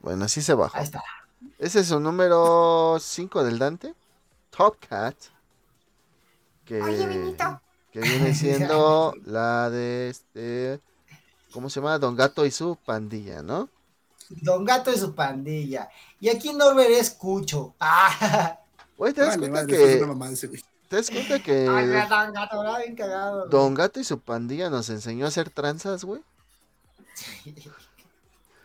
Bueno, 0.01 0.25
así 0.25 0.43
se 0.43 0.53
bajó. 0.53 0.77
Ahí 0.77 0.83
está. 0.83 1.03
Ese 1.57 1.79
es 1.79 1.87
su 1.87 1.99
número 1.99 2.97
5 2.99 3.43
del 3.43 3.57
Dante. 3.57 3.95
Top 4.55 4.77
Cat. 4.87 5.15
Que, 6.63 6.79
que 7.91 8.01
viene 8.01 8.35
siendo 8.35 9.15
la 9.25 9.71
de 9.71 10.09
este. 10.09 10.79
¿Cómo 11.51 11.71
se 11.71 11.79
llama? 11.79 11.97
Don 11.97 12.15
Gato 12.15 12.45
y 12.45 12.51
su 12.51 12.75
pandilla, 12.75 13.41
¿no? 13.41 13.67
Don 14.29 14.63
Gato 14.63 14.91
y 14.91 14.97
su 14.97 15.15
pandilla. 15.15 15.89
Y 16.19 16.29
aquí 16.29 16.53
Norbert 16.53 16.91
es 16.91 17.09
Cucho. 17.09 17.73
Ah, 17.79 18.59
Güey, 18.97 19.11
¿te 19.11 19.21
das 19.21 19.37
Vale, 19.37 19.49
cuenta 19.49 19.61
vale, 19.61 19.73
que. 19.73 20.57
¿Te 20.87 20.95
das 20.95 21.09
cuenta 21.09 21.33
Ay, 21.33 21.41
que 21.41 21.65
Don 21.65 22.33
Gato, 22.33 22.77
bien 22.77 22.95
cagado. 22.95 23.47
Don 23.47 23.73
Gato 23.73 23.99
y 23.99 24.03
su 24.03 24.19
pandilla 24.19 24.69
nos 24.69 24.89
enseñó 24.89 25.25
a 25.25 25.29
hacer 25.29 25.49
tranzas, 25.49 26.03
güey? 26.03 26.21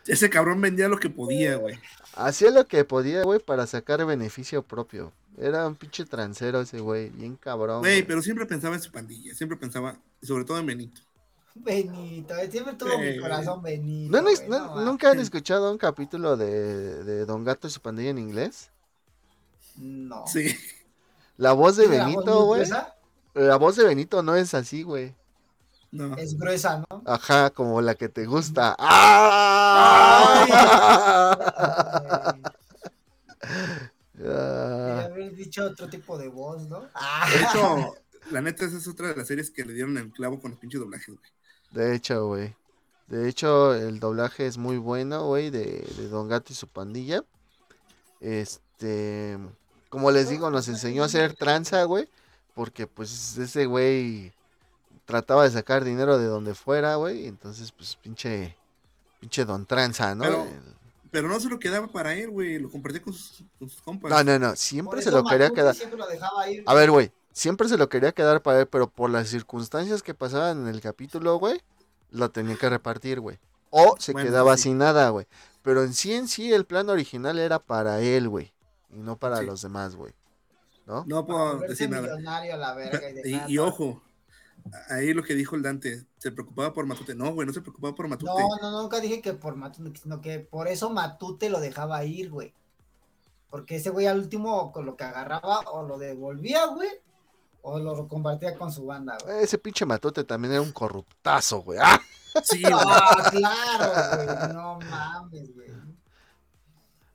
Ese 0.07 0.29
cabrón 0.29 0.59
vendía 0.61 0.87
lo 0.87 0.97
que 0.97 1.09
podía, 1.09 1.55
güey. 1.57 1.77
Hacía 2.15 2.51
lo 2.51 2.67
que 2.67 2.83
podía, 2.83 3.23
güey, 3.23 3.39
para 3.39 3.67
sacar 3.67 4.03
beneficio 4.05 4.63
propio. 4.63 5.13
Era 5.37 5.67
un 5.67 5.75
pinche 5.75 6.05
trancero 6.05 6.61
ese 6.61 6.79
güey, 6.79 7.09
bien 7.09 7.35
cabrón. 7.35 7.79
Güey, 7.79 8.03
pero 8.05 8.21
siempre 8.21 8.45
pensaba 8.45 8.75
en 8.75 8.81
su 8.81 8.91
pandilla. 8.91 9.33
Siempre 9.33 9.57
pensaba, 9.57 9.97
sobre 10.21 10.43
todo 10.43 10.57
en 10.59 10.65
Benito. 10.65 11.01
Benito, 11.53 12.33
siempre 12.49 12.73
tuvo 12.75 12.97
mi 12.97 13.19
corazón 13.19 13.61
Benito. 13.61 14.11
¿No, 14.11 14.21
no- 14.21 14.29
güey, 14.35 14.49
no- 14.49 14.59
no 14.59 14.67
mames. 14.69 14.85
¿Nunca 14.85 15.11
han 15.11 15.19
escuchado 15.19 15.71
un 15.71 15.77
capítulo 15.77 16.35
de, 16.37 17.03
de 17.03 17.25
Don 17.25 17.43
Gato 17.43 17.67
y 17.67 17.71
su 17.71 17.81
pandilla 17.81 18.09
en 18.09 18.17
inglés? 18.19 18.69
No. 19.77 20.25
Sí. 20.27 20.55
La 21.37 21.53
voz 21.53 21.75
de 21.77 21.83
¿Tiene 21.87 21.97
la 21.97 22.03
voz 22.05 22.13
Benito, 22.15 22.45
güey. 22.45 22.63
La 23.33 23.55
voz 23.57 23.75
de 23.77 23.85
Benito 23.85 24.21
no 24.23 24.35
es 24.35 24.53
así, 24.53 24.83
güey. 24.83 25.15
No. 25.91 26.15
Es 26.15 26.37
gruesa, 26.37 26.85
¿no? 26.89 27.03
Ajá, 27.05 27.49
como 27.49 27.81
la 27.81 27.95
que 27.95 28.07
te 28.07 28.25
gusta. 28.25 28.75
¡Ah! 28.79 30.45
Haber 34.23 35.35
dicho 35.35 35.65
otro 35.65 35.89
tipo 35.89 36.17
de 36.17 36.29
voz, 36.29 36.69
¿no? 36.69 36.81
De 36.81 37.41
hecho, 37.41 37.95
la 38.31 38.41
neta, 38.41 38.65
esa 38.65 38.77
es 38.77 38.87
otra 38.87 39.09
de 39.09 39.15
las 39.15 39.27
series 39.27 39.51
que 39.51 39.65
le 39.65 39.73
dieron 39.73 39.97
el 39.97 40.11
clavo 40.11 40.39
con 40.39 40.51
los 40.51 40.59
pinches 40.59 40.79
doblajes, 40.79 41.15
güey. 41.15 41.29
De 41.71 41.95
hecho, 41.95 42.27
güey. 42.27 42.55
De 43.07 43.27
hecho, 43.27 43.73
el 43.73 43.99
doblaje 43.99 44.45
es 44.45 44.57
muy 44.57 44.77
bueno, 44.77 45.25
güey, 45.25 45.49
de, 45.49 45.85
de 45.97 46.07
Don 46.07 46.29
Gato 46.29 46.53
y 46.53 46.55
su 46.55 46.67
pandilla. 46.67 47.25
Este, 48.21 49.37
como 49.89 50.11
les 50.11 50.29
digo, 50.29 50.49
nos 50.49 50.69
enseñó 50.69 51.03
a 51.03 51.07
hacer 51.07 51.33
tranza, 51.33 51.83
güey, 51.83 52.07
porque 52.53 52.87
pues 52.87 53.37
ese 53.37 53.65
güey 53.65 54.31
trataba 55.05 55.43
de 55.43 55.51
sacar 55.51 55.83
dinero 55.83 56.17
de 56.17 56.25
donde 56.25 56.53
fuera, 56.55 56.95
güey, 56.95 57.27
entonces 57.27 57.71
pues 57.71 57.95
pinche, 57.95 58.55
pinche 59.19 59.45
Don 59.45 59.65
Tranza, 59.65 60.15
¿no? 60.15 60.23
Pero- 60.23 60.43
El- 60.43 60.81
Pero 61.11 61.27
no 61.27 61.37
se 61.41 61.49
lo 61.49 61.59
quedaba 61.59 61.87
para 61.87 62.13
él, 62.15 62.29
güey. 62.29 62.57
Lo 62.57 62.69
compartía 62.71 63.01
con 63.01 63.11
sus, 63.11 63.43
con 63.59 63.69
sus 63.69 63.81
compas. 63.81 64.09
No, 64.09 64.23
no, 64.23 64.39
no, 64.39 64.47
por 64.49 64.57
siempre 64.57 65.01
se 65.01 65.11
lo 65.11 65.25
quería 65.25 65.49
quedar. 65.49 65.75
Siempre 65.75 65.99
lo 65.99 66.07
dejaba 66.07 66.49
ir. 66.49 66.63
A 66.65 66.73
ver, 66.73 66.89
güey, 66.89 67.11
siempre 67.33 67.67
se 67.67 67.75
lo 67.77 67.89
quería 67.89 68.13
quedar 68.13 68.41
para 68.41 68.61
él, 68.61 68.67
pero 68.67 68.89
por 68.89 69.09
las 69.09 69.27
circunstancias 69.27 70.01
que 70.03 70.13
pasaban 70.13 70.61
en 70.61 70.67
el 70.73 70.79
capítulo, 70.79 71.35
güey, 71.37 71.61
lo 72.11 72.31
tenía 72.31 72.55
que 72.55 72.69
repartir, 72.69 73.19
güey. 73.19 73.39
O 73.71 73.97
se 73.99 74.13
Bueno, 74.13 74.29
quedaba 74.29 74.55
sí. 74.55 74.63
sin 74.63 74.77
nada, 74.77 75.09
güey. 75.09 75.27
Pero 75.63 75.83
en 75.83 75.93
sí, 75.93 76.13
en 76.13 76.29
sí, 76.29 76.53
el 76.53 76.63
plan 76.65 76.89
original 76.89 77.39
era 77.39 77.59
para 77.59 77.99
él, 77.99 78.29
güey. 78.29 78.53
Y 78.89 78.99
no 78.99 79.17
para 79.17 79.39
Sí. 79.39 79.45
los 79.45 79.61
demás, 79.61 79.95
güey. 79.97 80.13
¿No? 80.85 81.03
No 81.07 81.25
Para 81.27 81.57
puedo 81.57 81.59
decir 81.67 81.89
nada. 81.89 82.17
la 82.57 82.73
verga 82.73 83.01
y, 83.25 83.35
Y, 83.49 83.53
y 83.53 83.57
ojo, 83.57 84.01
ahí 84.89 85.13
lo 85.13 85.23
que 85.23 85.33
dijo 85.33 85.55
el 85.55 85.61
Dante, 85.61 86.05
se 86.17 86.31
preocupaba 86.31 86.73
por 86.73 86.85
Matute. 86.85 87.15
No, 87.15 87.33
güey, 87.33 87.47
no 87.47 87.53
se 87.53 87.61
preocupaba 87.61 87.95
por 87.95 88.07
Matute. 88.07 88.31
No, 88.31 88.57
no, 88.61 88.81
nunca 88.81 88.99
dije 88.99 89.21
que 89.21 89.33
por 89.33 89.55
Matute, 89.55 89.99
sino 89.99 90.21
que 90.21 90.39
por 90.39 90.67
eso 90.67 90.89
Matute 90.89 91.49
lo 91.49 91.59
dejaba 91.59 92.03
ir, 92.03 92.29
güey. 92.29 92.53
Porque 93.49 93.77
ese 93.77 93.89
güey 93.89 94.07
al 94.07 94.19
último 94.19 94.71
con 94.71 94.85
lo 94.85 94.95
que 94.95 95.03
agarraba 95.03 95.59
o 95.71 95.83
lo 95.83 95.97
devolvía, 95.97 96.65
güey, 96.67 96.89
o 97.61 97.79
lo 97.79 98.07
compartía 98.07 98.57
con 98.57 98.71
su 98.71 98.85
banda, 98.85 99.17
güey. 99.23 99.43
Ese 99.43 99.57
pinche 99.57 99.85
matote 99.85 100.23
también 100.23 100.53
era 100.53 100.61
un 100.61 100.71
corruptazo, 100.71 101.61
güey. 101.61 101.79
¡Ah! 101.81 102.01
Sí, 102.43 102.61
güey. 102.61 102.73
Ah, 102.73 103.29
claro, 103.29 104.23
güey, 104.23 104.53
no 104.53 104.79
mames, 104.79 105.53
güey. 105.53 105.71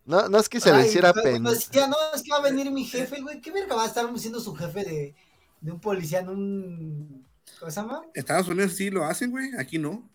No, 0.05 0.29
no 0.29 0.39
es 0.39 0.49
que 0.49 0.61
se 0.61 0.73
le 0.73 0.87
hiciera 0.87 1.13
pena. 1.13 1.51
No, 1.51 1.51
es 1.51 1.69
que 1.69 1.81
va 1.81 2.37
a 2.39 2.43
venir 2.43 2.71
mi 2.71 2.85
jefe, 2.85 3.21
güey. 3.21 3.41
¿Qué 3.41 3.51
verga 3.51 3.75
va 3.75 3.83
a 3.83 3.89
estar 3.89 4.07
siendo 4.19 4.41
su 4.41 4.55
jefe 4.55 4.85
de, 4.85 5.15
de 5.61 5.73
un 5.73 5.81
policía 5.81 6.21
en 6.21 6.29
un. 6.29 7.26
¿Cómo 7.59 7.71
se 7.71 7.81
llama? 7.81 8.03
Estados 8.15 8.49
Unidos 8.49 8.73
sí 8.75 8.91
lo 8.91 9.05
hacen, 9.05 9.31
güey. 9.31 9.51
Aquí 9.59 9.79
no. 9.79 10.09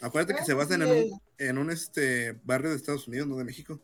Acuérdate 0.00 0.34
que 0.34 0.44
se 0.44 0.54
basan 0.54 0.82
en 0.82 0.90
un, 0.90 1.20
en 1.38 1.58
un 1.58 1.70
este, 1.70 2.32
barrio 2.44 2.70
de 2.70 2.76
Estados 2.76 3.06
Unidos, 3.06 3.28
no 3.28 3.36
de 3.36 3.44
México. 3.44 3.78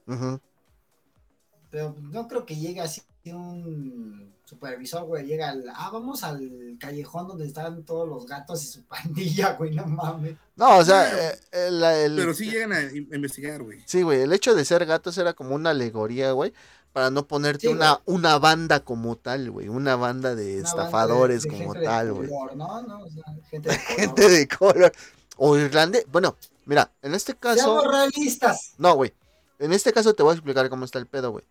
Pero 1.70 1.94
no 2.00 2.26
creo 2.28 2.44
que 2.46 2.56
llegue 2.56 2.80
así 2.80 3.02
un 3.26 4.34
supervisor, 4.46 5.04
güey. 5.04 5.26
Llega 5.26 5.50
al. 5.50 5.64
Ah, 5.74 5.90
vamos 5.92 6.24
al 6.24 6.76
callejón 6.80 7.28
donde 7.28 7.46
están 7.46 7.84
todos 7.84 8.08
los 8.08 8.26
gatos 8.26 8.64
y 8.64 8.66
su 8.66 8.84
pandilla, 8.86 9.52
güey. 9.52 9.74
No 9.74 9.86
mames. 9.86 10.34
No, 10.56 10.78
o 10.78 10.84
sea, 10.84 11.30
eh, 11.30 11.38
el, 11.52 11.82
el- 11.84 12.16
Pero 12.16 12.32
sí 12.34 12.50
llegan 12.50 12.72
a 12.72 12.82
investigar, 12.82 13.62
güey. 13.62 13.82
Sí, 13.86 14.02
güey, 14.02 14.22
el 14.22 14.32
hecho 14.32 14.54
de 14.54 14.64
ser 14.64 14.86
gatos 14.86 15.18
era 15.18 15.34
como 15.34 15.54
una 15.54 15.70
alegoría, 15.70 16.32
güey, 16.32 16.52
para 16.92 17.10
no 17.10 17.26
ponerte 17.26 17.68
Sí, 17.68 17.72
una, 17.72 18.00
una 18.06 18.38
banda 18.38 18.80
como 18.80 19.16
tal, 19.16 19.50
güey, 19.50 19.68
una 19.68 19.94
banda 19.96 20.34
de 20.34 20.60
Una 20.60 20.62
banda 20.64 20.68
estafadores 20.68 21.42
de- 21.44 21.50
de 21.50 21.58
como 21.58 21.74
tal, 21.74 22.12
güey. 22.12 22.28
color, 22.28 22.56
¿no? 22.56 22.82
No, 22.82 23.00
o 23.04 23.10
sea, 23.10 23.24
gente 23.50 23.68
de 23.70 23.76
color. 23.78 23.96
Gente 23.98 24.28
de 24.28 24.48
color. 24.48 24.92
O 25.36 25.56
irlandés. 25.56 26.04
Bueno, 26.10 26.36
mira, 26.66 26.90
en 27.02 27.14
este 27.14 27.34
caso. 27.36 27.56
Seamos 27.60 27.86
realistas. 27.86 28.72
No, 28.78 28.94
güey. 28.94 29.12
En 29.60 29.72
este 29.72 29.92
caso 29.92 30.14
te 30.14 30.22
voy 30.22 30.32
a 30.32 30.34
explicar 30.34 30.68
cómo 30.70 30.84
está 30.84 30.98
el 30.98 31.06
pedo, 31.06 31.30
güey. 31.30 31.44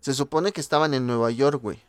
Se 0.00 0.14
supone 0.14 0.52
que 0.52 0.60
estaban 0.60 0.94
en 0.94 1.06
Nueva 1.06 1.30
York, 1.30 1.60
güey. 1.62 1.80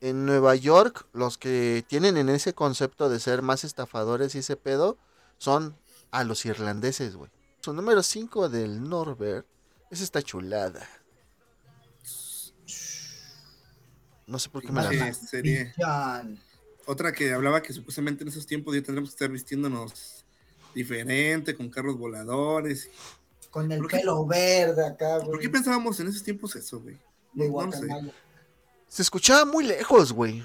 En 0.00 0.26
Nueva 0.26 0.54
York, 0.54 1.06
los 1.12 1.38
que 1.38 1.84
tienen 1.88 2.16
en 2.16 2.28
ese 2.28 2.54
concepto 2.54 3.08
de 3.08 3.18
ser 3.18 3.42
más 3.42 3.64
estafadores 3.64 4.34
y 4.34 4.38
ese 4.38 4.56
pedo 4.56 4.96
son 5.38 5.76
a 6.12 6.22
los 6.22 6.44
irlandeses, 6.46 7.16
güey. 7.16 7.30
Su 7.60 7.72
número 7.72 8.02
5 8.04 8.48
del 8.48 8.88
Norbert 8.88 9.44
es 9.90 10.00
esta 10.00 10.22
chulada. 10.22 10.86
No 14.28 14.38
sé 14.38 14.48
por 14.50 14.62
qué 14.62 14.70
me 14.70 14.82
la... 14.82 14.90
Sí, 14.90 14.96
Mala 14.98 15.12
sería 15.14 15.72
Pichán. 15.74 16.38
otra 16.86 17.12
que 17.12 17.32
hablaba 17.32 17.60
que 17.62 17.72
supuestamente 17.72 18.22
en 18.22 18.28
esos 18.28 18.46
tiempos 18.46 18.74
ya 18.76 18.82
tendremos 18.82 19.10
que 19.10 19.14
estar 19.14 19.30
vistiéndonos 19.30 20.24
diferente, 20.74 21.56
con 21.56 21.68
carros 21.70 21.96
voladores. 21.98 22.88
Con 23.50 23.72
el 23.72 23.78
¿Por 23.78 23.88
qué- 23.88 23.96
pelo 23.98 24.24
verde 24.26 24.86
acá, 24.86 25.16
güey. 25.16 25.30
¿Por 25.30 25.40
qué 25.40 25.48
pensábamos 25.48 25.98
en 26.00 26.08
esos 26.08 26.22
tiempos 26.22 26.54
eso, 26.54 26.80
güey? 26.80 26.96
de 27.32 27.48
No, 27.48 27.66
no 27.66 27.72
sé. 27.72 27.88
Se 28.86 29.02
escuchaba 29.02 29.44
muy 29.44 29.64
lejos, 29.64 30.12
güey. 30.12 30.44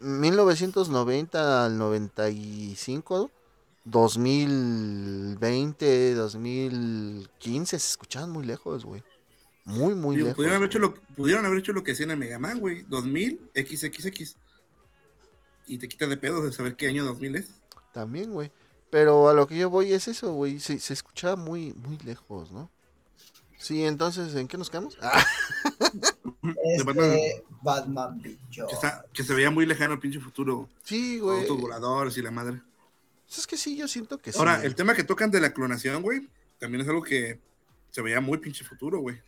1990 0.00 1.66
al 1.66 1.76
95, 1.78 3.30
2020, 3.84 6.14
2015, 6.14 7.78
se 7.78 7.86
escuchaban 7.90 8.30
muy 8.30 8.44
lejos, 8.46 8.84
güey. 8.84 9.02
Muy, 9.64 9.94
muy 9.94 10.16
Digo, 10.16 10.28
lejos. 10.28 10.36
pudieron, 10.36 10.56
haber 10.56 10.68
hecho 10.68 10.78
lo, 10.78 10.94
pudieron 10.94 11.46
haber 11.46 11.58
hecho 11.58 11.72
lo 11.72 11.82
que 11.82 11.92
hacían 11.92 12.10
en 12.10 12.18
Mega 12.18 12.38
Man, 12.38 12.60
güey. 12.60 12.82
2000, 12.82 13.50
XXX. 13.54 14.36
Y 15.66 15.78
te 15.78 15.88
quita 15.88 16.06
de 16.06 16.16
pedo 16.16 16.42
de 16.42 16.52
saber 16.52 16.76
qué 16.76 16.88
año 16.88 17.04
2000 17.04 17.36
es. 17.36 17.48
También, 17.92 18.32
güey. 18.32 18.52
Pero 18.90 19.28
a 19.28 19.34
lo 19.34 19.46
que 19.46 19.56
yo 19.56 19.70
voy 19.70 19.92
es 19.92 20.06
eso, 20.08 20.32
güey. 20.32 20.60
Se, 20.60 20.78
se 20.78 20.92
escuchaba 20.92 21.36
muy, 21.36 21.72
muy 21.72 21.96
lejos, 21.98 22.52
¿no? 22.52 22.70
Sí, 23.58 23.82
entonces, 23.84 24.34
¿en 24.34 24.46
qué 24.46 24.58
nos 24.58 24.68
quedamos? 24.68 24.98
Ah, 25.00 25.24
Este, 26.62 26.84
Batman. 26.84 27.18
Batman. 27.62 28.22
Que, 28.22 28.38
está, 28.70 29.04
que 29.12 29.22
se 29.24 29.34
veía 29.34 29.50
muy 29.50 29.64
lejano 29.64 29.94
el 29.94 30.00
pinche 30.00 30.20
futuro. 30.20 30.68
sí, 30.82 31.18
güey. 31.18 31.40
Autos 31.40 31.60
voladores 31.60 32.16
y 32.18 32.22
la 32.22 32.30
madre. 32.30 32.60
Pues 33.26 33.38
Es 33.38 33.46
que 33.46 33.56
sí, 33.56 33.76
yo 33.76 33.88
siento 33.88 34.18
que 34.18 34.32
sí. 34.32 34.38
Ahora, 34.38 34.62
el 34.62 34.74
tema 34.74 34.94
que 34.94 35.04
tocan 35.04 35.30
de 35.30 35.40
la 35.40 35.54
clonación, 35.54 36.02
güey, 36.02 36.28
también 36.58 36.82
es 36.82 36.88
algo 36.88 37.02
que 37.02 37.38
se 37.90 38.02
veía 38.02 38.20
muy 38.20 38.38
pinche 38.38 38.64
futuro, 38.64 38.98
güey. 39.00 39.20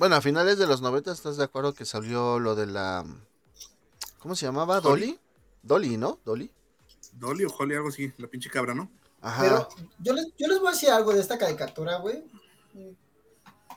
Bueno, 0.00 0.16
a 0.16 0.22
finales 0.22 0.56
de 0.56 0.66
los 0.66 0.80
90 0.80 1.12
estás 1.12 1.36
de 1.36 1.44
acuerdo 1.44 1.74
que 1.74 1.84
salió 1.84 2.38
lo 2.38 2.54
de 2.54 2.64
la... 2.66 3.04
¿Cómo 4.18 4.34
se 4.34 4.46
llamaba? 4.46 4.80
Dolly. 4.80 5.20
¿Dolly? 5.62 5.98
¿no? 5.98 6.18
Dolly. 6.24 6.50
Dolly 7.12 7.44
o 7.44 7.50
Holly, 7.50 7.74
algo 7.74 7.88
así, 7.88 8.10
la 8.16 8.26
pinche 8.26 8.48
cabra, 8.48 8.72
¿no? 8.72 8.90
Ajá. 9.20 9.42
Pero 9.42 9.68
yo 9.98 10.14
les, 10.14 10.28
yo 10.38 10.48
les 10.48 10.58
voy 10.58 10.68
a 10.68 10.70
decir 10.70 10.88
algo 10.88 11.12
de 11.12 11.20
esta 11.20 11.36
caricatura, 11.36 11.98
güey. 11.98 12.24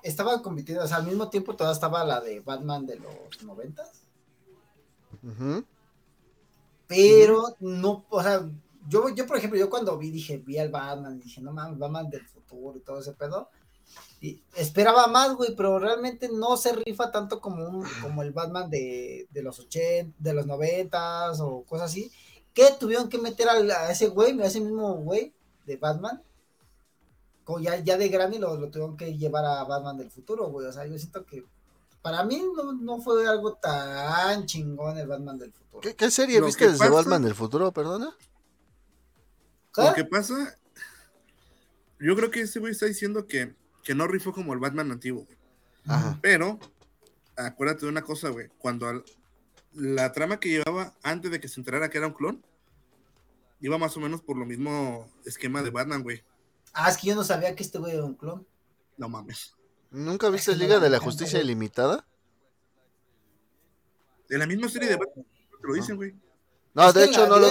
Estaba 0.01 0.41
compitiendo, 0.41 0.85
o 0.85 0.87
sea, 0.87 0.95
al 0.95 1.07
mismo 1.07 1.29
tiempo 1.29 1.57
toda 1.57 1.73
estaba 1.73 2.05
la 2.05 2.21
de 2.21 2.39
Batman 2.39 2.85
de 2.85 2.99
los 2.99 3.43
noventas. 3.43 3.91
Ujú. 5.21 5.65
Pero 6.87 7.53
no, 7.59 8.05
o 8.09 8.23
sea, 8.23 8.49
yo, 8.87 9.09
yo 9.09 9.27
por 9.27 9.35
ejemplo, 9.35 9.59
yo 9.59 9.69
cuando 9.69 9.97
vi, 9.97 10.09
dije, 10.09 10.37
vi 10.37 10.57
al 10.57 10.69
Batman, 10.69 11.19
dije, 11.19 11.41
no 11.41 11.51
mames, 11.51 11.77
Batman 11.77 12.09
del 12.09 12.25
futuro 12.25 12.77
y 12.77 12.81
todo 12.81 13.01
ese 13.01 13.11
pedo. 13.11 13.49
Y 14.21 14.41
esperaba 14.55 15.07
más, 15.07 15.35
güey, 15.35 15.53
pero 15.55 15.79
realmente 15.79 16.29
no 16.31 16.55
se 16.55 16.73
rifa 16.73 17.11
tanto 17.11 17.41
como 17.41 17.67
un, 17.67 17.85
como 18.01 18.21
el 18.23 18.31
Batman 18.31 18.69
de, 18.69 19.27
de 19.31 19.43
los 19.43 19.59
80, 19.59 20.15
de 20.17 20.33
los 20.33 20.45
noventas 20.45 21.39
o 21.41 21.63
cosas 21.63 21.91
así. 21.91 22.11
Que 22.53 22.69
tuvieron 22.79 23.09
que 23.09 23.17
meter 23.17 23.49
al- 23.49 23.69
a 23.71 23.91
ese 23.91 24.07
güey, 24.07 24.39
a 24.41 24.45
ese 24.45 24.61
mismo 24.61 24.93
güey 24.95 25.33
de 25.65 25.75
Batman. 25.77 26.21
Como 27.43 27.59
ya, 27.59 27.77
ya 27.79 27.97
de 27.97 28.07
grande 28.07 28.39
lo, 28.39 28.55
lo 28.55 28.69
tuvieron 28.69 28.95
que 28.95 29.17
llevar 29.17 29.43
a 29.43 29.63
Batman 29.65 29.97
del 29.97 30.09
futuro, 30.09 30.47
güey. 30.47 30.67
O 30.67 30.71
sea, 30.71 30.85
yo 30.85 30.97
siento 30.97 31.25
que 31.25 31.43
para 32.01 32.23
mí 32.23 32.41
no, 32.55 32.71
no 32.73 33.01
fue 33.01 33.27
algo 33.27 33.55
tan 33.55 34.45
chingón 34.45 34.97
el 34.97 35.07
Batman 35.07 35.37
del 35.37 35.51
futuro. 35.51 35.81
¿Qué, 35.81 35.95
qué 35.95 36.09
serie 36.09 36.39
Lo 36.39 36.45
viste 36.45 36.65
desde 36.65 36.79
pasa- 36.79 36.91
Batman 36.91 37.23
del 37.23 37.35
futuro, 37.35 37.73
perdona? 37.73 38.15
¿Qué? 39.73 39.81
Lo 39.81 39.93
que 39.93 40.05
pasa, 40.05 40.55
yo 41.99 42.15
creo 42.15 42.31
que 42.31 42.41
ese 42.41 42.59
güey 42.59 42.71
está 42.71 42.85
diciendo 42.85 43.25
que, 43.27 43.53
que 43.83 43.95
no 43.95 44.07
rifó 44.07 44.31
como 44.33 44.53
el 44.53 44.59
Batman 44.59 44.91
antiguo, 44.91 45.25
güey. 45.25 45.37
Ajá. 45.87 46.17
Pero, 46.21 46.59
acuérdate 47.35 47.85
de 47.85 47.91
una 47.91 48.01
cosa, 48.01 48.29
güey. 48.29 48.49
Cuando 48.57 48.87
al- 48.87 49.03
la 49.73 50.11
trama 50.11 50.39
que 50.39 50.49
llevaba 50.49 50.93
antes 51.03 51.31
de 51.31 51.39
que 51.39 51.47
se 51.47 51.59
enterara 51.59 51.89
que 51.89 51.97
era 51.97 52.07
un 52.07 52.13
clon, 52.13 52.45
iba 53.59 53.77
más 53.77 53.95
o 53.97 53.99
menos 53.99 54.21
por 54.21 54.37
lo 54.37 54.45
mismo 54.45 55.09
esquema 55.25 55.61
de 55.63 55.69
Batman, 55.71 56.03
güey. 56.03 56.23
Ah, 56.73 56.89
es 56.89 56.97
que 56.97 57.07
yo 57.07 57.15
no 57.15 57.23
sabía 57.23 57.55
que 57.55 57.63
este 57.63 57.77
güey 57.79 57.93
era 57.93 58.03
un 58.03 58.15
clon. 58.15 58.45
No 58.97 59.09
mames. 59.09 59.55
¿Nunca 59.91 60.29
viste 60.29 60.51
que 60.51 60.57
Liga 60.57 60.75
la 60.75 60.81
de 60.81 60.89
la 60.89 60.99
Justicia 60.99 61.39
güey. 61.39 61.45
Ilimitada? 61.45 62.05
De 64.29 64.37
la 64.37 64.47
misma 64.47 64.69
serie 64.69 64.89
de 64.89 64.95
Batman, 64.95 65.25
te 65.61 65.67
lo 65.67 65.73
dicen, 65.73 65.95
güey. 65.95 66.15
No, 66.73 66.91
de 66.91 67.05
hecho 67.05 67.27
no 67.27 67.37
lo, 67.39 67.47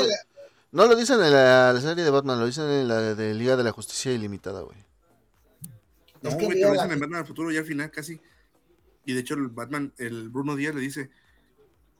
no 0.72 0.86
lo 0.86 0.96
dicen 0.96 1.22
en 1.22 1.32
la, 1.32 1.72
la 1.72 1.80
serie 1.80 2.02
de 2.02 2.10
Batman, 2.10 2.40
lo 2.40 2.46
dicen 2.46 2.64
en 2.68 2.88
la 2.88 3.14
de 3.14 3.34
Liga 3.34 3.56
de 3.56 3.62
la 3.62 3.70
Justicia 3.72 4.10
Ilimitada, 4.12 4.62
güey. 4.62 4.76
No, 6.22 6.30
Es 6.30 6.36
que 6.36 6.44
güey, 6.44 6.58
te 6.58 6.64
lo 6.64 6.74
la 6.74 6.82
dicen 6.82 6.92
en 6.92 7.00
Batman 7.00 7.20
al 7.20 7.26
futuro 7.26 7.50
ya 7.50 7.60
al 7.60 7.66
final 7.66 7.90
casi. 7.90 8.20
Y 9.04 9.14
de 9.14 9.20
hecho 9.20 9.34
el 9.34 9.48
Batman, 9.48 9.92
el 9.98 10.28
Bruno 10.28 10.56
Díaz 10.56 10.74
le 10.74 10.80
dice 10.80 11.10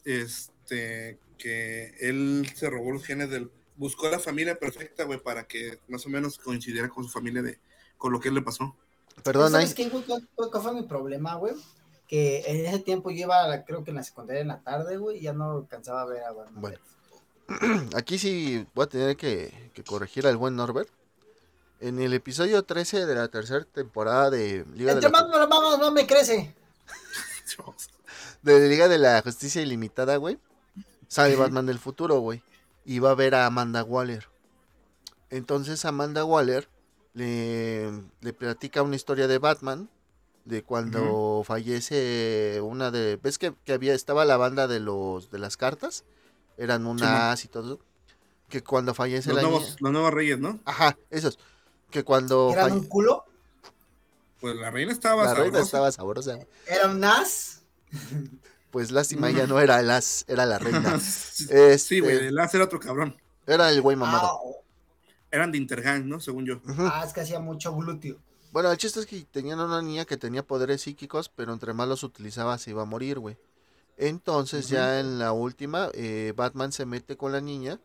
este 0.04 1.18
que 1.38 1.94
él 2.00 2.48
se 2.54 2.70
robó 2.70 2.92
los 2.92 3.04
genes 3.04 3.30
del 3.30 3.50
buscó 3.76 4.08
la 4.08 4.18
familia 4.18 4.58
perfecta, 4.58 5.04
güey, 5.04 5.18
para 5.18 5.44
que 5.44 5.78
más 5.88 6.06
o 6.06 6.08
menos 6.08 6.38
coincidiera 6.38 6.88
con 6.88 7.04
su 7.04 7.10
familia 7.10 7.42
de 7.42 7.58
con 7.98 8.12
lo 8.12 8.20
que 8.20 8.28
él 8.28 8.34
le 8.34 8.42
pasó. 8.42 8.76
Perdón. 9.22 9.52
¿Sabes 9.52 9.74
qué, 9.74 9.88
güey? 9.88 10.04
¿Cuál, 10.04 10.62
fue 10.62 10.74
mi 10.74 10.82
problema, 10.82 11.34
güey? 11.34 11.54
Que 12.08 12.42
en 12.46 12.66
ese 12.66 12.80
tiempo 12.80 13.10
yo 13.10 13.24
iba, 13.24 13.64
creo 13.64 13.84
que 13.84 13.90
en 13.90 13.96
la 13.96 14.02
secundaria 14.02 14.42
en 14.42 14.48
la 14.48 14.60
tarde, 14.60 14.96
güey, 14.96 15.18
y 15.18 15.22
ya 15.22 15.32
no 15.32 15.52
alcanzaba 15.52 16.02
a 16.02 16.06
ver 16.06 16.22
a 16.22 16.32
Batman. 16.32 16.60
Bueno. 16.60 16.78
Aquí 17.96 18.18
sí 18.18 18.66
voy 18.74 18.84
a 18.84 18.88
tener 18.88 19.16
que, 19.16 19.70
que 19.74 19.84
corregir 19.84 20.26
al 20.26 20.36
buen 20.36 20.56
Norbert. 20.56 20.90
En 21.82 22.00
el 22.00 22.14
episodio 22.14 22.62
13 22.62 23.06
de 23.06 23.14
la 23.16 23.26
tercera 23.26 23.64
temporada 23.64 24.30
de 24.30 24.64
Liga 24.74 24.92
de 24.94 25.00
Entre 25.00 25.10
la, 25.10 25.10
más 25.10 25.28
lo 25.28 25.48
mamas, 25.48 25.78
no 25.80 25.90
me 25.90 26.06
crece. 26.06 26.54
de 28.42 28.68
Liga 28.68 28.86
de 28.86 28.98
la 28.98 29.20
Justicia 29.22 29.60
Ilimitada, 29.62 30.16
güey, 30.16 30.38
sale 31.08 31.34
Batman 31.34 31.66
del 31.66 31.80
futuro, 31.80 32.20
güey. 32.20 32.40
Y 32.84 33.00
va 33.00 33.10
a 33.10 33.14
ver 33.16 33.34
a 33.34 33.46
Amanda 33.46 33.82
Waller. 33.82 34.28
Entonces 35.30 35.84
Amanda 35.84 36.24
Waller 36.24 36.68
le, 37.14 37.90
le 38.20 38.32
platica 38.32 38.82
una 38.82 38.96
historia 38.96 39.26
de 39.26 39.38
Batman. 39.38 39.88
De 40.44 40.62
cuando 40.64 41.42
fallece 41.44 42.60
una 42.62 42.90
de. 42.90 43.16
¿Ves 43.22 43.38
que, 43.38 43.54
que 43.64 43.72
había, 43.72 43.94
estaba 43.94 44.24
la 44.24 44.36
banda 44.36 44.66
de 44.66 44.80
los 44.80 45.30
de 45.30 45.38
las 45.38 45.56
cartas? 45.56 46.04
Eran 46.56 46.84
unas 46.86 47.44
y 47.44 47.48
todo. 47.48 47.78
Que 48.48 48.60
cuando 48.62 48.92
fallece 48.92 49.28
Los 49.28 49.36
la 49.36 49.42
nuevos, 49.42 49.62
niña- 49.62 49.76
los 49.80 49.92
nuevos 49.92 50.12
reyes, 50.12 50.38
¿no? 50.40 50.58
Ajá, 50.64 50.96
esos. 51.10 51.38
Que 51.92 52.02
cuando 52.02 52.50
¿Eran 52.52 52.70
falle- 52.70 52.78
un 52.80 52.86
culo? 52.86 53.24
Pues 54.40 54.56
la 54.56 54.70
reina 54.70 54.90
estaba 54.90 55.22
la 55.24 55.34
reina 55.34 55.62
sabrosa. 55.62 55.64
estaba 55.64 55.92
sabrosa. 55.92 56.38
¿Era 56.66 56.88
un 56.88 57.04
as? 57.04 57.62
Pues 58.72 58.90
lástima, 58.90 59.30
ya 59.30 59.46
no 59.46 59.60
era 59.60 59.80
las, 59.82 60.24
era 60.26 60.46
la 60.46 60.58
reina. 60.58 60.98
sí, 61.00 61.46
Este, 61.50 62.00
güey, 62.00 62.16
el 62.26 62.34
Laz 62.34 62.54
era 62.54 62.64
otro 62.64 62.80
cabrón. 62.80 63.16
Era 63.46 63.70
el 63.70 63.80
güey 63.82 63.96
mamado. 63.96 64.26
Ah, 64.26 64.34
oh, 64.42 64.64
Eran 65.30 65.52
de 65.52 65.58
Intergang, 65.58 66.08
¿no? 66.08 66.18
Según 66.18 66.46
yo. 66.46 66.60
Ah, 66.78 67.04
es 67.06 67.12
que 67.12 67.20
hacía 67.20 67.38
mucho 67.38 67.74
glúteo. 67.76 68.16
Bueno, 68.50 68.70
el 68.72 68.78
chiste 68.78 69.00
es 69.00 69.06
que 69.06 69.22
tenían 69.30 69.60
una 69.60 69.80
niña 69.82 70.04
que 70.06 70.16
tenía 70.16 70.42
poderes 70.46 70.82
psíquicos, 70.82 71.28
pero 71.28 71.52
entre 71.52 71.72
más 71.74 71.86
los 71.88 72.02
utilizaba 72.02 72.56
se 72.58 72.70
iba 72.70 72.82
a 72.82 72.86
morir, 72.86 73.18
güey. 73.18 73.36
Entonces 73.98 74.68
ya 74.68 74.98
en 75.00 75.18
la 75.18 75.32
última, 75.32 75.88
eh, 75.94 76.32
Batman 76.34 76.72
se 76.72 76.86
mete 76.86 77.16
con 77.16 77.32
la 77.32 77.40
niña 77.40 77.78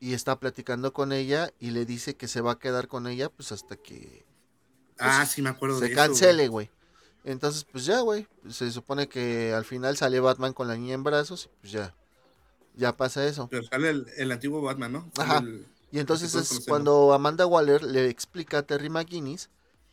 y 0.00 0.14
está 0.14 0.40
platicando 0.40 0.92
con 0.92 1.12
ella 1.12 1.52
y 1.60 1.70
le 1.70 1.84
dice 1.84 2.16
que 2.16 2.26
se 2.26 2.40
va 2.40 2.52
a 2.52 2.58
quedar 2.58 2.88
con 2.88 3.06
ella 3.06 3.28
pues 3.28 3.52
hasta 3.52 3.76
que 3.76 4.24
Ah, 4.98 5.24
sí, 5.26 5.40
me 5.42 5.50
acuerdo 5.50 5.78
se 5.78 5.92
cancele, 5.92 6.48
güey. 6.48 6.70
Entonces 7.24 7.64
pues 7.70 7.84
ya, 7.84 8.00
güey, 8.00 8.26
se 8.48 8.70
supone 8.70 9.08
que 9.08 9.52
al 9.52 9.64
final 9.64 9.96
sale 9.96 10.20
Batman 10.20 10.52
con 10.54 10.68
la 10.68 10.76
niña 10.76 10.94
en 10.94 11.02
brazos 11.04 11.46
y 11.46 11.48
pues 11.60 11.72
ya, 11.72 11.94
ya 12.74 12.96
pasa 12.96 13.26
eso. 13.26 13.48
Pero 13.50 13.62
sale 13.64 13.90
el, 13.90 14.06
el 14.16 14.32
antiguo 14.32 14.62
Batman, 14.62 14.92
¿no? 14.92 15.10
Ajá. 15.18 15.38
el- 15.38 15.66
Y 15.92 15.98
entonces 15.98 16.34
es 16.34 16.64
cuando 16.66 17.12
Amanda 17.12 17.46
Waller 17.46 17.82
le 17.82 18.08
explica 18.08 18.58
a 18.58 18.62
Terry 18.62 18.88
McGuinness 18.88 19.50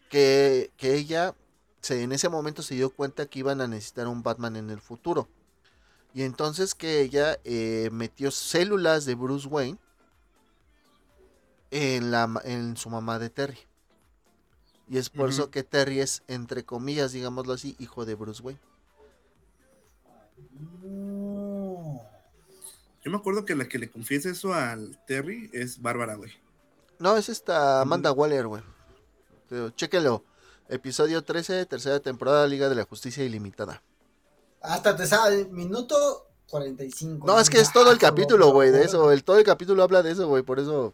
que, 0.09 0.71
que 0.77 0.95
ella 0.95 1.35
se, 1.81 2.01
en 2.03 2.11
ese 2.11 2.29
momento 2.29 2.61
se 2.61 2.75
dio 2.75 2.89
cuenta 2.91 3.25
que 3.25 3.39
iban 3.39 3.59
a 3.61 3.67
necesitar 3.67 4.07
un 4.07 4.23
Batman 4.23 4.55
en 4.55 4.69
el 4.69 4.79
futuro. 4.79 5.27
Y 6.13 6.23
entonces 6.23 6.75
que 6.75 7.01
ella 7.01 7.39
eh, 7.43 7.89
metió 7.91 8.31
células 8.31 9.05
de 9.05 9.15
Bruce 9.15 9.47
Wayne 9.47 9.77
en, 11.71 12.11
la, 12.11 12.41
en 12.43 12.77
su 12.77 12.89
mamá 12.89 13.19
de 13.19 13.29
Terry. 13.29 13.57
Y 14.89 14.97
es 14.97 15.09
por 15.09 15.29
eso 15.29 15.51
que 15.51 15.63
Terry 15.63 15.99
es, 15.99 16.23
entre 16.27 16.63
comillas, 16.63 17.11
digámoslo 17.11 17.53
así, 17.53 17.75
hijo 17.79 18.05
de 18.05 18.15
Bruce 18.15 18.41
Wayne. 18.41 18.59
No. 20.81 22.01
Yo 23.03 23.11
me 23.11 23.17
acuerdo 23.17 23.45
que 23.45 23.55
la 23.55 23.67
que 23.67 23.79
le 23.79 23.89
confiesa 23.89 24.29
eso 24.29 24.53
al 24.53 24.97
Terry 25.05 25.49
es 25.53 25.81
Bárbara, 25.81 26.15
güey. 26.15 26.31
No, 26.99 27.15
es 27.17 27.29
esta 27.29 27.81
Amanda 27.81 28.11
Waller, 28.11 28.47
güey. 28.47 28.63
Pero 29.49 29.69
Chéquenlo. 29.71 30.23
Episodio 30.69 31.23
13, 31.23 31.65
tercera 31.65 31.99
temporada, 32.01 32.45
Liga 32.45 32.67
de 32.67 32.75
la 32.75 32.83
Justicia 32.83 33.23
Ilimitada. 33.23 33.81
Hasta 34.61 34.95
te 34.95 35.05
sale 35.05 35.45
minuto 35.45 36.27
45. 36.49 37.25
No, 37.25 37.39
es 37.39 37.49
que 37.49 37.59
es 37.59 37.71
todo 37.71 37.91
el 37.91 37.97
capítulo, 37.97 38.51
güey, 38.51 38.71
de 38.71 38.83
eso. 38.83 39.11
El, 39.11 39.23
todo 39.23 39.37
el 39.37 39.45
capítulo 39.45 39.83
habla 39.83 40.03
de 40.03 40.11
eso, 40.11 40.27
güey, 40.27 40.43
por 40.43 40.59
eso. 40.59 40.93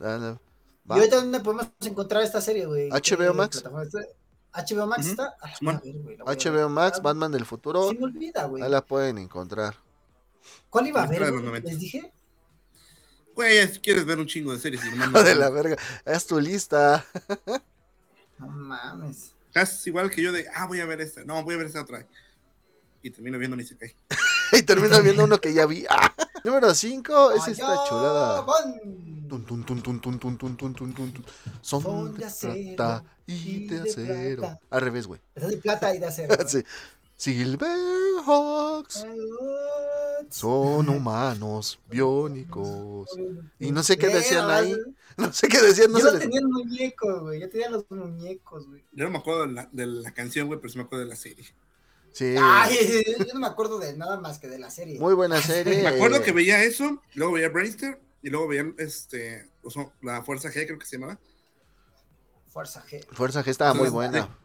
Ah, 0.00 0.18
no. 0.20 0.40
¿Y 0.94 0.98
ahorita 0.98 1.16
dónde 1.16 1.40
podemos 1.40 1.66
encontrar 1.80 2.22
esta 2.22 2.40
serie, 2.40 2.66
güey? 2.66 2.88
HBO 2.90 3.00
¿Qué 3.02 3.32
Max. 3.32 3.64
HBO 3.64 4.86
Max 4.86 5.06
está. 5.06 5.34
Ah, 5.40 5.48
a 5.48 5.80
ver, 5.80 6.18
a 6.24 6.32
HBO. 6.34 6.68
Max, 6.68 7.02
Batman 7.02 7.32
del 7.32 7.44
futuro. 7.44 7.88
Se 7.88 7.94
me 7.98 8.04
olvida, 8.04 8.44
güey. 8.44 8.62
Ahí 8.62 8.70
la 8.70 8.84
pueden 8.84 9.18
encontrar. 9.18 9.74
¿Cuál 10.70 10.86
iba 10.86 11.02
a 11.02 11.06
ver? 11.06 11.18
de 11.18 11.30
los 11.30 11.32
güey? 11.32 11.44
90. 11.44 11.68
¿Les 11.70 11.78
dije? 11.80 12.12
Güey, 13.34 13.68
si 13.68 13.80
quieres 13.80 14.06
ver 14.06 14.18
un 14.18 14.26
chingo 14.26 14.52
de 14.52 14.58
series 14.58 14.82
y 14.84 14.90
nomás 14.90 15.08
Hijo 15.08 15.18
no- 15.18 15.22
de 15.28 15.34
la 15.34 15.50
verga. 15.50 15.76
Es 16.04 16.26
tu 16.26 16.40
lista. 16.40 17.04
No 18.38 18.46
mames. 18.48 19.32
Estás 19.48 19.86
igual 19.86 20.10
que 20.10 20.22
yo 20.22 20.32
de, 20.32 20.46
ah, 20.54 20.66
voy 20.66 20.80
a 20.80 20.86
ver 20.86 21.00
esta. 21.00 21.24
No, 21.24 21.42
voy 21.42 21.54
a 21.54 21.58
ver 21.58 21.66
esta 21.66 21.80
otra. 21.82 22.06
Y 23.02 23.10
termino 23.10 23.38
viendo 23.38 23.56
ni 23.56 23.64
se 23.64 23.76
cae. 23.76 23.96
y 24.52 24.62
terminas 24.62 25.02
viendo 25.02 25.24
uno 25.24 25.38
que 25.40 25.52
ya 25.52 25.66
vi. 25.66 25.84
Ah. 25.88 26.12
Número 26.44 26.74
5 26.74 27.32
es 27.32 27.48
esta 27.48 27.84
chulada. 27.88 28.42
van. 28.42 28.74
Tun, 29.28 29.44
tun, 29.44 29.64
tun, 29.64 29.82
tun, 29.82 30.00
tun, 30.00 30.18
tun, 30.18 30.38
tun, 30.38 30.56
tun, 30.56 30.74
tun, 30.74 30.94
tun, 30.94 31.12
tun. 31.12 31.24
Son 31.60 31.82
Son 31.82 32.14
de 32.14 32.24
acero 32.24 32.76
plata 32.76 33.04
y 33.26 33.66
de 33.66 33.80
de 33.80 33.90
acero. 33.90 34.42
plata. 34.42 34.60
Al 34.70 34.80
revés, 34.80 35.06
güey. 35.06 35.20
De 35.34 35.56
plata 35.56 35.94
y 35.94 35.98
de 35.98 36.06
acero. 36.06 36.36
Sí. 36.48 36.62
Silverhawks 37.16 39.06
son 40.30 40.88
humanos 40.88 41.78
biónicos. 41.88 43.08
Y 43.58 43.72
no 43.72 43.82
sé 43.82 43.96
qué 43.96 44.08
decían 44.08 44.50
ahí. 44.50 44.76
No 45.16 45.32
sé 45.32 45.48
qué 45.48 45.60
decían, 45.62 45.92
no 45.92 45.98
Yo 45.98 46.10
les... 46.12 46.20
tenía 46.20 46.42
muñecos, 46.42 47.22
güey. 47.22 47.40
Yo 47.40 47.48
tenía 47.48 47.70
los 47.70 47.90
muñecos, 47.90 48.66
güey. 48.66 48.84
Yo 48.92 49.04
no 49.04 49.10
me 49.10 49.18
acuerdo 49.18 49.46
de 49.46 49.52
la, 49.54 49.68
de 49.72 49.86
la 49.86 50.10
canción, 50.12 50.46
güey, 50.46 50.60
pero 50.60 50.70
sí 50.70 50.76
me 50.78 50.84
acuerdo 50.84 51.04
de 51.04 51.10
la 51.10 51.16
serie. 51.16 51.46
Sí, 52.16 52.34
Ay, 52.40 53.04
yo 53.18 53.34
no 53.34 53.40
me 53.40 53.46
acuerdo 53.46 53.78
de 53.78 53.94
nada 53.94 54.18
más 54.18 54.38
que 54.38 54.48
de 54.48 54.58
la 54.58 54.70
serie. 54.70 54.98
muy 54.98 55.12
buena 55.12 55.38
serie. 55.42 55.82
Me 55.82 55.88
acuerdo 55.88 56.22
que 56.22 56.32
veía 56.32 56.62
eso, 56.64 57.02
luego 57.14 57.34
veía 57.34 57.50
Brainster 57.50 58.00
y 58.22 58.30
luego 58.30 58.48
veía 58.48 58.64
este, 58.78 59.50
o 59.62 59.70
sea, 59.70 59.92
la 60.00 60.22
Fuerza 60.22 60.48
G, 60.48 60.64
creo 60.66 60.78
que 60.78 60.86
se 60.86 60.96
llamaba. 60.96 61.18
Fuerza 62.48 62.82
G. 62.86 63.04
Fuerza 63.12 63.44
G 63.44 63.48
estaba 63.48 63.74
muy 63.74 63.84
de- 63.84 63.90
buena. 63.90 64.38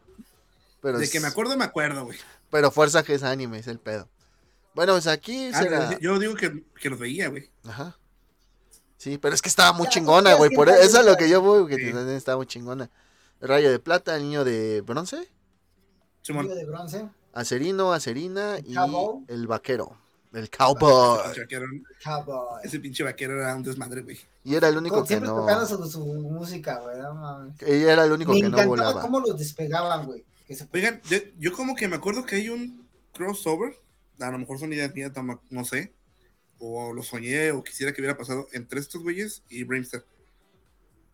Pero, 0.82 0.98
De 0.98 1.08
que 1.08 1.18
me 1.20 1.28
acuerdo, 1.28 1.56
me 1.56 1.64
acuerdo, 1.64 2.04
güey. 2.04 2.18
pero 2.50 2.70
Fuerza 2.70 3.02
G 3.04 3.14
es 3.14 3.22
anime, 3.22 3.58
es 3.60 3.68
el 3.68 3.78
pedo. 3.78 4.06
Bueno, 4.74 4.92
pues 4.92 5.06
aquí 5.06 5.50
Ah, 5.54 5.62
será... 5.62 5.98
yo 5.98 6.18
digo 6.18 6.34
que, 6.34 6.64
que 6.78 6.90
los 6.90 6.98
veía, 6.98 7.28
güey. 7.28 7.50
Ajá. 7.64 7.96
Sí, 8.98 9.16
pero 9.16 9.34
es 9.34 9.40
que 9.40 9.48
estaba 9.48 9.72
muy 9.72 9.88
chingona, 9.88 10.34
güey. 10.34 10.50
Por 10.50 10.68
eso 10.68 11.00
es 11.00 11.06
lo 11.06 11.16
que 11.16 11.28
yo 11.28 11.40
voy, 11.40 11.66
que 11.68 11.76
Sí. 11.76 11.92
estaba 12.16 12.36
muy 12.36 12.46
chingona. 12.46 12.90
El 13.40 13.48
rayo 13.48 13.70
de 13.70 13.78
plata, 13.78 14.14
el 14.16 14.22
niño 14.24 14.44
de 14.44 14.82
bronce, 14.82 15.26
Simón. 16.20 16.44
Niño 16.46 16.56
de 16.56 16.64
bronce. 16.66 17.08
Acerino, 17.32 17.92
acerina 17.92 18.58
y 18.64 18.74
cowboy. 18.74 19.24
el 19.28 19.46
vaquero. 19.46 19.96
El 20.32 20.48
cowboy. 20.48 21.18
pinche 21.24 21.40
vaquero- 21.42 21.66
Cowboy. 22.02 22.60
Ese 22.64 22.80
pinche 22.80 23.04
vaquero 23.04 23.34
era 23.40 23.54
un 23.54 23.62
desmadre, 23.62 24.00
güey. 24.02 24.18
Y 24.44 24.54
era 24.54 24.68
el 24.68 24.76
único 24.78 24.94
Con- 24.96 25.04
que 25.04 25.08
siempre 25.08 25.28
no. 25.28 25.36
tocando 25.40 25.66
su, 25.66 25.90
su 25.90 26.04
música, 26.04 26.80
güey. 26.80 26.98
No 26.98 27.14
mames. 27.14 27.54
Ella 27.62 27.92
era 27.92 28.04
el 28.04 28.12
único 28.12 28.32
Me 28.32 28.38
que 28.38 28.42
no 28.42 28.48
encantaba 28.48 28.68
volaba. 28.68 29.02
cómo 29.02 29.20
los 29.20 29.38
despegaban, 29.38 30.06
güey. 30.06 30.24
Que 30.46 30.54
se- 30.56 30.66
Oigan, 30.72 31.00
yo, 31.08 31.18
yo 31.38 31.52
como 31.52 31.74
que 31.76 31.86
me 31.86 31.96
acuerdo 31.96 32.24
que 32.24 32.36
hay 32.36 32.48
un 32.48 32.88
crossover, 33.12 33.78
a 34.20 34.30
lo 34.30 34.38
mejor 34.38 34.58
son 34.58 34.72
ideas 34.72 34.94
mías, 34.94 35.12
no 35.50 35.64
sé, 35.64 35.92
o 36.58 36.92
lo 36.94 37.02
soñé 37.02 37.50
o 37.52 37.62
quisiera 37.62 37.92
que 37.92 38.00
hubiera 38.00 38.16
pasado 38.16 38.46
entre 38.52 38.80
estos 38.80 39.02
güeyes 39.02 39.42
y 39.50 39.64
Brimster. 39.64 40.04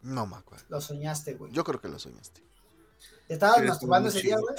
No 0.02 0.26
me 0.26 0.36
acuerdo. 0.36 0.64
Lo 0.68 0.80
soñaste, 0.80 1.34
güey. 1.34 1.50
Yo 1.52 1.64
creo 1.64 1.80
que 1.80 1.88
lo 1.88 1.98
soñaste. 1.98 2.40
¿Te 3.28 3.34
estabas 3.34 3.62
masturbando 3.62 4.08
ese 4.08 4.22
día, 4.22 4.38
güey? 4.38 4.54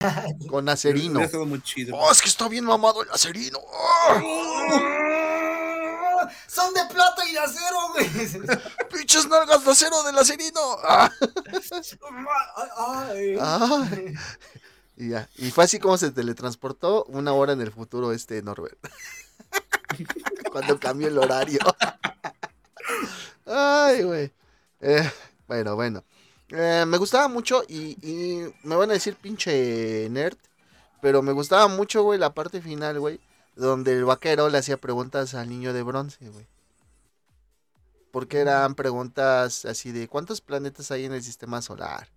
Con 0.50 0.68
acerino. 0.68 1.20
Muy 1.46 1.62
chido. 1.62 1.96
Oh, 1.96 2.10
es 2.10 2.20
que 2.20 2.28
está 2.28 2.48
bien 2.48 2.64
mamado 2.64 3.04
el 3.04 3.10
acerino. 3.10 3.60
¡Ah! 3.72 4.20
Son 6.48 6.74
de 6.74 6.80
plata 6.92 7.24
y 7.28 7.32
de 7.32 7.38
acero, 7.38 7.76
güey. 7.92 8.08
¡Pinches 8.92 9.28
nalgas 9.28 9.64
de 9.64 9.70
acero 9.70 10.02
del 10.02 10.18
acerino! 10.18 10.60
¡Ah! 10.82 11.08
Ay, 12.76 12.76
ay. 12.76 13.38
Ah. 13.40 13.88
Y 14.96 15.10
ya. 15.10 15.28
Y 15.36 15.52
fue 15.52 15.62
así 15.62 15.78
como 15.78 15.96
se 15.96 16.10
teletransportó 16.10 17.04
una 17.04 17.32
hora 17.32 17.52
en 17.52 17.60
el 17.60 17.70
futuro 17.70 18.12
este 18.12 18.42
Norbert. 18.42 18.76
Cuando 20.50 20.80
cambió 20.80 21.06
el 21.06 21.16
horario. 21.16 21.60
Ay, 23.46 24.02
güey. 24.02 24.32
Eh, 24.80 25.08
bueno, 25.46 25.76
bueno. 25.76 26.02
Eh, 26.50 26.84
me 26.86 26.98
gustaba 26.98 27.28
mucho 27.28 27.62
y, 27.68 27.96
y 28.06 28.52
me 28.64 28.76
van 28.76 28.90
a 28.90 28.94
decir 28.94 29.16
pinche 29.16 30.08
nerd. 30.10 30.36
Pero 31.00 31.22
me 31.22 31.32
gustaba 31.32 31.68
mucho, 31.68 32.02
güey, 32.02 32.18
la 32.18 32.34
parte 32.34 32.60
final, 32.60 33.00
güey. 33.00 33.20
Donde 33.56 33.92
el 33.94 34.04
vaquero 34.04 34.48
le 34.48 34.58
hacía 34.58 34.76
preguntas 34.76 35.34
al 35.34 35.48
niño 35.48 35.72
de 35.72 35.82
bronce, 35.82 36.28
güey. 36.28 36.46
Porque 38.10 38.38
eran 38.38 38.74
preguntas 38.74 39.64
así 39.64 39.92
de 39.92 40.08
¿cuántos 40.08 40.40
planetas 40.40 40.90
hay 40.90 41.04
en 41.04 41.12
el 41.12 41.22
sistema 41.22 41.62
solar? 41.62 42.08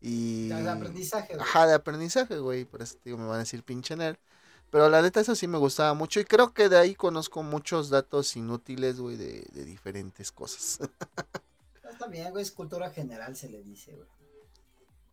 Y... 0.00 0.48
De 0.48 0.68
aprendizaje, 0.68 1.34
güey. 1.34 1.46
Ajá, 1.46 1.66
de 1.66 1.74
aprendizaje, 1.74 2.38
güey. 2.38 2.64
Por 2.64 2.82
eso 2.82 2.96
digo, 3.04 3.18
me 3.18 3.26
van 3.26 3.36
a 3.36 3.40
decir 3.40 3.62
pinche 3.62 3.96
nerd. 3.96 4.16
Pero 4.70 4.88
la 4.88 5.02
neta, 5.02 5.20
eso 5.20 5.34
sí 5.34 5.48
me 5.48 5.58
gustaba 5.58 5.94
mucho. 5.94 6.20
Y 6.20 6.24
creo 6.24 6.54
que 6.54 6.68
de 6.68 6.78
ahí 6.78 6.94
conozco 6.94 7.42
muchos 7.42 7.90
datos 7.90 8.36
inútiles, 8.36 9.00
güey, 9.00 9.16
de, 9.16 9.44
de 9.52 9.64
diferentes 9.64 10.30
cosas. 10.30 10.78
Está 12.00 12.10
bien, 12.10 12.30
güey. 12.30 12.42
Es 12.42 12.50
cultura 12.50 12.88
general, 12.88 13.36
se 13.36 13.50
le 13.50 13.62
dice, 13.62 13.92
güey. 13.94 14.08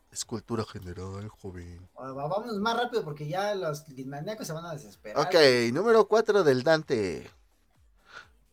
es 0.10 0.24
cultura 0.24 0.64
general, 0.64 1.28
joven. 1.28 1.86
Ah, 1.98 2.14
va- 2.14 2.28
Vámonos 2.30 2.56
más 2.60 2.78
rápido 2.78 3.04
porque 3.04 3.28
ya 3.28 3.54
los 3.56 3.84
maníacos 4.06 4.48
se 4.48 4.54
van 4.54 4.66
a 4.66 4.72
desesperar. 4.72 5.28
Ok, 5.28 5.36
número 5.74 6.08
4 6.08 6.46
del 6.46 6.64
Dante. 6.64 7.30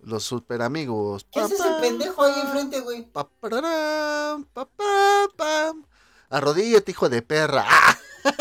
Los 0.01 0.24
super 0.24 0.62
amigos. 0.62 1.24
¿Qué 1.31 1.40
es 1.43 1.52
ese 1.52 1.70
pendejo 1.81 2.24
ahí 2.24 2.40
enfrente, 2.40 2.81
güey? 2.81 3.09
Arrodíllate, 6.28 6.90
hijo 6.90 7.09
de 7.09 7.23
perra. 7.23 7.65
¡Ah! 7.69 7.98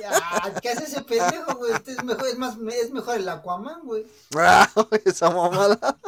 Ya, 0.00 0.60
¿Qué 0.60 0.68
hace 0.70 0.84
ese 0.84 1.02
pendejo, 1.02 1.54
güey? 1.56 1.72
Este 1.72 1.92
es 1.92 2.04
mejor, 2.04 2.28
es 2.28 2.36
más, 2.38 2.56
es 2.58 2.90
mejor 2.92 3.16
el 3.16 3.26
Aquaman, 3.28 3.80
güey. 3.84 4.06
¡Ah! 4.36 4.68
Esa 5.04 5.30
mamada. 5.30 5.98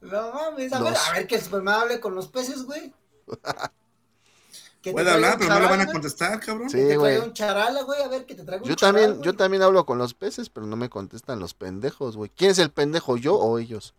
No 0.00 0.32
mames, 0.32 0.72
a 0.72 0.82
ver, 0.82 0.94
a 0.96 1.12
ver 1.14 1.26
que 1.26 1.36
el 1.36 1.42
Superman 1.42 1.80
hable 1.82 2.00
con 2.00 2.14
los 2.14 2.28
peces, 2.28 2.64
güey. 2.64 2.92
Puede 4.92 5.10
hablar, 5.10 5.34
un 5.34 5.38
pero 5.38 5.54
no 5.54 5.60
le 5.60 5.66
van 5.66 5.80
a 5.80 5.86
contestar, 5.86 6.38
cabrón. 6.40 6.68
Sí, 6.68 6.76
Que 6.76 6.88
te 6.88 6.96
güey. 6.98 7.16
un 7.18 7.32
charala, 7.32 7.82
güey, 7.84 8.02
a 8.02 8.08
ver, 8.08 8.26
que 8.26 8.34
te 8.34 8.42
traiga 8.44 8.62
un 8.62 8.68
Yo 8.68 8.74
charal, 8.74 8.94
también, 8.94 9.12
güey. 9.14 9.24
yo 9.24 9.34
también 9.34 9.62
hablo 9.62 9.86
con 9.86 9.96
los 9.96 10.12
peces, 10.12 10.50
pero 10.50 10.66
no 10.66 10.76
me 10.76 10.90
contestan 10.90 11.38
los 11.40 11.54
pendejos, 11.54 12.18
güey. 12.18 12.30
¿Quién 12.36 12.50
es 12.50 12.58
el 12.58 12.70
pendejo, 12.70 13.16
yo 13.16 13.34
o 13.36 13.58
ellos? 13.58 13.94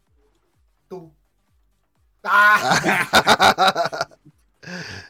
Tú. 0.87 1.11
Ah, 2.23 4.07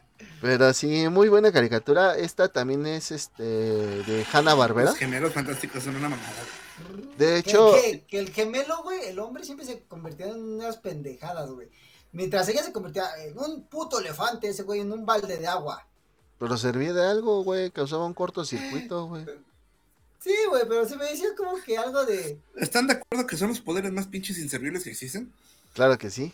Pero 0.45 0.72
sí, 0.73 1.09
muy 1.09 1.27
buena 1.27 1.51
caricatura. 1.51 2.15
Esta 2.15 2.47
también 2.49 2.85
es 2.85 3.09
este 3.09 3.41
de 3.41 4.26
Hanna 4.31 4.53
Barbera. 4.53 4.91
Los 4.91 4.99
gemelos 4.99 5.34
fantásticos 5.34 5.84
son 5.84 5.95
una 5.95 6.07
mamada. 6.07 6.30
De 7.17 7.41
que, 7.41 7.49
hecho, 7.49 7.72
que- 7.73 8.03
que 8.07 8.19
el 8.19 8.30
gemelo, 8.31 8.84
güey, 8.84 9.05
el 9.07 9.17
hombre 9.17 9.43
siempre 9.43 9.65
se 9.65 9.81
convertía 9.88 10.27
en 10.27 10.35
unas 10.43 10.77
pendejadas, 10.77 11.49
güey. 11.49 11.67
Mientras 12.11 12.47
ella 12.49 12.61
se 12.61 12.72
convertía 12.72 13.05
en 13.26 13.38
un 13.39 13.63
puto 13.63 13.99
elefante, 13.99 14.47
ese 14.47 14.61
güey, 14.61 14.81
en 14.81 14.91
un 14.91 15.03
balde 15.05 15.35
de 15.38 15.47
agua. 15.47 15.84
pero 16.38 16.57
servía 16.57 16.93
de 16.93 17.07
algo, 17.07 17.43
güey. 17.43 17.72
Causaba 17.72 18.05
un 18.05 18.13
cortocircuito, 18.13 19.07
güey. 19.07 19.26
Sí, 20.19 20.35
güey, 20.49 20.63
pero 20.67 20.88
se 20.88 20.95
me 20.95 21.05
decía 21.05 21.30
como 21.35 21.55
que 21.63 21.76
algo 21.77 22.05
de. 22.05 22.38
¿Están 22.57 22.85
de 22.85 22.93
acuerdo 22.93 23.26
que 23.26 23.35
son 23.38 23.47
los 23.49 23.61
poderes 23.61 23.91
más 23.91 24.05
pinches 24.05 24.38
inservibles 24.38 24.84
que 24.84 24.91
existen? 24.91 25.31
Claro 25.73 25.97
que 25.97 26.11
sí. 26.11 26.34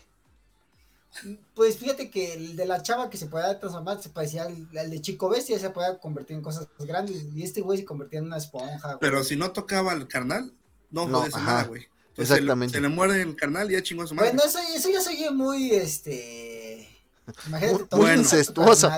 Pues 1.54 1.76
fíjate 1.76 2.10
que 2.10 2.34
el 2.34 2.56
de 2.56 2.64
la 2.64 2.82
chava 2.82 3.10
que 3.10 3.18
se 3.18 3.26
podía 3.26 3.58
transformar 3.60 4.02
se 4.02 4.08
parecía 4.08 4.44
al, 4.44 4.68
al 4.78 4.90
de 4.90 5.00
Chico 5.00 5.28
Bestia, 5.28 5.58
se 5.58 5.70
podía 5.70 5.98
convertir 5.98 6.36
en 6.36 6.42
cosas 6.42 6.68
grandes. 6.78 7.24
Y 7.34 7.42
este 7.42 7.60
güey 7.60 7.78
se 7.78 7.84
convertía 7.84 8.18
en 8.20 8.26
una 8.26 8.38
esponja, 8.38 8.88
güey. 8.88 8.98
Pero 9.00 9.22
si 9.22 9.36
no 9.36 9.52
tocaba 9.52 9.92
al 9.92 10.08
carnal, 10.08 10.52
no, 10.90 11.06
No, 11.06 11.26
nada, 11.28 11.64
güey. 11.64 11.86
Entonces, 12.08 12.28
se 12.28 12.34
le- 12.34 12.40
Exactamente. 12.40 12.74
Se 12.74 12.80
le, 12.80 12.88
muere 12.88 13.20
el 13.22 13.36
carnal 13.36 13.70
y 13.70 13.74
ya 13.74 13.82
chingó 13.82 14.02
a 14.02 14.06
su 14.06 14.14
madre. 14.14 14.30
Bueno, 14.30 14.44
eso, 14.44 14.58
eso 14.74 14.90
ya 14.90 15.00
se 15.00 15.10
oye 15.10 15.30
muy, 15.30 15.70
este... 15.70 16.88
Imagínate 17.46 17.78
Muy- 17.78 17.88
todo 17.88 18.00
tu 18.00 18.08
incestuoso. 18.08 18.90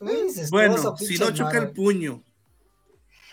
Muy 0.00 0.14
incestuoso, 0.26 0.50
bueno, 0.50 0.96
si 0.96 1.18
no 1.18 1.30
choca 1.32 1.58
el 1.58 1.70
puño. 1.70 2.22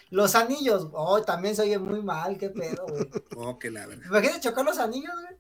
Los 0.10 0.36
anillos, 0.36 0.88
oh, 0.94 1.22
también 1.22 1.56
se 1.56 1.64
oye 1.64 1.78
muy 1.78 2.02
mal, 2.02 2.38
qué 2.38 2.50
pedo, 2.50 2.86
güey. 2.88 3.10
Oh, 3.36 3.60
que 3.60 3.70
la. 3.72 3.84
Imagínate 3.86 4.40
chocar 4.42 4.64
los 4.64 4.78
anillos, 4.78 5.14
güey. 5.14 5.36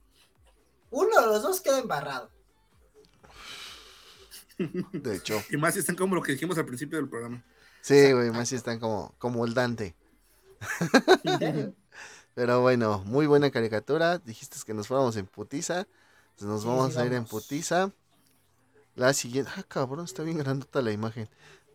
Uno 0.92 1.20
de 1.22 1.28
los 1.28 1.42
dos 1.42 1.62
queda 1.62 1.80
embarrado. 1.80 2.30
De 4.92 5.16
hecho. 5.16 5.42
Y 5.52 5.58
más 5.58 5.74
si 5.76 5.82
están 5.82 5.96
como 5.96 6.16
lo 6.16 6.22
que 6.24 6.32
dijimos 6.32 6.58
al 6.58 6.66
principio 6.66 6.98
del 6.98 7.10
programa. 7.10 7.44
Sí, 7.82 8.12
güey, 8.12 8.32
más 8.32 8.50
si 8.50 8.56
están 8.56 8.80
como, 8.80 9.14
como 9.20 9.46
el 9.46 9.54
Dante. 9.54 9.96
Pero 12.34 12.62
bueno, 12.62 13.04
muy 13.06 13.28
buena 13.28 13.52
caricatura. 13.52 14.18
Dijiste 14.20 14.58
que 14.66 14.74
nos 14.74 14.88
fuéramos 14.88 15.16
en 15.18 15.28
putiza. 15.28 15.88
Pues 16.38 16.48
nos 16.50 16.62
Sí, 16.62 16.68
vamos 16.68 16.98
a 16.98 17.06
ir 17.06 17.14
en 17.14 17.26
putiza. 17.26 17.92
La 18.96 19.14
siguiente. 19.14 19.52
Ah, 19.56 19.64
cabrón, 19.68 20.06
está 20.06 20.24
bien 20.24 20.38
grandota 20.38 20.82
la 20.82 20.92
imagen. 20.92 21.30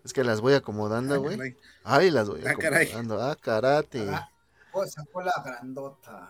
Es 0.05 0.12
que 0.12 0.24
las 0.24 0.40
voy 0.40 0.55
acomodando, 0.55 1.14
Ah, 1.14 1.18
güey. 1.18 1.36
caray. 1.36 1.56
Ay, 1.84 2.10
las 2.10 2.28
voy 2.28 2.40
Ah, 2.47 2.55
caray. 2.59 2.86
acomodando. 2.89 3.22
Ah, 3.22 3.36
karate. 3.40 4.09
Ah, 4.10 4.28
oh, 4.72 4.84
sacó 4.86 5.22
la 5.22 5.32
grandota. 5.44 6.28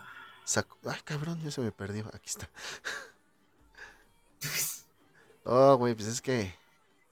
Ay, 0.84 1.00
cabrón, 1.04 1.40
ya 1.42 1.50
se 1.50 1.60
me 1.60 1.72
perdió. 1.72 2.06
Aquí 2.12 2.28
está. 2.30 2.48
Oh, 5.44 5.76
güey, 5.76 5.94
pues 5.94 6.06
es 6.08 6.22
que. 6.22 6.54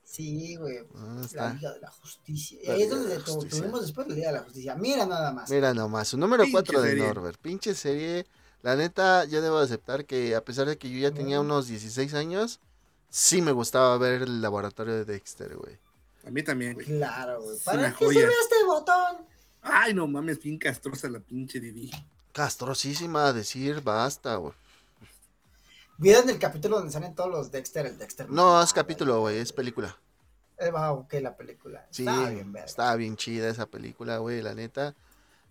Sí, 0.03 0.55
güey. 0.55 0.77
ah, 0.95 1.21
La. 1.33 1.53
Liga 1.53 1.73
de 1.73 1.79
la 1.81 1.91
Justicia. 1.91 2.59
Y 2.61 2.67
La 2.67 2.73
ahí 2.73 2.81
es 2.83 2.89
de 2.89 2.95
donde 2.95 3.19
Justicia. 3.19 3.59
tuvimos 3.61 3.81
después 3.81 4.07
la 4.07 4.15
Liga 4.15 4.27
de 4.31 4.37
la 4.37 4.43
Justicia. 4.43 4.75
Mira 4.75 5.05
nada 5.05 5.31
más. 5.33 5.49
Mira 5.49 5.73
nomás, 5.73 6.07
su 6.09 6.17
número 6.17 6.43
Pinche 6.43 6.53
4 6.53 6.81
de 6.81 6.89
serie. 6.89 7.07
Norbert. 7.07 7.39
Pinche 7.41 7.75
serie. 7.75 8.25
La 8.61 8.75
neta, 8.75 9.25
yo 9.25 9.41
debo 9.41 9.57
aceptar 9.57 10.05
que 10.05 10.35
a 10.35 10.43
pesar 10.45 10.67
de 10.67 10.77
que 10.77 10.89
yo 10.89 10.99
ya 10.99 11.11
tenía 11.11 11.41
unos 11.41 11.67
16 11.67 12.13
años, 12.13 12.59
sí 13.09 13.41
me 13.41 13.51
gustaba 13.51 13.97
ver 13.97 14.21
el 14.21 14.41
laboratorio 14.41 14.93
de 14.93 15.05
Dexter, 15.05 15.55
güey. 15.57 15.77
A 16.25 16.29
mí 16.29 16.43
también, 16.43 16.73
güey. 16.75 16.85
Claro, 16.85 17.41
güey. 17.41 17.57
¿Para 17.65 17.89
qué 17.89 18.05
joya. 18.05 18.19
sirve 18.21 18.33
este 18.43 18.63
botón? 18.65 19.25
Ay, 19.61 19.93
no 19.93 20.07
mames, 20.07 20.39
bien 20.39 20.57
castrosa 20.57 21.09
la 21.09 21.19
pinche 21.19 21.59
Didi. 21.59 21.91
Castrosísima 22.33 23.27
a 23.27 23.33
decir, 23.33 23.81
basta, 23.81 24.35
güey. 24.35 24.53
¿Vieron 25.97 26.29
el 26.29 26.39
capítulo 26.39 26.77
donde 26.77 26.91
salen 26.91 27.13
todos 27.13 27.29
los 27.29 27.51
Dexter? 27.51 27.85
El 27.85 27.97
Dexter. 27.97 28.29
No, 28.29 28.59
Ah, 28.59 28.63
es 28.63 28.73
capítulo, 28.73 29.19
güey, 29.19 29.37
es 29.37 29.53
película. 29.53 29.95
Eh, 30.57 30.71
va, 30.71 30.91
ok, 30.91 31.13
la 31.21 31.35
película. 31.35 31.85
Sí, 31.91 32.03
Está 32.07 32.29
bien, 32.29 32.51
verga. 32.51 32.65
estaba 32.67 32.95
bien 32.95 33.15
chida 33.17 33.49
esa 33.49 33.65
película, 33.65 34.17
güey, 34.17 34.41
la 34.41 34.53
neta. 34.55 34.95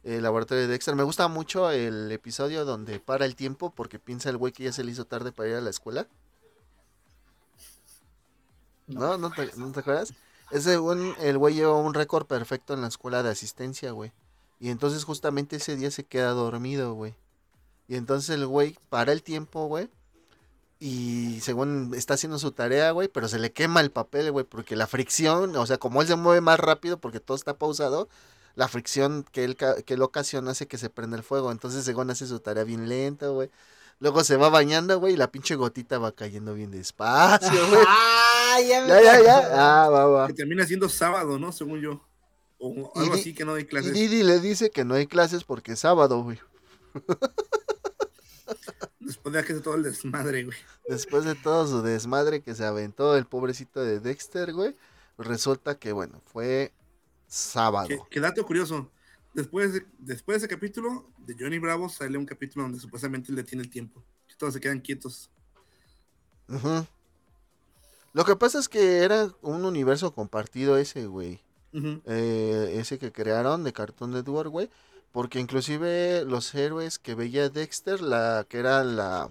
El 0.02 0.23
laboratorio 0.23 0.62
de 0.62 0.69
Dexter. 0.69 0.94
Me 0.97 1.02
gusta 1.02 1.28
mucho 1.28 1.70
el 1.70 2.11
episodio 2.11 2.65
donde 2.65 3.01
para 3.01 3.27
el 3.27 3.36
tiempo 3.36 3.70
porque 3.70 3.98
piensa 3.98 4.31
el 4.31 4.39
güey 4.39 4.52
que 4.52 4.65
ya 4.65 4.73
se 4.73 4.82
le 4.82 4.93
hizo 4.93 5.05
tarde 5.05 5.31
para 5.31 5.48
ir 5.51 5.55
a 5.57 5.61
la 5.61 5.70
escuela. 5.70 6.07
¿No? 8.86 9.19
¿No 9.19 9.31
te, 9.31 9.51
¿no 9.57 9.70
te 9.73 9.81
acuerdas? 9.81 10.15
Ese 10.51 10.78
un, 10.78 11.15
el 11.20 11.39
güey 11.39 11.55
lleva 11.55 11.77
un 11.77 11.94
récord 11.94 12.27
perfecto 12.27 12.74
en 12.74 12.81
la 12.81 12.89
escuela 12.89 13.23
de 13.23 13.31
asistencia, 13.31 13.93
güey. 13.93 14.11
Y 14.61 14.69
entonces 14.69 15.05
justamente 15.05 15.57
ese 15.57 15.74
día 15.74 15.91
se 15.91 16.05
queda 16.05 16.31
dormido, 16.31 16.93
güey. 16.93 17.15
Y 17.89 17.97
entonces 17.97 18.31
el 18.31 18.47
güey 18.47 18.77
para 18.91 19.11
el 19.11 19.23
tiempo, 19.23 19.66
güey. 19.66 19.89
Y 20.78 21.41
según 21.41 21.93
está 21.97 22.15
haciendo 22.15 22.39
su 22.39 22.53
tarea, 22.53 22.91
güey, 22.93 23.09
pero 23.09 23.27
se 23.27 23.39
le 23.39 23.53
quema 23.53 23.81
el 23.81 23.91
papel, 23.91 24.31
güey, 24.31 24.45
porque 24.45 24.77
la 24.77 24.87
fricción, 24.87 25.57
o 25.57 25.66
sea, 25.66 25.78
como 25.78 26.01
él 26.01 26.09
se 26.09 26.16
mueve 26.16 26.41
más 26.41 26.61
rápido 26.61 26.99
porque 26.99 27.20
todo 27.20 27.37
está 27.37 27.59
pausado, 27.59 28.09
la 28.55 28.69
fricción 28.69 29.24
que 29.32 29.45
él, 29.45 29.57
que 29.57 29.95
él 29.95 30.03
ocasiona 30.03 30.53
hace 30.53 30.69
que 30.69 30.78
se 30.78 30.91
prenda 30.91 31.16
el 31.16 31.23
fuego. 31.23 31.53
Entonces 31.53 31.87
Egon 31.89 32.11
hace 32.11 32.27
su 32.27 32.41
tarea 32.41 32.65
bien 32.65 32.89
lenta, 32.89 33.28
güey. 33.28 33.51
Luego 33.99 34.24
se 34.24 34.37
va 34.37 34.49
bañando, 34.49 34.99
güey, 34.99 35.15
y 35.15 35.16
la 35.16 35.31
pinche 35.31 35.55
gotita 35.57 35.99
va 35.99 36.12
cayendo 36.12 36.55
bien 36.55 36.70
despacio, 36.70 37.69
güey. 37.69 37.85
Ah, 38.53 38.61
ya 38.61 38.81
me 38.81 38.89
Ya, 38.89 39.01
ya, 39.01 39.23
ya. 39.23 39.85
Ah, 39.85 39.89
va, 39.89 40.07
va. 40.07 40.27
Que 40.27 40.35
termina 40.35 40.66
siendo 40.66 40.89
sábado, 40.89 41.39
¿no? 41.39 41.53
Según 41.53 41.81
yo. 41.81 42.01
O 42.61 42.93
algo 42.95 43.15
di- 43.15 43.20
así 43.20 43.35
que 43.35 43.45
no 43.45 43.55
hay 43.55 43.62
Y 43.62 43.66
clases. 43.66 43.93
Didi 43.95 44.23
le 44.23 44.39
dice 44.39 44.70
que 44.70 44.85
no 44.85 44.95
hay 44.95 45.07
clases 45.07 45.45
porque 45.45 45.73
es 45.73 45.81
sábado, 45.81 46.23
güey. 46.23 46.39
Después 49.01 49.35
de 49.35 49.61
todo 49.61 49.74
el 49.74 49.82
desmadre, 49.82 50.45
güey. 50.45 50.57
Después 50.89 51.24
de 51.24 51.35
todo 51.35 51.66
su 51.66 51.82
desmadre 51.82 52.43
que 52.43 52.55
se 52.55 52.65
aventó 52.65 53.16
el 53.16 53.27
pobrecito 53.27 53.81
de 53.82 53.99
Dexter, 54.01 54.53
güey, 54.53 54.77
resulta 55.19 55.78
que, 55.78 55.93
bueno, 55.93 56.20
fue 56.27 56.73
sábado. 57.27 57.89
Que 58.11 58.20
dato 58.20 58.45
curioso. 58.45 58.91
Después 59.32 59.73
de, 59.73 59.87
después 59.99 60.35
de 60.41 60.47
ese 60.47 60.55
capítulo, 60.55 61.09
de 61.19 61.37
Johnny 61.39 61.59
Bravo 61.59 61.89
sale 61.89 62.19
un 62.19 62.27
capítulo 62.27 62.65
donde 62.65 62.81
supuestamente 62.81 63.32
le 63.32 63.45
tiene 63.45 63.62
el 63.65 63.70
tiempo. 63.70 64.03
Que 64.28 64.35
todos 64.35 64.55
se 64.55 64.61
quedan 64.61 64.81
quietos. 64.81 65.31
Lo 68.12 68.24
que 68.24 68.35
pasa 68.37 68.59
es 68.59 68.69
que 68.69 68.99
era 68.99 69.32
un 69.41 69.65
universo 69.65 70.12
compartido 70.12 70.77
ese, 70.77 71.07
güey. 71.07 71.41
Eh, 71.72 72.76
ese 72.78 72.98
que 72.98 73.12
crearon 73.12 73.64
de 73.64 73.72
Cartoon 73.72 74.12
Network, 74.12 74.51
güey. 74.51 74.70
Porque 75.12 75.40
inclusive 75.40 76.24
los 76.24 76.55
héroes 76.55 76.98
que 76.98 77.14
veía 77.14 77.48
Dexter, 77.48 78.01
la 78.01 78.47
que 78.48 78.59
era 78.59 78.84
la, 78.84 79.30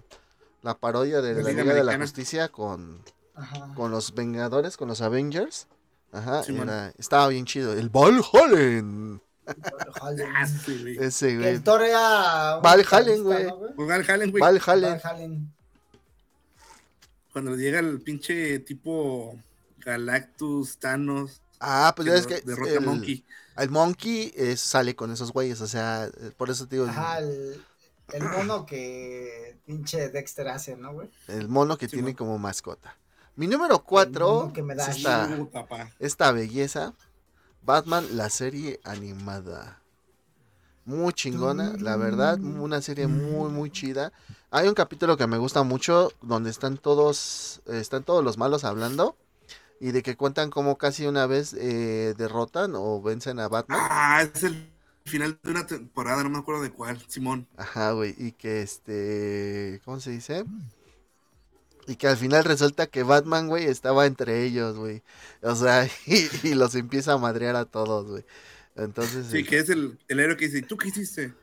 la 0.61 0.78
parodia 0.78 1.22
de 1.22 1.34
La 1.36 1.41
la 1.41 1.49
Liga 1.49 1.64
Liga 1.64 1.76
de 1.76 1.84
la. 1.84 1.98
Justicia 1.98 2.49
con, 2.49 3.02
Ajá. 3.36 3.72
con 3.76 3.91
los 3.91 4.14
Vengadores, 4.14 4.76
con 4.76 4.90
los 4.90 5.02
Avengers. 5.02 5.68
Ajá, 6.11 6.44
Simón. 6.44 6.70
era, 6.70 6.94
estaba 6.98 7.28
bien 7.30 7.45
chido. 7.45 7.74
El 7.74 7.90
Valhallen. 7.90 9.22
Valhallen. 10.02 10.48
Sí. 10.66 10.98
Ese, 10.99 11.38
güey. 11.38 11.48
el 11.48 11.64
Thor 11.64 11.82
era. 11.82 12.57
Valhallen, 12.57 13.24
güey. 13.24 13.45
¿no, 13.45 13.60
Pues 13.76 13.88
Val 13.88 14.06
Hallen, 14.07 14.32
güey. 14.32 14.41
Valhallen. 14.41 14.99
Valhallen. 15.02 15.53
Cuando 17.32 17.56
llega 17.56 17.80
el 17.80 18.02
pinche 18.02 18.60
tipo 18.60 19.36
Galactus, 19.78 20.78
Thanos. 20.78 21.41
Ah, 21.60 21.94
pues 21.95 22.07
ya 22.07 22.15
es 22.15 22.26
que 22.27 22.41
derrota 22.41 22.80
el, 22.80 22.81
Monkey. 22.81 23.26
el 23.57 23.69
Monkey 23.69 24.34
eh, 24.36 24.56
sale 24.57 24.95
con 24.95 25.11
esos 25.11 25.31
güeyes, 25.34 25.60
o 25.61 25.68
sea, 25.68 26.06
eh, 26.06 26.31
por 26.38 26.49
eso 26.49 26.68
te 26.68 26.77
digo, 26.77 26.88
Ajá, 26.88 27.19
el, 27.19 27.65
el 28.10 28.23
mono 28.23 28.65
que 28.65 29.60
pinche 29.65 30.10
Dexter 30.10 30.48
hace, 30.48 30.76
¿no, 30.77 30.94
güey? 30.94 31.10
el 31.27 31.48
mono 31.48 31.77
que 31.77 31.88
Sí, 31.88 31.94
tiene 31.94 32.15
como 32.15 32.38
mascota. 32.38 32.98
Mi 33.36 33.48
número 33.48 33.84
4 33.84 34.27
mono 34.27 34.53
que 34.53 34.61
me 34.64 34.76
da 34.76 34.90
es 34.90 34.98
esta, 34.98 35.27
Uh, 35.40 35.49
papá. 35.49 35.91
esta 35.99 36.31
belleza, 36.31 36.94
Batman, 37.64 38.06
la 38.18 38.30
serie 38.30 38.80
animada. 38.84 39.81
Muy 40.86 41.14
chingona, 41.14 41.76
la 41.80 41.98
verdad, 41.98 42.40
una 42.40 42.81
serie 42.81 43.07
muy, 43.07 43.52
muy 43.52 43.69
chida. 43.69 44.11
Hay 44.49 44.68
un 44.68 44.73
capítulo 44.73 45.18
que 45.18 45.27
me 45.27 45.38
gusta 45.38 45.61
mucho 45.64 46.11
donde 46.22 46.49
están 46.49 46.77
todos, 46.77 47.61
están 47.68 48.03
todos 48.03 48.23
los 48.23 48.38
malos 48.38 48.64
hablando 48.64 49.15
y 49.80 49.92
de 49.92 50.04
que 50.04 50.18
cuentan 50.18 50.50
cómo 50.50 50.78
casi 50.78 51.06
una 51.06 51.26
vez 51.26 51.54
eh, 51.54 52.14
derrotan 52.18 52.74
o 52.76 53.02
vencen 53.02 53.40
a 53.40 53.48
Batman. 53.48 53.80
Ah, 53.82 54.24
es 54.34 54.44
el 54.44 54.56
final 55.06 55.40
de 55.44 55.52
una 55.52 55.66
temporada, 55.66 56.24
no 56.24 56.30
me 56.30 56.40
acuerdo 56.40 56.62
de 56.62 56.72
cuál, 56.72 57.02
Simón. 57.08 57.48
Ajá, 57.58 57.92
güey, 57.92 58.16
y 58.18 58.32
que 58.34 58.62
este, 58.62 59.82
¿cómo 59.86 60.00
se 60.00 60.12
dice? 60.12 60.46
Y 61.88 61.96
que 61.96 62.08
al 62.08 62.18
final 62.18 62.44
resulta 62.44 62.88
que 62.88 63.04
Batman, 63.04 63.48
güey, 63.48 63.66
estaba 63.66 64.06
entre 64.06 64.44
ellos, 64.44 64.78
güey. 64.78 65.02
O 65.42 65.56
sea, 65.56 65.86
y, 66.06 66.30
y 66.50 66.54
los 66.54 66.76
empieza 66.76 67.14
a 67.14 67.18
madrear 67.18 67.56
a 67.56 67.66
todos, 67.66 68.08
güey. 68.08 68.26
Entonces, 68.76 69.28
Sí, 69.28 69.40
eh, 69.40 69.44
que 69.44 69.58
es 69.60 69.70
el, 69.70 69.98
el 70.08 70.20
héroe 70.20 70.38
que 70.38 70.46
dice, 70.46 70.62
¿tú 70.62 70.78
qué 70.78 70.90
hiciste? 70.90 71.34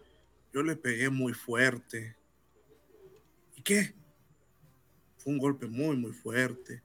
Yo 0.52 0.62
le 0.62 0.76
pegué 0.76 1.10
muy 1.10 1.32
fuerte. 1.34 2.16
¿Y 3.56 3.62
qué? 3.62 3.94
Fue 5.18 5.32
un 5.32 5.38
golpe 5.38 5.66
muy, 5.66 5.96
muy 5.96 6.12
fuerte. 6.12 6.82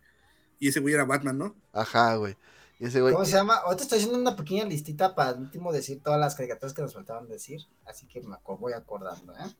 Y 0.62 0.68
ese 0.68 0.80
güey 0.80 0.94
era 0.94 1.06
Batman, 1.06 1.40
¿no? 1.40 1.56
ajá, 1.74 2.16
güey. 2.18 2.38
Y 2.80 2.86
ese 2.86 3.02
güey, 3.02 3.14
¿Cómo 3.14 3.26
se 3.26 3.32
llama? 3.32 3.56
Ahorita 3.56 3.82
estoy 3.82 3.98
haciendo 3.98 4.20
una 4.20 4.36
pequeña 4.36 4.64
listita 4.64 5.16
para 5.16 5.34
último 5.34 5.74
decir 5.74 6.02
todas 6.04 6.20
las 6.20 6.36
caricaturas 6.36 6.74
que 6.74 6.84
nos 6.84 6.94
faltaban 6.94 7.28
decir. 7.28 7.62
Así 7.84 8.06
que 8.08 8.22
me 8.22 8.38
voy 8.46 8.74
acordando, 8.74 9.34
¿eh? 9.34 9.56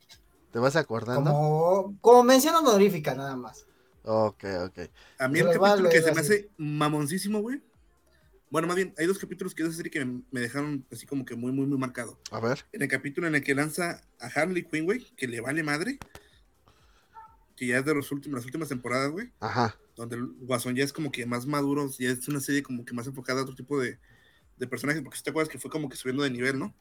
¿te 0.52 0.60
vas 0.60 0.76
acordando? 0.76 1.32
Como, 1.32 1.98
como 2.02 2.24
mención 2.24 2.54
honorífica, 2.54 3.16
nada 3.16 3.36
más. 3.36 3.66
Ok, 4.04 4.44
ok. 4.64 4.80
A 5.18 5.28
mí 5.28 5.40
el 5.40 5.48
capítulo 5.48 5.90
que 5.90 6.02
se 6.04 6.14
me 6.14 6.22
hace 6.22 6.52
mamoncísimo, 6.58 7.42
güey. 7.42 7.64
Bueno, 8.52 8.68
más 8.68 8.76
bien, 8.76 8.94
hay 9.00 9.08
dos 9.08 9.18
capítulos 9.18 9.56
que 9.56 9.64
de 9.64 9.70
esa 9.70 9.78
serie 9.78 9.92
que 9.92 10.06
me, 10.06 10.22
me 10.30 10.40
dejaron 10.40 10.86
así 10.92 11.08
como 11.08 11.26
que 11.26 11.36
muy, 11.36 11.52
muy, 11.52 11.66
muy 11.66 11.80
marcado. 11.80 12.20
A 12.30 12.40
ver. 12.40 12.64
En 12.74 12.84
el 12.84 12.88
capítulo 12.88 13.26
en 13.26 13.34
el 13.34 13.44
que 13.44 13.56
lanza 13.56 14.02
a 14.20 14.28
Harley 14.28 14.66
Quinn, 14.66 14.86
güey, 14.86 15.04
que 15.16 15.28
le 15.28 15.42
vale 15.42 15.64
madre. 15.64 15.98
Que 17.56 17.66
ya 17.66 17.80
es 17.80 17.86
de 17.86 17.96
los 17.96 18.12
últimos, 18.12 18.38
las 18.38 18.46
últimas 18.46 18.70
temporadas, 18.70 19.10
güey. 19.10 19.32
Ajá. 19.40 19.76
Donde 19.96 20.16
el 20.16 20.26
Guasón 20.42 20.76
ya 20.76 20.84
es 20.84 20.94
como 20.94 21.12
que 21.12 21.26
más 21.26 21.46
maduro, 21.46 21.90
ya 22.00 22.10
es 22.10 22.28
una 22.28 22.40
serie 22.40 22.64
como 22.64 22.86
que 22.86 22.94
más 22.94 23.08
enfocada 23.08 23.40
a 23.42 23.44
otro 23.44 23.56
tipo 23.56 23.80
de, 23.80 23.98
de 24.58 24.68
personajes, 24.68 25.02
porque 25.02 25.18
si 25.18 25.24
te 25.24 25.30
acuerdas 25.30 25.52
que 25.52 25.60
fue 25.60 25.70
como 25.72 25.90
que 25.90 25.98
subiendo 25.98 26.24
de 26.24 26.30
nivel, 26.30 26.58
¿no? 26.60 26.74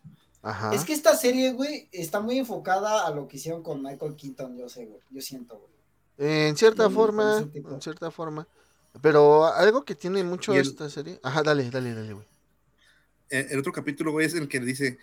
Ajá. 0.42 0.74
Es 0.74 0.84
que 0.84 0.92
esta 0.94 1.14
serie, 1.16 1.52
güey, 1.52 1.88
está 1.92 2.20
muy 2.20 2.38
enfocada 2.38 3.06
a 3.06 3.10
lo 3.14 3.28
que 3.28 3.36
hicieron 3.36 3.62
con 3.62 3.82
Michael 3.82 4.16
Keaton, 4.16 4.56
yo 4.56 4.68
sé, 4.68 4.86
güey. 4.86 5.00
Yo 5.10 5.20
siento, 5.20 5.58
güey. 5.58 5.70
En 6.48 6.56
cierta 6.56 6.88
forma, 6.90 7.38
en 7.54 7.80
cierta 7.82 8.10
forma. 8.10 8.46
Pero 9.02 9.46
algo 9.46 9.84
que 9.84 9.94
tiene 9.94 10.24
mucho 10.24 10.52
el- 10.54 10.60
esta 10.60 10.88
serie. 10.90 11.20
Ajá, 11.22 11.42
dale, 11.42 11.70
dale, 11.70 11.94
dale, 11.94 12.12
güey. 12.14 12.26
Eh, 13.30 13.46
El 13.50 13.58
otro 13.60 13.72
capítulo, 13.72 14.12
güey, 14.12 14.26
es 14.26 14.34
el 14.34 14.48
que 14.48 14.60
dice 14.60 14.98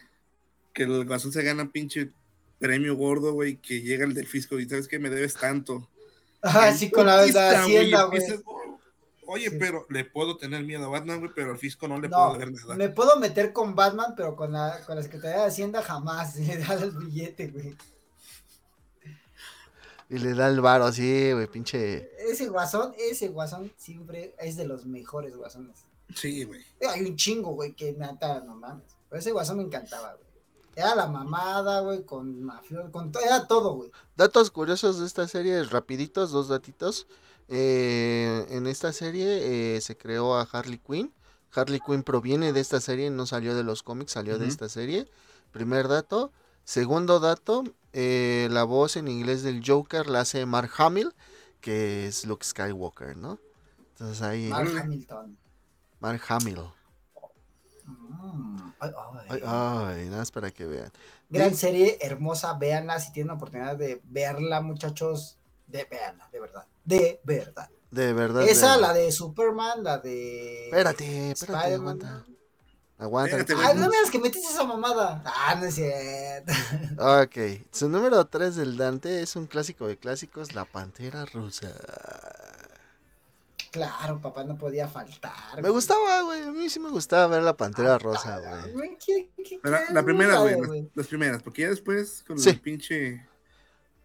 que 0.74 0.84
el 0.84 1.06
Guasón 1.06 1.32
se 1.32 1.44
gana 1.44 1.72
pinche 1.72 2.12
premio 2.60 2.96
gordo, 2.96 3.34
güey, 3.34 3.58
que 3.58 3.82
llega 3.82 4.06
el 4.06 4.14
del 4.14 4.28
fisco 4.28 4.60
y 4.60 4.68
sabes 4.68 4.88
que 4.88 5.00
me 5.00 5.10
debes 5.10 5.36
tanto. 5.36 5.90
En 6.43 6.77
sí, 6.77 6.89
con 6.91 7.05
la, 7.07 7.26
la 7.26 7.61
hacienda, 7.61 8.03
güey. 8.03 8.19
empiezas, 8.22 8.43
"Oh, 8.45 8.80
Oye, 9.30 9.49
Sí. 9.49 9.57
pero 9.59 9.85
le 9.89 10.05
puedo 10.05 10.38
tener 10.38 10.64
miedo 10.64 10.85
a 10.85 10.89
Batman, 10.89 11.19
güey, 11.19 11.31
pero 11.35 11.51
al 11.51 11.57
fisco 11.57 11.85
no 11.88 11.99
le 11.99 12.07
No, 12.07 12.15
puedo 12.18 12.34
deber 12.34 12.51
nada. 12.53 12.76
me 12.76 12.88
puedo 12.89 13.18
meter 13.19 13.51
con 13.51 13.76
Batman, 13.76 14.14
pero 14.15 14.38
con 14.38 14.53
la, 14.53 14.80
con 14.85 14.95
la 14.95 15.03
Secretaría 15.03 15.41
de 15.41 15.47
Hacienda 15.47 15.81
jamás. 15.81 16.35
Le 16.38 16.57
da 16.57 16.73
el 16.76 16.91
billete, 16.91 17.47
güey. 17.47 17.76
Y 20.09 20.19
le 20.19 20.34
da 20.34 20.47
el 20.47 20.61
varo 20.61 20.85
así, 20.85 21.34
güey, 21.34 21.47
pinche. 21.47 22.09
Ese 22.31 22.47
guasón, 22.47 22.93
ese 22.97 23.27
guasón 23.27 23.73
siempre 23.76 24.34
es 24.39 24.55
de 24.55 24.65
los 24.65 24.85
mejores 24.85 25.35
guasones. 25.35 25.84
Sí, 26.15 26.45
güey. 26.45 26.64
Hay 26.89 27.01
un 27.01 27.18
chingo, 27.18 27.51
güey, 27.51 27.73
que 27.73 27.91
me 27.91 28.05
ata, 28.05 28.39
no 28.39 28.55
mames. 28.55 28.85
Pero 29.09 29.19
ese 29.19 29.34
guasón 29.34 29.57
me 29.57 29.64
encantaba, 29.64 30.14
güey. 30.14 30.27
Era 30.78 30.94
la 30.94 31.08
mamada, 31.08 31.82
güey, 31.82 32.06
con 32.06 32.44
mafioso, 32.44 32.91
con 32.91 33.12
todo, 33.12 33.24
era 33.24 33.48
todo, 33.48 33.74
güey. 33.74 33.91
Datos 34.16 34.52
curiosos 34.52 34.99
de 34.99 35.08
esta 35.08 35.28
serie, 35.28 35.64
rapiditos, 35.64 36.30
dos 36.30 36.49
datitos. 36.49 37.08
Eh, 37.48 38.45
en 38.52 38.68
esta 38.68 38.94
serie 38.94 39.76
eh, 39.76 39.82
se 39.82 39.98
creó 39.98 40.36
a 40.36 40.44
Harley 40.44 40.78
Quinn. 40.78 41.12
Harley 41.52 41.80
Quinn 41.80 42.04
proviene 42.04 42.54
de 42.54 42.60
esta 42.60 42.80
serie, 42.80 43.10
no 43.10 43.26
salió 43.26 43.56
de 43.56 43.64
los 43.64 43.82
cómics, 43.82 44.12
salió 44.12 44.38
de 44.38 44.45
esta 44.45 44.70
serie. 44.70 45.10
Primer 45.52 45.88
dato. 45.88 46.32
Segundo 46.64 47.20
dato, 47.20 47.64
eh, 47.94 48.48
la 48.52 48.64
voz 48.64 48.98
en 48.98 49.08
inglés 49.08 49.41
del 49.41 49.64
Joker 49.66 50.06
la 50.06 50.20
hace 50.20 50.45
Mark 50.45 50.70
Hamill, 50.78 51.12
que 51.60 52.06
es 52.06 52.24
Luke 52.24 52.45
Skywalker, 52.45 53.18
¿no? 53.18 53.40
Entonces 53.94 54.22
ahí, 54.22 54.49
Mark. 54.49 54.70
Hamilton. 54.78 55.40
Mark 55.99 56.22
Hamill. 56.30 56.60
Mm, 57.88 58.72
ay, 58.80 58.91
ay. 58.91 59.26
Ay, 59.30 59.41
ay, 59.45 60.05
nada 60.05 60.18
más 60.19 60.31
para 60.31 60.51
que 60.51 60.65
vean. 60.65 60.91
Gran 61.30 61.51
Sí. 61.51 61.57
serie, 61.57 61.97
hermosa, 62.01 62.53
véanla 62.57 62.99
si 62.99 63.11
tienen 63.11 63.31
oportunidad 63.31 63.76
de 63.76 64.01
verla, 64.05 64.61
muchachos. 64.61 65.38
De 65.65 65.85
véanla, 65.85 66.30
de 66.31 66.39
verdad. 66.39 66.65
De 66.85 67.19
verdad. 67.23 67.69
De 67.91 68.14
verdad. 68.14 68.43
Esa, 68.47 68.76
de- 68.76 68.81
la 68.81 68.93
de 68.93 69.11
Superman, 69.11 69.84
la 69.84 69.97
de. 69.97 70.65
Espérate, 70.65 71.31
espérate, 71.31 71.73
aguanta. 71.73 72.26
Aguanta. 72.99 73.38
Ay, 73.64 73.76
no 73.76 73.89
me 73.89 73.95
que 74.11 74.18
metiste 74.19 74.47
esa 74.51 74.64
mamada. 74.64 75.22
Ah, 75.26 75.55
no 75.59 75.65
es 75.65 75.76
cierto. 75.76 76.51
Ok, 77.23 77.61
su 77.72 77.89
número 77.89 78.26
3 78.26 78.55
del 78.55 78.76
Dante 78.76 79.22
es 79.22 79.35
un 79.35 79.45
clásico 79.45 79.88
de 79.88 79.97
clásicos, 79.97 80.55
La 80.55 80.65
Pantera 80.65 81.26
Rusa. 81.26 81.72
Claro, 83.72 84.19
papá, 84.22 84.44
no 84.44 84.57
podía 84.57 84.88
faltar. 84.88 85.34
Me 85.56 85.61
güey. 85.61 85.73
gustaba, 85.73 86.22
güey, 86.23 86.41
a 86.44 86.52
mí 86.52 86.69
sí 86.69 86.80
me 86.80 86.89
gustaba 86.89 87.27
ver 87.27 87.44
La 87.44 87.56
Pantera 87.56 87.98
Rosa, 87.98 88.39
güey. 88.39 88.73
Güey, 88.73 88.98
¿qué- 89.06 89.30
qué- 89.44 89.60
Pero 89.61 89.77
qué 89.88 89.94
la 89.94 90.03
primera, 90.03 90.39
güey, 90.39 90.60
las, 90.60 90.69
las 90.95 91.07
primeras, 91.07 91.44
porque 91.44 91.64
ya 91.64 91.69
después 91.69 92.23
con 92.27 92.39
Sí. 92.39 92.49
el 92.49 92.60
pinche... 92.61 93.26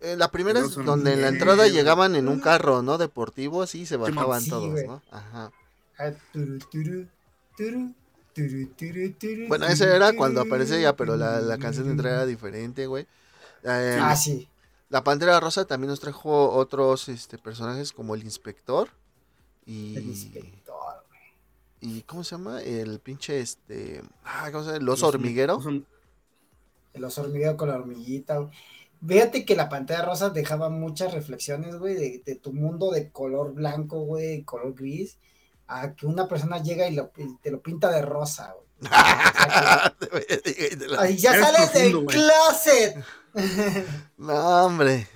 Eh, 0.01 0.16
la 0.16 0.30
primera 0.32 0.59
es 0.60 0.74
donde 0.74 1.12
en 1.12 1.22
la 1.22 1.28
entrada 1.28 1.68
llegaban 1.68 2.16
en 2.16 2.28
un 2.28 2.40
carro, 2.40 2.82
¿no? 2.82 2.98
Deportivo, 2.98 3.62
así 3.62 3.86
se 3.86 3.97
bajaban 3.97 4.40
Sí, 4.40 4.51
todos, 4.51 4.70
güey. 4.72 4.86
¿no? 4.89 5.01
Ajá. 5.12 5.52
Ah, 5.98 6.10
Bueno, 9.48 9.66
ese 9.66 9.84
era 9.94 10.12
cuando 10.14 10.40
aparece 10.40 10.80
ya, 10.80 10.97
pero 10.97 11.16
la, 11.16 11.40
la 11.40 11.59
canción 11.59 11.84
de 11.86 11.93
entrada 11.93 12.16
era 12.16 12.26
diferente, 12.26 12.86
güey. 12.86 13.06
Eh, 13.64 13.98
Ah, 14.01 14.16
sí. 14.16 14.48
La 14.89 15.05
Pantera 15.05 15.39
Rosa 15.40 15.64
también 15.66 15.90
nos 15.90 16.01
trajo 16.01 16.51
otros 16.51 17.09
este, 17.09 17.39
personajes 17.39 17.93
como 17.93 18.14
el 18.14 18.22
Inspector 18.24 18.89
y, 19.66 19.97
El 19.97 20.05
inspector, 20.06 21.05
güey. 21.09 21.97
y 21.97 22.02
¿cómo 22.02 22.24
se 22.24 22.32
llama? 22.36 22.62
El 22.62 22.98
pinche 23.01 23.40
este, 23.40 24.02
ah, 24.24 24.48
¿cómo 24.52 24.64
se 24.64 24.70
llama? 24.72 24.82
El 24.82 24.89
oso 24.89 25.06
Los- 25.06 25.14
hormiguero. 25.14 25.60
son- 25.60 25.86
El 26.94 27.05
oso 27.05 27.22
hormiguero 27.22 27.56
con 27.56 27.68
la 27.68 27.76
hormiguita, 27.76 28.39
güey. 28.39 28.51
Fíjate 29.06 29.44
que 29.44 29.56
la 29.56 29.68
pantalla 29.68 30.05
rosa 30.05 30.30
dejaba 30.30 30.68
muchas 30.68 31.12
reflexiones, 31.12 31.76
güey, 31.76 31.94
de, 31.94 32.22
de 32.24 32.34
tu 32.36 32.52
mundo 32.52 32.90
de 32.93 33.10
color 33.10 33.52
blanco, 33.52 34.01
güey, 34.05 34.43
color 34.44 34.74
gris, 34.74 35.18
a 35.66 35.94
que 35.94 36.06
una 36.06 36.28
persona 36.28 36.62
llega 36.62 36.86
y, 36.89 36.94
lo- 36.94 37.10
y 37.16 37.34
te 37.43 37.51
lo 37.51 37.60
pinta 37.60 37.90
de 37.90 38.02
rosa, 38.02 38.52
güey. 38.55 38.66
Ay, 40.98 41.16
ya 41.16 41.34
Eres 41.34 41.46
sales 41.46 41.72
del 41.72 42.04
closet. 42.06 43.04
no, 44.18 44.34
hombre. 44.66 45.09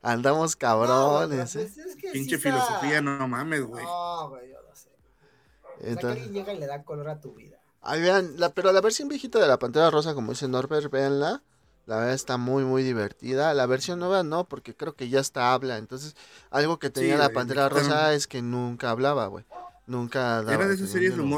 Andamos 0.00 0.56
cabrones, 0.56 1.54
No, 1.54 1.60
es 1.60 1.76
que 1.96 2.10
Pinche 2.12 2.38
sí 2.38 2.48
está- 2.48 2.50
filosofía, 2.50 3.00
no 3.02 3.28
mames, 3.28 3.62
güey. 3.62 3.84
No, 3.84 4.30
güey, 4.30 4.50
yo 4.50 4.56
lo 4.62 4.74
sé. 4.74 4.88
O 4.88 5.68
sea, 5.68 5.78
que 5.78 5.90
Entonces, 5.90 6.22
alguien 6.22 6.32
llega 6.32 6.52
y 6.54 6.58
le 6.58 6.66
da 6.66 6.82
color 6.82 7.08
a 7.10 7.20
tu 7.20 7.34
vida. 7.34 7.58
ahí 7.82 8.00
vean, 8.00 8.34
la, 8.38 8.48
pero 8.50 8.72
la 8.72 8.80
versión 8.80 9.08
viejita 9.08 9.38
de 9.38 9.46
la 9.46 9.58
Pantera 9.58 9.90
Rosa, 9.90 10.14
como 10.14 10.32
dice 10.32 10.48
Norbert, 10.48 10.90
véanla. 10.90 11.42
La 11.86 11.96
verdad 11.96 12.14
está 12.14 12.36
muy, 12.36 12.62
muy 12.64 12.84
divertida. 12.84 13.52
La 13.54 13.66
versión 13.66 13.98
nueva 13.98 14.22
no, 14.22 14.44
porque 14.44 14.74
creo 14.74 14.94
que 14.94 15.08
ya 15.08 15.18
está 15.18 15.52
habla. 15.52 15.78
Entonces, 15.78 16.14
algo 16.50 16.78
que 16.78 16.90
tenía 16.90 17.14
Sí, 17.16 17.20
la 17.20 17.30
Pantera 17.30 17.68
Rosa 17.68 18.14
es 18.14 18.28
que 18.28 18.40
nunca 18.40 18.90
hablaba, 18.90 19.26
güey. 19.26 19.44
Nunca 19.88 20.42
daba. 20.42 20.54
Era 20.54 20.68
de 20.68 20.74
esas 20.76 20.90
series 20.90 21.16
de 21.16 21.22
un 21.22 21.28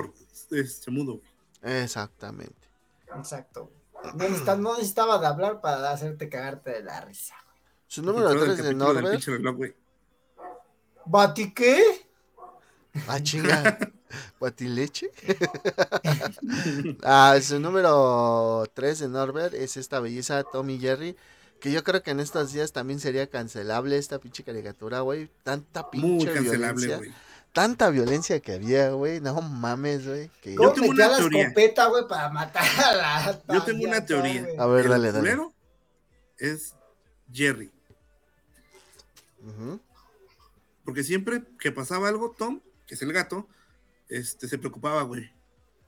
humor 0.50 0.64
este, 0.64 0.90
mudo. 0.90 1.20
güey. 1.62 1.82
Exactamente. 1.82 2.68
Exacto. 3.16 3.70
No, 4.02 4.12
necesita- 4.12 4.56
no 4.56 4.74
necesitaba 4.74 5.18
de 5.18 5.26
hablar 5.26 5.60
para 5.60 5.90
hacerte 5.90 6.28
cagarte 6.28 6.70
de 6.70 6.82
la 6.82 7.00
risa. 7.00 7.34
Su 7.86 8.02
número 8.02 8.28
todo 8.30 8.44
el 8.44 8.54
3 8.54 8.64
de 8.64 8.74
Norbert. 8.74 9.76
¿Bati 11.06 11.52
qué? 11.54 12.08
Ah, 13.08 13.20
chinga. 13.20 13.78
¿Guatileche? 14.38 15.10
ah, 17.02 17.36
su 17.42 17.58
número 17.58 18.64
3 18.74 18.98
de 19.00 19.08
Norbert 19.08 19.54
es 19.54 19.76
esta 19.76 20.00
belleza 20.00 20.44
Tommy 20.44 20.78
Jerry. 20.78 21.16
Que 21.60 21.72
yo 21.72 21.82
creo 21.82 22.02
que 22.02 22.10
en 22.10 22.20
estos 22.20 22.52
días 22.52 22.72
también 22.72 23.00
sería 23.00 23.28
cancelable 23.28 23.96
esta 23.96 24.18
pinche 24.18 24.44
caricatura, 24.44 25.00
güey. 25.00 25.30
Tanta 25.42 25.88
Muy 25.92 26.18
pinche 26.18 26.32
cancelable, 26.32 26.86
violencia. 26.86 26.96
güey. 26.98 27.12
Tanta 27.54 27.88
violencia 27.88 28.40
que 28.40 28.52
había, 28.52 28.90
güey. 28.90 29.20
No 29.20 29.40
mames, 29.40 30.06
güey. 30.06 30.28
que- 30.42 30.54
¿Cómo 30.56 30.72
tengo 30.72 30.90
una 30.90 31.08
la 31.08 31.16
teoría. 31.16 31.42
escopeta, 31.44 31.86
güey, 31.86 32.06
para 32.08 32.28
matar 32.28 32.64
a 32.84 32.94
la 32.94 33.42
Yo 33.54 33.62
tengo 33.64 33.84
una 33.84 34.04
teoría. 34.04 34.44
A 34.58 34.66
ver, 34.66 34.84
El 34.86 34.90
dale, 34.90 35.12
dale. 35.12 35.20
culero 35.20 35.52
es 36.36 36.74
Jerry. 37.32 37.70
Porque 40.84 41.02
siempre 41.02 41.42
que 41.58 41.72
pasaba 41.72 42.08
algo, 42.08 42.34
Tom, 42.36 42.60
que 42.86 42.94
es 42.94 43.02
el 43.02 43.12
gato, 43.12 43.48
este, 44.08 44.48
se 44.48 44.58
preocupaba, 44.58 45.02
güey. 45.02 45.30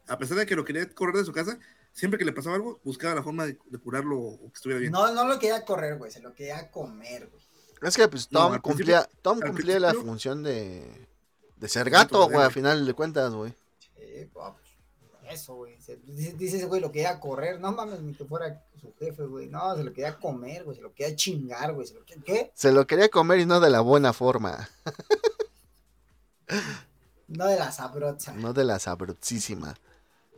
A 0.09 0.19
pesar 0.19 0.37
de 0.39 0.47
que 0.47 0.55
lo 0.57 0.65
quería 0.65 0.89
correr 0.89 1.17
de 1.17 1.25
su 1.25 1.33
casa, 1.33 1.59
siempre 1.93 2.19
que 2.19 2.25
le 2.25 2.33
pasaba 2.33 2.55
algo, 2.57 2.81
buscaba 2.85 3.15
la 3.15 3.23
forma 3.23 3.45
de, 3.47 3.59
de 3.67 3.79
curarlo 3.79 4.19
o 4.21 4.39
que 4.51 4.55
estuviera 4.55 4.81
bien. 4.81 4.93
No, 4.93 5.13
no 5.13 5.27
lo 5.27 5.39
quería 5.39 5.65
correr, 5.65 5.99
güey, 5.99 6.11
se 6.13 6.21
lo 6.21 6.33
quería 6.33 6.71
comer, 6.71 7.29
güey. 7.29 7.43
Es 7.83 7.97
que 7.97 8.09
pues 8.09 8.31
No, 8.33 8.51
Tom 8.53 8.59
cumplía, 8.61 9.09
Tom 9.21 9.41
cumplía 9.41 9.79
la 9.81 9.93
función 9.93 10.43
de, 10.43 11.09
de 11.57 11.69
ser 11.69 11.91
Gato, 11.91 12.19
güey, 12.25 12.35
güey. 12.35 12.47
a 12.47 12.51
final 12.51 12.87
de 12.87 12.95
cuentas, 12.95 13.33
güey. 13.33 13.53
Sí, 13.97 14.29
pues, 14.33 14.53
eso, 15.31 15.55
güey. 15.57 15.77
Dice, 16.05 16.37
ese 16.59 16.67
güey, 16.67 16.81
lo 16.81 16.93
quería 16.93 17.19
correr. 17.19 17.61
No 17.61 17.73
mames, 17.73 18.01
ni 18.01 18.15
que 18.15 18.25
fuera 18.25 18.63
su 18.81 18.93
jefe, 18.99 19.25
güey. 19.25 19.49
No, 19.49 19.75
se 19.77 19.83
lo 19.85 19.93
quería 19.93 20.17
comer, 20.19 20.65
güey. 20.65 20.77
Se 20.77 20.83
lo 20.83 20.93
quería 20.95 21.17
chingar, 21.17 21.73
güey. 21.75 21.87
Se 21.87 21.95
lo 21.95 22.05
quería... 22.05 22.23
¿Qué? 22.25 22.53
Se 22.55 22.71
lo 22.73 22.87
quería 22.87 23.09
comer 23.09 23.41
y 23.41 23.47
no 23.47 23.59
de 23.61 23.71
la 23.71 23.81
buena 23.81 24.13
forma, 24.13 24.69
No 27.29 27.47
de 27.47 27.57
la 27.59 27.73
sabrosa. 27.73 28.33
no 28.35 28.53
de 28.53 28.63
la 28.65 28.79
sabrosísima. 28.79 29.75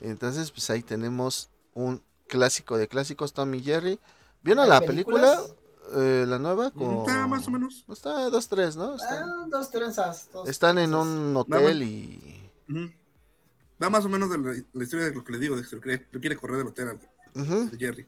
Entonces, 0.01 0.51
pues 0.51 0.70
ahí 0.70 0.82
tenemos 0.82 1.51
un 1.74 2.03
clásico 2.28 2.78
de 2.78 2.89
clásicos, 2.89 3.32
Tom 3.35 3.55
y 3.55 3.62
Jerry. 3.62 3.99
¿Vieron 4.43 4.65
¿Hay 4.65 4.70
la 4.70 4.81
película? 4.81 5.43
Eh, 5.94 6.24
la 6.27 6.39
nueva 6.39 6.70
con... 6.70 6.98
Está 6.98 7.27
más 7.27 7.47
o 7.48 7.51
menos. 7.51 7.85
Está 7.89 8.28
dos, 8.31 8.48
tres, 8.48 8.77
¿no? 8.77 8.94
Están, 8.97 9.28
Ah, 9.28 9.47
dos 9.51 9.70
trenzas. 9.70 10.28
dos 10.32 10.48
están 10.48 10.78
en 10.78 10.94
un 10.94 11.36
hotel 11.36 11.82
y... 11.82 12.51
Ujú. 12.69 12.90
Va 13.82 13.90
más 13.90 14.05
o 14.05 14.09
menos 14.09 14.28
de 14.31 14.39
la, 14.39 14.52
la 14.73 14.82
historia 14.85 15.06
de 15.06 15.15
lo 15.15 15.23
que 15.24 15.32
le 15.32 15.39
digo, 15.39 15.56
de 15.56 15.62
que 15.62 15.81
quiere, 15.81 16.05
quiere 16.09 16.36
correr 16.36 16.59
del 16.59 16.66
hotel 16.69 16.89
al- 16.89 17.70
de 17.70 17.78
Jerry. 17.78 18.06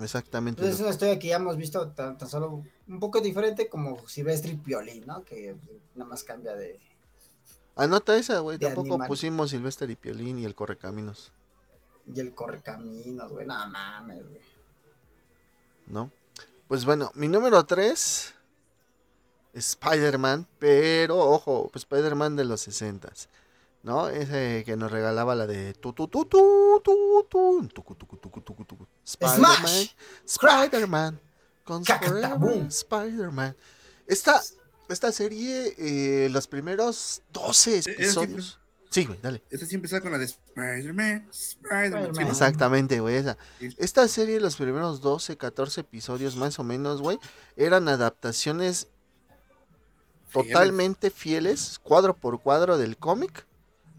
Exactamente. 0.00 0.60
Entonces 0.60 0.76
es 0.76 0.80
una 0.80 0.90
historia 0.90 1.18
que 1.18 1.28
ya 1.28 1.36
hemos 1.36 1.56
visto 1.56 1.88
tan, 1.92 2.16
tan 2.18 2.28
solo 2.28 2.64
un 2.88 2.98
poco 3.00 3.20
diferente 3.20 3.68
como 3.68 4.06
Silvestre 4.08 4.52
y 4.52 4.56
Piolín, 4.56 5.06
¿no? 5.06 5.22
Que 5.24 5.54
nada 5.94 6.08
más 6.10 6.24
cambia 6.24 6.54
de... 6.54 6.80
Anota 7.76 8.16
esa, 8.16 8.40
güey. 8.40 8.58
Tampoco 8.58 8.88
animal. 8.94 9.08
pusimos 9.08 9.50
Silvestre 9.50 9.92
y 9.92 9.96
Piolín 9.96 10.38
y 10.38 10.44
el 10.44 10.54
Correcaminos, 10.54 11.32
Y 12.12 12.20
el 12.20 12.34
correcaminos, 12.34 13.30
güey. 13.32 13.46
No 13.46 13.54
mames, 13.68 14.22
güey. 14.28 14.40
¿No? 15.86 16.10
Pues 16.68 16.84
bueno, 16.84 17.10
mi 17.14 17.28
número 17.28 17.64
3 17.64 18.34
Spider-Man, 19.54 20.46
pero 20.58 21.18
ojo, 21.18 21.68
pues 21.72 21.82
Spider-Man 21.84 22.36
de 22.36 22.44
los 22.44 22.60
60 22.62 23.12
¿no? 23.82 24.08
Ese 24.08 24.62
que 24.64 24.76
nos 24.76 24.90
regalaba 24.90 25.34
la 25.34 25.46
de 25.46 25.74
tu 25.74 25.92
tu 25.92 26.08
tu 26.08 26.24
tu 26.24 26.80
tu 26.82 27.26
tu 27.28 27.68
tucu, 27.68 27.94
tucu, 27.94 28.16
tucu, 28.40 28.64
tucu. 28.64 28.86
Spider-Man, 29.04 29.56
Smash. 29.56 29.94
Spider-Man, 30.24 31.20
con. 31.64 31.82
Spider-Man. 31.82 33.56
Esta, 34.06 34.40
esta 34.88 35.12
serie, 35.12 35.74
eh, 35.78 36.28
los 36.30 36.46
primeros 36.46 37.22
12 37.32 37.78
¿Era 37.78 37.92
episodios. 37.92 38.60
Sí, 38.92 39.06
güey, 39.06 39.18
dale. 39.22 39.42
Esta 39.48 39.64
sí 39.64 39.74
empezaba 39.74 40.02
con 40.02 40.12
la 40.12 40.18
de 40.18 40.26
Spider-Man. 40.26 41.30
Exactamente, 42.28 43.00
güey, 43.00 43.16
esa. 43.16 43.38
Esta 43.78 44.06
serie, 44.06 44.38
los 44.38 44.56
primeros 44.56 45.00
12, 45.00 45.38
14 45.38 45.80
episodios 45.80 46.36
más 46.36 46.58
o 46.58 46.64
menos, 46.64 47.00
güey, 47.00 47.18
eran 47.56 47.88
adaptaciones 47.88 48.88
totalmente 50.30 51.08
fieles, 51.08 51.80
cuadro 51.82 52.14
por 52.14 52.42
cuadro 52.42 52.76
del 52.76 52.98
cómic 52.98 53.46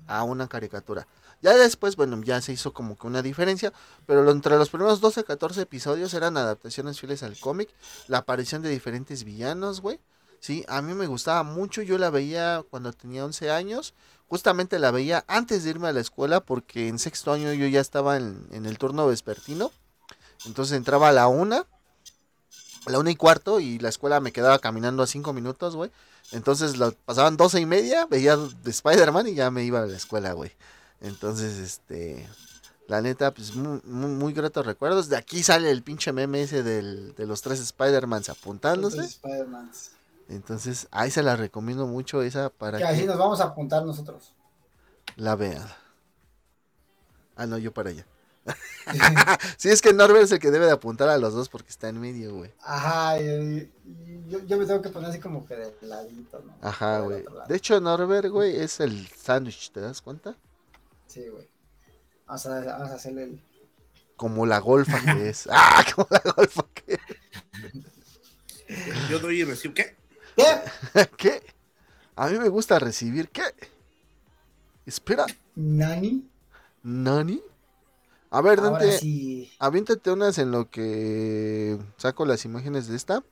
a 0.06 0.24
una 0.24 0.48
caricatura. 0.48 1.08
Ya 1.42 1.56
después, 1.58 1.96
bueno, 1.96 2.22
ya 2.24 2.40
se 2.42 2.54
hizo 2.54 2.72
como 2.72 2.96
que 2.96 3.08
una 3.08 3.24
diferencia, 3.24 3.74
pero 4.06 4.30
entre 4.30 4.58
los 4.58 4.70
primeros 4.70 5.02
12, 5.02 5.24
14 5.24 5.62
episodios 5.62 6.14
eran 6.14 6.38
adaptaciones 6.38 7.00
fieles 7.00 7.24
al 7.24 7.38
cómic, 7.40 7.70
la 8.08 8.20
aparición 8.20 8.62
de 8.62 8.70
diferentes 8.70 9.24
villanos, 9.24 9.82
güey. 9.82 10.00
Sí, 10.40 10.66
a 10.68 10.82
mí 10.82 10.94
me 10.94 11.08
gustaba 11.08 11.44
mucho, 11.44 11.82
yo 11.82 11.98
la 11.98 12.10
veía 12.10 12.66
cuando 12.70 12.92
tenía 12.92 13.24
11 13.24 13.50
años, 13.50 13.94
justamente 14.34 14.80
la 14.80 14.90
veía 14.90 15.24
antes 15.28 15.64
de 15.64 15.70
irme 15.70 15.90
a 15.90 15.94
la 15.94 16.00
escuela 16.00 16.40
porque 16.40 16.88
en 16.88 16.98
sexto 16.98 17.32
año 17.32 17.54
yo 17.54 17.68
ya 17.68 17.80
estaba 17.80 18.18
en, 18.18 18.48
en 18.50 18.66
el 18.66 18.80
turno 18.80 19.06
vespertino, 19.06 19.72
entonces 20.48 20.76
entraba 20.76 21.10
a 21.10 21.12
la 21.12 21.28
una, 21.28 21.68
a 22.88 22.90
la 22.90 22.98
una 22.98 23.12
y 23.12 23.16
cuarto 23.16 23.60
y 23.60 23.78
la 23.78 23.90
escuela 23.90 24.20
me 24.22 24.32
quedaba 24.32 24.58
caminando 24.58 25.04
a 25.04 25.08
cinco 25.08 25.34
minutos, 25.34 25.76
güey. 25.76 25.92
Entonces 26.32 26.74
pasaban 27.06 27.38
doce 27.38 27.60
y 27.62 27.68
media, 27.68 28.08
veía 28.08 28.36
de 28.36 28.72
Spider-Man 28.72 29.28
y 29.28 29.36
ya 29.36 29.52
me 29.52 29.66
iba 29.66 29.84
a 29.84 29.86
la 29.86 29.96
escuela, 29.96 30.34
güey. 30.34 30.52
Entonces, 31.00 31.58
este, 31.60 32.28
la 32.88 33.02
neta, 33.04 33.36
pues 33.36 33.54
muy, 33.54 33.82
muy, 33.86 34.10
muy 34.10 34.34
gratos 34.34 34.66
recuerdos. 34.66 35.10
De 35.10 35.16
aquí 35.16 35.44
sale 35.44 35.70
el 35.70 35.84
pinche 35.84 36.12
meme 36.12 36.42
ese 36.42 36.64
del- 36.64 37.14
de 37.14 37.28
los 37.28 37.44
tres 37.44 37.60
Spider-Mans 37.60 38.30
apuntándose. 38.30 38.96
Entonces, 38.98 39.20
Spider-Mans. 39.24 39.90
Entonces, 40.30 40.88
ahí 40.92 41.12
se 41.12 41.24
la 41.24 41.36
recomiendo 41.36 41.86
mucho 41.88 42.22
esa 42.22 42.50
para 42.50 42.78
Que 42.78 42.86
así 42.86 43.02
que 43.02 43.08
nos 43.08 43.18
vamos 43.18 43.42
a 43.42 43.46
apuntar 43.46 43.86
nosotros. 43.86 44.34
la 45.16 45.36
vean. 45.36 45.68
Ah, 47.36 47.46
no, 47.46 47.58
yo 47.58 47.74
para 47.74 47.90
allá. 47.90 48.06
sí, 49.58 49.70
es 49.70 49.82
que 49.82 49.94
Norbert 49.94 50.26
es 50.26 50.32
el 50.32 50.40
que 50.40 50.52
debe 50.52 50.66
de 50.66 50.72
apuntar 50.72 51.10
a 51.10 51.18
los 51.18 51.34
dos 51.34 51.50
porque 51.50 51.70
está 51.70 51.90
en 51.90 52.00
medio, 52.00 52.36
güey. 52.36 52.52
Ajá, 52.62 53.20
yo, 53.20 54.40
yo 54.46 54.58
me 54.58 54.66
tengo 54.66 54.82
que 54.82 54.90
poner 54.90 55.10
así 55.10 55.20
como 55.20 55.46
que 55.46 55.56
de 55.56 55.74
ladito, 55.82 56.44
¿no? 56.46 56.56
Ajá, 56.62 57.00
güey. 57.00 57.24
De 57.48 57.56
hecho, 57.56 57.80
Norbert, 57.80 58.28
güey, 58.28 58.56
es 58.58 58.80
el 58.80 59.08
sándwich, 59.08 59.72
¿te 59.72 59.82
das 59.82 60.02
cuenta? 60.02 60.36
Sí, 61.08 61.28
güey. 61.30 61.48
Vamos 62.26 62.46
a, 62.46 62.60
vamos 62.60 62.90
a 62.90 62.96
hacerle 62.96 63.24
el... 63.24 63.44
Como 64.16 64.46
la 64.46 64.60
golfa 64.60 65.00
que 65.00 65.30
es. 65.30 65.48
¡Ah! 65.52 65.84
Como 65.96 66.08
la 66.10 66.22
golfa 66.36 66.66
que 66.74 67.00
Yo 69.10 69.20
doy 69.20 69.42
y 69.42 69.44
recibo. 69.44 69.74
¿Qué? 69.74 69.96
¿Qué? 70.36 71.06
¿Qué? 71.18 71.44
A 72.16 72.28
mí 72.28 72.38
me 72.38 72.50
gusta 72.50 72.80
recibir. 72.80 73.30
¿Qué? 73.30 73.44
Espera, 74.86 75.26
¿Nani? 75.56 76.28
¿Nani? 76.84 77.42
A 78.30 78.42
ver, 78.42 78.60
Dante, 78.62 78.98
sí. 78.98 79.52
aviéntate 79.60 80.12
unas 80.12 80.38
en 80.40 80.52
lo 80.52 80.70
que 80.70 81.78
saco 81.98 82.26
las 82.26 82.46
imágenes 82.46 82.88
de 82.88 82.96
esta. 82.96 83.24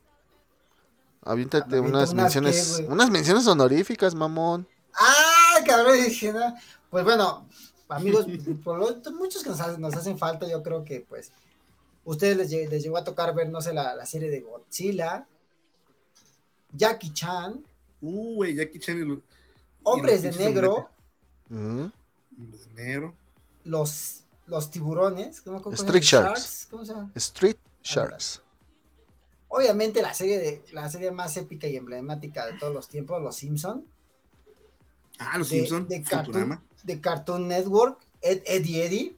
Aviéntate 1.24 1.68
¿Me 1.70 1.76
aviento 1.78 1.98
unas 1.98 2.12
unas 2.12 2.22
menciones, 2.22 2.76
qué, 2.78 2.86
unas 2.86 3.10
menciones 3.10 3.46
honoríficas, 3.46 4.14
mamón. 4.14 4.66
¡Ah, 4.94 5.56
cabrón! 5.66 5.96
Pues 6.90 7.04
bueno, 7.04 7.46
amigos, 7.88 8.26
por 8.64 8.78
lo- 8.78 9.12
muchos 9.12 9.42
que 9.42 9.48
nos, 9.48 9.60
hacen- 9.60 9.80
nos 9.80 9.94
hacen 9.94 10.18
falta, 10.18 10.46
yo 10.46 10.62
creo 10.62 10.84
que 10.84 11.00
pues 11.08 11.32
ustedes 12.04 12.36
les, 12.36 12.70
les 12.70 12.82
llegó 12.82 12.98
a 12.98 13.04
tocar 13.04 13.34
ver, 13.34 13.48
no 13.48 13.62
sé, 13.62 13.72
la, 13.72 13.94
la 13.94 14.04
serie 14.04 14.30
de 14.30 14.40
Godzilla, 14.40 15.26
Jackie 16.72 17.12
Chan, 17.12 17.62
Uh, 18.00 18.34
güey, 18.36 18.54
Jackie 18.56 18.80
Chan. 18.80 18.98
y 18.98 19.04
lo- 19.04 19.22
Hombres 19.84 20.22
de 20.22 20.32
negro. 20.32 20.88
Hombres 21.50 21.92
de 22.74 22.82
negro. 22.82 23.14
los, 23.64 24.24
los 24.46 24.70
tiburones, 24.70 25.40
¿cómo, 25.40 25.62
cómo 25.62 25.76
se 25.76 25.84
Street? 25.84 26.02
Sharks. 26.02 26.66
¿Cómo 26.70 26.84
se 26.84 26.92
llama? 26.94 27.12
Street 27.14 27.56
Sharks. 27.82 28.42
Obviamente 29.48 30.00
la 30.02 30.14
serie 30.14 30.38
de 30.38 30.64
la 30.72 30.88
serie 30.90 31.10
más 31.10 31.36
épica 31.36 31.66
y 31.68 31.76
emblemática 31.76 32.46
de 32.46 32.54
todos 32.58 32.72
los 32.74 32.88
tiempos, 32.88 33.22
Los 33.22 33.36
Simpson, 33.36 33.84
Ah, 35.18 35.36
los 35.38 35.50
de, 35.50 35.56
Simpsons. 35.58 35.88
de. 35.88 36.02
Cartoon, 36.02 36.60
de 36.82 37.00
Cartoon 37.00 37.46
Network, 37.48 38.00
Ed, 38.22 38.42
Eddie 38.46 38.84
Eddie, 38.86 39.16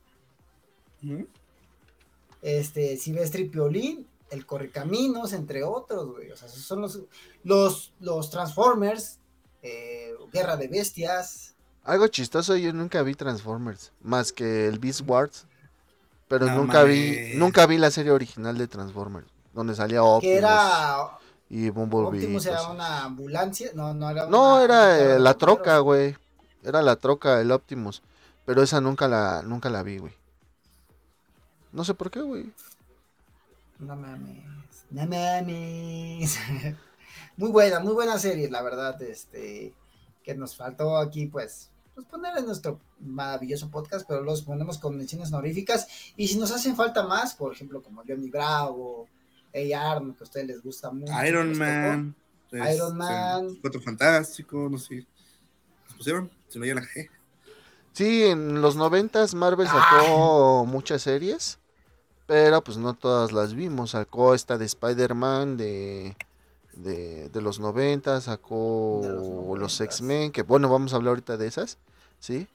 este, 2.43 2.97
Silvestre 2.97 3.43
y 3.43 3.49
Piolín, 3.49 4.07
El 4.35 4.45
Correcaminos, 4.47 5.33
entre 5.33 5.65
otros, 5.65 6.13
güey. 6.13 6.31
O 6.31 6.37
sea, 6.37 6.49
esos 6.49 6.63
son 6.63 6.81
los, 6.83 7.01
los, 7.43 7.93
los 8.01 8.31
Transformers, 8.31 9.19
eh, 9.63 10.13
Guerra 10.33 10.57
de 10.57 10.69
Bestias. 10.69 11.55
Algo 11.85 12.07
chistoso, 12.09 12.57
yo 12.57 12.73
nunca 12.73 13.03
vi 13.03 13.15
Transformers, 13.15 13.93
más 14.03 14.33
que 14.33 14.67
el 14.69 14.79
Beast 14.79 15.03
Wars. 15.07 15.47
Pero 16.29 16.47
No 16.47 16.57
nunca 16.57 16.83
vi, 16.85 17.33
nunca 17.37 17.67
vi 17.67 17.77
la 17.79 17.91
serie 17.91 18.11
original 18.11 18.57
de 18.57 18.67
Transformers, 18.67 19.27
donde 19.53 19.75
salía 19.75 20.03
Optimus 20.03 20.23
que 20.33 20.39
era 20.39 21.19
y 21.51 21.69
Bumblebee. 21.71 22.21
Optimus 22.21 22.47
era 22.47 22.57
cosas. 22.57 22.73
una 22.73 23.05
ambulancia, 23.05 23.71
no, 23.75 23.93
no 23.95 24.09
era 24.11 24.27
No, 24.27 24.55
una- 24.55 24.65
era 24.65 24.99
eh, 25.17 25.19
la 25.19 25.35
troca, 25.35 25.79
güey. 25.81 26.17
Era 26.63 26.81
la 26.81 26.97
troca, 26.97 27.41
el 27.41 27.53
Optimus. 27.53 28.03
Pero 28.47 28.63
esa 28.63 28.81
nunca 28.81 29.07
la, 29.07 29.43
nunca 29.43 29.69
la 29.69 29.83
vi, 29.83 29.99
güey. 29.99 30.15
No 31.73 31.85
sé 31.85 31.93
por 31.95 32.11
qué, 32.11 32.21
güey. 32.23 32.53
No 33.79 33.97
mames, 33.97 34.45
no 34.91 35.07
mames. 35.07 36.39
muy 37.37 37.51
buena, 37.51 37.81
muy 37.81 37.95
buena 37.95 38.19
serie, 38.19 38.51
la 38.51 38.63
verdad, 38.63 39.01
este, 39.03 39.75
que 40.23 40.35
nos 40.35 40.57
faltó 40.57 40.97
aquí, 40.97 41.27
pues, 41.27 41.71
pues 41.95 42.07
poner 42.07 42.37
en 42.39 42.47
nuestro 42.47 42.81
maravilloso 43.01 43.71
podcast, 43.71 44.07
pero 44.09 44.23
los 44.23 44.43
ponemos 44.43 44.79
con 44.79 44.97
menciones 44.97 45.33
honoríficas, 45.33 45.87
y 46.17 46.29
si 46.29 46.39
nos 46.39 46.51
hacen 46.51 46.77
falta 46.77 47.07
más, 47.07 47.35
por 47.35 47.53
ejemplo, 47.53 47.83
como 47.83 48.03
Johnny 48.07 48.31
Bravo, 48.31 49.09
A.R., 49.55 50.15
que 50.15 50.21
a 50.21 50.25
ustedes 50.25 50.47
les 50.47 50.63
gusta 50.63 50.91
mucho. 50.91 51.13
Iron 51.25 51.49
les 51.49 51.59
tocó. 51.59 51.71
Man. 51.71 52.17
Iron 52.53 52.69
este, 52.69 52.95
Man. 52.95 53.59
Cuatro 53.61 53.81
Fantásticos, 53.81 54.71
no 54.71 54.79
sé. 54.79 55.07
¿Los 55.87 55.97
pusieron? 55.97 56.31
Si 56.49 56.59
no, 56.59 56.65
ya 56.65 56.75
la 56.75 56.83
G. 56.83 57.09
Sí, 57.93 58.25
en 58.25 58.61
los 58.61 58.75
noventas 58.75 59.35
Marvel 59.35 59.69
sacó 59.69 60.67
muchas 60.67 61.03
series. 61.03 61.59
Pero 62.27 62.63
pues 62.65 62.77
no 62.79 62.95
todas 62.95 63.33
las 63.33 63.55
vimos. 63.55 63.91
Sacó 63.91 64.35
esta 64.35 64.57
de 64.59 64.65
Spider-Man 64.65 65.57
de, 65.57 66.17
de, 66.73 67.29
de 67.29 67.41
los 67.43 67.61
90, 67.61 68.21
sacó 68.23 69.01
De 69.03 69.09
los 69.11 69.59
los. 69.59 69.81
X-Men, 69.81 70.33
que 70.33 70.43
bueno, 70.43 70.69
vamos 70.71 70.93
a 70.93 70.97
hablar 70.97 71.11
ahorita 71.11 71.37
de 71.37 71.47
esas, 71.47 71.79
¿sí? 72.19 72.47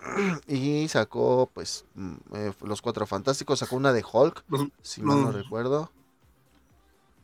Y 0.46 0.86
sacó 0.88 1.50
pues 1.52 1.84
mm, 1.94 2.14
eh, 2.34 2.52
los 2.62 2.80
Cuatro 2.82 3.06
Fantásticos, 3.06 3.58
sacó 3.58 3.76
una 3.76 3.92
de 3.92 4.04
Hulk, 4.10 4.44
Los- 4.48 4.68
si 4.82 5.02
mal 5.02 5.18
no 5.20 5.32
los- 5.32 5.34
recuerdo. 5.42 5.90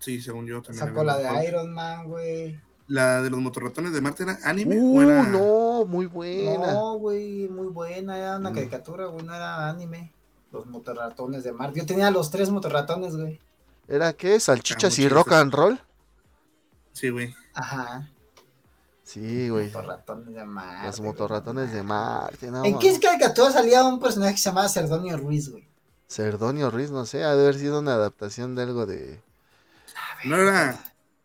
Sí, 0.00 0.20
según 0.20 0.46
yo 0.46 0.60
también. 0.62 0.84
Sacó 0.84 1.04
la 1.04 1.16
de 1.18 1.30
Hulk. 1.30 1.44
Iron 1.48 1.72
Man, 1.72 2.08
güey. 2.08 2.60
La 2.88 3.22
de 3.22 3.30
los 3.30 3.38
motorratones 3.38 3.92
de 3.92 4.00
Marte 4.00 4.24
era 4.24 4.36
anime 4.44 4.76
o 4.76 4.82
Uh, 4.82 5.00
era... 5.02 5.22
no, 5.22 5.84
muy 5.86 6.06
buena. 6.06 6.72
No, 6.72 6.94
güey, 6.98 7.48
muy 7.48 7.68
buena, 7.68 8.18
era 8.18 8.36
una 8.36 8.50
Mm. 8.50 8.54
caricatura, 8.54 9.06
güey, 9.06 9.24
no 9.24 9.32
era 9.32 9.68
anime. 9.70 10.12
Los 10.52 10.66
motorratones 10.66 11.44
de 11.44 11.52
Marte. 11.52 11.80
Yo 11.80 11.86
tenía 11.86 12.10
los 12.10 12.30
tres 12.30 12.50
motorratones, 12.50 13.16
güey. 13.16 13.40
¿Era 13.88 14.12
qué? 14.12 14.38
¿Salchichas 14.38 14.98
y 14.98 15.02
muchas 15.02 15.16
rock 15.16 15.32
and 15.32 15.54
roll? 15.54 15.80
Sí, 16.92 17.08
güey. 17.08 17.34
Ajá. 17.54 18.08
Sí, 19.02 19.48
güey. 19.48 19.66
Motorratones 19.66 20.34
de 20.34 20.44
Marte. 20.44 20.86
Los 20.86 21.00
motorratones 21.00 21.72
de 21.72 21.82
Marte, 21.82 22.50
no, 22.50 22.64
¿En 22.64 22.78
qué 22.78 22.98
caricatura 23.00 23.50
salía 23.50 23.82
un 23.84 23.98
personaje 23.98 24.32
que 24.34 24.38
se 24.40 24.48
llamaba 24.50 24.68
Cerdonio 24.68 25.16
Ruiz, 25.16 25.50
güey? 25.50 25.66
Cerdonio 26.06 26.70
Ruiz, 26.70 26.90
no 26.90 27.06
sé, 27.06 27.24
ha 27.24 27.34
de 27.34 27.42
haber 27.42 27.56
sido 27.56 27.80
una 27.80 27.94
adaptación 27.94 28.54
de 28.54 28.62
algo 28.62 28.86
de. 28.86 29.20
No 30.24 30.36
era, 30.36 30.78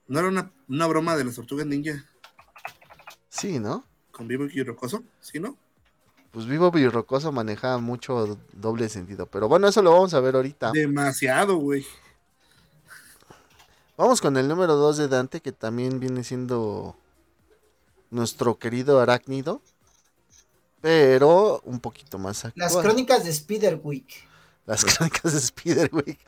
no 0.07 0.19
era 0.19 0.27
una, 0.29 0.51
una 0.67 0.87
broma 0.87 1.15
de 1.15 1.25
las 1.25 1.35
tortugas 1.35 1.65
ninja 1.65 2.03
Sí, 3.29 3.59
¿no? 3.59 3.85
con 4.17 4.27
Vivo 4.27 4.45
y 4.51 4.63
Rocoso, 4.63 5.03
¿sí, 5.21 5.39
no? 5.39 5.55
Pues 6.37 6.45
Vivo 6.45 6.71
y 6.77 6.87
Rocoso 6.87 7.31
manejaba 7.31 7.79
mucho 7.79 8.37
doble 8.53 8.89
sentido. 8.89 9.25
Pero 9.25 9.47
bueno, 9.47 9.67
eso 9.67 9.81
lo 9.81 9.91
vamos 9.91 10.13
a 10.13 10.19
ver 10.19 10.35
ahorita. 10.35 10.71
Demasiado, 10.71 11.55
güey. 11.55 11.83
Vamos 13.97 14.21
con 14.21 14.37
el 14.37 14.47
número 14.47 14.75
2 14.75 14.97
de 14.97 15.07
Dante, 15.07 15.41
que 15.41 15.51
también 15.51 15.99
viene 15.99 16.23
siendo 16.23 16.95
nuestro 18.11 18.59
querido 18.59 19.01
arácnido. 19.01 19.63
Pero 20.79 21.59
un 21.65 21.79
poquito 21.79 22.19
más 22.19 22.43
Las 22.53 22.67
actual. 22.67 22.85
crónicas 22.85 23.23
de 23.23 23.33
Spiderwick. 23.33 24.27
Las 24.67 24.85
crónicas 24.95 25.33
de 25.33 25.39
Spider-Week. 25.39 26.19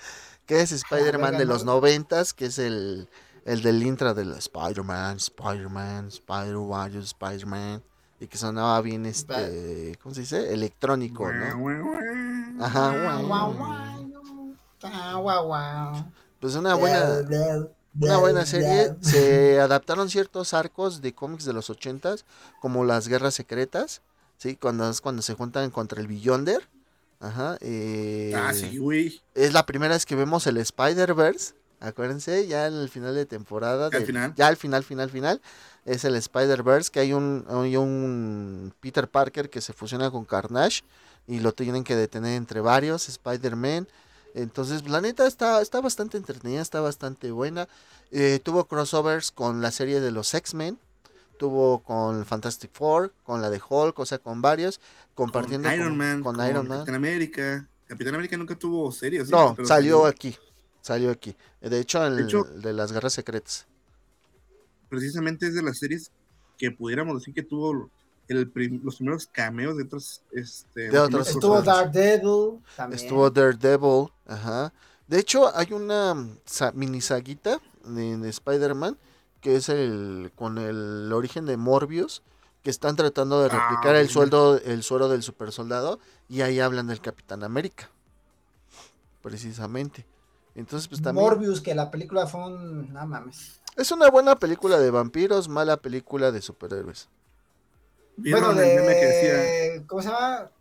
Que 0.47 0.61
es 0.61 0.71
Spider-Man 0.71 1.37
de 1.37 1.45
los 1.45 1.65
noventas, 1.65 2.33
que 2.33 2.47
es 2.47 2.57
el, 2.57 3.07
el 3.45 3.61
del 3.61 3.83
intro 3.83 4.15
de 4.15 4.25
la 4.25 4.39
Spider-Man, 4.39 5.17
Spider-Man, 5.17 6.07
Spider-Man, 6.07 6.95
Spider-Man. 6.95 7.83
Y 8.19 8.27
que 8.27 8.37
sonaba 8.37 8.81
bien 8.81 9.05
este, 9.05 9.97
¿cómo 10.03 10.13
se 10.13 10.21
dice? 10.21 10.53
Electrónico, 10.53 11.31
¿no? 11.31 11.45
Ajá, 12.59 12.91
Guau, 15.17 15.47
guau. 15.47 16.05
Pues 16.39 16.55
una 16.55 16.75
buena, 16.75 17.21
una 17.99 18.17
buena 18.17 18.45
serie. 18.45 18.93
Se 19.01 19.59
adaptaron 19.59 20.09
ciertos 20.09 20.53
arcos 20.53 21.01
de 21.01 21.13
cómics 21.13 21.45
de 21.45 21.53
los 21.53 21.69
ochentas, 21.69 22.25
como 22.61 22.83
las 22.85 23.07
guerras 23.07 23.33
secretas, 23.35 24.01
¿sí? 24.37 24.55
Cuando 24.55 24.91
cuando 25.01 25.21
se 25.21 25.33
juntan 25.33 25.69
contra 25.71 26.01
el 26.01 26.07
Beyonder. 26.07 26.67
Ajá. 27.21 27.57
eh, 27.59 28.33
Ah, 28.35 28.53
sí, 28.53 28.77
güey. 28.77 29.21
Es 29.35 29.51
la 29.53 29.65
primera 29.65 29.93
vez 29.95 30.05
que 30.05 30.15
vemos 30.15 30.47
el 30.47 30.57
Spider-Verse. 30.57 31.53
Acuérdense, 31.79 32.45
ya 32.47 32.67
en 32.67 32.73
el 32.75 32.89
final 32.89 33.15
de 33.15 33.25
temporada. 33.25 33.85
Al 33.85 33.91
del- 33.91 34.05
final. 34.05 34.33
Ya 34.35 34.47
al 34.47 34.57
final, 34.57 34.83
final, 34.83 35.09
final. 35.09 35.41
Es 35.85 36.03
el 36.03 36.15
Spider-Verse, 36.15 36.91
que 36.91 36.99
hay 36.99 37.13
un, 37.13 37.45
hay 37.49 37.77
un 37.77 38.73
Peter 38.81 39.07
Parker 39.07 39.49
que 39.49 39.61
se 39.61 39.73
fusiona 39.73 40.11
con 40.11 40.25
Carnage. 40.25 40.81
Y 41.27 41.39
lo 41.41 41.53
tienen 41.53 41.83
que 41.83 41.95
detener 41.95 42.35
entre 42.35 42.59
varios, 42.59 43.07
Spider-Man. 43.07 43.87
Entonces, 44.33 44.87
la 44.89 44.99
neta 44.99 45.27
está, 45.27 45.61
está 45.61 45.79
bastante 45.79 46.17
entretenida, 46.17 46.61
está 46.61 46.81
bastante 46.81 47.31
buena. 47.31 47.67
Eh, 48.11 48.39
tuvo 48.43 48.65
crossovers 48.65 49.31
con 49.31 49.61
la 49.61 49.71
serie 49.71 49.99
de 50.01 50.11
los 50.11 50.33
X-Men. 50.33 50.79
Tuvo 51.37 51.79
con 51.83 52.25
Fantastic 52.25 52.71
Four, 52.73 53.13
con 53.23 53.41
la 53.41 53.49
de 53.49 53.61
Hulk, 53.67 53.97
o 53.99 54.05
sea, 54.05 54.17
con 54.17 54.41
varios. 54.41 54.81
Compartiendo 55.15 55.69
con 55.69 55.75
Iron 55.77 55.89
con, 55.89 55.97
Man, 55.97 56.23
con 56.23 56.35
con, 56.35 56.47
Iron 56.47 56.67
Man. 56.67 56.77
Capitán 56.79 56.95
América. 56.95 57.67
Capitán 57.87 58.13
América 58.15 58.37
nunca 58.37 58.55
tuvo 58.55 58.91
series. 58.91 59.29
No, 59.29 59.55
salió 59.65 60.05
aquí. 60.05 60.35
Salió 60.81 61.11
aquí. 61.11 61.35
De 61.61 61.79
hecho, 61.79 62.05
el 62.05 62.15
De 62.17 62.23
hecho- 62.23 62.43
de 62.43 62.73
las 62.73 62.91
guerras 62.91 63.13
secretas. 63.13 63.65
Precisamente 64.89 65.47
es 65.47 65.53
de 65.55 65.61
las 65.61 65.77
series 65.77 66.11
que 66.57 66.71
pudiéramos 66.71 67.19
decir 67.19 67.33
que 67.33 67.43
tuvo 67.43 67.89
el 68.27 68.49
prim- 68.49 68.81
los 68.83 68.97
primeros 68.97 69.27
cameos 69.27 69.77
de 69.77 69.83
otros. 69.83 70.21
Este, 70.31 70.89
De 70.89 70.99
otros 70.99 71.27
Estuvo. 71.29 71.61
Daredevil 71.61 72.59
también. 72.75 73.01
Estuvo 73.01 73.29
Daredevil. 73.29 74.07
Ajá. 74.25 74.73
De 75.07 75.19
hecho, 75.19 75.55
hay 75.55 75.73
una 75.73 76.13
mm, 76.13 76.37
sa- 76.45 76.71
mini 76.71 77.01
saguita 77.01 77.59
de, 77.85 78.17
de 78.17 78.29
Spider-Man 78.29 78.97
que 79.41 79.55
es 79.55 79.69
el 79.69 80.31
con 80.35 80.57
el 80.57 81.11
origen 81.13 81.45
de 81.45 81.57
Morbius. 81.57 82.23
Que 82.61 82.69
están 82.69 82.97
tratando 82.97 83.41
de 83.41 83.47
Ah, 83.53 83.69
replicar 83.69 83.95
el 83.95 84.09
sueldo, 84.09 84.59
el 84.59 84.83
suero 84.83 85.07
del 85.07 85.23
super 85.23 85.53
soldado. 85.53 85.99
Y 86.27 86.41
ahí 86.41 86.59
hablan 86.59 86.87
del 86.87 86.99
Capitán 86.99 87.43
América. 87.43 87.89
Precisamente. 89.21 90.05
Entonces, 90.59 90.87
pues 90.87 91.01
también. 91.01 91.25
Morbius, 91.25 91.61
que 91.61 91.73
la 91.73 91.89
película 91.89 92.27
fue 92.27 92.45
un. 92.45 92.91
No 92.93 93.05
mames. 93.07 93.61
Es 93.77 93.91
una 93.91 94.09
buena 94.09 94.37
película 94.37 94.77
de 94.79 94.91
vampiros, 94.91 95.47
mala 95.47 95.77
película 95.77 96.31
de 96.31 96.41
superhéroes. 96.41 97.07
¿Vieron 98.17 98.55
Bueno, 98.55 98.59
que 98.61 98.65
decía 99.05 99.33
de. 99.37 99.83
¿Cómo 99.87 100.01
se 100.01 100.09
llama? 100.09 100.51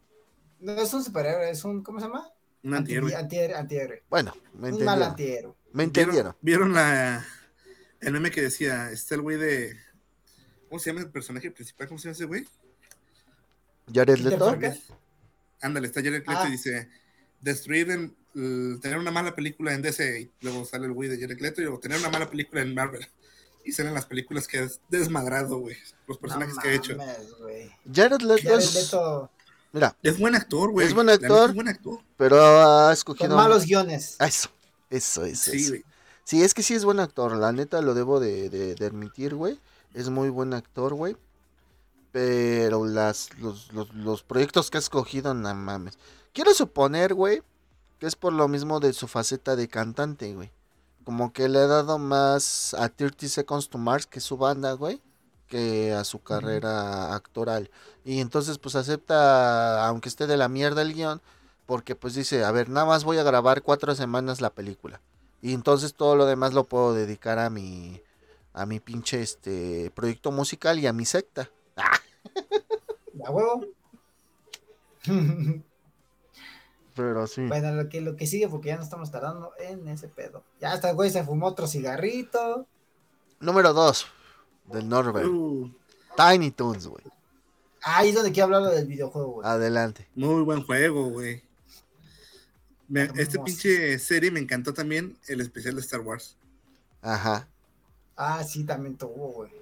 No 0.60 0.72
es 0.72 0.94
un 0.94 1.02
superhéroe, 1.04 1.50
es 1.50 1.64
un. 1.64 1.82
¿Cómo 1.82 1.98
se 2.00 2.06
llama? 2.06 2.30
un 2.62 2.74
antihéroe? 2.74 3.12
Anti- 3.14 3.22
antihéroe. 3.24 3.56
antihéroe. 3.56 4.02
Bueno, 4.10 4.32
me 4.54 4.70
Un 4.72 4.84
mal 4.84 5.00
entendieron. 5.02 5.02
antihéroe. 5.10 5.54
Me 5.72 5.84
entendieron. 5.84 6.36
¿Vieron, 6.40 6.72
vieron 6.72 6.74
la, 6.74 7.24
el 8.00 8.12
meme 8.12 8.30
que 8.30 8.42
decía, 8.42 8.90
está 8.90 9.14
el 9.14 9.22
güey 9.22 9.36
de... 9.36 9.76
¿Cómo 10.68 10.78
se 10.78 10.90
llama 10.90 11.00
el 11.02 11.10
personaje 11.10 11.50
principal? 11.50 11.86
¿Cómo 11.88 11.98
se 11.98 12.04
llama 12.04 12.12
ese 12.12 12.24
güey? 12.24 12.46
Jared 13.92 14.18
Leto. 14.18 14.56
Ándale, 15.60 15.86
está 15.86 16.00
Jared 16.00 16.18
Leto 16.20 16.30
Ah. 16.34 16.44
y 16.48 16.52
dice, 16.52 16.88
destruir, 17.40 17.90
en, 17.90 18.16
tener 18.32 18.98
una 18.98 19.10
mala 19.10 19.34
película 19.34 19.74
en 19.74 19.82
DC, 19.82 20.20
y 20.20 20.30
luego 20.44 20.64
sale 20.64 20.86
el 20.86 20.92
güey 20.92 21.08
de 21.08 21.18
Jared 21.20 21.40
Leto 21.40 21.60
y 21.60 21.64
luego 21.64 21.80
tener 21.80 21.98
una 21.98 22.10
mala 22.10 22.28
película 22.30 22.62
en 22.62 22.74
Marvel. 22.74 23.06
Y 23.64 23.72
salen 23.72 23.92
las 23.94 24.06
películas 24.06 24.46
que 24.48 24.62
es 24.62 24.80
desmadrado, 24.88 25.58
güey. 25.58 25.76
Los 26.06 26.16
personajes 26.18 26.54
No 26.54 26.62
que 26.62 26.68
ha 26.68 26.72
hecho. 26.74 26.96
Jared 27.92 28.20
Leto 28.22 28.42
Jared 28.42 28.58
es- 28.58 28.74
Leto 28.74 29.30
Mira, 29.72 29.94
Es 30.02 30.18
buen 30.18 30.34
actor, 30.34 30.70
güey. 30.70 30.86
Es 30.86 30.94
buen 30.94 31.10
actor. 31.10 31.50
Es 31.50 31.54
buen 31.54 31.68
actor. 31.68 31.98
pero 32.16 32.40
ha 32.40 32.84
con 32.86 32.92
escogido. 32.94 33.36
malos 33.36 33.66
guiones. 33.66 34.16
Eso, 34.18 34.48
eso, 34.88 35.24
eso. 35.26 35.50
Sí, 35.50 35.58
eso. 35.58 35.70
güey. 35.72 35.84
Sí, 36.24 36.42
es 36.42 36.54
que 36.54 36.62
sí 36.62 36.72
es 36.74 36.84
buen 36.86 37.00
actor. 37.00 37.36
La 37.36 37.52
neta 37.52 37.82
lo 37.82 37.92
debo 37.92 38.18
de, 38.20 38.48
de- 38.48 38.74
de 38.74 38.86
admitir, 38.86 39.34
güey. 39.34 39.58
Es 39.92 40.08
muy 40.08 40.30
buen 40.30 40.54
actor, 40.54 40.94
güey. 40.94 41.16
Pero 42.12 42.86
las, 42.86 43.28
los, 43.38 43.70
los, 43.72 43.92
los 43.94 44.22
proyectos 44.22 44.70
que 44.70 44.78
ha 44.78 44.80
escogido, 44.80 45.34
no 45.34 45.54
mames. 45.54 45.98
Quiero 46.32 46.54
suponer, 46.54 47.12
güey, 47.12 47.42
que 47.98 48.06
es 48.06 48.16
por 48.16 48.32
lo 48.32 48.48
mismo 48.48 48.80
de 48.80 48.92
su 48.92 49.08
faceta 49.08 49.56
de 49.56 49.68
cantante, 49.68 50.34
güey. 50.34 50.50
Como 51.04 51.32
que 51.32 51.48
le 51.48 51.58
ha 51.60 51.66
dado 51.66 51.98
más 51.98 52.74
a 52.74 52.88
30 52.88 53.28
Seconds 53.28 53.68
to 53.70 53.78
Mars 53.78 54.06
que 54.06 54.20
su 54.20 54.36
banda, 54.36 54.72
güey, 54.74 55.00
que 55.46 55.92
a 55.92 56.04
su 56.04 56.22
carrera 56.22 57.14
actoral. 57.14 57.70
Y 58.04 58.20
entonces, 58.20 58.58
pues 58.58 58.74
acepta, 58.76 59.86
aunque 59.86 60.08
esté 60.08 60.26
de 60.26 60.36
la 60.36 60.48
mierda 60.48 60.82
el 60.82 60.94
guion, 60.94 61.20
porque 61.66 61.94
pues 61.96 62.14
dice, 62.14 62.44
a 62.44 62.50
ver, 62.52 62.68
nada 62.68 62.86
más 62.86 63.04
voy 63.04 63.18
a 63.18 63.22
grabar 63.22 63.62
cuatro 63.62 63.94
semanas 63.94 64.40
la 64.40 64.50
película. 64.50 65.00
Y 65.40 65.54
entonces 65.54 65.94
todo 65.94 66.16
lo 66.16 66.26
demás 66.26 66.52
lo 66.52 66.64
puedo 66.64 66.94
dedicar 66.94 67.38
a 67.38 67.50
mi, 67.50 68.00
a 68.52 68.66
mi 68.66 68.80
pinche 68.80 69.22
este 69.22 69.90
proyecto 69.94 70.30
musical 70.30 70.78
y 70.78 70.86
a 70.86 70.92
mi 70.92 71.04
secta. 71.04 71.50
¿A 73.24 73.30
huevo? 73.30 73.64
Pero 76.98 77.28
sí. 77.28 77.46
Bueno, 77.46 77.70
lo 77.70 77.88
que, 77.88 78.00
lo 78.00 78.16
que 78.16 78.26
sigue, 78.26 78.48
porque 78.48 78.70
ya 78.70 78.76
no 78.76 78.82
estamos 78.82 79.12
tardando 79.12 79.52
en 79.60 79.86
ese 79.86 80.08
pedo. 80.08 80.42
Ya 80.60 80.72
hasta 80.72 80.90
el 80.90 80.96
güey 80.96 81.10
se 81.10 81.22
fumó 81.22 81.46
otro 81.46 81.68
cigarrito. 81.68 82.66
Número 83.38 83.72
2 83.72 84.06
del 84.72 84.88
Norbert. 84.88 85.28
Uh, 85.28 85.70
Tiny 86.16 86.50
Toons, 86.50 86.88
güey. 86.88 87.04
Ahí 87.82 88.08
es 88.08 88.16
donde 88.16 88.32
quiero 88.32 88.56
hablar 88.56 88.74
del 88.74 88.88
videojuego, 88.88 89.34
güey. 89.34 89.48
Adelante. 89.48 90.08
muy 90.16 90.42
buen 90.42 90.64
juego, 90.64 91.08
güey. 91.10 91.40
Este 93.14 93.38
pinche 93.38 93.96
serie 94.00 94.32
me 94.32 94.40
encantó 94.40 94.74
también 94.74 95.16
el 95.28 95.40
especial 95.40 95.76
de 95.76 95.82
Star 95.82 96.00
Wars. 96.00 96.36
Ajá. 97.00 97.48
Ah, 98.16 98.42
sí, 98.42 98.64
también 98.64 98.96
tuvo, 98.96 99.32
güey. 99.34 99.52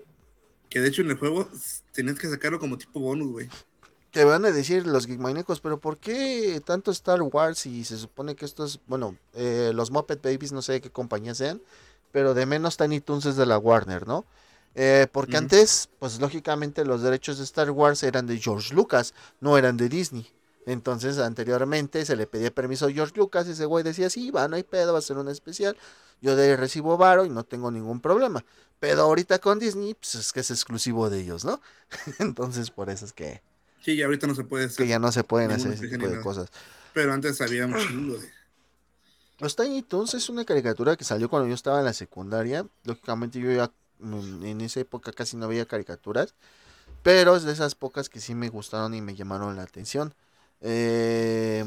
Que 0.71 0.81
de 0.81 0.89
hecho 0.89 1.03
en 1.03 1.11
el 1.11 1.19
juego 1.19 1.51
tenías 1.93 2.19
que 2.19 2.31
sacarlo 2.31 2.59
como 2.59 2.79
tipo 2.79 2.99
bonus, 2.99 3.31
güey. 3.31 3.51
Te 4.17 4.25
van 4.25 4.47
a 4.47 4.51
decir 4.51 4.87
los 4.87 5.07
geekmaníacos, 5.07 5.61
pero 5.61 5.79
¿por 5.79 5.99
qué 5.99 6.63
tanto 6.65 6.91
Star 6.91 7.21
Wars 7.21 7.59
si 7.59 7.85
se 7.85 7.99
supone 7.99 8.35
que 8.35 8.47
estos, 8.47 8.81
bueno, 8.87 9.15
eh, 9.35 9.73
los 9.75 9.91
Muppet 9.91 10.23
Babies, 10.23 10.53
no 10.53 10.63
sé 10.63 10.73
de 10.73 10.81
qué 10.81 10.89
compañía 10.91 11.35
sean, 11.35 11.61
pero 12.13 12.33
de 12.33 12.47
menos 12.47 12.79
Tiny 12.79 13.03
Toons 13.03 13.27
es 13.27 13.37
de 13.37 13.45
la 13.45 13.59
Warner, 13.59 14.07
¿no? 14.07 14.25
Eh, 14.75 15.07
porque 15.13 15.37
antes, 15.37 15.91
pues 15.99 16.19
lógicamente 16.19 16.87
los 16.87 17.03
derechos 17.03 17.37
de 17.37 17.45
Star 17.45 17.71
Wars 17.71 18.03
eran 18.05 18.27
de 18.27 18.39
George 18.39 18.73
Lucas, 18.73 19.13
no 19.43 19.59
eran 19.59 19.77
de 19.77 19.91
Disney. 19.91 20.27
Entonces, 20.65 21.19
anteriormente 21.19 22.03
se 22.07 22.17
le 22.17 22.27
pedía 22.27 22.51
permiso 22.51 22.87
a 22.87 22.91
George 22.91 23.13
Lucas 23.17 23.47
y 23.49 23.51
ese 23.51 23.67
güey 23.67 23.85
decía, 23.85 24.09
sí, 24.09 24.31
va, 24.31 24.49
no 24.49 24.57
hay 24.57 24.63
pedo, 24.63 24.95
va 24.95 25.01
a 25.01 25.03
ser 25.03 25.19
un 25.19 25.29
especial. 25.29 25.77
Yo 26.23 26.37
de 26.37 26.45
ahí 26.45 26.57
recibo 26.57 26.97
varo 26.97 27.27
y 27.27 27.29
no 27.29 27.45
tengo 27.45 27.71
ningún 27.71 28.01
problema. 28.01 28.43
Pero 28.81 29.03
ahorita 29.03 29.41
con 29.41 29.59
Disney, 29.59 29.93
pues 29.93 30.15
es 30.15 30.33
que 30.33 30.41
es 30.41 30.51
exclusivo 30.51 31.11
de 31.11 31.21
ellos, 31.21 31.45
¿no? 31.45 31.61
Entonces, 32.19 32.71
por 32.71 32.89
eso 32.89 33.05
es 33.05 33.13
que, 33.13 33.43
Sí, 33.87 33.93
y 33.93 34.03
ahorita 34.03 34.27
no 34.27 34.35
se 34.35 34.43
puede 34.43 34.65
hacer. 34.65 34.79
que 34.79 34.89
ya 34.89 34.99
no 34.99 35.13
se 35.13 35.23
pueden 35.23 35.53
hacer 35.53 35.73
ese 35.73 35.87
tipo 35.87 36.09
de 36.09 36.21
cosas. 36.21 36.49
Pero 36.93 37.13
antes 37.13 37.41
había 37.41 37.67
un 37.67 37.77
chingo 37.79 38.19
de. 38.19 38.29
Los 39.39 39.55
Tiny 39.55 39.83
Toons 39.83 40.15
es 40.15 40.29
una 40.29 40.45
caricatura 40.45 40.97
que 40.97 41.05
salió 41.05 41.29
cuando 41.31 41.49
yo 41.49 41.55
estaba 41.55 41.79
en 41.79 41.85
la 41.85 41.93
secundaria. 41.93 42.67
Lógicamente 42.83 43.39
yo 43.39 43.53
ya 43.53 43.71
mm, 44.01 44.45
en 44.45 44.61
esa 44.63 44.81
época 44.81 45.13
casi 45.13 45.37
no 45.37 45.47
veía 45.47 45.67
caricaturas. 45.67 46.35
Pero 47.05 47.37
es 47.37 47.45
de 47.45 47.53
esas 47.53 47.77
pocas 47.77 48.09
que 48.09 48.21
sí 48.21 48.35
me 48.35 48.49
gustaron 48.49 48.93
y 48.95 49.01
me 49.03 49.15
llamaron 49.15 49.55
la 49.55 49.63
atención. 49.63 50.15
Eh, 50.63 51.65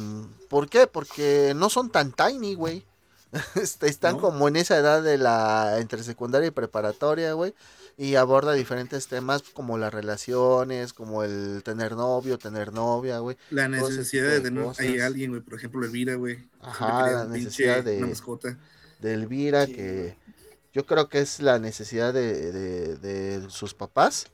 ¿Por 0.49 0.67
qué? 0.67 0.87
Porque 0.87 1.53
no 1.55 1.69
son 1.69 1.89
tan 1.89 2.11
tiny, 2.11 2.55
güey. 2.55 2.83
Este, 3.55 3.87
Están 3.87 4.15
No. 4.15 4.21
como 4.23 4.47
en 4.49 4.57
esa 4.57 4.75
edad 4.77 5.01
de 5.03 5.17
la 5.17 5.77
entre 5.79 6.03
secundaria 6.03 6.47
y 6.47 6.51
preparatoria, 6.51 7.31
güey. 7.33 7.53
Y 8.01 8.15
aborda 8.15 8.53
diferentes 8.53 9.07
temas 9.09 9.43
como 9.43 9.77
las 9.77 9.93
relaciones, 9.93 10.93
como 10.93 11.23
el 11.25 11.61
tener 11.65 11.97
novio, 11.97 12.37
tener 12.37 12.71
novia, 12.71 13.19
güey. 13.19 13.35
La 13.49 13.67
necesidad 13.67 14.29
de 14.29 14.39
tener 14.39 14.63
cosas. 14.63 14.85
ahí 14.85 14.99
alguien, 15.01 15.31
güey. 15.31 15.41
Por 15.41 15.55
ejemplo, 15.55 15.85
Elvira, 15.85 16.15
güey. 16.15 16.47
Ajá, 16.61 17.11
la 17.11 17.25
pinche- 17.25 17.29
necesidad 17.43 17.83
de- 17.83 17.97
Una 17.97 18.07
mascota. 18.07 18.57
de 18.99 19.13
Elvira, 19.13 19.65
Sí. 19.65 19.73
que 19.73 20.15
yo 20.73 20.85
creo 20.85 21.09
que 21.09 21.19
es 21.19 21.41
la 21.41 21.59
necesidad 21.59 22.13
de, 22.13 22.51
de- 22.53 22.95
de 22.95 23.49
sus 23.49 23.73
papás, 23.73 24.27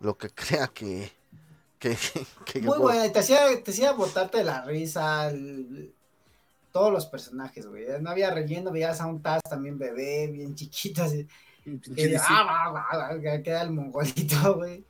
lo 0.00 0.18
que 0.18 0.28
crea 0.66 0.66
que... 0.66 1.12
que, 1.78 1.96
que- 2.44 2.60
Muy 2.62 2.72
que- 2.76 2.78
buena, 2.82 3.12
te 3.12 3.20
hacía, 3.20 3.40
te 3.62 3.70
hacía 3.70 3.92
botarte 3.92 4.38
de 4.38 4.44
la 4.44 4.64
risa. 4.64 5.28
el- 5.30 5.94
todos 6.72 6.90
los 6.92 7.06
personajes, 7.06 7.66
güey. 7.66 7.84
No 8.00 8.10
había 8.10 8.32
relleno, 8.34 8.72
veías 8.72 9.00
a 9.00 9.06
un 9.06 9.20
Taz 9.22 9.42
también 9.48 9.78
bebé, 9.78 10.26
bien 10.28 10.54
chiquito, 10.56 11.02
así. 11.04 11.28
Pinche 11.64 11.94
Que, 11.94 12.16
ah, 12.16 12.44
va, 12.44 12.70
va, 12.72 12.96
va, 12.96 13.20
que 13.20 13.42
queda 13.42 13.62
el 13.62 13.70
mongolito, 13.70 14.54
güey. 14.56 14.84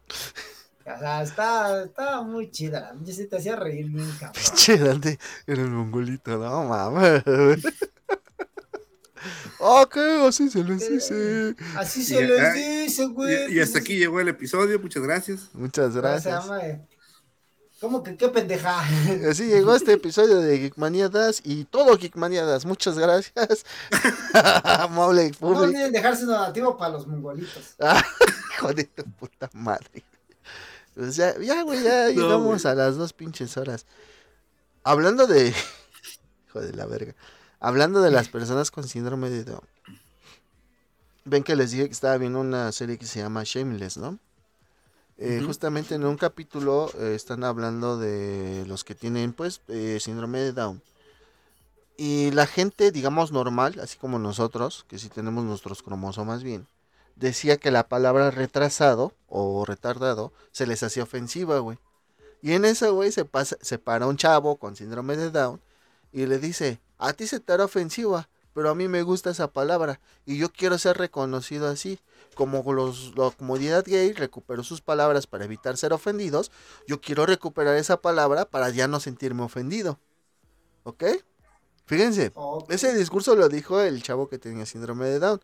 O 0.84 0.98
sea, 0.98 1.22
estaba, 1.22 1.84
estaba 1.84 2.22
muy 2.22 2.50
chida. 2.50 2.80
La 2.80 2.92
pinche 2.92 3.12
sí 3.12 3.26
te 3.26 3.36
hacía 3.36 3.56
reír 3.56 3.88
bien, 3.88 4.10
cabrón. 4.18 4.42
Pinche 4.44 4.78
Dante 4.78 5.18
era 5.46 5.62
el 5.62 5.70
mongolito, 5.70 6.36
no 6.38 6.64
mames. 6.64 7.22
ok, 9.60 9.96
así 10.26 10.50
se 10.50 10.64
les 10.64 10.90
dice. 10.90 11.54
Así 11.76 12.00
Y- 12.00 12.04
se 12.04 12.26
les 12.26 12.40
ah, 12.40 12.52
dice, 12.52 13.06
güey. 13.06 13.52
Y, 13.52 13.56
y 13.56 13.60
hasta 13.60 13.78
aquí 13.78 13.96
llegó 13.96 14.20
el 14.20 14.28
episodio. 14.28 14.78
Muchas 14.80 15.02
gracias. 15.02 15.50
Muchas 15.52 15.94
¿Cómo 15.94 15.94
se 15.94 16.00
gracias. 16.00 16.46
¿Cómo 17.82 18.04
que 18.04 18.16
qué 18.16 18.28
pendeja? 18.28 18.78
Así 19.28 19.48
llegó 19.48 19.74
este 19.74 19.94
episodio 19.94 20.36
de 20.36 20.56
Geekmaniadas 20.56 21.42
y 21.44 21.64
todo 21.64 21.98
Geekmaniadas. 21.98 22.64
Muchas 22.64 22.96
gracias. 22.96 23.66
Amable 24.62 25.32
No 25.40 25.48
olviden 25.48 25.90
dejarse 25.90 26.24
donativo 26.24 26.76
para 26.76 26.92
los 26.92 27.08
mongolitos. 27.08 27.74
Ah, 27.80 28.00
hijo 28.54 28.72
de 28.72 28.84
tu 28.84 29.02
puta 29.02 29.50
madre. 29.52 30.04
Pues 30.94 31.16
ya, 31.16 31.36
ya, 31.40 31.62
güey, 31.62 31.82
ya 31.82 32.04
No, 32.04 32.22
llegamos 32.22 32.64
a 32.66 32.76
las 32.76 32.96
dos 32.96 33.12
pinches 33.12 33.56
horas. 33.56 33.84
Hablando 34.84 35.26
de. 35.26 35.52
Hijo 36.46 36.60
de 36.60 36.72
la 36.74 36.86
verga. 36.86 37.16
Hablando 37.58 38.00
de 38.00 38.12
las 38.12 38.28
personas 38.28 38.70
con 38.70 38.86
síndrome 38.86 39.28
de 39.28 39.42
Down. 39.42 39.66
Ven 41.24 41.42
que 41.42 41.56
les 41.56 41.72
dije 41.72 41.86
que 41.86 41.92
estaba 41.92 42.16
viendo 42.16 42.38
una 42.38 42.70
serie 42.70 42.96
que 42.96 43.06
se 43.06 43.18
llama 43.18 43.42
Shameless, 43.44 43.96
¿no? 43.96 44.20
Eh. 45.18 45.42
Justamente 45.44 45.94
en 45.94 46.04
un 46.04 46.16
capítulo 46.16 46.90
eh, 46.98 47.14
están 47.14 47.44
hablando 47.44 47.98
de 47.98 48.64
los 48.66 48.84
que 48.84 48.94
tienen, 48.94 49.32
pues, 49.32 49.60
eh, 49.68 49.98
síndrome 50.00 50.40
de 50.40 50.52
Down. 50.52 50.82
Y 51.96 52.30
la 52.32 52.46
gente, 52.46 52.90
digamos, 52.90 53.32
normal, 53.32 53.78
así 53.80 53.98
como 53.98 54.18
nosotros, 54.18 54.84
que 54.88 54.98
sí 54.98 55.08
tenemos 55.08 55.44
nuestros 55.44 55.82
cromosomas 55.82 56.42
bien, 56.42 56.66
decía 57.16 57.58
que 57.58 57.70
la 57.70 57.88
palabra 57.88 58.30
retrasado 58.30 59.12
o 59.28 59.64
retardado 59.64 60.32
se 60.50 60.66
les 60.66 60.82
hacía 60.82 61.02
ofensiva, 61.02 61.58
güey. 61.58 61.78
Y 62.40 62.52
en 62.52 62.64
eso, 62.64 62.92
güey, 62.94 63.12
se, 63.12 63.24
pasa, 63.24 63.56
se 63.60 63.78
para 63.78 64.06
un 64.06 64.16
chavo 64.16 64.56
con 64.56 64.74
síndrome 64.74 65.16
de 65.16 65.30
Down 65.30 65.60
y 66.12 66.26
le 66.26 66.38
dice, 66.38 66.80
a 66.98 67.12
ti 67.12 67.26
se 67.26 67.38
te 67.38 67.52
hará 67.52 67.64
ofensiva, 67.64 68.28
pero 68.54 68.70
a 68.70 68.74
mí 68.74 68.88
me 68.88 69.02
gusta 69.02 69.30
esa 69.30 69.52
palabra 69.52 70.00
y 70.26 70.36
yo 70.36 70.52
quiero 70.52 70.78
ser 70.78 70.98
reconocido 70.98 71.68
así. 71.68 71.98
Como 72.34 72.72
los, 72.72 73.16
la 73.16 73.30
comunidad 73.30 73.84
gay 73.86 74.12
recuperó 74.12 74.62
sus 74.62 74.80
palabras 74.80 75.26
para 75.26 75.44
evitar 75.44 75.76
ser 75.76 75.92
ofendidos, 75.92 76.50
yo 76.86 77.00
quiero 77.00 77.26
recuperar 77.26 77.76
esa 77.76 78.00
palabra 78.00 78.46
para 78.46 78.70
ya 78.70 78.88
no 78.88 79.00
sentirme 79.00 79.42
ofendido. 79.42 79.98
¿Ok? 80.84 81.04
Fíjense, 81.84 82.32
ese 82.68 82.94
discurso 82.94 83.36
lo 83.36 83.48
dijo 83.48 83.80
el 83.80 84.02
chavo 84.02 84.28
que 84.28 84.38
tenía 84.38 84.64
síndrome 84.64 85.06
de 85.06 85.18
Down. 85.18 85.42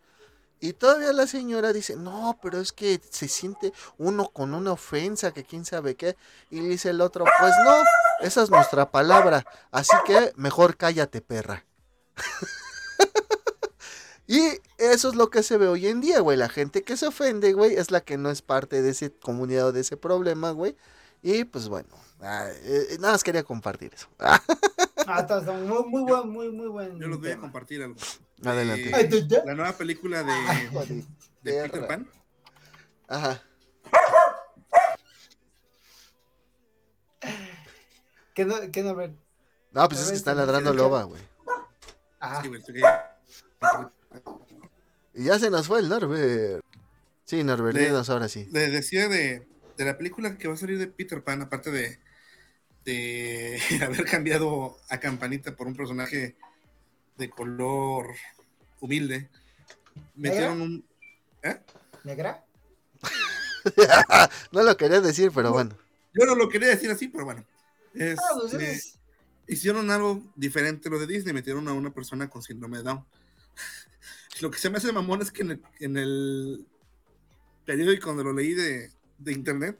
Y 0.61 0.73
todavía 0.73 1.13
la 1.13 1.25
señora 1.25 1.71
dice, 1.71 1.95
no, 1.95 2.37
pero 2.41 2.59
es 2.59 2.73
que 2.73 2.99
se 3.09 3.29
siente 3.29 3.71
uno 3.97 4.29
con 4.29 4.53
una 4.53 4.73
ofensa, 4.73 5.31
que 5.31 5.45
quién 5.45 5.63
sabe 5.63 5.95
qué. 5.95 6.17
Y 6.49 6.59
le 6.59 6.69
dice 6.69 6.89
el 6.89 7.01
otro, 7.01 7.23
pues 7.39 7.53
no, 7.63 7.75
esa 8.21 8.43
es 8.43 8.49
nuestra 8.49 8.91
palabra. 8.91 9.45
Así 9.71 9.95
que 10.05 10.33
mejor 10.35 10.75
cállate, 10.75 11.21
perra. 11.21 11.65
y 14.31 14.61
eso 14.77 15.09
es 15.09 15.15
lo 15.15 15.29
que 15.31 15.41
se 15.41 15.57
ve 15.57 15.67
hoy 15.67 15.87
en 15.87 16.01
día, 16.01 16.19
güey. 16.19 16.37
La 16.37 16.49
gente 16.49 16.83
que 16.83 16.95
se 16.97 17.07
ofende, 17.07 17.51
güey, 17.53 17.73
es 17.73 17.89
la 17.89 18.01
que 18.01 18.17
no 18.17 18.29
es 18.29 18.41
parte 18.43 18.81
de 18.83 18.91
esa 18.91 19.09
comunidad 19.21 19.67
o 19.67 19.71
de 19.71 19.81
ese 19.81 19.97
problema, 19.97 20.51
güey. 20.51 20.77
Y 21.23 21.45
pues 21.45 21.67
bueno, 21.67 21.89
ah, 22.21 22.47
eh, 22.63 22.97
nada 22.99 23.13
más 23.13 23.23
quería 23.23 23.43
compartir 23.43 23.91
eso. 23.93 24.07
ah, 24.19 24.39
está- 25.19 25.39
está 25.39 25.53
muy, 25.53 25.83
muy 25.85 26.03
buen, 26.03 26.29
muy, 26.29 26.51
muy 26.51 26.67
buen. 26.67 26.99
Yo 26.99 27.07
les 27.07 27.19
voy 27.19 27.31
a 27.31 27.37
compartir 27.37 27.81
algo. 27.81 27.95
Adelante. 28.45 28.89
Eh, 29.17 29.41
la 29.45 29.55
nueva 29.55 29.73
película 29.73 30.23
de, 30.23 30.31
Hijo 30.65 30.85
de. 30.85 31.03
Peter 31.43 31.87
Pan. 31.87 32.07
Ajá. 33.07 33.41
¿Qué 38.33 38.45
no, 38.45 38.55
qué 38.71 38.83
no 38.83 38.95
ver? 38.95 39.13
No, 39.71 39.87
pues 39.89 40.01
es 40.01 40.09
que 40.11 40.15
está 40.15 40.33
ladrando 40.33 40.73
loba, 40.73 41.03
güey. 41.03 41.21
Ajá. 42.19 42.41
Sí, 42.41 42.47
güey, 42.47 42.59
estoy. 42.61 42.81
Y 45.13 45.25
ya 45.25 45.39
se 45.39 45.49
nos 45.49 45.67
fue 45.67 45.79
el 45.79 45.89
Norbert. 45.89 46.63
Sí, 47.25 47.43
Norbert, 47.43 47.77
dinos 47.77 48.09
ahora 48.09 48.27
sí. 48.27 48.47
Le 48.51 48.69
decía 48.69 49.07
de, 49.07 49.47
de 49.77 49.85
la 49.85 49.97
película 49.97 50.37
que 50.37 50.47
va 50.47 50.53
a 50.53 50.57
salir 50.57 50.77
de 50.77 50.87
Peter 50.87 51.23
Pan, 51.23 51.41
aparte 51.41 51.71
de, 51.71 51.99
de 52.85 53.59
haber 53.83 54.05
cambiado 54.05 54.77
a 54.89 54.99
Campanita 54.99 55.55
por 55.55 55.67
un 55.67 55.75
personaje 55.75 56.35
de 57.17 57.29
color 57.29 58.07
humilde, 58.79 59.29
metieron 60.15 60.61
un... 60.61 60.85
¿Eh? 61.43 61.59
¿Negra? 62.03 62.43
no 64.51 64.63
lo 64.63 64.77
quería 64.77 65.01
decir, 65.01 65.31
pero 65.33 65.51
bueno. 65.51 65.75
Yo 66.13 66.25
no 66.25 66.35
lo 66.35 66.49
quería 66.49 66.69
decir 66.69 66.89
así, 66.89 67.07
pero 67.09 67.25
bueno. 67.25 67.45
Ah, 67.99 68.15
pues 68.39 68.53
Este, 68.53 68.71
es- 68.71 68.99
hicieron 69.47 69.91
algo 69.91 70.23
diferente 70.35 70.89
lo 70.89 70.99
de 70.99 71.07
Disney, 71.07 71.33
metieron 71.33 71.67
a 71.67 71.73
una 71.73 71.91
persona 71.91 72.29
con 72.29 72.41
síndrome 72.41 72.77
de 72.77 72.83
Down. 72.83 73.05
Lo 74.41 74.51
que 74.51 74.57
se 74.59 74.69
me 74.69 74.77
hace 74.77 74.91
mamón 74.91 75.21
es 75.21 75.31
que 75.31 75.41
en 75.43 75.51
el, 75.51 75.61
en 75.79 75.97
el 75.97 76.65
periódico 77.65 78.09
donde 78.09 78.23
lo 78.23 78.33
leí 78.33 78.53
de, 78.53 78.91
de 79.17 79.31
internet, 79.33 79.77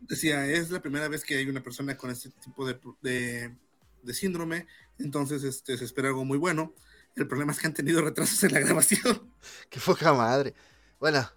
decía, 0.00 0.46
es 0.46 0.70
la 0.70 0.80
primera 0.80 1.08
vez 1.08 1.24
que 1.24 1.36
hay 1.36 1.48
una 1.48 1.62
persona 1.62 1.96
con 1.96 2.10
este 2.10 2.30
tipo 2.30 2.66
de, 2.66 2.78
de- 3.02 3.54
de 4.02 4.14
síndrome, 4.14 4.66
entonces 4.98 5.44
este, 5.44 5.78
se 5.78 5.84
espera 5.84 6.08
algo 6.08 6.24
muy 6.24 6.36
bueno. 6.38 6.74
El 7.14 7.28
problema 7.28 7.52
es 7.52 7.58
que 7.60 7.66
han 7.68 7.74
tenido 7.74 8.00
retrasos 8.02 8.42
en 8.42 8.52
la 8.52 8.60
grabación. 8.60 9.30
Qué 9.70 9.78
poca 9.80 10.12
madre. 10.12 10.54
Bueno, 10.98 11.28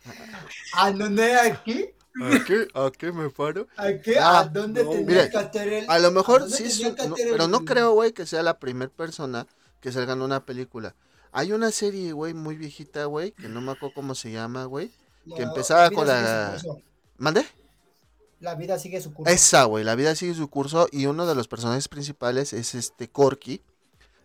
¿A 0.73 0.91
dónde 0.91 1.35
aquí? 1.35 1.89
¿a 2.21 2.43
qué, 2.45 2.67
a 2.73 2.91
qué 2.97 3.11
me 3.11 3.29
paro? 3.29 3.67
¿A 3.75 3.91
qué? 3.93 4.17
Ah, 4.17 4.39
¿A 4.39 4.45
dónde 4.47 4.83
no, 4.83 4.89
tendría 4.91 5.17
mire, 5.23 5.31
que 5.31 5.37
hacer 5.37 5.73
el- 5.73 5.89
A 5.89 5.99
lo 5.99 6.11
mejor 6.11 6.41
dónde 6.41 6.57
sí, 6.69 6.83
no- 7.07 7.15
pero 7.15 7.47
no 7.47 7.65
creo, 7.65 7.91
güey, 7.91 8.13
que 8.13 8.25
sea 8.25 8.41
la 8.41 8.57
primera 8.59 8.91
persona 8.91 9.45
que 9.81 9.91
salga 9.91 10.13
en 10.13 10.21
una 10.21 10.45
película. 10.45 10.95
Hay 11.35 11.51
una 11.51 11.69
serie, 11.71 12.13
güey, 12.13 12.33
muy 12.33 12.55
viejita, 12.55 13.05
güey, 13.05 13.31
que 13.33 13.49
no 13.49 13.59
me 13.59 13.73
acuerdo 13.73 13.93
cómo 13.93 14.15
se 14.15 14.31
llama, 14.31 14.63
güey. 14.63 14.89
Que 15.35 15.43
empezaba 15.43 15.89
con 15.91 16.07
la-. 16.07 16.57
¿Mande? 17.17 17.45
La 18.39 18.55
vida 18.55 18.79
sigue 18.79 19.01
su 19.01 19.13
curso. 19.13 19.29
Esa, 19.33 19.65
güey, 19.65 19.83
la 19.83 19.95
vida 19.95 20.15
sigue 20.15 20.33
su 20.33 20.49
curso 20.49 20.87
y 20.93 21.07
uno 21.07 21.25
de 21.25 21.35
los 21.35 21.49
personajes 21.49 21.89
principales 21.89 22.53
es 22.53 22.73
este 22.73 23.09
Corky. 23.09 23.61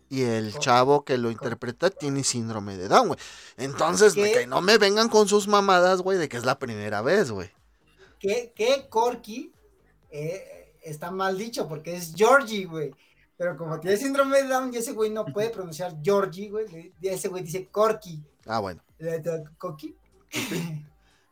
Y 0.09 0.21
el 0.23 0.57
chavo 0.59 1.03
que 1.03 1.17
lo 1.17 1.31
interpreta 1.31 1.89
tiene 1.89 2.23
síndrome 2.23 2.77
de 2.77 2.87
Down, 2.87 3.07
güey. 3.09 3.19
Entonces, 3.57 4.13
¿Qué? 4.13 4.31
que 4.31 4.47
no 4.47 4.61
me 4.61 4.77
vengan 4.77 5.09
con 5.09 5.27
sus 5.27 5.47
mamadas, 5.49 6.01
güey, 6.01 6.17
de 6.17 6.29
que 6.29 6.37
es 6.37 6.45
la 6.45 6.59
primera 6.59 7.01
vez, 7.01 7.31
güey. 7.31 7.49
que, 8.19 8.53
que 8.55 8.87
Corky 8.89 9.51
eh, 10.11 10.75
está 10.81 11.11
mal 11.11 11.37
dicho 11.37 11.67
porque 11.67 11.95
es 11.95 12.13
Georgie, 12.15 12.65
güey. 12.65 12.93
Pero 13.41 13.57
como 13.57 13.79
tiene 13.79 13.97
síndrome 13.97 14.43
de 14.43 14.47
Down 14.49 14.71
y 14.71 14.77
ese 14.77 14.91
güey 14.91 15.09
no 15.09 15.25
puede 15.25 15.49
pronunciar 15.49 15.97
Georgie, 16.03 16.51
güey, 16.51 16.93
y 17.01 17.07
ese 17.07 17.27
güey 17.27 17.41
dice 17.41 17.69
Corky. 17.69 18.23
Ah, 18.45 18.59
bueno. 18.59 18.83
¿Corky? 19.57 19.95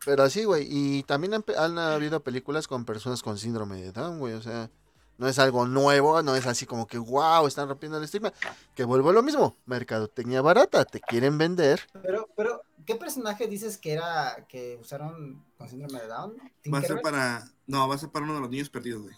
Pero 0.03 0.23
así, 0.23 0.43
güey. 0.43 0.65
Y 0.67 1.03
también 1.03 1.35
han, 1.35 1.77
habido 1.77 2.23
películas 2.23 2.67
con 2.67 2.83
personas 2.83 3.21
con 3.21 3.37
síndrome 3.37 3.79
de 3.79 3.91
Down, 3.91 4.17
güey. 4.17 4.33
O 4.33 4.41
sea, 4.41 4.71
no 5.19 5.27
es 5.27 5.37
algo 5.37 5.67
nuevo, 5.67 6.23
no 6.23 6.35
es 6.35 6.47
así 6.47 6.65
como 6.65 6.87
que, 6.87 6.97
wow, 6.97 7.45
están 7.45 7.69
rompiendo 7.69 7.99
el 7.99 8.05
estigma. 8.05 8.33
Que 8.73 8.85
vuelvo 8.85 9.11
a 9.11 9.13
lo 9.13 9.21
mismo. 9.21 9.55
Mercadotecnia 9.67 10.41
barata. 10.41 10.85
Te 10.85 11.01
quieren 11.01 11.37
vender. 11.37 11.79
Pero, 12.01 12.27
pero, 12.35 12.63
¿qué 12.87 12.95
personaje 12.95 13.45
dices 13.45 13.77
que 13.77 13.91
era 13.91 14.47
que 14.49 14.79
usaron 14.81 15.45
con 15.59 15.69
síndrome 15.69 16.01
de 16.01 16.07
Down? 16.07 16.37
Va 16.73 16.79
a 16.79 16.81
ser 16.81 17.01
para. 17.01 17.47
No, 17.67 17.87
va 17.87 17.93
a 17.93 17.99
ser 17.99 18.09
para 18.09 18.25
uno 18.25 18.33
de 18.33 18.41
los 18.41 18.49
niños 18.49 18.71
perdidos, 18.71 19.03
güey. 19.03 19.15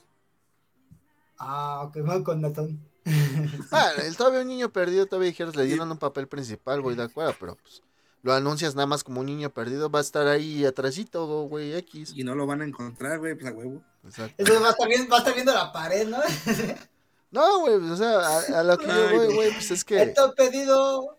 Ah, 1.43 1.81
ok, 1.85 1.97
bueno, 2.05 2.23
con 2.23 2.39
Natón. 2.41 2.79
Ah, 3.71 3.91
el 4.05 4.15
todavía 4.15 4.41
un 4.41 4.47
niño 4.47 4.69
perdido, 4.71 5.07
todavía 5.07 5.29
dijeras, 5.31 5.55
le 5.55 5.65
dieron 5.65 5.89
un 5.91 5.97
papel 5.97 6.27
principal, 6.27 6.81
güey, 6.81 6.95
de 6.95 7.03
acuerdo, 7.03 7.35
pero 7.39 7.55
pues 7.55 7.81
lo 8.21 8.31
anuncias 8.33 8.75
nada 8.75 8.85
más 8.85 9.03
como 9.03 9.21
un 9.21 9.25
niño 9.25 9.49
perdido, 9.49 9.89
va 9.89 9.97
a 9.99 10.03
estar 10.03 10.27
ahí 10.27 10.63
atrásito, 10.65 11.25
güey, 11.45 11.73
X. 11.77 12.13
Y 12.15 12.23
no 12.23 12.35
lo 12.35 12.45
van 12.45 12.61
a 12.61 12.65
encontrar, 12.65 13.17
güey, 13.17 13.33
pues 13.33 13.51
a 13.51 13.55
huevo. 13.55 13.81
Exacto. 14.03 14.35
Eso 14.37 14.61
va 14.61 14.67
a 14.67 14.71
estar 14.71 14.87
viendo, 14.87 15.09
va 15.09 15.15
a 15.15 15.19
estar 15.19 15.33
viendo 15.33 15.53
la 15.53 15.71
pared, 15.71 16.07
¿no? 16.07 16.19
No, 17.31 17.61
güey, 17.61 17.79
pues, 17.79 17.91
o 17.91 17.95
sea, 17.95 18.19
a, 18.19 18.59
a 18.59 18.63
lo 18.63 18.77
que 18.77 18.87
yo 18.87 18.93
voy, 18.93 19.25
güey. 19.25 19.35
güey, 19.35 19.51
pues 19.53 19.71
es 19.71 19.85
que, 19.85 20.03
Esto 20.03 20.33
pedido. 20.35 21.17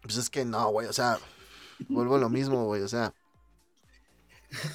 pues 0.00 0.16
es 0.16 0.30
que 0.30 0.46
no, 0.46 0.70
güey, 0.70 0.88
o 0.88 0.92
sea, 0.92 1.18
vuelvo 1.88 2.16
a 2.16 2.18
lo 2.18 2.30
mismo, 2.30 2.64
güey, 2.64 2.80
o 2.80 2.88
sea, 2.88 3.12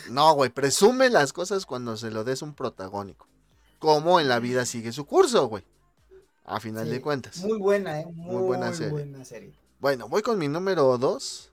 no, 0.10 0.34
güey, 0.34 0.50
presume 0.50 1.10
las 1.10 1.34
cosas 1.34 1.66
cuando 1.66 1.98
se 1.98 2.12
lo 2.12 2.24
des 2.24 2.42
un 2.42 2.54
protagónico, 2.54 3.28
como 3.80 4.20
en 4.20 4.28
la 4.28 4.40
vida 4.40 4.66
sigue 4.66 4.92
su 4.92 5.06
curso, 5.06 5.48
güey, 5.48 5.64
a 6.46 6.60
final 6.60 6.86
Sí, 6.86 6.92
de 6.92 7.02
cuentas. 7.02 7.38
Muy 7.40 7.58
buena, 7.58 8.02
¿eh? 8.02 8.06
Muy, 8.12 8.42
buena 8.42 8.72
buena 8.72 8.74
serie. 8.74 9.26
serie. 9.26 9.54
Bueno, 9.80 10.10
voy 10.10 10.22
con 10.22 10.38
mi 10.38 10.48
número 10.48 10.98
dos, 10.98 11.52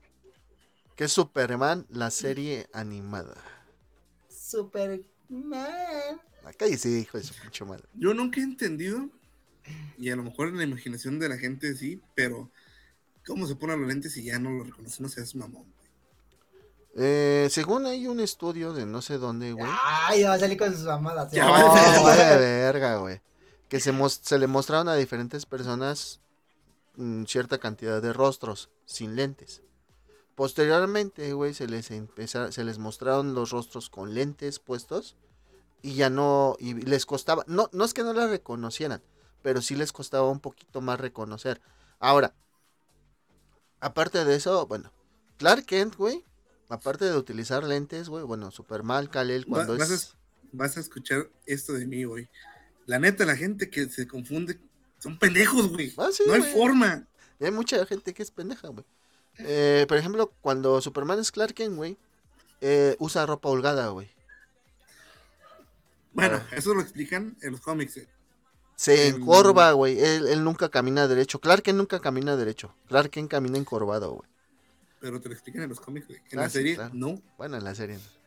que 0.95 1.05
es 1.05 1.11
Superman, 1.11 1.85
la 1.89 2.11
serie 2.11 2.67
animada. 2.73 3.35
Superman. 4.29 5.01
Acá 6.43 6.65
dice, 6.65 6.89
hijo 6.89 7.17
de 7.17 7.23
su 7.23 7.33
pinche 7.35 7.65
madre. 7.65 7.83
Yo 7.93 8.13
nunca 8.13 8.39
he 8.39 8.43
entendido, 8.43 9.09
y 9.97 10.09
a 10.09 10.15
lo 10.15 10.23
mejor 10.23 10.47
en 10.49 10.57
la 10.57 10.63
imaginación 10.63 11.19
de 11.19 11.29
la 11.29 11.37
gente 11.37 11.75
sí, 11.75 12.01
pero 12.15 12.49
cómo 13.25 13.45
se 13.47 13.55
ponen 13.55 13.79
los 13.81 13.89
lentes 13.89 14.15
y 14.17 14.23
ya 14.23 14.39
no 14.39 14.49
lo 14.51 14.63
reconocen, 14.63 15.03
no 15.03 15.09
seas 15.09 15.35
mamón. 15.35 15.65
Eh, 16.99 17.47
según 17.51 17.85
hay 17.85 18.07
un 18.07 18.19
estudio 18.19 18.73
de 18.73 18.87
no 18.87 19.03
sé 19.03 19.19
dónde, 19.19 19.53
güey. 19.53 19.69
Ay, 19.85 20.21
ya 20.21 20.29
va 20.29 20.35
a 20.35 20.39
salir 20.39 20.57
con 20.57 20.73
sus 20.73 20.83
mamadas. 20.85 21.31
Ya 21.31 21.45
No, 21.45 21.51
va 21.51 21.59
a 21.59 21.93
ser. 21.93 22.03
vale 22.03 22.25
verga, 22.35 22.97
güey. 22.97 23.21
Que 23.69 23.79
se, 23.79 23.93
se 24.09 24.39
le 24.39 24.47
mostraron 24.47 24.89
a 24.89 24.95
diferentes 24.95 25.45
personas 25.45 26.21
mm, 26.95 27.25
cierta 27.25 27.59
cantidad 27.59 28.01
de 28.01 28.13
rostros 28.13 28.71
sin 28.85 29.15
lentes. 29.15 29.61
Posteriormente, 30.33 31.33
güey, 31.33 31.53
se 31.53 31.67
les 31.67 31.85
se 31.87 32.63
les 32.63 32.77
mostraron 32.79 33.35
los 33.35 33.51
rostros 33.51 33.89
con 33.89 34.13
lentes 34.15 34.59
puestos 34.59 35.15
y 35.81 35.95
ya 35.95 36.09
no, 36.09 36.55
y 36.59 36.73
les 36.73 37.05
costaba, 37.05 37.43
no, 37.47 37.69
no 37.73 37.85
es 37.85 37.93
que 37.93 38.03
no 38.03 38.13
las 38.13 38.29
reconocieran, 38.29 39.01
pero 39.41 39.61
sí 39.61 39.75
les 39.75 39.91
costaba 39.91 40.29
un 40.29 40.39
poquito 40.39 40.81
más 40.81 40.99
reconocer. 40.99 41.61
Ahora, 41.99 42.33
aparte 43.79 44.25
de 44.25 44.35
eso, 44.35 44.65
bueno, 44.67 44.91
Clark 45.37 45.65
Kent, 45.65 45.95
güey, 45.95 46.23
aparte 46.69 47.05
de 47.05 47.15
utilizar 47.17 47.63
lentes, 47.63 48.09
güey, 48.09 48.23
bueno, 48.23 48.51
Superman, 48.51 49.07
Kal-El, 49.07 49.43
Va- 49.45 49.47
cuando 49.65 49.77
vas, 49.77 49.91
a, 49.91 49.93
es... 49.95 50.15
vas 50.51 50.77
a 50.77 50.79
escuchar 50.79 51.29
esto 51.45 51.73
de 51.73 51.85
mí, 51.85 52.03
güey. 52.03 52.29
La 52.85 52.99
neta, 52.99 53.25
la 53.25 53.35
gente 53.35 53.69
que 53.69 53.89
se 53.89 54.07
confunde 54.07 54.59
son 54.99 55.17
pendejos, 55.19 55.69
güey. 55.69 55.93
Ah, 55.97 56.09
sí, 56.11 56.23
no 56.25 56.33
hay 56.33 56.41
forma. 56.41 57.07
Y 57.39 57.45
hay 57.45 57.51
mucha 57.51 57.85
gente 57.85 58.13
que 58.13 58.23
es 58.23 58.31
pendeja, 58.31 58.67
güey. 58.69 58.85
Eh, 59.39 59.85
por 59.87 59.97
ejemplo, 59.97 60.33
cuando 60.41 60.81
Superman 60.81 61.19
es 61.19 61.31
Clark 61.31 61.53
Kent, 61.53 61.75
güey, 61.75 61.97
eh, 62.61 62.95
usa 62.99 63.25
ropa 63.25 63.49
holgada, 63.49 63.89
güey. 63.89 64.09
Bueno, 66.13 66.37
Ah. 66.37 66.55
eso 66.55 66.73
lo 66.73 66.81
explican 66.81 67.37
en 67.41 67.51
los 67.51 67.61
cómics. 67.61 67.97
eh. 67.97 68.07
Se 68.75 69.07
encorva, 69.07 69.71
güey. 69.71 69.99
Él, 69.99 70.27
él 70.27 70.43
nunca 70.43 70.69
camina 70.69 71.07
derecho. 71.07 71.39
Clark 71.39 71.63
Kent 71.63 71.77
nunca 71.77 71.99
camina 71.99 72.35
derecho. 72.35 72.75
Clark 72.87 73.09
Kent 73.09 73.29
camina 73.29 73.57
encorvado, 73.57 74.11
güey. 74.13 74.29
Pero 74.99 75.21
te 75.21 75.29
lo 75.29 75.33
explican 75.35 75.61
en 75.63 75.69
los 75.69 75.79
cómics, 75.79 76.07
güey. 76.07 76.19
En 76.31 76.39
Ah, 76.39 76.43
la 76.43 76.49
sí, 76.49 76.57
serie, 76.57 76.75
claro. 76.75 76.91
no. 76.93 77.21
Bueno, 77.37 77.57
en 77.57 77.63
la 77.63 77.75
serie. 77.75 77.95
no. 77.97 78.17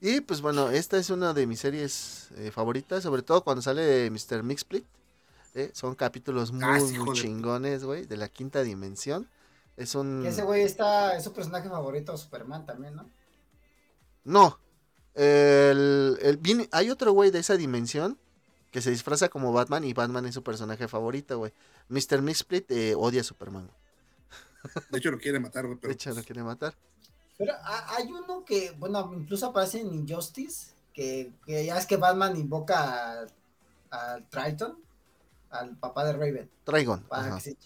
Y 0.00 0.20
pues 0.20 0.40
bueno, 0.40 0.70
esta 0.70 0.98
es 0.98 1.08
una 1.10 1.32
de 1.32 1.46
mis 1.46 1.60
series 1.60 2.28
eh, 2.36 2.50
favoritas, 2.50 3.02
sobre 3.02 3.22
todo 3.22 3.42
cuando 3.44 3.62
sale 3.62 4.10
Mr. 4.10 4.42
Mixsplit. 4.42 4.84
eh, 5.54 5.70
Son 5.72 5.94
capítulos 5.94 6.50
muy, 6.52 6.64
Ah, 6.64 6.80
sí, 6.80 6.98
muy 6.98 7.14
chingones, 7.16 7.84
güey, 7.84 8.04
de 8.06 8.16
la 8.16 8.28
quinta 8.28 8.62
dimensión. 8.62 9.28
Es 9.76 9.94
un... 9.94 10.22
Que 10.22 10.28
ese 10.28 10.42
güey 10.42 10.62
está, 10.62 11.16
es 11.16 11.24
su 11.24 11.32
personaje 11.32 11.68
favorito, 11.68 12.16
Superman 12.16 12.66
también, 12.66 12.94
¿no? 12.96 13.08
No. 14.24 14.58
El, 15.14 16.18
el- 16.22 16.36
viene- 16.38 16.68
hay 16.72 16.90
otro 16.90 17.12
güey 17.12 17.30
de 17.30 17.38
esa 17.38 17.56
dimensión 17.56 18.18
que 18.72 18.82
se 18.82 18.90
disfraza 18.90 19.28
como 19.28 19.52
Batman 19.52 19.84
y 19.84 19.92
Batman 19.92 20.26
es 20.26 20.34
su 20.34 20.42
personaje 20.42 20.88
favorito, 20.88 21.38
güey. 21.38 21.52
Mr. 21.88 22.20
Mixsplit 22.22 22.70
eh, 22.70 22.94
odia 22.96 23.20
a 23.20 23.24
Superman. 23.24 23.70
De 24.90 24.98
hecho, 24.98 25.10
lo 25.10 25.18
quiere 25.18 25.38
matar, 25.40 25.64
güey. 25.64 25.74
De 25.76 25.80
Pero 25.80 25.92
hecho, 25.92 26.10
lo 26.14 26.22
quiere 26.22 26.42
matar. 26.42 26.74
Pero 27.36 27.52
ha- 27.54 27.96
hay 27.96 28.06
uno 28.10 28.44
que, 28.44 28.70
bueno, 28.78 29.12
incluso 29.16 29.46
aparece 29.46 29.80
en 29.80 29.92
Injustice, 29.92 30.72
que, 30.92 31.32
que 31.44 31.64
ya 31.66 31.76
es 31.78 31.86
que 31.86 31.96
Batman 31.96 32.36
invoca 32.36 33.26
al 33.90 34.24
Triton, 34.28 34.78
al 35.50 35.76
papá 35.76 36.04
de 36.04 36.12
Raven, 36.12 36.50
Trigon. 36.64 37.02
para 37.04 37.34
que 37.34 37.40
se 37.40 37.56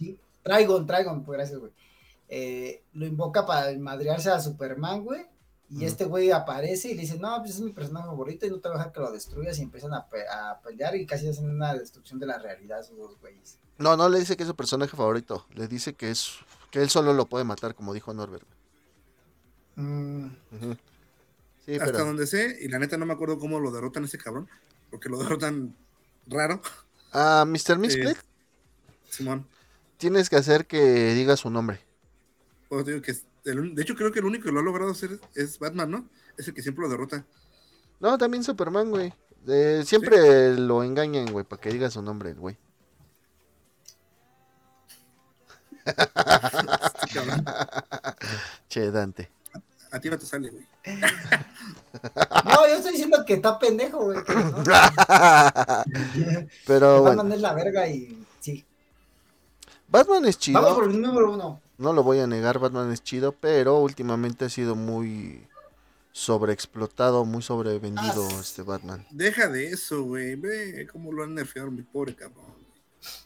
Trigon, 0.42 0.86
Trigon, 0.86 1.24
pues 1.24 1.36
gracias, 1.36 1.58
güey. 1.58 1.72
Eh, 2.30 2.82
lo 2.94 3.06
invoca 3.06 3.46
para 3.46 3.76
madrearse 3.78 4.30
a 4.30 4.40
Superman, 4.40 5.04
güey. 5.04 5.26
Y 5.70 5.84
este 5.84 6.06
güey 6.06 6.30
aparece 6.30 6.88
y 6.88 6.94
le 6.94 7.02
dice, 7.02 7.18
no, 7.18 7.36
pues 7.40 7.56
es 7.56 7.60
mi 7.60 7.72
personaje 7.72 8.06
favorito 8.06 8.46
y 8.46 8.50
no 8.50 8.58
te 8.58 8.68
voy 8.70 8.76
a 8.76 8.78
dejar 8.78 8.92
que 8.92 9.00
lo 9.00 9.12
destruyas. 9.12 9.58
Y 9.58 9.62
empiezan 9.62 9.92
a, 9.92 10.06
pe- 10.06 10.26
a 10.26 10.58
pelear 10.62 10.96
y 10.96 11.04
casi 11.04 11.28
hacen 11.28 11.50
una 11.50 11.74
destrucción 11.74 12.18
de 12.18 12.24
la 12.26 12.38
realidad 12.38 12.80
esos 12.80 12.96
dos 12.96 13.20
güeyes. 13.20 13.58
No, 13.76 13.94
no 13.94 14.08
le 14.08 14.18
dice 14.18 14.34
que 14.34 14.44
es 14.44 14.48
su 14.48 14.56
personaje 14.56 14.96
favorito. 14.96 15.46
Le 15.54 15.68
dice 15.68 15.92
que 15.94 16.10
es 16.10 16.36
que 16.70 16.80
él 16.82 16.90
solo 16.90 17.12
lo 17.12 17.26
puede 17.26 17.44
matar, 17.44 17.74
como 17.74 17.94
dijo 17.94 18.12
Norbert. 18.12 18.46
Mm. 19.76 20.26
Sí, 21.64 21.74
hasta 21.74 21.86
pero 21.86 22.04
donde 22.06 22.26
sé, 22.26 22.56
y 22.60 22.68
la 22.68 22.78
neta 22.78 22.96
no 22.96 23.06
me 23.06 23.12
acuerdo 23.12 23.38
cómo 23.38 23.60
lo 23.60 23.70
derrotan 23.70 24.04
ese 24.04 24.18
cabrón. 24.18 24.48
Porque 24.90 25.08
lo 25.10 25.18
derrotan 25.18 25.76
raro, 26.26 26.62
a 27.12 27.44
Mr. 27.46 27.78
Mixsplit 27.78 28.16
Simón. 29.10 29.46
tienes 29.98 30.30
que 30.30 30.36
hacer 30.36 30.66
que 30.66 31.12
diga 31.14 31.36
su 31.36 31.50
nombre. 31.50 31.80
Pues 32.68 32.86
digo 32.86 33.02
que 33.02 33.10
es 33.12 33.24
el 33.44 33.60
un- 33.60 33.74
de 33.74 33.82
hecho, 33.82 33.94
creo 33.94 34.12
que 34.12 34.18
el 34.20 34.24
único 34.24 34.44
que 34.44 34.52
lo 34.52 34.60
ha 34.60 34.62
logrado 34.62 34.90
hacer 34.92 35.20
es 35.34 35.58
Batman, 35.58 35.90
¿no? 35.90 36.08
Es 36.38 36.48
el 36.48 36.54
que 36.54 36.62
siempre 36.62 36.82
lo 36.82 36.88
derrota. 36.88 37.24
No, 38.00 38.16
también 38.16 38.44
Superman, 38.44 38.90
güey. 38.90 39.12
Eh, 39.46 39.82
siempre 39.84 40.54
lo 40.56 40.82
engañan, 40.82 41.30
güey, 41.32 41.44
para 41.44 41.60
que 41.60 41.70
diga 41.70 41.90
su 41.90 42.00
nombre, 42.02 42.32
güey. 42.34 42.56
Che, 48.68 48.90
Dante. 48.90 49.30
A 49.90 49.98
ti 49.98 50.10
no 50.10 50.18
te 50.18 50.26
sale, 50.26 50.50
güey. 50.50 50.66
No, 52.44 52.68
yo 52.68 52.74
estoy 52.76 52.92
diciendo 52.92 53.24
que 53.26 53.34
está 53.34 53.58
pendejo, 53.58 54.04
güey. 54.04 54.18
no. 54.18 54.64
Pero 56.66 57.02
Batman 57.02 57.16
bueno, 57.28 57.34
es 57.34 57.40
la 57.40 57.54
verga 57.54 57.88
y 57.88 58.26
sí. 58.40 58.64
Batman 59.88 60.26
es 60.26 60.38
chido. 60.38 60.60
Vamos 60.60 60.78
por 60.78 60.90
el 60.90 61.00
número 61.00 61.32
uno. 61.32 61.60
No 61.78 61.92
lo 61.92 62.02
voy 62.02 62.18
a 62.20 62.26
negar, 62.26 62.58
Batman 62.58 62.92
es 62.92 63.02
chido, 63.02 63.32
pero 63.32 63.78
últimamente 63.78 64.44
ha 64.44 64.48
sido 64.50 64.74
muy 64.74 65.46
sobreexplotado, 66.12 67.24
muy 67.24 67.42
sobrevendido 67.42 68.28
Ah, 68.30 68.38
este 68.40 68.62
Batman. 68.62 69.06
Deja 69.10 69.48
de 69.48 69.68
eso, 69.68 70.02
güey. 70.02 70.34
Ve 70.34 70.86
cómo 70.92 71.12
lo 71.12 71.22
han 71.22 71.34
nerfeado, 71.34 71.70
mi 71.70 71.82
pobre 71.82 72.14
cabrón. 72.14 72.44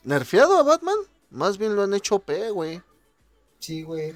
¿Nerfeado 0.05 0.59
a 0.59 0.63
Batman? 0.63 0.97
Más 1.33 1.59
bien 1.59 1.75
lo 1.75 1.83
han 1.83 1.95
hecho 1.95 2.19
P, 2.19 2.51
güey. 2.51 2.83
Sí, 3.59 3.83
güey. 3.83 4.15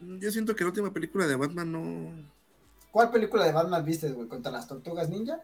Yo 0.00 0.30
siento 0.32 0.56
que 0.56 0.64
la 0.64 0.70
última 0.70 0.92
película 0.92 1.26
de 1.26 1.36
Batman 1.36 1.70
no. 1.70 2.28
¿Cuál 2.90 3.10
película 3.10 3.44
de 3.44 3.52
Batman 3.52 3.84
viste, 3.84 4.10
güey? 4.10 4.28
¿Contra 4.28 4.50
las 4.50 4.66
tortugas 4.66 5.08
ninja? 5.08 5.40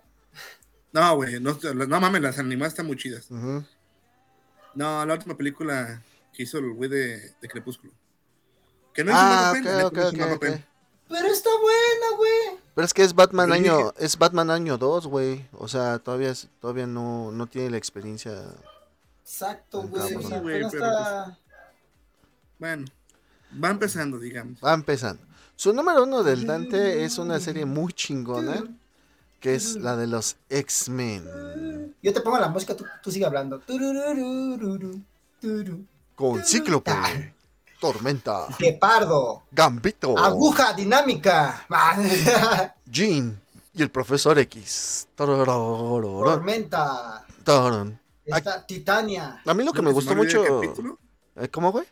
No, 0.93 1.17
güey. 1.17 1.39
No, 1.41 1.57
no 1.75 2.01
mames, 2.01 2.23
las 2.23 2.39
animadas 2.39 2.73
están 2.73 2.87
muy 2.87 2.97
chidas. 2.97 3.31
No, 3.31 5.07
la 5.07 5.15
última 5.15 5.37
película 5.37 6.03
que 6.33 6.43
hizo 6.43 6.59
el 6.59 6.73
güey 6.73 6.91
de, 6.91 7.35
de 7.41 7.49
Crepúsculo. 7.49 7.93
Que 8.93 9.05
no 9.05 9.13
Ah, 9.15 9.53
mal 9.53 9.63
ok, 9.63 9.65
papel, 9.65 9.65
la 9.65 9.77
neta, 9.77 9.87
ok, 9.87 9.95
no 9.95 10.01
hizo 10.01 10.09
ok, 10.09 10.17
mal 10.19 10.29
ok. 10.33 10.41
papel. 10.41 10.65
Pero 11.09 11.29
está 11.29 11.51
buena, 11.61 12.17
güey. 12.17 12.61
Pero 12.75 12.85
es 12.85 12.95
que 12.95 13.03
es 13.03 13.15
Batman 13.15 13.53
año, 13.53 13.77
dije- 13.79 13.93
es 13.99 14.19
Batman 14.19 14.51
año 14.51 14.77
2, 14.77 15.07
güey. 15.07 15.47
O 15.53 15.69
sea, 15.69 15.99
todavía 16.01 16.31
es- 16.31 16.49
todavía 16.61 16.87
no, 16.87 17.31
no 17.33 17.47
tiene 17.47 17.71
la 17.71 17.77
experiencia. 17.79 18.43
Exacto, 19.29 19.83
güey. 19.83 20.17
o 20.17 20.23
sea, 20.23 20.43
está... 20.67 21.39
Bueno, 22.59 22.87
va 23.63 23.69
empezando, 23.69 24.19
digamos. 24.19 24.59
Va 24.65 24.73
empezando. 24.73 25.23
Su 25.55 25.75
número 25.75 26.05
uno 26.05 26.23
del 26.23 26.47
Dante 26.47 27.05
es 27.05 27.19
una 27.19 27.39
serie 27.39 27.67
muy 27.67 27.93
chingona, 27.93 28.65
que 29.39 29.55
es 29.55 29.77
la 29.77 29.97
de 29.97 30.07
los 30.07 30.37
X-Men. 30.49 31.95
Yo 32.03 32.15
te 32.15 32.23
pongo 32.23 32.39
la 32.39 32.49
música, 32.49 32.75
tú, 32.75 32.87
tú 33.03 33.11
sigue 33.11 33.27
hablando. 33.27 33.61
Con 36.15 36.43
Cíclope, 36.43 37.35
Tormenta, 37.81 38.47
Guepardo, 38.59 39.43
Gambito, 39.53 40.19
aguja 40.19 40.73
dinámica, 40.73 41.67
Jean 42.87 43.39
y 43.75 43.83
el 43.83 43.91
Profesor 43.91 44.39
X. 44.39 45.07
Tormenta, 45.15 45.87
torón. 47.45 48.08
Está 48.37 48.67
Titania. 48.67 49.43
A 49.45 49.55
mí 49.55 49.65
lo 49.65 49.73
que 49.73 49.83
me 49.83 49.93
gustó 49.93 50.15
mucho... 50.15 50.45
capítulo- 50.45 50.99
¿Eh, 51.37 51.49
¿Cómo, 51.49 51.71
güey? 51.73 51.87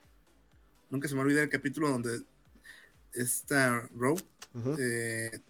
Nunca 0.90 1.08
se 1.08 1.14
me 1.14 1.20
olvida 1.20 1.42
el 1.42 1.48
capítulo 1.48 1.88
donde 1.90 2.20
esta 3.12 3.88
Rogue 3.94 4.22
Ujú. 4.54 4.76
eh, 4.78 5.40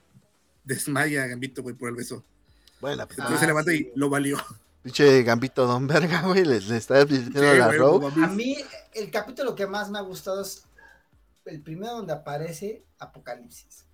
desmaya 0.65 1.25
a 1.25 1.27
Gambito, 1.27 1.63
güey, 1.63 1.75
por 1.75 1.89
el 1.89 1.97
beso. 1.97 2.23
Bueno, 2.81 3.03
Entonces 3.03 3.25
Ah, 3.37 3.39
se 3.39 3.47
levanta 3.47 3.71
sí, 3.71 3.91
y 3.95 3.99
lo 3.99 4.09
valió. 4.11 4.37
pinche 4.83 5.23
Gambito 5.23 5.67
Don 5.67 5.87
Verga, 5.87 6.23
güey, 6.23 6.45
le, 6.45 6.61
le 6.61 6.77
está 6.77 7.07
Sí, 7.07 7.25
a 7.37 7.55
la 7.55 7.77
como 7.77 8.09
A 8.09 8.27
mí, 8.29 8.57
el 8.95 9.11
capítulo 9.11 9.55
que 9.55 9.67
más 9.67 9.91
me 9.91 9.99
ha 9.99 10.03
gustado 10.03 10.43
es 10.43 10.65
el 11.47 11.61
primero 11.63 11.95
donde 11.95 12.13
aparece 12.13 12.85
Apocalipsis. 12.99 13.85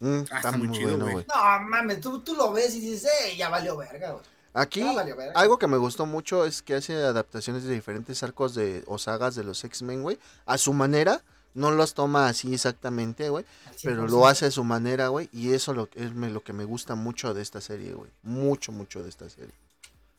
Mm, 0.00 0.06
Ah, 0.18 0.22
está 0.22 0.36
está 0.36 0.52
muy 0.52 0.68
muy 0.68 0.76
chido, 0.76 0.90
bueno, 0.90 1.04
güey. 1.04 1.14
güey. 1.14 1.26
No, 1.28 1.68
mames, 1.68 2.00
tú, 2.00 2.20
tú 2.22 2.34
lo 2.34 2.52
ves 2.52 2.74
y 2.74 2.80
dices, 2.80 3.10
eh, 3.24 3.36
ya 3.36 3.48
valió 3.48 3.76
verga, 3.76 4.12
güey. 4.12 4.24
Aquí, 4.54 4.82
verga. 4.82 5.32
algo 5.34 5.58
que 5.58 5.66
me 5.66 5.76
gustó 5.76 6.06
mucho 6.06 6.44
es 6.46 6.62
que 6.62 6.74
hace 6.76 6.94
adaptaciones 6.94 7.64
de 7.64 7.74
diferentes 7.74 8.22
arcos 8.22 8.54
de, 8.54 8.84
o 8.86 8.98
sagas 8.98 9.34
de 9.34 9.42
los 9.44 9.62
X-Men, 9.64 10.02
güey. 10.02 10.18
A 10.46 10.58
su 10.58 10.72
manera, 10.72 11.22
no 11.54 11.72
los 11.72 11.94
toma 11.94 12.28
así 12.28 12.54
exactamente, 12.54 13.28
güey. 13.30 13.44
Pero 13.82 14.04
100%. 14.06 14.10
lo 14.10 14.26
hace 14.28 14.46
a 14.46 14.50
su 14.52 14.62
manera, 14.64 15.08
güey. 15.08 15.28
Y 15.32 15.52
eso 15.54 15.74
lo, 15.74 15.88
es 15.94 16.14
me- 16.14 16.30
lo 16.30 16.42
que 16.42 16.52
me 16.52 16.64
gusta 16.64 16.94
mucho 16.94 17.34
de 17.34 17.42
esta 17.42 17.60
serie, 17.60 17.94
güey. 17.94 18.10
Mucho, 18.22 18.70
mucho 18.70 19.02
de 19.02 19.08
esta 19.08 19.28
serie. 19.28 19.54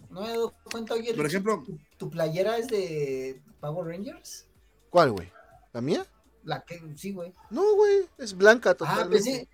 No 0.09 0.21
me 0.21 0.27
he 0.27 0.31
dado 0.31 0.53
cuenta, 0.69 0.93
oye, 0.95 1.13
Por 1.13 1.25
ejemplo- 1.25 1.63
¿tu, 1.65 1.79
tu 1.97 2.09
playera 2.09 2.57
es 2.57 2.67
de 2.67 3.41
Power 3.61 3.87
Rangers? 3.87 4.45
¿Cuál, 4.89 5.11
güey? 5.13 5.31
¿La 5.71 5.79
mía? 5.81 6.05
La 6.43 6.61
que, 6.63 6.81
sí, 6.97 7.13
güey. 7.13 7.33
No, 7.49 7.73
güey. 7.75 8.05
Es 8.17 8.35
blanca 8.35 8.71
Ah, 8.71 8.75
totalmente. 8.75 9.47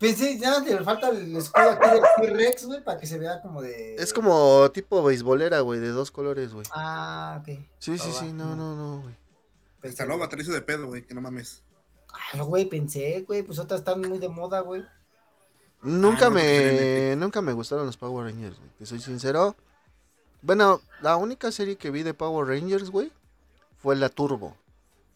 Pensé, 0.00 0.38
ya 0.38 0.64
te 0.64 0.82
falta 0.82 1.10
el 1.10 1.36
escudo 1.36 1.70
aquí 1.70 1.88
del 1.90 2.02
T-Rex, 2.32 2.66
güey, 2.66 2.82
para 2.82 2.98
que 2.98 3.06
se 3.06 3.18
vea 3.18 3.40
como 3.40 3.62
de... 3.62 3.94
Es 3.96 4.12
como 4.12 4.68
tipo 4.72 5.02
beisbolera, 5.04 5.60
güey, 5.60 5.78
de 5.78 5.90
dos 5.90 6.10
colores, 6.10 6.52
güey. 6.52 6.66
Ah, 6.72 7.38
ok. 7.40 7.58
Sí, 7.78 7.98
sí, 7.98 8.10
Ah, 8.10 8.16
sí, 8.18 8.32
no, 8.32 8.56
no, 8.56 8.74
no, 8.74 9.02
güey. 9.02 9.14
Hasta 9.84 10.04
luego, 10.06 10.28
te 10.28 10.36
de 10.36 10.62
pedo, 10.62 10.86
güey, 10.86 11.06
que 11.06 11.14
no 11.14 11.20
mames. 11.20 11.62
Ah, 12.12 12.42
güey, 12.42 12.64
pensé, 12.64 13.24
güey, 13.26 13.42
pues 13.42 13.58
otras 13.58 13.80
están 13.80 14.00
muy 14.00 14.18
de 14.18 14.28
moda, 14.28 14.60
güey. 14.60 14.84
Nunca 15.82 16.26
no, 16.26 16.32
me, 16.32 17.14
nunca 17.16 17.40
me 17.40 17.52
gustaron 17.52 17.86
los 17.86 17.96
Power 17.96 18.26
Rangers, 18.26 18.58
güey. 18.58 18.70
Te 18.78 18.86
soy 18.86 19.00
sincero. 19.00 19.54
Bueno, 20.42 20.80
la 21.02 21.16
única 21.16 21.52
serie 21.52 21.76
que 21.76 21.90
vi 21.90 22.02
de 22.02 22.14
Power 22.14 22.48
Rangers, 22.48 22.90
güey, 22.90 23.12
fue 23.78 23.96
la 23.96 24.08
Turbo. 24.08 24.56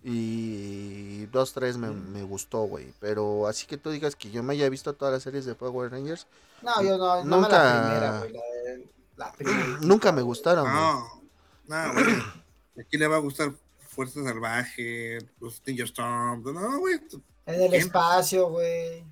Y 0.05 1.27
dos, 1.27 1.53
tres 1.55 1.77
me, 1.79 1.89
me 1.91 2.23
gustó, 2.23 2.61
güey. 2.65 2.93
Pero 3.01 3.47
así 3.47 3.67
que 3.67 3.79
tú 3.79 3.91
digas 3.91 4.15
que 4.17 4.31
yo 4.31 4.43
me 4.43 4.53
haya 4.53 4.69
visto 4.69 4.93
todas 4.93 5.13
las 5.15 5.23
series 5.23 5.47
de 5.47 5.55
Power 5.55 5.91
Rangers, 5.91 6.27
No, 6.63 6.83
yo 6.83 6.97
no, 6.99 7.25
no 7.25 7.37
Nunca- 7.41 7.49
la 7.65 7.83
primera, 7.83 8.19
güey, 8.21 8.33
la, 8.33 8.41
de- 8.43 8.89
la 9.17 9.33
primera. 9.37 9.79
nunca 9.81 10.13
me 10.13 10.23
gustaron, 10.23 10.65
güey. 10.65 10.75
No, 10.75 11.23
no, 11.67 11.93
güey. 11.95 12.05
Aquí 12.87 12.97
le 12.99 13.07
va 13.07 13.17
a 13.17 13.21
gustar 13.21 13.53
Fuerza 13.89 14.23
Salvaje, 14.23 15.19
los 15.41 15.63
Ninja 15.67 15.85
Storm. 15.85 16.43
No, 16.45 16.79
güey. 16.79 17.01
En 17.47 17.63
el 17.63 17.71
¿Quién? 17.71 17.83
espacio, 17.83 18.49
güey. 18.51 19.05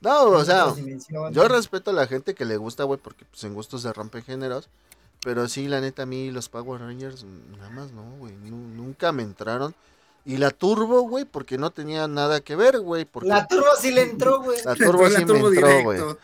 No, 0.00 0.24
o 0.30 0.44
sea, 0.44 0.74
yo 1.30 1.46
respeto 1.48 1.90
a 1.90 1.94
la 1.94 2.06
gente 2.06 2.34
que 2.34 2.44
le 2.46 2.56
gusta, 2.56 2.84
güey, 2.84 2.98
porque 2.98 3.26
pues 3.26 3.44
en 3.44 3.52
gustos 3.54 3.82
se 3.82 3.92
rompen 3.92 4.22
géneros. 4.22 4.68
Pero 5.22 5.46
sí, 5.48 5.68
la 5.68 5.82
neta, 5.82 6.04
a 6.04 6.06
mí 6.06 6.30
los 6.30 6.48
Power 6.48 6.80
Rangers, 6.80 7.24
mm, 7.24 7.58
nada 7.58 7.68
más 7.70 7.92
no, 7.92 8.02
güey. 8.16 8.34
nu- 8.36 8.56
nunca 8.74 9.12
me 9.12 9.22
entraron. 9.22 9.74
Y 10.24 10.36
la 10.36 10.50
Turbo, 10.50 11.00
güey, 11.02 11.24
porque 11.24 11.56
no 11.58 11.70
tenía 11.70 12.06
nada 12.06 12.40
que 12.40 12.54
ver, 12.56 12.80
güey. 12.80 13.04
Porque 13.06 13.28
La 13.28 13.46
turbo 13.46 13.66
sí 13.80 13.90
le 13.90 14.02
entró, 14.02 14.42
güey. 14.42 14.58
la 14.64 14.74
Turbo 14.76 15.04
La 15.04 15.10
sí 15.10 15.16
me 15.18 15.24
turbo 15.26 15.48
entró, 15.48 15.66
directo. 15.68 15.84
güey. 15.84 16.16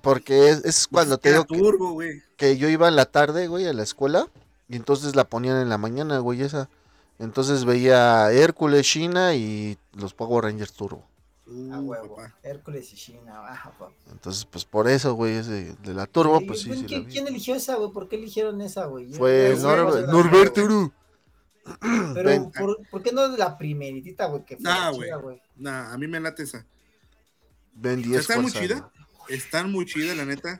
Porque 0.00 0.50
es, 0.50 0.64
es 0.64 0.88
cuando 0.88 1.18
te 1.18 1.30
digo 1.32 1.44
que, 1.44 1.58
turbo, 1.58 1.92
güey. 1.92 2.22
que 2.36 2.56
yo 2.56 2.68
iba 2.68 2.86
en 2.88 2.96
la 2.96 3.06
tarde, 3.06 3.48
güey, 3.48 3.66
a 3.66 3.72
la 3.72 3.82
escuela. 3.82 4.28
Y 4.68 4.76
entonces 4.76 5.16
la 5.16 5.24
ponían 5.24 5.56
en 5.60 5.68
la 5.68 5.78
mañana, 5.78 6.18
güey, 6.20 6.42
esa. 6.42 6.68
Entonces 7.18 7.64
veía 7.64 8.30
Hércules, 8.30 8.86
China 8.86 9.34
y 9.34 9.76
los 9.94 10.14
Power 10.14 10.44
Rangers 10.44 10.72
Turbo. 10.72 11.04
Uh, 11.48 11.72
A 11.74 11.80
huevo. 11.80 12.14
papá. 12.16 12.34
Hércules 12.44 12.92
y 12.92 12.96
China, 12.96 13.32
ah, 13.38 13.72
papá. 13.76 13.90
Entonces, 14.12 14.44
pues 14.44 14.64
por 14.64 14.86
eso, 14.86 15.14
güey, 15.14 15.34
ese 15.36 15.74
de 15.82 15.94
la 15.94 16.06
Turbo, 16.06 16.40
¿Y 16.40 16.46
pues 16.46 16.60
sí, 16.60 16.66
quién- 16.68 16.76
sí 16.76 16.82
la 16.82 16.88
¿quién, 16.88 17.06
vi. 17.06 17.12
quién 17.12 17.26
eligió 17.26 17.54
esa, 17.56 17.74
güey? 17.76 17.90
¿Por 17.90 18.08
qué 18.08 18.16
eligieron 18.16 18.60
esa, 18.60 18.84
güey? 18.86 19.12
Fue 19.14 19.56
Norberto. 19.60 20.62
Uru. 20.62 20.92
Pero, 22.14 22.28
Ven. 22.30 22.50
¿por, 22.52 22.86
por 22.88 23.02
qué 23.02 23.12
no 23.12 23.26
la 23.36 23.56
primeritita, 23.58 24.26
güey? 24.26 24.44
Que 24.44 24.56
fue 24.56 24.64
Nah, 24.64 24.90
güey. 24.90 25.10
güey. 25.20 25.42
Nah, 25.56 25.92
a 25.92 25.98
mí 25.98 26.06
me 26.06 26.20
late 26.20 26.42
esa. 26.42 26.66
Ben 27.74 28.02
10 28.02 28.20
Está 28.20 28.40
muy 28.40 28.50
chida. 28.52 28.90
Están 29.28 29.70
muy 29.70 29.84
chidas, 29.84 30.16
la 30.16 30.24
neta. 30.24 30.58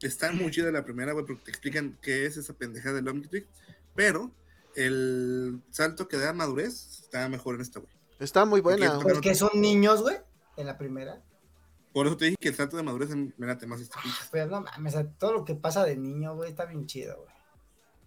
Están 0.00 0.36
muy 0.36 0.50
chidas 0.50 0.72
la 0.72 0.84
primera, 0.84 1.12
güey, 1.12 1.24
porque 1.24 1.44
te 1.44 1.50
explican 1.50 1.96
qué 2.02 2.26
es 2.26 2.36
esa 2.36 2.52
pendejada 2.52 2.96
del 2.96 3.08
Omnitrix. 3.08 3.46
Pero 3.94 4.32
el 4.74 5.60
salto 5.70 6.08
que 6.08 6.16
da 6.16 6.32
madurez 6.32 7.00
está 7.04 7.28
mejor 7.28 7.54
en 7.54 7.60
esta, 7.62 7.80
güey. 7.80 7.92
Está 8.18 8.44
muy 8.44 8.60
buena. 8.60 8.94
Porque- 8.96 9.14
Porque 9.14 9.34
son 9.34 9.50
niños, 9.54 10.02
güey, 10.02 10.16
en 10.56 10.66
la 10.66 10.76
primera. 10.76 11.22
Por 11.92 12.06
eso 12.08 12.16
te 12.16 12.24
dije 12.26 12.36
que 12.40 12.48
el 12.48 12.54
salto 12.56 12.76
de 12.76 12.82
madurez 12.82 13.10
me 13.10 13.46
late 13.46 13.66
más 13.68 13.80
este 13.80 13.96
pinche. 14.02 14.18
Pero 14.32 14.46
no 14.50 14.62
mames, 14.62 14.94
o 14.94 14.98
sea, 14.98 15.08
todo 15.12 15.32
lo 15.32 15.44
que 15.44 15.54
pasa 15.54 15.84
de 15.84 15.96
niño, 15.96 16.34
güey, 16.34 16.50
está 16.50 16.64
bien 16.64 16.86
chido, 16.86 17.16
güey. 17.22 17.33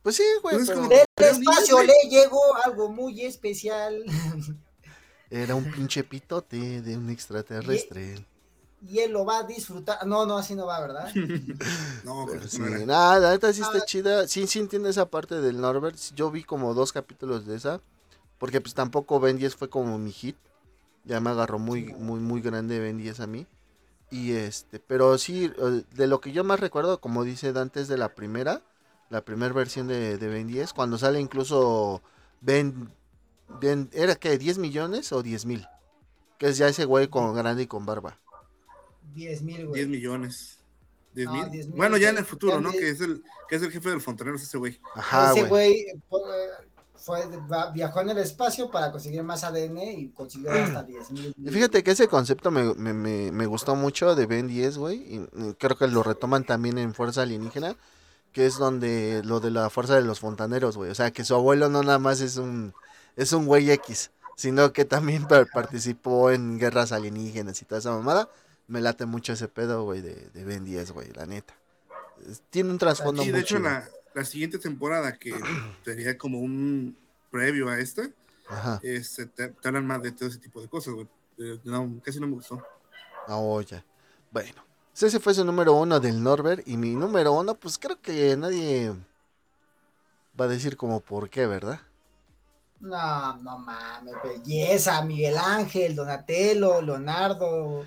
Pues 0.01 0.15
sí, 0.15 0.23
güey. 0.41 0.55
Pues 0.57 0.69
es 0.69 0.75
pero 0.75 0.87
Del 0.87 1.41
espacio 1.41 1.83
le 1.83 2.09
llegó 2.09 2.41
algo 2.63 2.89
muy 2.89 3.21
especial. 3.25 4.03
Era 5.29 5.55
un 5.55 5.69
pinche 5.71 6.03
pitote 6.03 6.81
de 6.81 6.97
un 6.97 7.09
extraterrestre. 7.09 8.25
y 8.87 8.99
él 8.99 9.11
lo 9.11 9.25
va 9.25 9.39
a 9.39 9.43
disfrutar. 9.43 10.05
No, 10.07 10.25
no, 10.25 10.37
así 10.37 10.55
no 10.55 10.65
va, 10.65 10.79
¿verdad? 10.79 11.11
No, 12.05 12.25
Pero 12.29 12.41
que 12.41 12.47
sí, 12.47 12.61
nada, 12.85 13.19
la 13.19 13.31
neta 13.31 13.51
sí 13.51 13.61
está 13.61 13.79
Ah. 13.79 13.85
chida. 13.85 14.27
Sí, 14.27 14.47
sí 14.47 14.59
entiendo 14.59 14.87
esa 14.87 15.09
parte 15.09 15.41
del 15.41 15.59
Norbert. 15.59 15.97
Yo 16.15 16.31
vi 16.31 16.43
como 16.43 16.73
dos 16.73 16.93
capítulos 16.93 17.45
de 17.45 17.57
esa. 17.57 17.81
Porque 18.37 18.61
pues 18.61 18.73
tampoco 18.75 19.19
Ben 19.19 19.37
10 19.37 19.55
fue 19.55 19.69
como 19.69 19.97
mi 19.97 20.11
hit. 20.11 20.37
Ya 21.03 21.19
me 21.19 21.31
agarró 21.31 21.57
muy, 21.59 21.85
muy, 21.93 22.19
muy 22.19 22.39
grande 22.41 22.79
Ben 22.79 22.97
10 22.97 23.19
a 23.19 23.27
mí. 23.27 23.47
Y 24.11 24.33
este, 24.33 24.79
pero 24.79 25.17
sí, 25.17 25.51
eh, 25.57 25.83
de 25.95 26.07
lo 26.07 26.21
que 26.21 26.31
yo 26.31 26.43
más 26.45 26.59
recuerdo, 26.61 27.01
como 27.01 27.23
dice 27.25 27.51
Dante, 27.51 27.81
es 27.81 27.87
de 27.89 27.97
la 27.97 28.15
primera. 28.15 28.61
La 29.09 29.21
primera 29.23 29.53
versión 29.53 29.87
de, 29.87 30.17
de 30.17 30.27
Ben 30.27 30.47
10. 30.47 30.73
Cuando 30.73 30.97
sale 30.97 31.19
incluso 31.19 32.01
Ben, 32.41 32.89
Ben 33.61 33.89
¿era 33.93 34.15
que 34.15 34.37
10 34.37 34.57
millones 34.57 35.11
o 35.11 35.23
10 35.23 35.45
mil? 35.45 35.65
Que 36.37 36.47
es 36.49 36.57
ya 36.57 36.67
ese 36.67 36.85
güey 36.85 37.07
con 37.07 37.33
grande 37.35 37.63
y 37.63 37.67
con 37.67 37.85
barba. 37.85 38.17
10 39.15 39.41
mil, 39.43 39.57
10 39.57 39.67
güey. 39.69 39.85
millones. 39.87 40.59
10 41.15 41.25
No, 41.27 41.33
mil. 41.33 41.49
10 41.49 41.67
mil, 41.67 41.77
bueno, 41.77 41.97
ya 41.97 42.09
en 42.09 42.17
el 42.17 42.25
futuro, 42.25 42.53
ya 42.55 42.59
¿no? 42.61 42.71
Que 42.71 42.89
es 42.89 43.01
el, 43.01 43.23
que 43.49 43.55
es 43.55 43.63
el 43.63 43.71
jefe 43.71 43.89
del 43.89 44.01
fontanero, 44.01 44.35
es 44.35 44.43
ese 44.43 44.57
güey. 44.57 44.79
Ajá, 44.93 45.31
Ese 45.31 45.43
güey. 45.47 45.85
fue, 46.09 47.25
va- 47.49 47.71
viajó 47.71 48.01
en 48.01 48.09
el 48.09 48.17
espacio 48.17 48.69
para 48.69 48.91
conseguir 48.91 49.23
más 49.23 49.43
ADN 49.43 49.77
y 49.97 50.09
consiguió 50.09 50.51
hasta 50.51 50.85
10.000. 50.87 51.33
Y 51.37 51.49
fíjate 51.49 51.83
que 51.83 51.91
ese 51.91 52.07
concepto 52.07 52.51
me, 52.51 52.73
me, 52.75 52.93
me, 52.93 53.31
me 53.31 53.45
gustó 53.45 53.75
mucho 53.75 54.13
de 54.15 54.25
Ben 54.25 54.47
10, 54.47 54.77
güey. 54.77 54.97
Y 55.15 55.15
y 55.15 55.53
creo 55.53 55.77
que 55.77 55.87
lo 55.87 56.03
retoman 56.03 56.43
también 56.43 56.77
en 56.77 56.93
Fuerza 56.93 57.21
Alienígena. 57.21 57.75
Que 58.37 58.45
es 58.45 58.59
donde 58.59 59.23
lo 59.25 59.39
de 59.39 59.49
la 59.49 59.71
fuerza 59.71 59.95
de 59.95 60.03
los 60.03 60.19
fontaneros, 60.19 60.77
güey. 60.77 60.91
O 60.91 60.95
sea, 60.95 61.09
que 61.09 61.23
su 61.25 61.33
abuelo 61.33 61.69
no 61.69 61.81
nada 61.81 61.97
más 61.97 62.21
es 62.21 62.37
un, 62.37 62.71
es 63.15 63.33
un 63.33 63.47
güey 63.47 63.71
X. 63.71 64.11
Sino 64.35 64.71
que 64.73 64.85
también 64.85 65.25
par- 65.27 65.47
participó 65.51 66.29
en 66.29 66.59
guerras 66.59 66.91
alienígenas 66.91 67.59
y 67.63 67.65
toda 67.65 67.79
esa 67.79 67.89
mamada. 67.89 68.29
Me 68.67 68.79
late 68.79 69.07
mucho 69.07 69.33
ese 69.33 69.47
pedo, 69.47 69.85
güey, 69.85 70.01
de, 70.01 70.29
de 70.35 70.45
Ben 70.45 70.63
10, 70.65 70.91
güey, 70.91 71.11
la 71.13 71.25
neta. 71.25 71.55
Es- 72.29 72.43
Tiene 72.51 72.69
un 72.69 72.77
trasfondo 72.77 73.23
Sí, 73.23 73.29
muy 73.29 73.37
de 73.39 73.41
hecho, 73.43 73.57
chido. 73.57 73.69
la, 73.69 73.89
la 74.13 74.23
siguiente 74.23 74.59
temporada, 74.59 75.17
que 75.17 75.33
sería 75.83 76.15
como 76.15 76.39
un 76.39 76.95
previo 77.31 77.69
a 77.69 77.79
esta, 77.79 78.03
Ajá. 78.49 78.79
este, 78.83 79.25
te, 79.25 79.47
te 79.47 79.67
hablan 79.67 79.87
más 79.87 80.03
de 80.03 80.11
todo 80.11 80.29
ese 80.29 80.37
tipo 80.37 80.61
de 80.61 80.67
cosas, 80.67 80.93
güey. 80.93 81.07
No, 81.63 81.99
casi 82.03 82.19
no 82.19 82.27
me 82.27 82.33
gustó. 82.33 82.61
Ah, 83.27 83.37
oh, 83.37 83.61
ya. 83.61 83.83
Bueno, 84.29 84.63
ese 85.03 85.19
fue 85.19 85.33
su 85.33 85.45
número 85.45 85.73
uno 85.73 85.99
del 85.99 86.23
Norbert. 86.23 86.67
Y 86.67 86.77
mi 86.77 86.95
número 86.95 87.33
uno, 87.33 87.55
pues 87.55 87.77
creo 87.77 88.01
que 88.01 88.35
nadie 88.35 88.93
va 90.39 90.45
a 90.45 90.49
decir 90.49 90.77
como 90.77 90.99
por 90.99 91.29
qué, 91.29 91.45
¿verdad? 91.45 91.79
No, 92.79 93.37
no 93.37 93.57
mames, 93.57 94.13
belleza, 94.23 95.01
Miguel 95.01 95.37
Ángel, 95.37 95.95
Donatello, 95.95 96.81
Leonardo, 96.81 97.85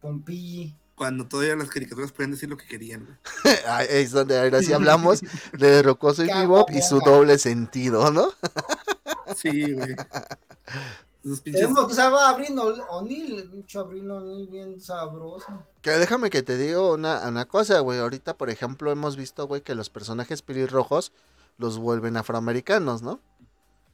Pompilli. 0.00 0.74
Cuando 0.96 1.26
todavía 1.26 1.54
las 1.56 1.68
caricaturas 1.68 2.10
podían 2.10 2.32
decir 2.32 2.48
lo 2.48 2.56
que 2.56 2.66
querían. 2.66 3.18
Ahí 3.68 3.86
es 3.90 4.12
donde 4.12 4.38
ahora 4.38 4.62
sí 4.62 4.72
hablamos 4.72 5.20
de 5.52 5.82
Rocoso 5.82 6.24
y 6.24 6.28
Bebop 6.28 6.70
y 6.70 6.80
su 6.82 7.00
doble 7.00 7.38
sentido, 7.38 8.10
¿no? 8.10 8.28
Sí, 9.36 9.72
güey. 9.72 9.96
Esos 11.26 11.40
pinches. 11.40 11.62
Tenemos 11.62 11.88
que 11.88 11.94
se 11.94 12.08
va 12.08 12.28
Abril 12.30 12.56
O'Neill, 12.88 13.50
mucho 13.50 13.80
Abril 13.80 14.10
O'Neill 14.10 14.46
bien 14.48 14.80
sabroso. 14.80 15.46
Que 15.82 15.90
déjame 15.90 16.30
que 16.30 16.42
te 16.42 16.56
digo 16.56 16.92
una, 16.94 17.26
una 17.28 17.46
cosa, 17.46 17.80
güey. 17.80 17.98
Ahorita, 17.98 18.36
por 18.36 18.48
ejemplo, 18.48 18.90
hemos 18.92 19.16
visto, 19.16 19.46
güey, 19.46 19.60
que 19.60 19.74
los 19.74 19.90
personajes 19.90 20.40
pelirrojos 20.42 21.12
los 21.58 21.78
vuelven 21.78 22.16
afroamericanos, 22.16 23.02
¿no? 23.02 23.18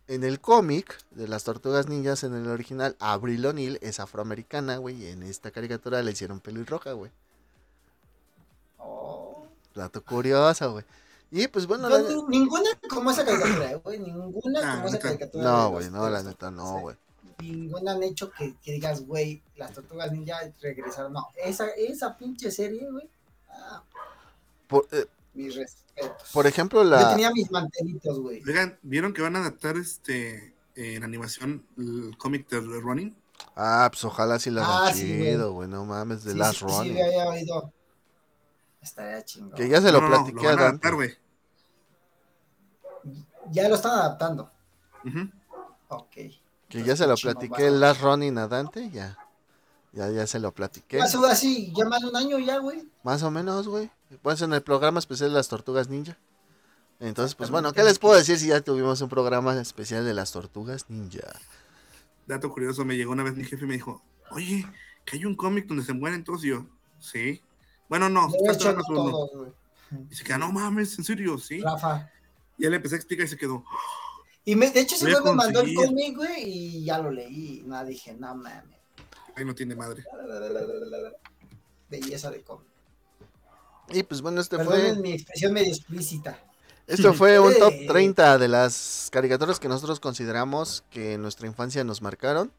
En 0.08 0.24
el 0.24 0.40
cómic 0.40 0.98
de 1.12 1.26
las 1.28 1.44
tortugas 1.44 1.88
ninjas, 1.88 2.22
en 2.24 2.34
el 2.34 2.48
original, 2.48 2.96
Abril 3.00 3.46
O'Neill 3.46 3.78
es 3.80 3.98
afroamericana, 4.00 4.76
güey. 4.76 5.02
Y 5.02 5.06
en 5.06 5.22
esta 5.22 5.50
caricatura 5.52 6.02
le 6.02 6.10
hicieron 6.12 6.40
pelirroja, 6.40 6.92
güey. 6.92 7.10
Oh. 8.78 9.46
Dato 9.74 10.02
curioso, 10.04 10.72
güey. 10.72 10.84
Y 11.30 11.48
pues 11.48 11.66
bueno, 11.66 11.88
la- 11.88 12.00
ni- 12.00 12.22
ninguna 12.28 12.68
como 12.90 13.10
esa 13.10 13.24
caricatura, 13.24 13.74
güey. 13.76 13.98
Ninguna 14.00 14.60
Ah, 14.62 14.74
como 14.76 14.88
esa 14.88 14.98
caricatura. 14.98 15.42
no, 15.44 15.64
de 15.64 15.70
güey, 15.70 15.90
no, 15.90 16.10
la 16.10 16.22
neta, 16.22 16.50
no, 16.50 16.80
güey. 16.80 16.96
Ninguna 17.40 17.92
han 17.92 18.02
hecho 18.02 18.30
que, 18.30 18.54
que 18.62 18.72
digas, 18.72 19.06
güey, 19.06 19.42
las 19.56 19.72
tortugas 19.72 20.10
ninja 20.12 20.38
regresaron. 20.60 21.12
No, 21.12 21.26
esa, 21.42 21.68
esa 21.70 22.16
pinche 22.16 22.50
serie, 22.50 22.90
güey. 22.90 23.08
Ah, 23.50 23.82
Por, 24.68 24.86
eh, 24.92 25.06
mis 25.34 25.54
respetos. 25.54 26.30
por 26.32 26.46
ejemplo, 26.46 26.82
Yo 26.82 26.90
la... 26.90 27.10
tenía 27.10 27.30
mis 27.30 27.50
mantelitos, 27.50 28.18
güey. 28.20 28.42
Oigan, 28.46 28.78
¿vieron 28.82 29.12
que 29.12 29.22
van 29.22 29.36
a 29.36 29.40
adaptar 29.40 29.76
este 29.76 30.54
en 30.74 31.04
animación 31.04 31.66
el 31.76 32.16
cómic 32.16 32.48
de 32.48 32.60
Running? 32.60 33.14
Ah, 33.56 33.88
pues 33.92 34.04
ojalá 34.04 34.38
sí 34.38 34.50
la 34.50 34.62
Ah, 34.64 34.82
hagan 34.84 34.94
sí, 34.94 35.02
chido, 35.06 35.52
güey. 35.52 35.68
No 35.68 35.84
mames, 35.84 36.24
de 36.24 36.32
Sí, 36.32 36.38
Last 36.38 36.58
sí, 36.60 36.64
Running. 36.64 36.94
Sí, 36.94 37.00
había 37.02 37.28
oído. 37.28 37.72
Estaría 38.80 39.24
chingón. 39.24 39.52
Que 39.52 39.68
ya 39.68 39.80
se 39.80 39.92
lo 39.92 40.00
No, 40.00 40.08
no, 40.08 40.16
no, 40.16 40.24
platiqué 40.24 40.42
lo 40.42 40.48
van 40.48 40.58
a 40.58 40.62
adaptar, 40.62 40.94
güey. 40.94 41.10
Ya 43.50 43.68
lo 43.68 43.74
están 43.74 43.92
adaptando. 43.92 44.50
Ujú. 45.04 45.28
Ok. 45.88 46.16
Que 46.72 46.82
ya 46.82 46.96
se 46.96 47.06
lo 47.06 47.14
platiqué 47.16 47.66
el 47.66 47.80
Last 47.80 48.00
Running 48.00 48.38
a 48.38 48.48
Dante, 48.48 48.90
ya. 48.90 49.18
Ya, 49.92 50.10
ya 50.10 50.26
se 50.26 50.38
lo 50.38 50.52
platiqué. 50.52 51.02
Hace 51.02 51.18
así, 51.28 51.70
ya 51.76 51.84
más 51.84 52.00
de 52.00 52.08
un 52.08 52.16
año 52.16 52.38
ya, 52.38 52.56
güey. 52.60 52.88
Más 53.02 53.22
o 53.22 53.30
menos, 53.30 53.68
güey. 53.68 53.90
Pues 54.22 54.40
en 54.40 54.54
el 54.54 54.62
programa 54.62 54.98
especial 54.98 55.28
de 55.28 55.34
las 55.34 55.48
tortugas 55.48 55.90
ninja. 55.90 56.16
Entonces, 56.98 57.34
pues 57.34 57.50
bueno, 57.50 57.74
¿qué 57.74 57.84
les 57.84 57.98
puedo 57.98 58.14
decir 58.14 58.38
si 58.38 58.46
ya 58.46 58.62
tuvimos 58.62 59.02
un 59.02 59.10
programa 59.10 59.60
especial 59.60 60.06
de 60.06 60.14
las 60.14 60.32
tortugas 60.32 60.88
ninja? 60.88 61.38
Dato 62.26 62.50
curioso, 62.50 62.86
me 62.86 62.96
llegó 62.96 63.12
una 63.12 63.22
vez 63.22 63.36
mi 63.36 63.44
jefe 63.44 63.66
y 63.66 63.68
me 63.68 63.74
dijo, 63.74 64.02
oye, 64.30 64.66
que 65.04 65.18
hay 65.18 65.26
un 65.26 65.36
cómic 65.36 65.66
donde 65.66 65.84
se 65.84 65.92
mueren 65.92 66.24
todos 66.24 66.42
y 66.42 66.48
yo, 66.48 66.64
sí. 67.00 67.42
Bueno, 67.86 68.08
no, 68.08 68.28
uno. 68.28 68.58
todos, 68.88 69.30
güey. 69.34 69.52
Y 70.10 70.14
se 70.14 70.24
queda, 70.24 70.38
no 70.38 70.50
mames, 70.50 70.96
en 70.96 71.04
serio, 71.04 71.36
sí. 71.36 71.60
Rafa. 71.60 72.10
Y 72.56 72.62
ya 72.62 72.70
le 72.70 72.76
empecé 72.76 72.94
a 72.94 72.98
explicar 72.98 73.26
y 73.26 73.28
se 73.28 73.36
quedó, 73.36 73.62
Y 74.44 74.56
me, 74.56 74.70
de 74.70 74.80
hecho, 74.80 74.96
ese 74.96 75.10
güey 75.10 75.22
me 75.24 75.32
mandó 75.34 75.60
el 75.60 75.74
cómic, 75.74 76.16
güey, 76.16 76.42
y 76.44 76.84
ya 76.84 76.98
lo 76.98 77.10
leí. 77.10 77.62
Nada, 77.64 77.84
dije, 77.84 78.14
no 78.14 78.34
mames. 78.34 78.64
ay, 79.36 79.44
no 79.44 79.54
tiene 79.54 79.74
madre. 79.76 80.04
Belleza 81.88 82.30
de 82.30 82.42
cómic. 82.42 82.66
Y 83.90 84.02
pues 84.04 84.20
bueno, 84.22 84.40
este 84.40 84.56
Perdonen 84.56 84.94
fue, 84.94 85.02
mi 85.02 85.12
expresión 85.12 85.52
medio 85.52 85.68
explícita. 85.72 86.38
esto 86.86 87.12
fue 87.14 87.38
un 87.38 87.52
top 87.58 87.72
Eh. 87.72 87.86
30 87.86 88.38
de 88.38 88.48
las 88.48 89.08
caricaturas 89.12 89.60
que 89.60 89.68
nosotros 89.68 90.00
consideramos 90.00 90.82
que 90.90 91.14
en 91.14 91.22
nuestra 91.22 91.46
infancia 91.46 91.84
nos 91.84 92.00
marcaron. 92.00 92.50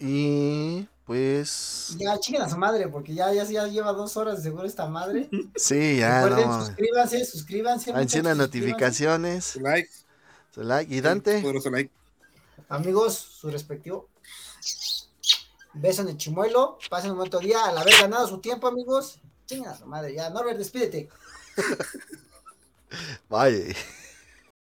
Y 0.00 0.86
pues 1.04 1.96
Ya, 1.98 2.18
chinguen 2.20 2.42
a 2.42 2.48
su 2.48 2.56
madre, 2.56 2.88
porque 2.88 3.14
ya, 3.14 3.32
ya, 3.32 3.44
ya 3.44 3.66
lleva 3.66 3.92
dos 3.92 4.16
horas 4.16 4.36
de 4.38 4.42
seguro 4.44 4.64
esta 4.64 4.86
madre. 4.86 5.28
sí, 5.56 5.98
ya 5.98 6.20
no 6.20 6.26
Recuerden, 6.28 6.48
mames. 6.48 6.66
suscríbanse, 6.68 7.24
suscríbanse. 7.24 7.90
Enciendan 7.90 8.38
notificaciones. 8.38 9.56
Like. 9.56 9.90
Su 10.58 10.64
like. 10.64 10.94
Y 10.94 11.00
Dante, 11.00 11.40
Poderoso 11.40 11.70
like. 11.70 11.90
Amigos, 12.68 13.14
su 13.14 13.50
respectivo. 13.50 14.08
Beso 15.74 16.02
en 16.02 16.08
el 16.08 16.16
chimuelo. 16.16 16.78
Pasen 16.90 17.12
un 17.12 17.18
buen 17.18 17.30
día 17.40 17.64
al 17.64 17.78
haber 17.78 17.94
ganado 18.00 18.26
su 18.26 18.38
tiempo, 18.38 18.66
amigos. 18.66 19.20
Chinga 19.46 19.76
su 19.76 19.86
madre, 19.86 20.14
ya. 20.14 20.30
Norbert, 20.30 20.58
despídete. 20.58 21.08
bye. 23.30 23.74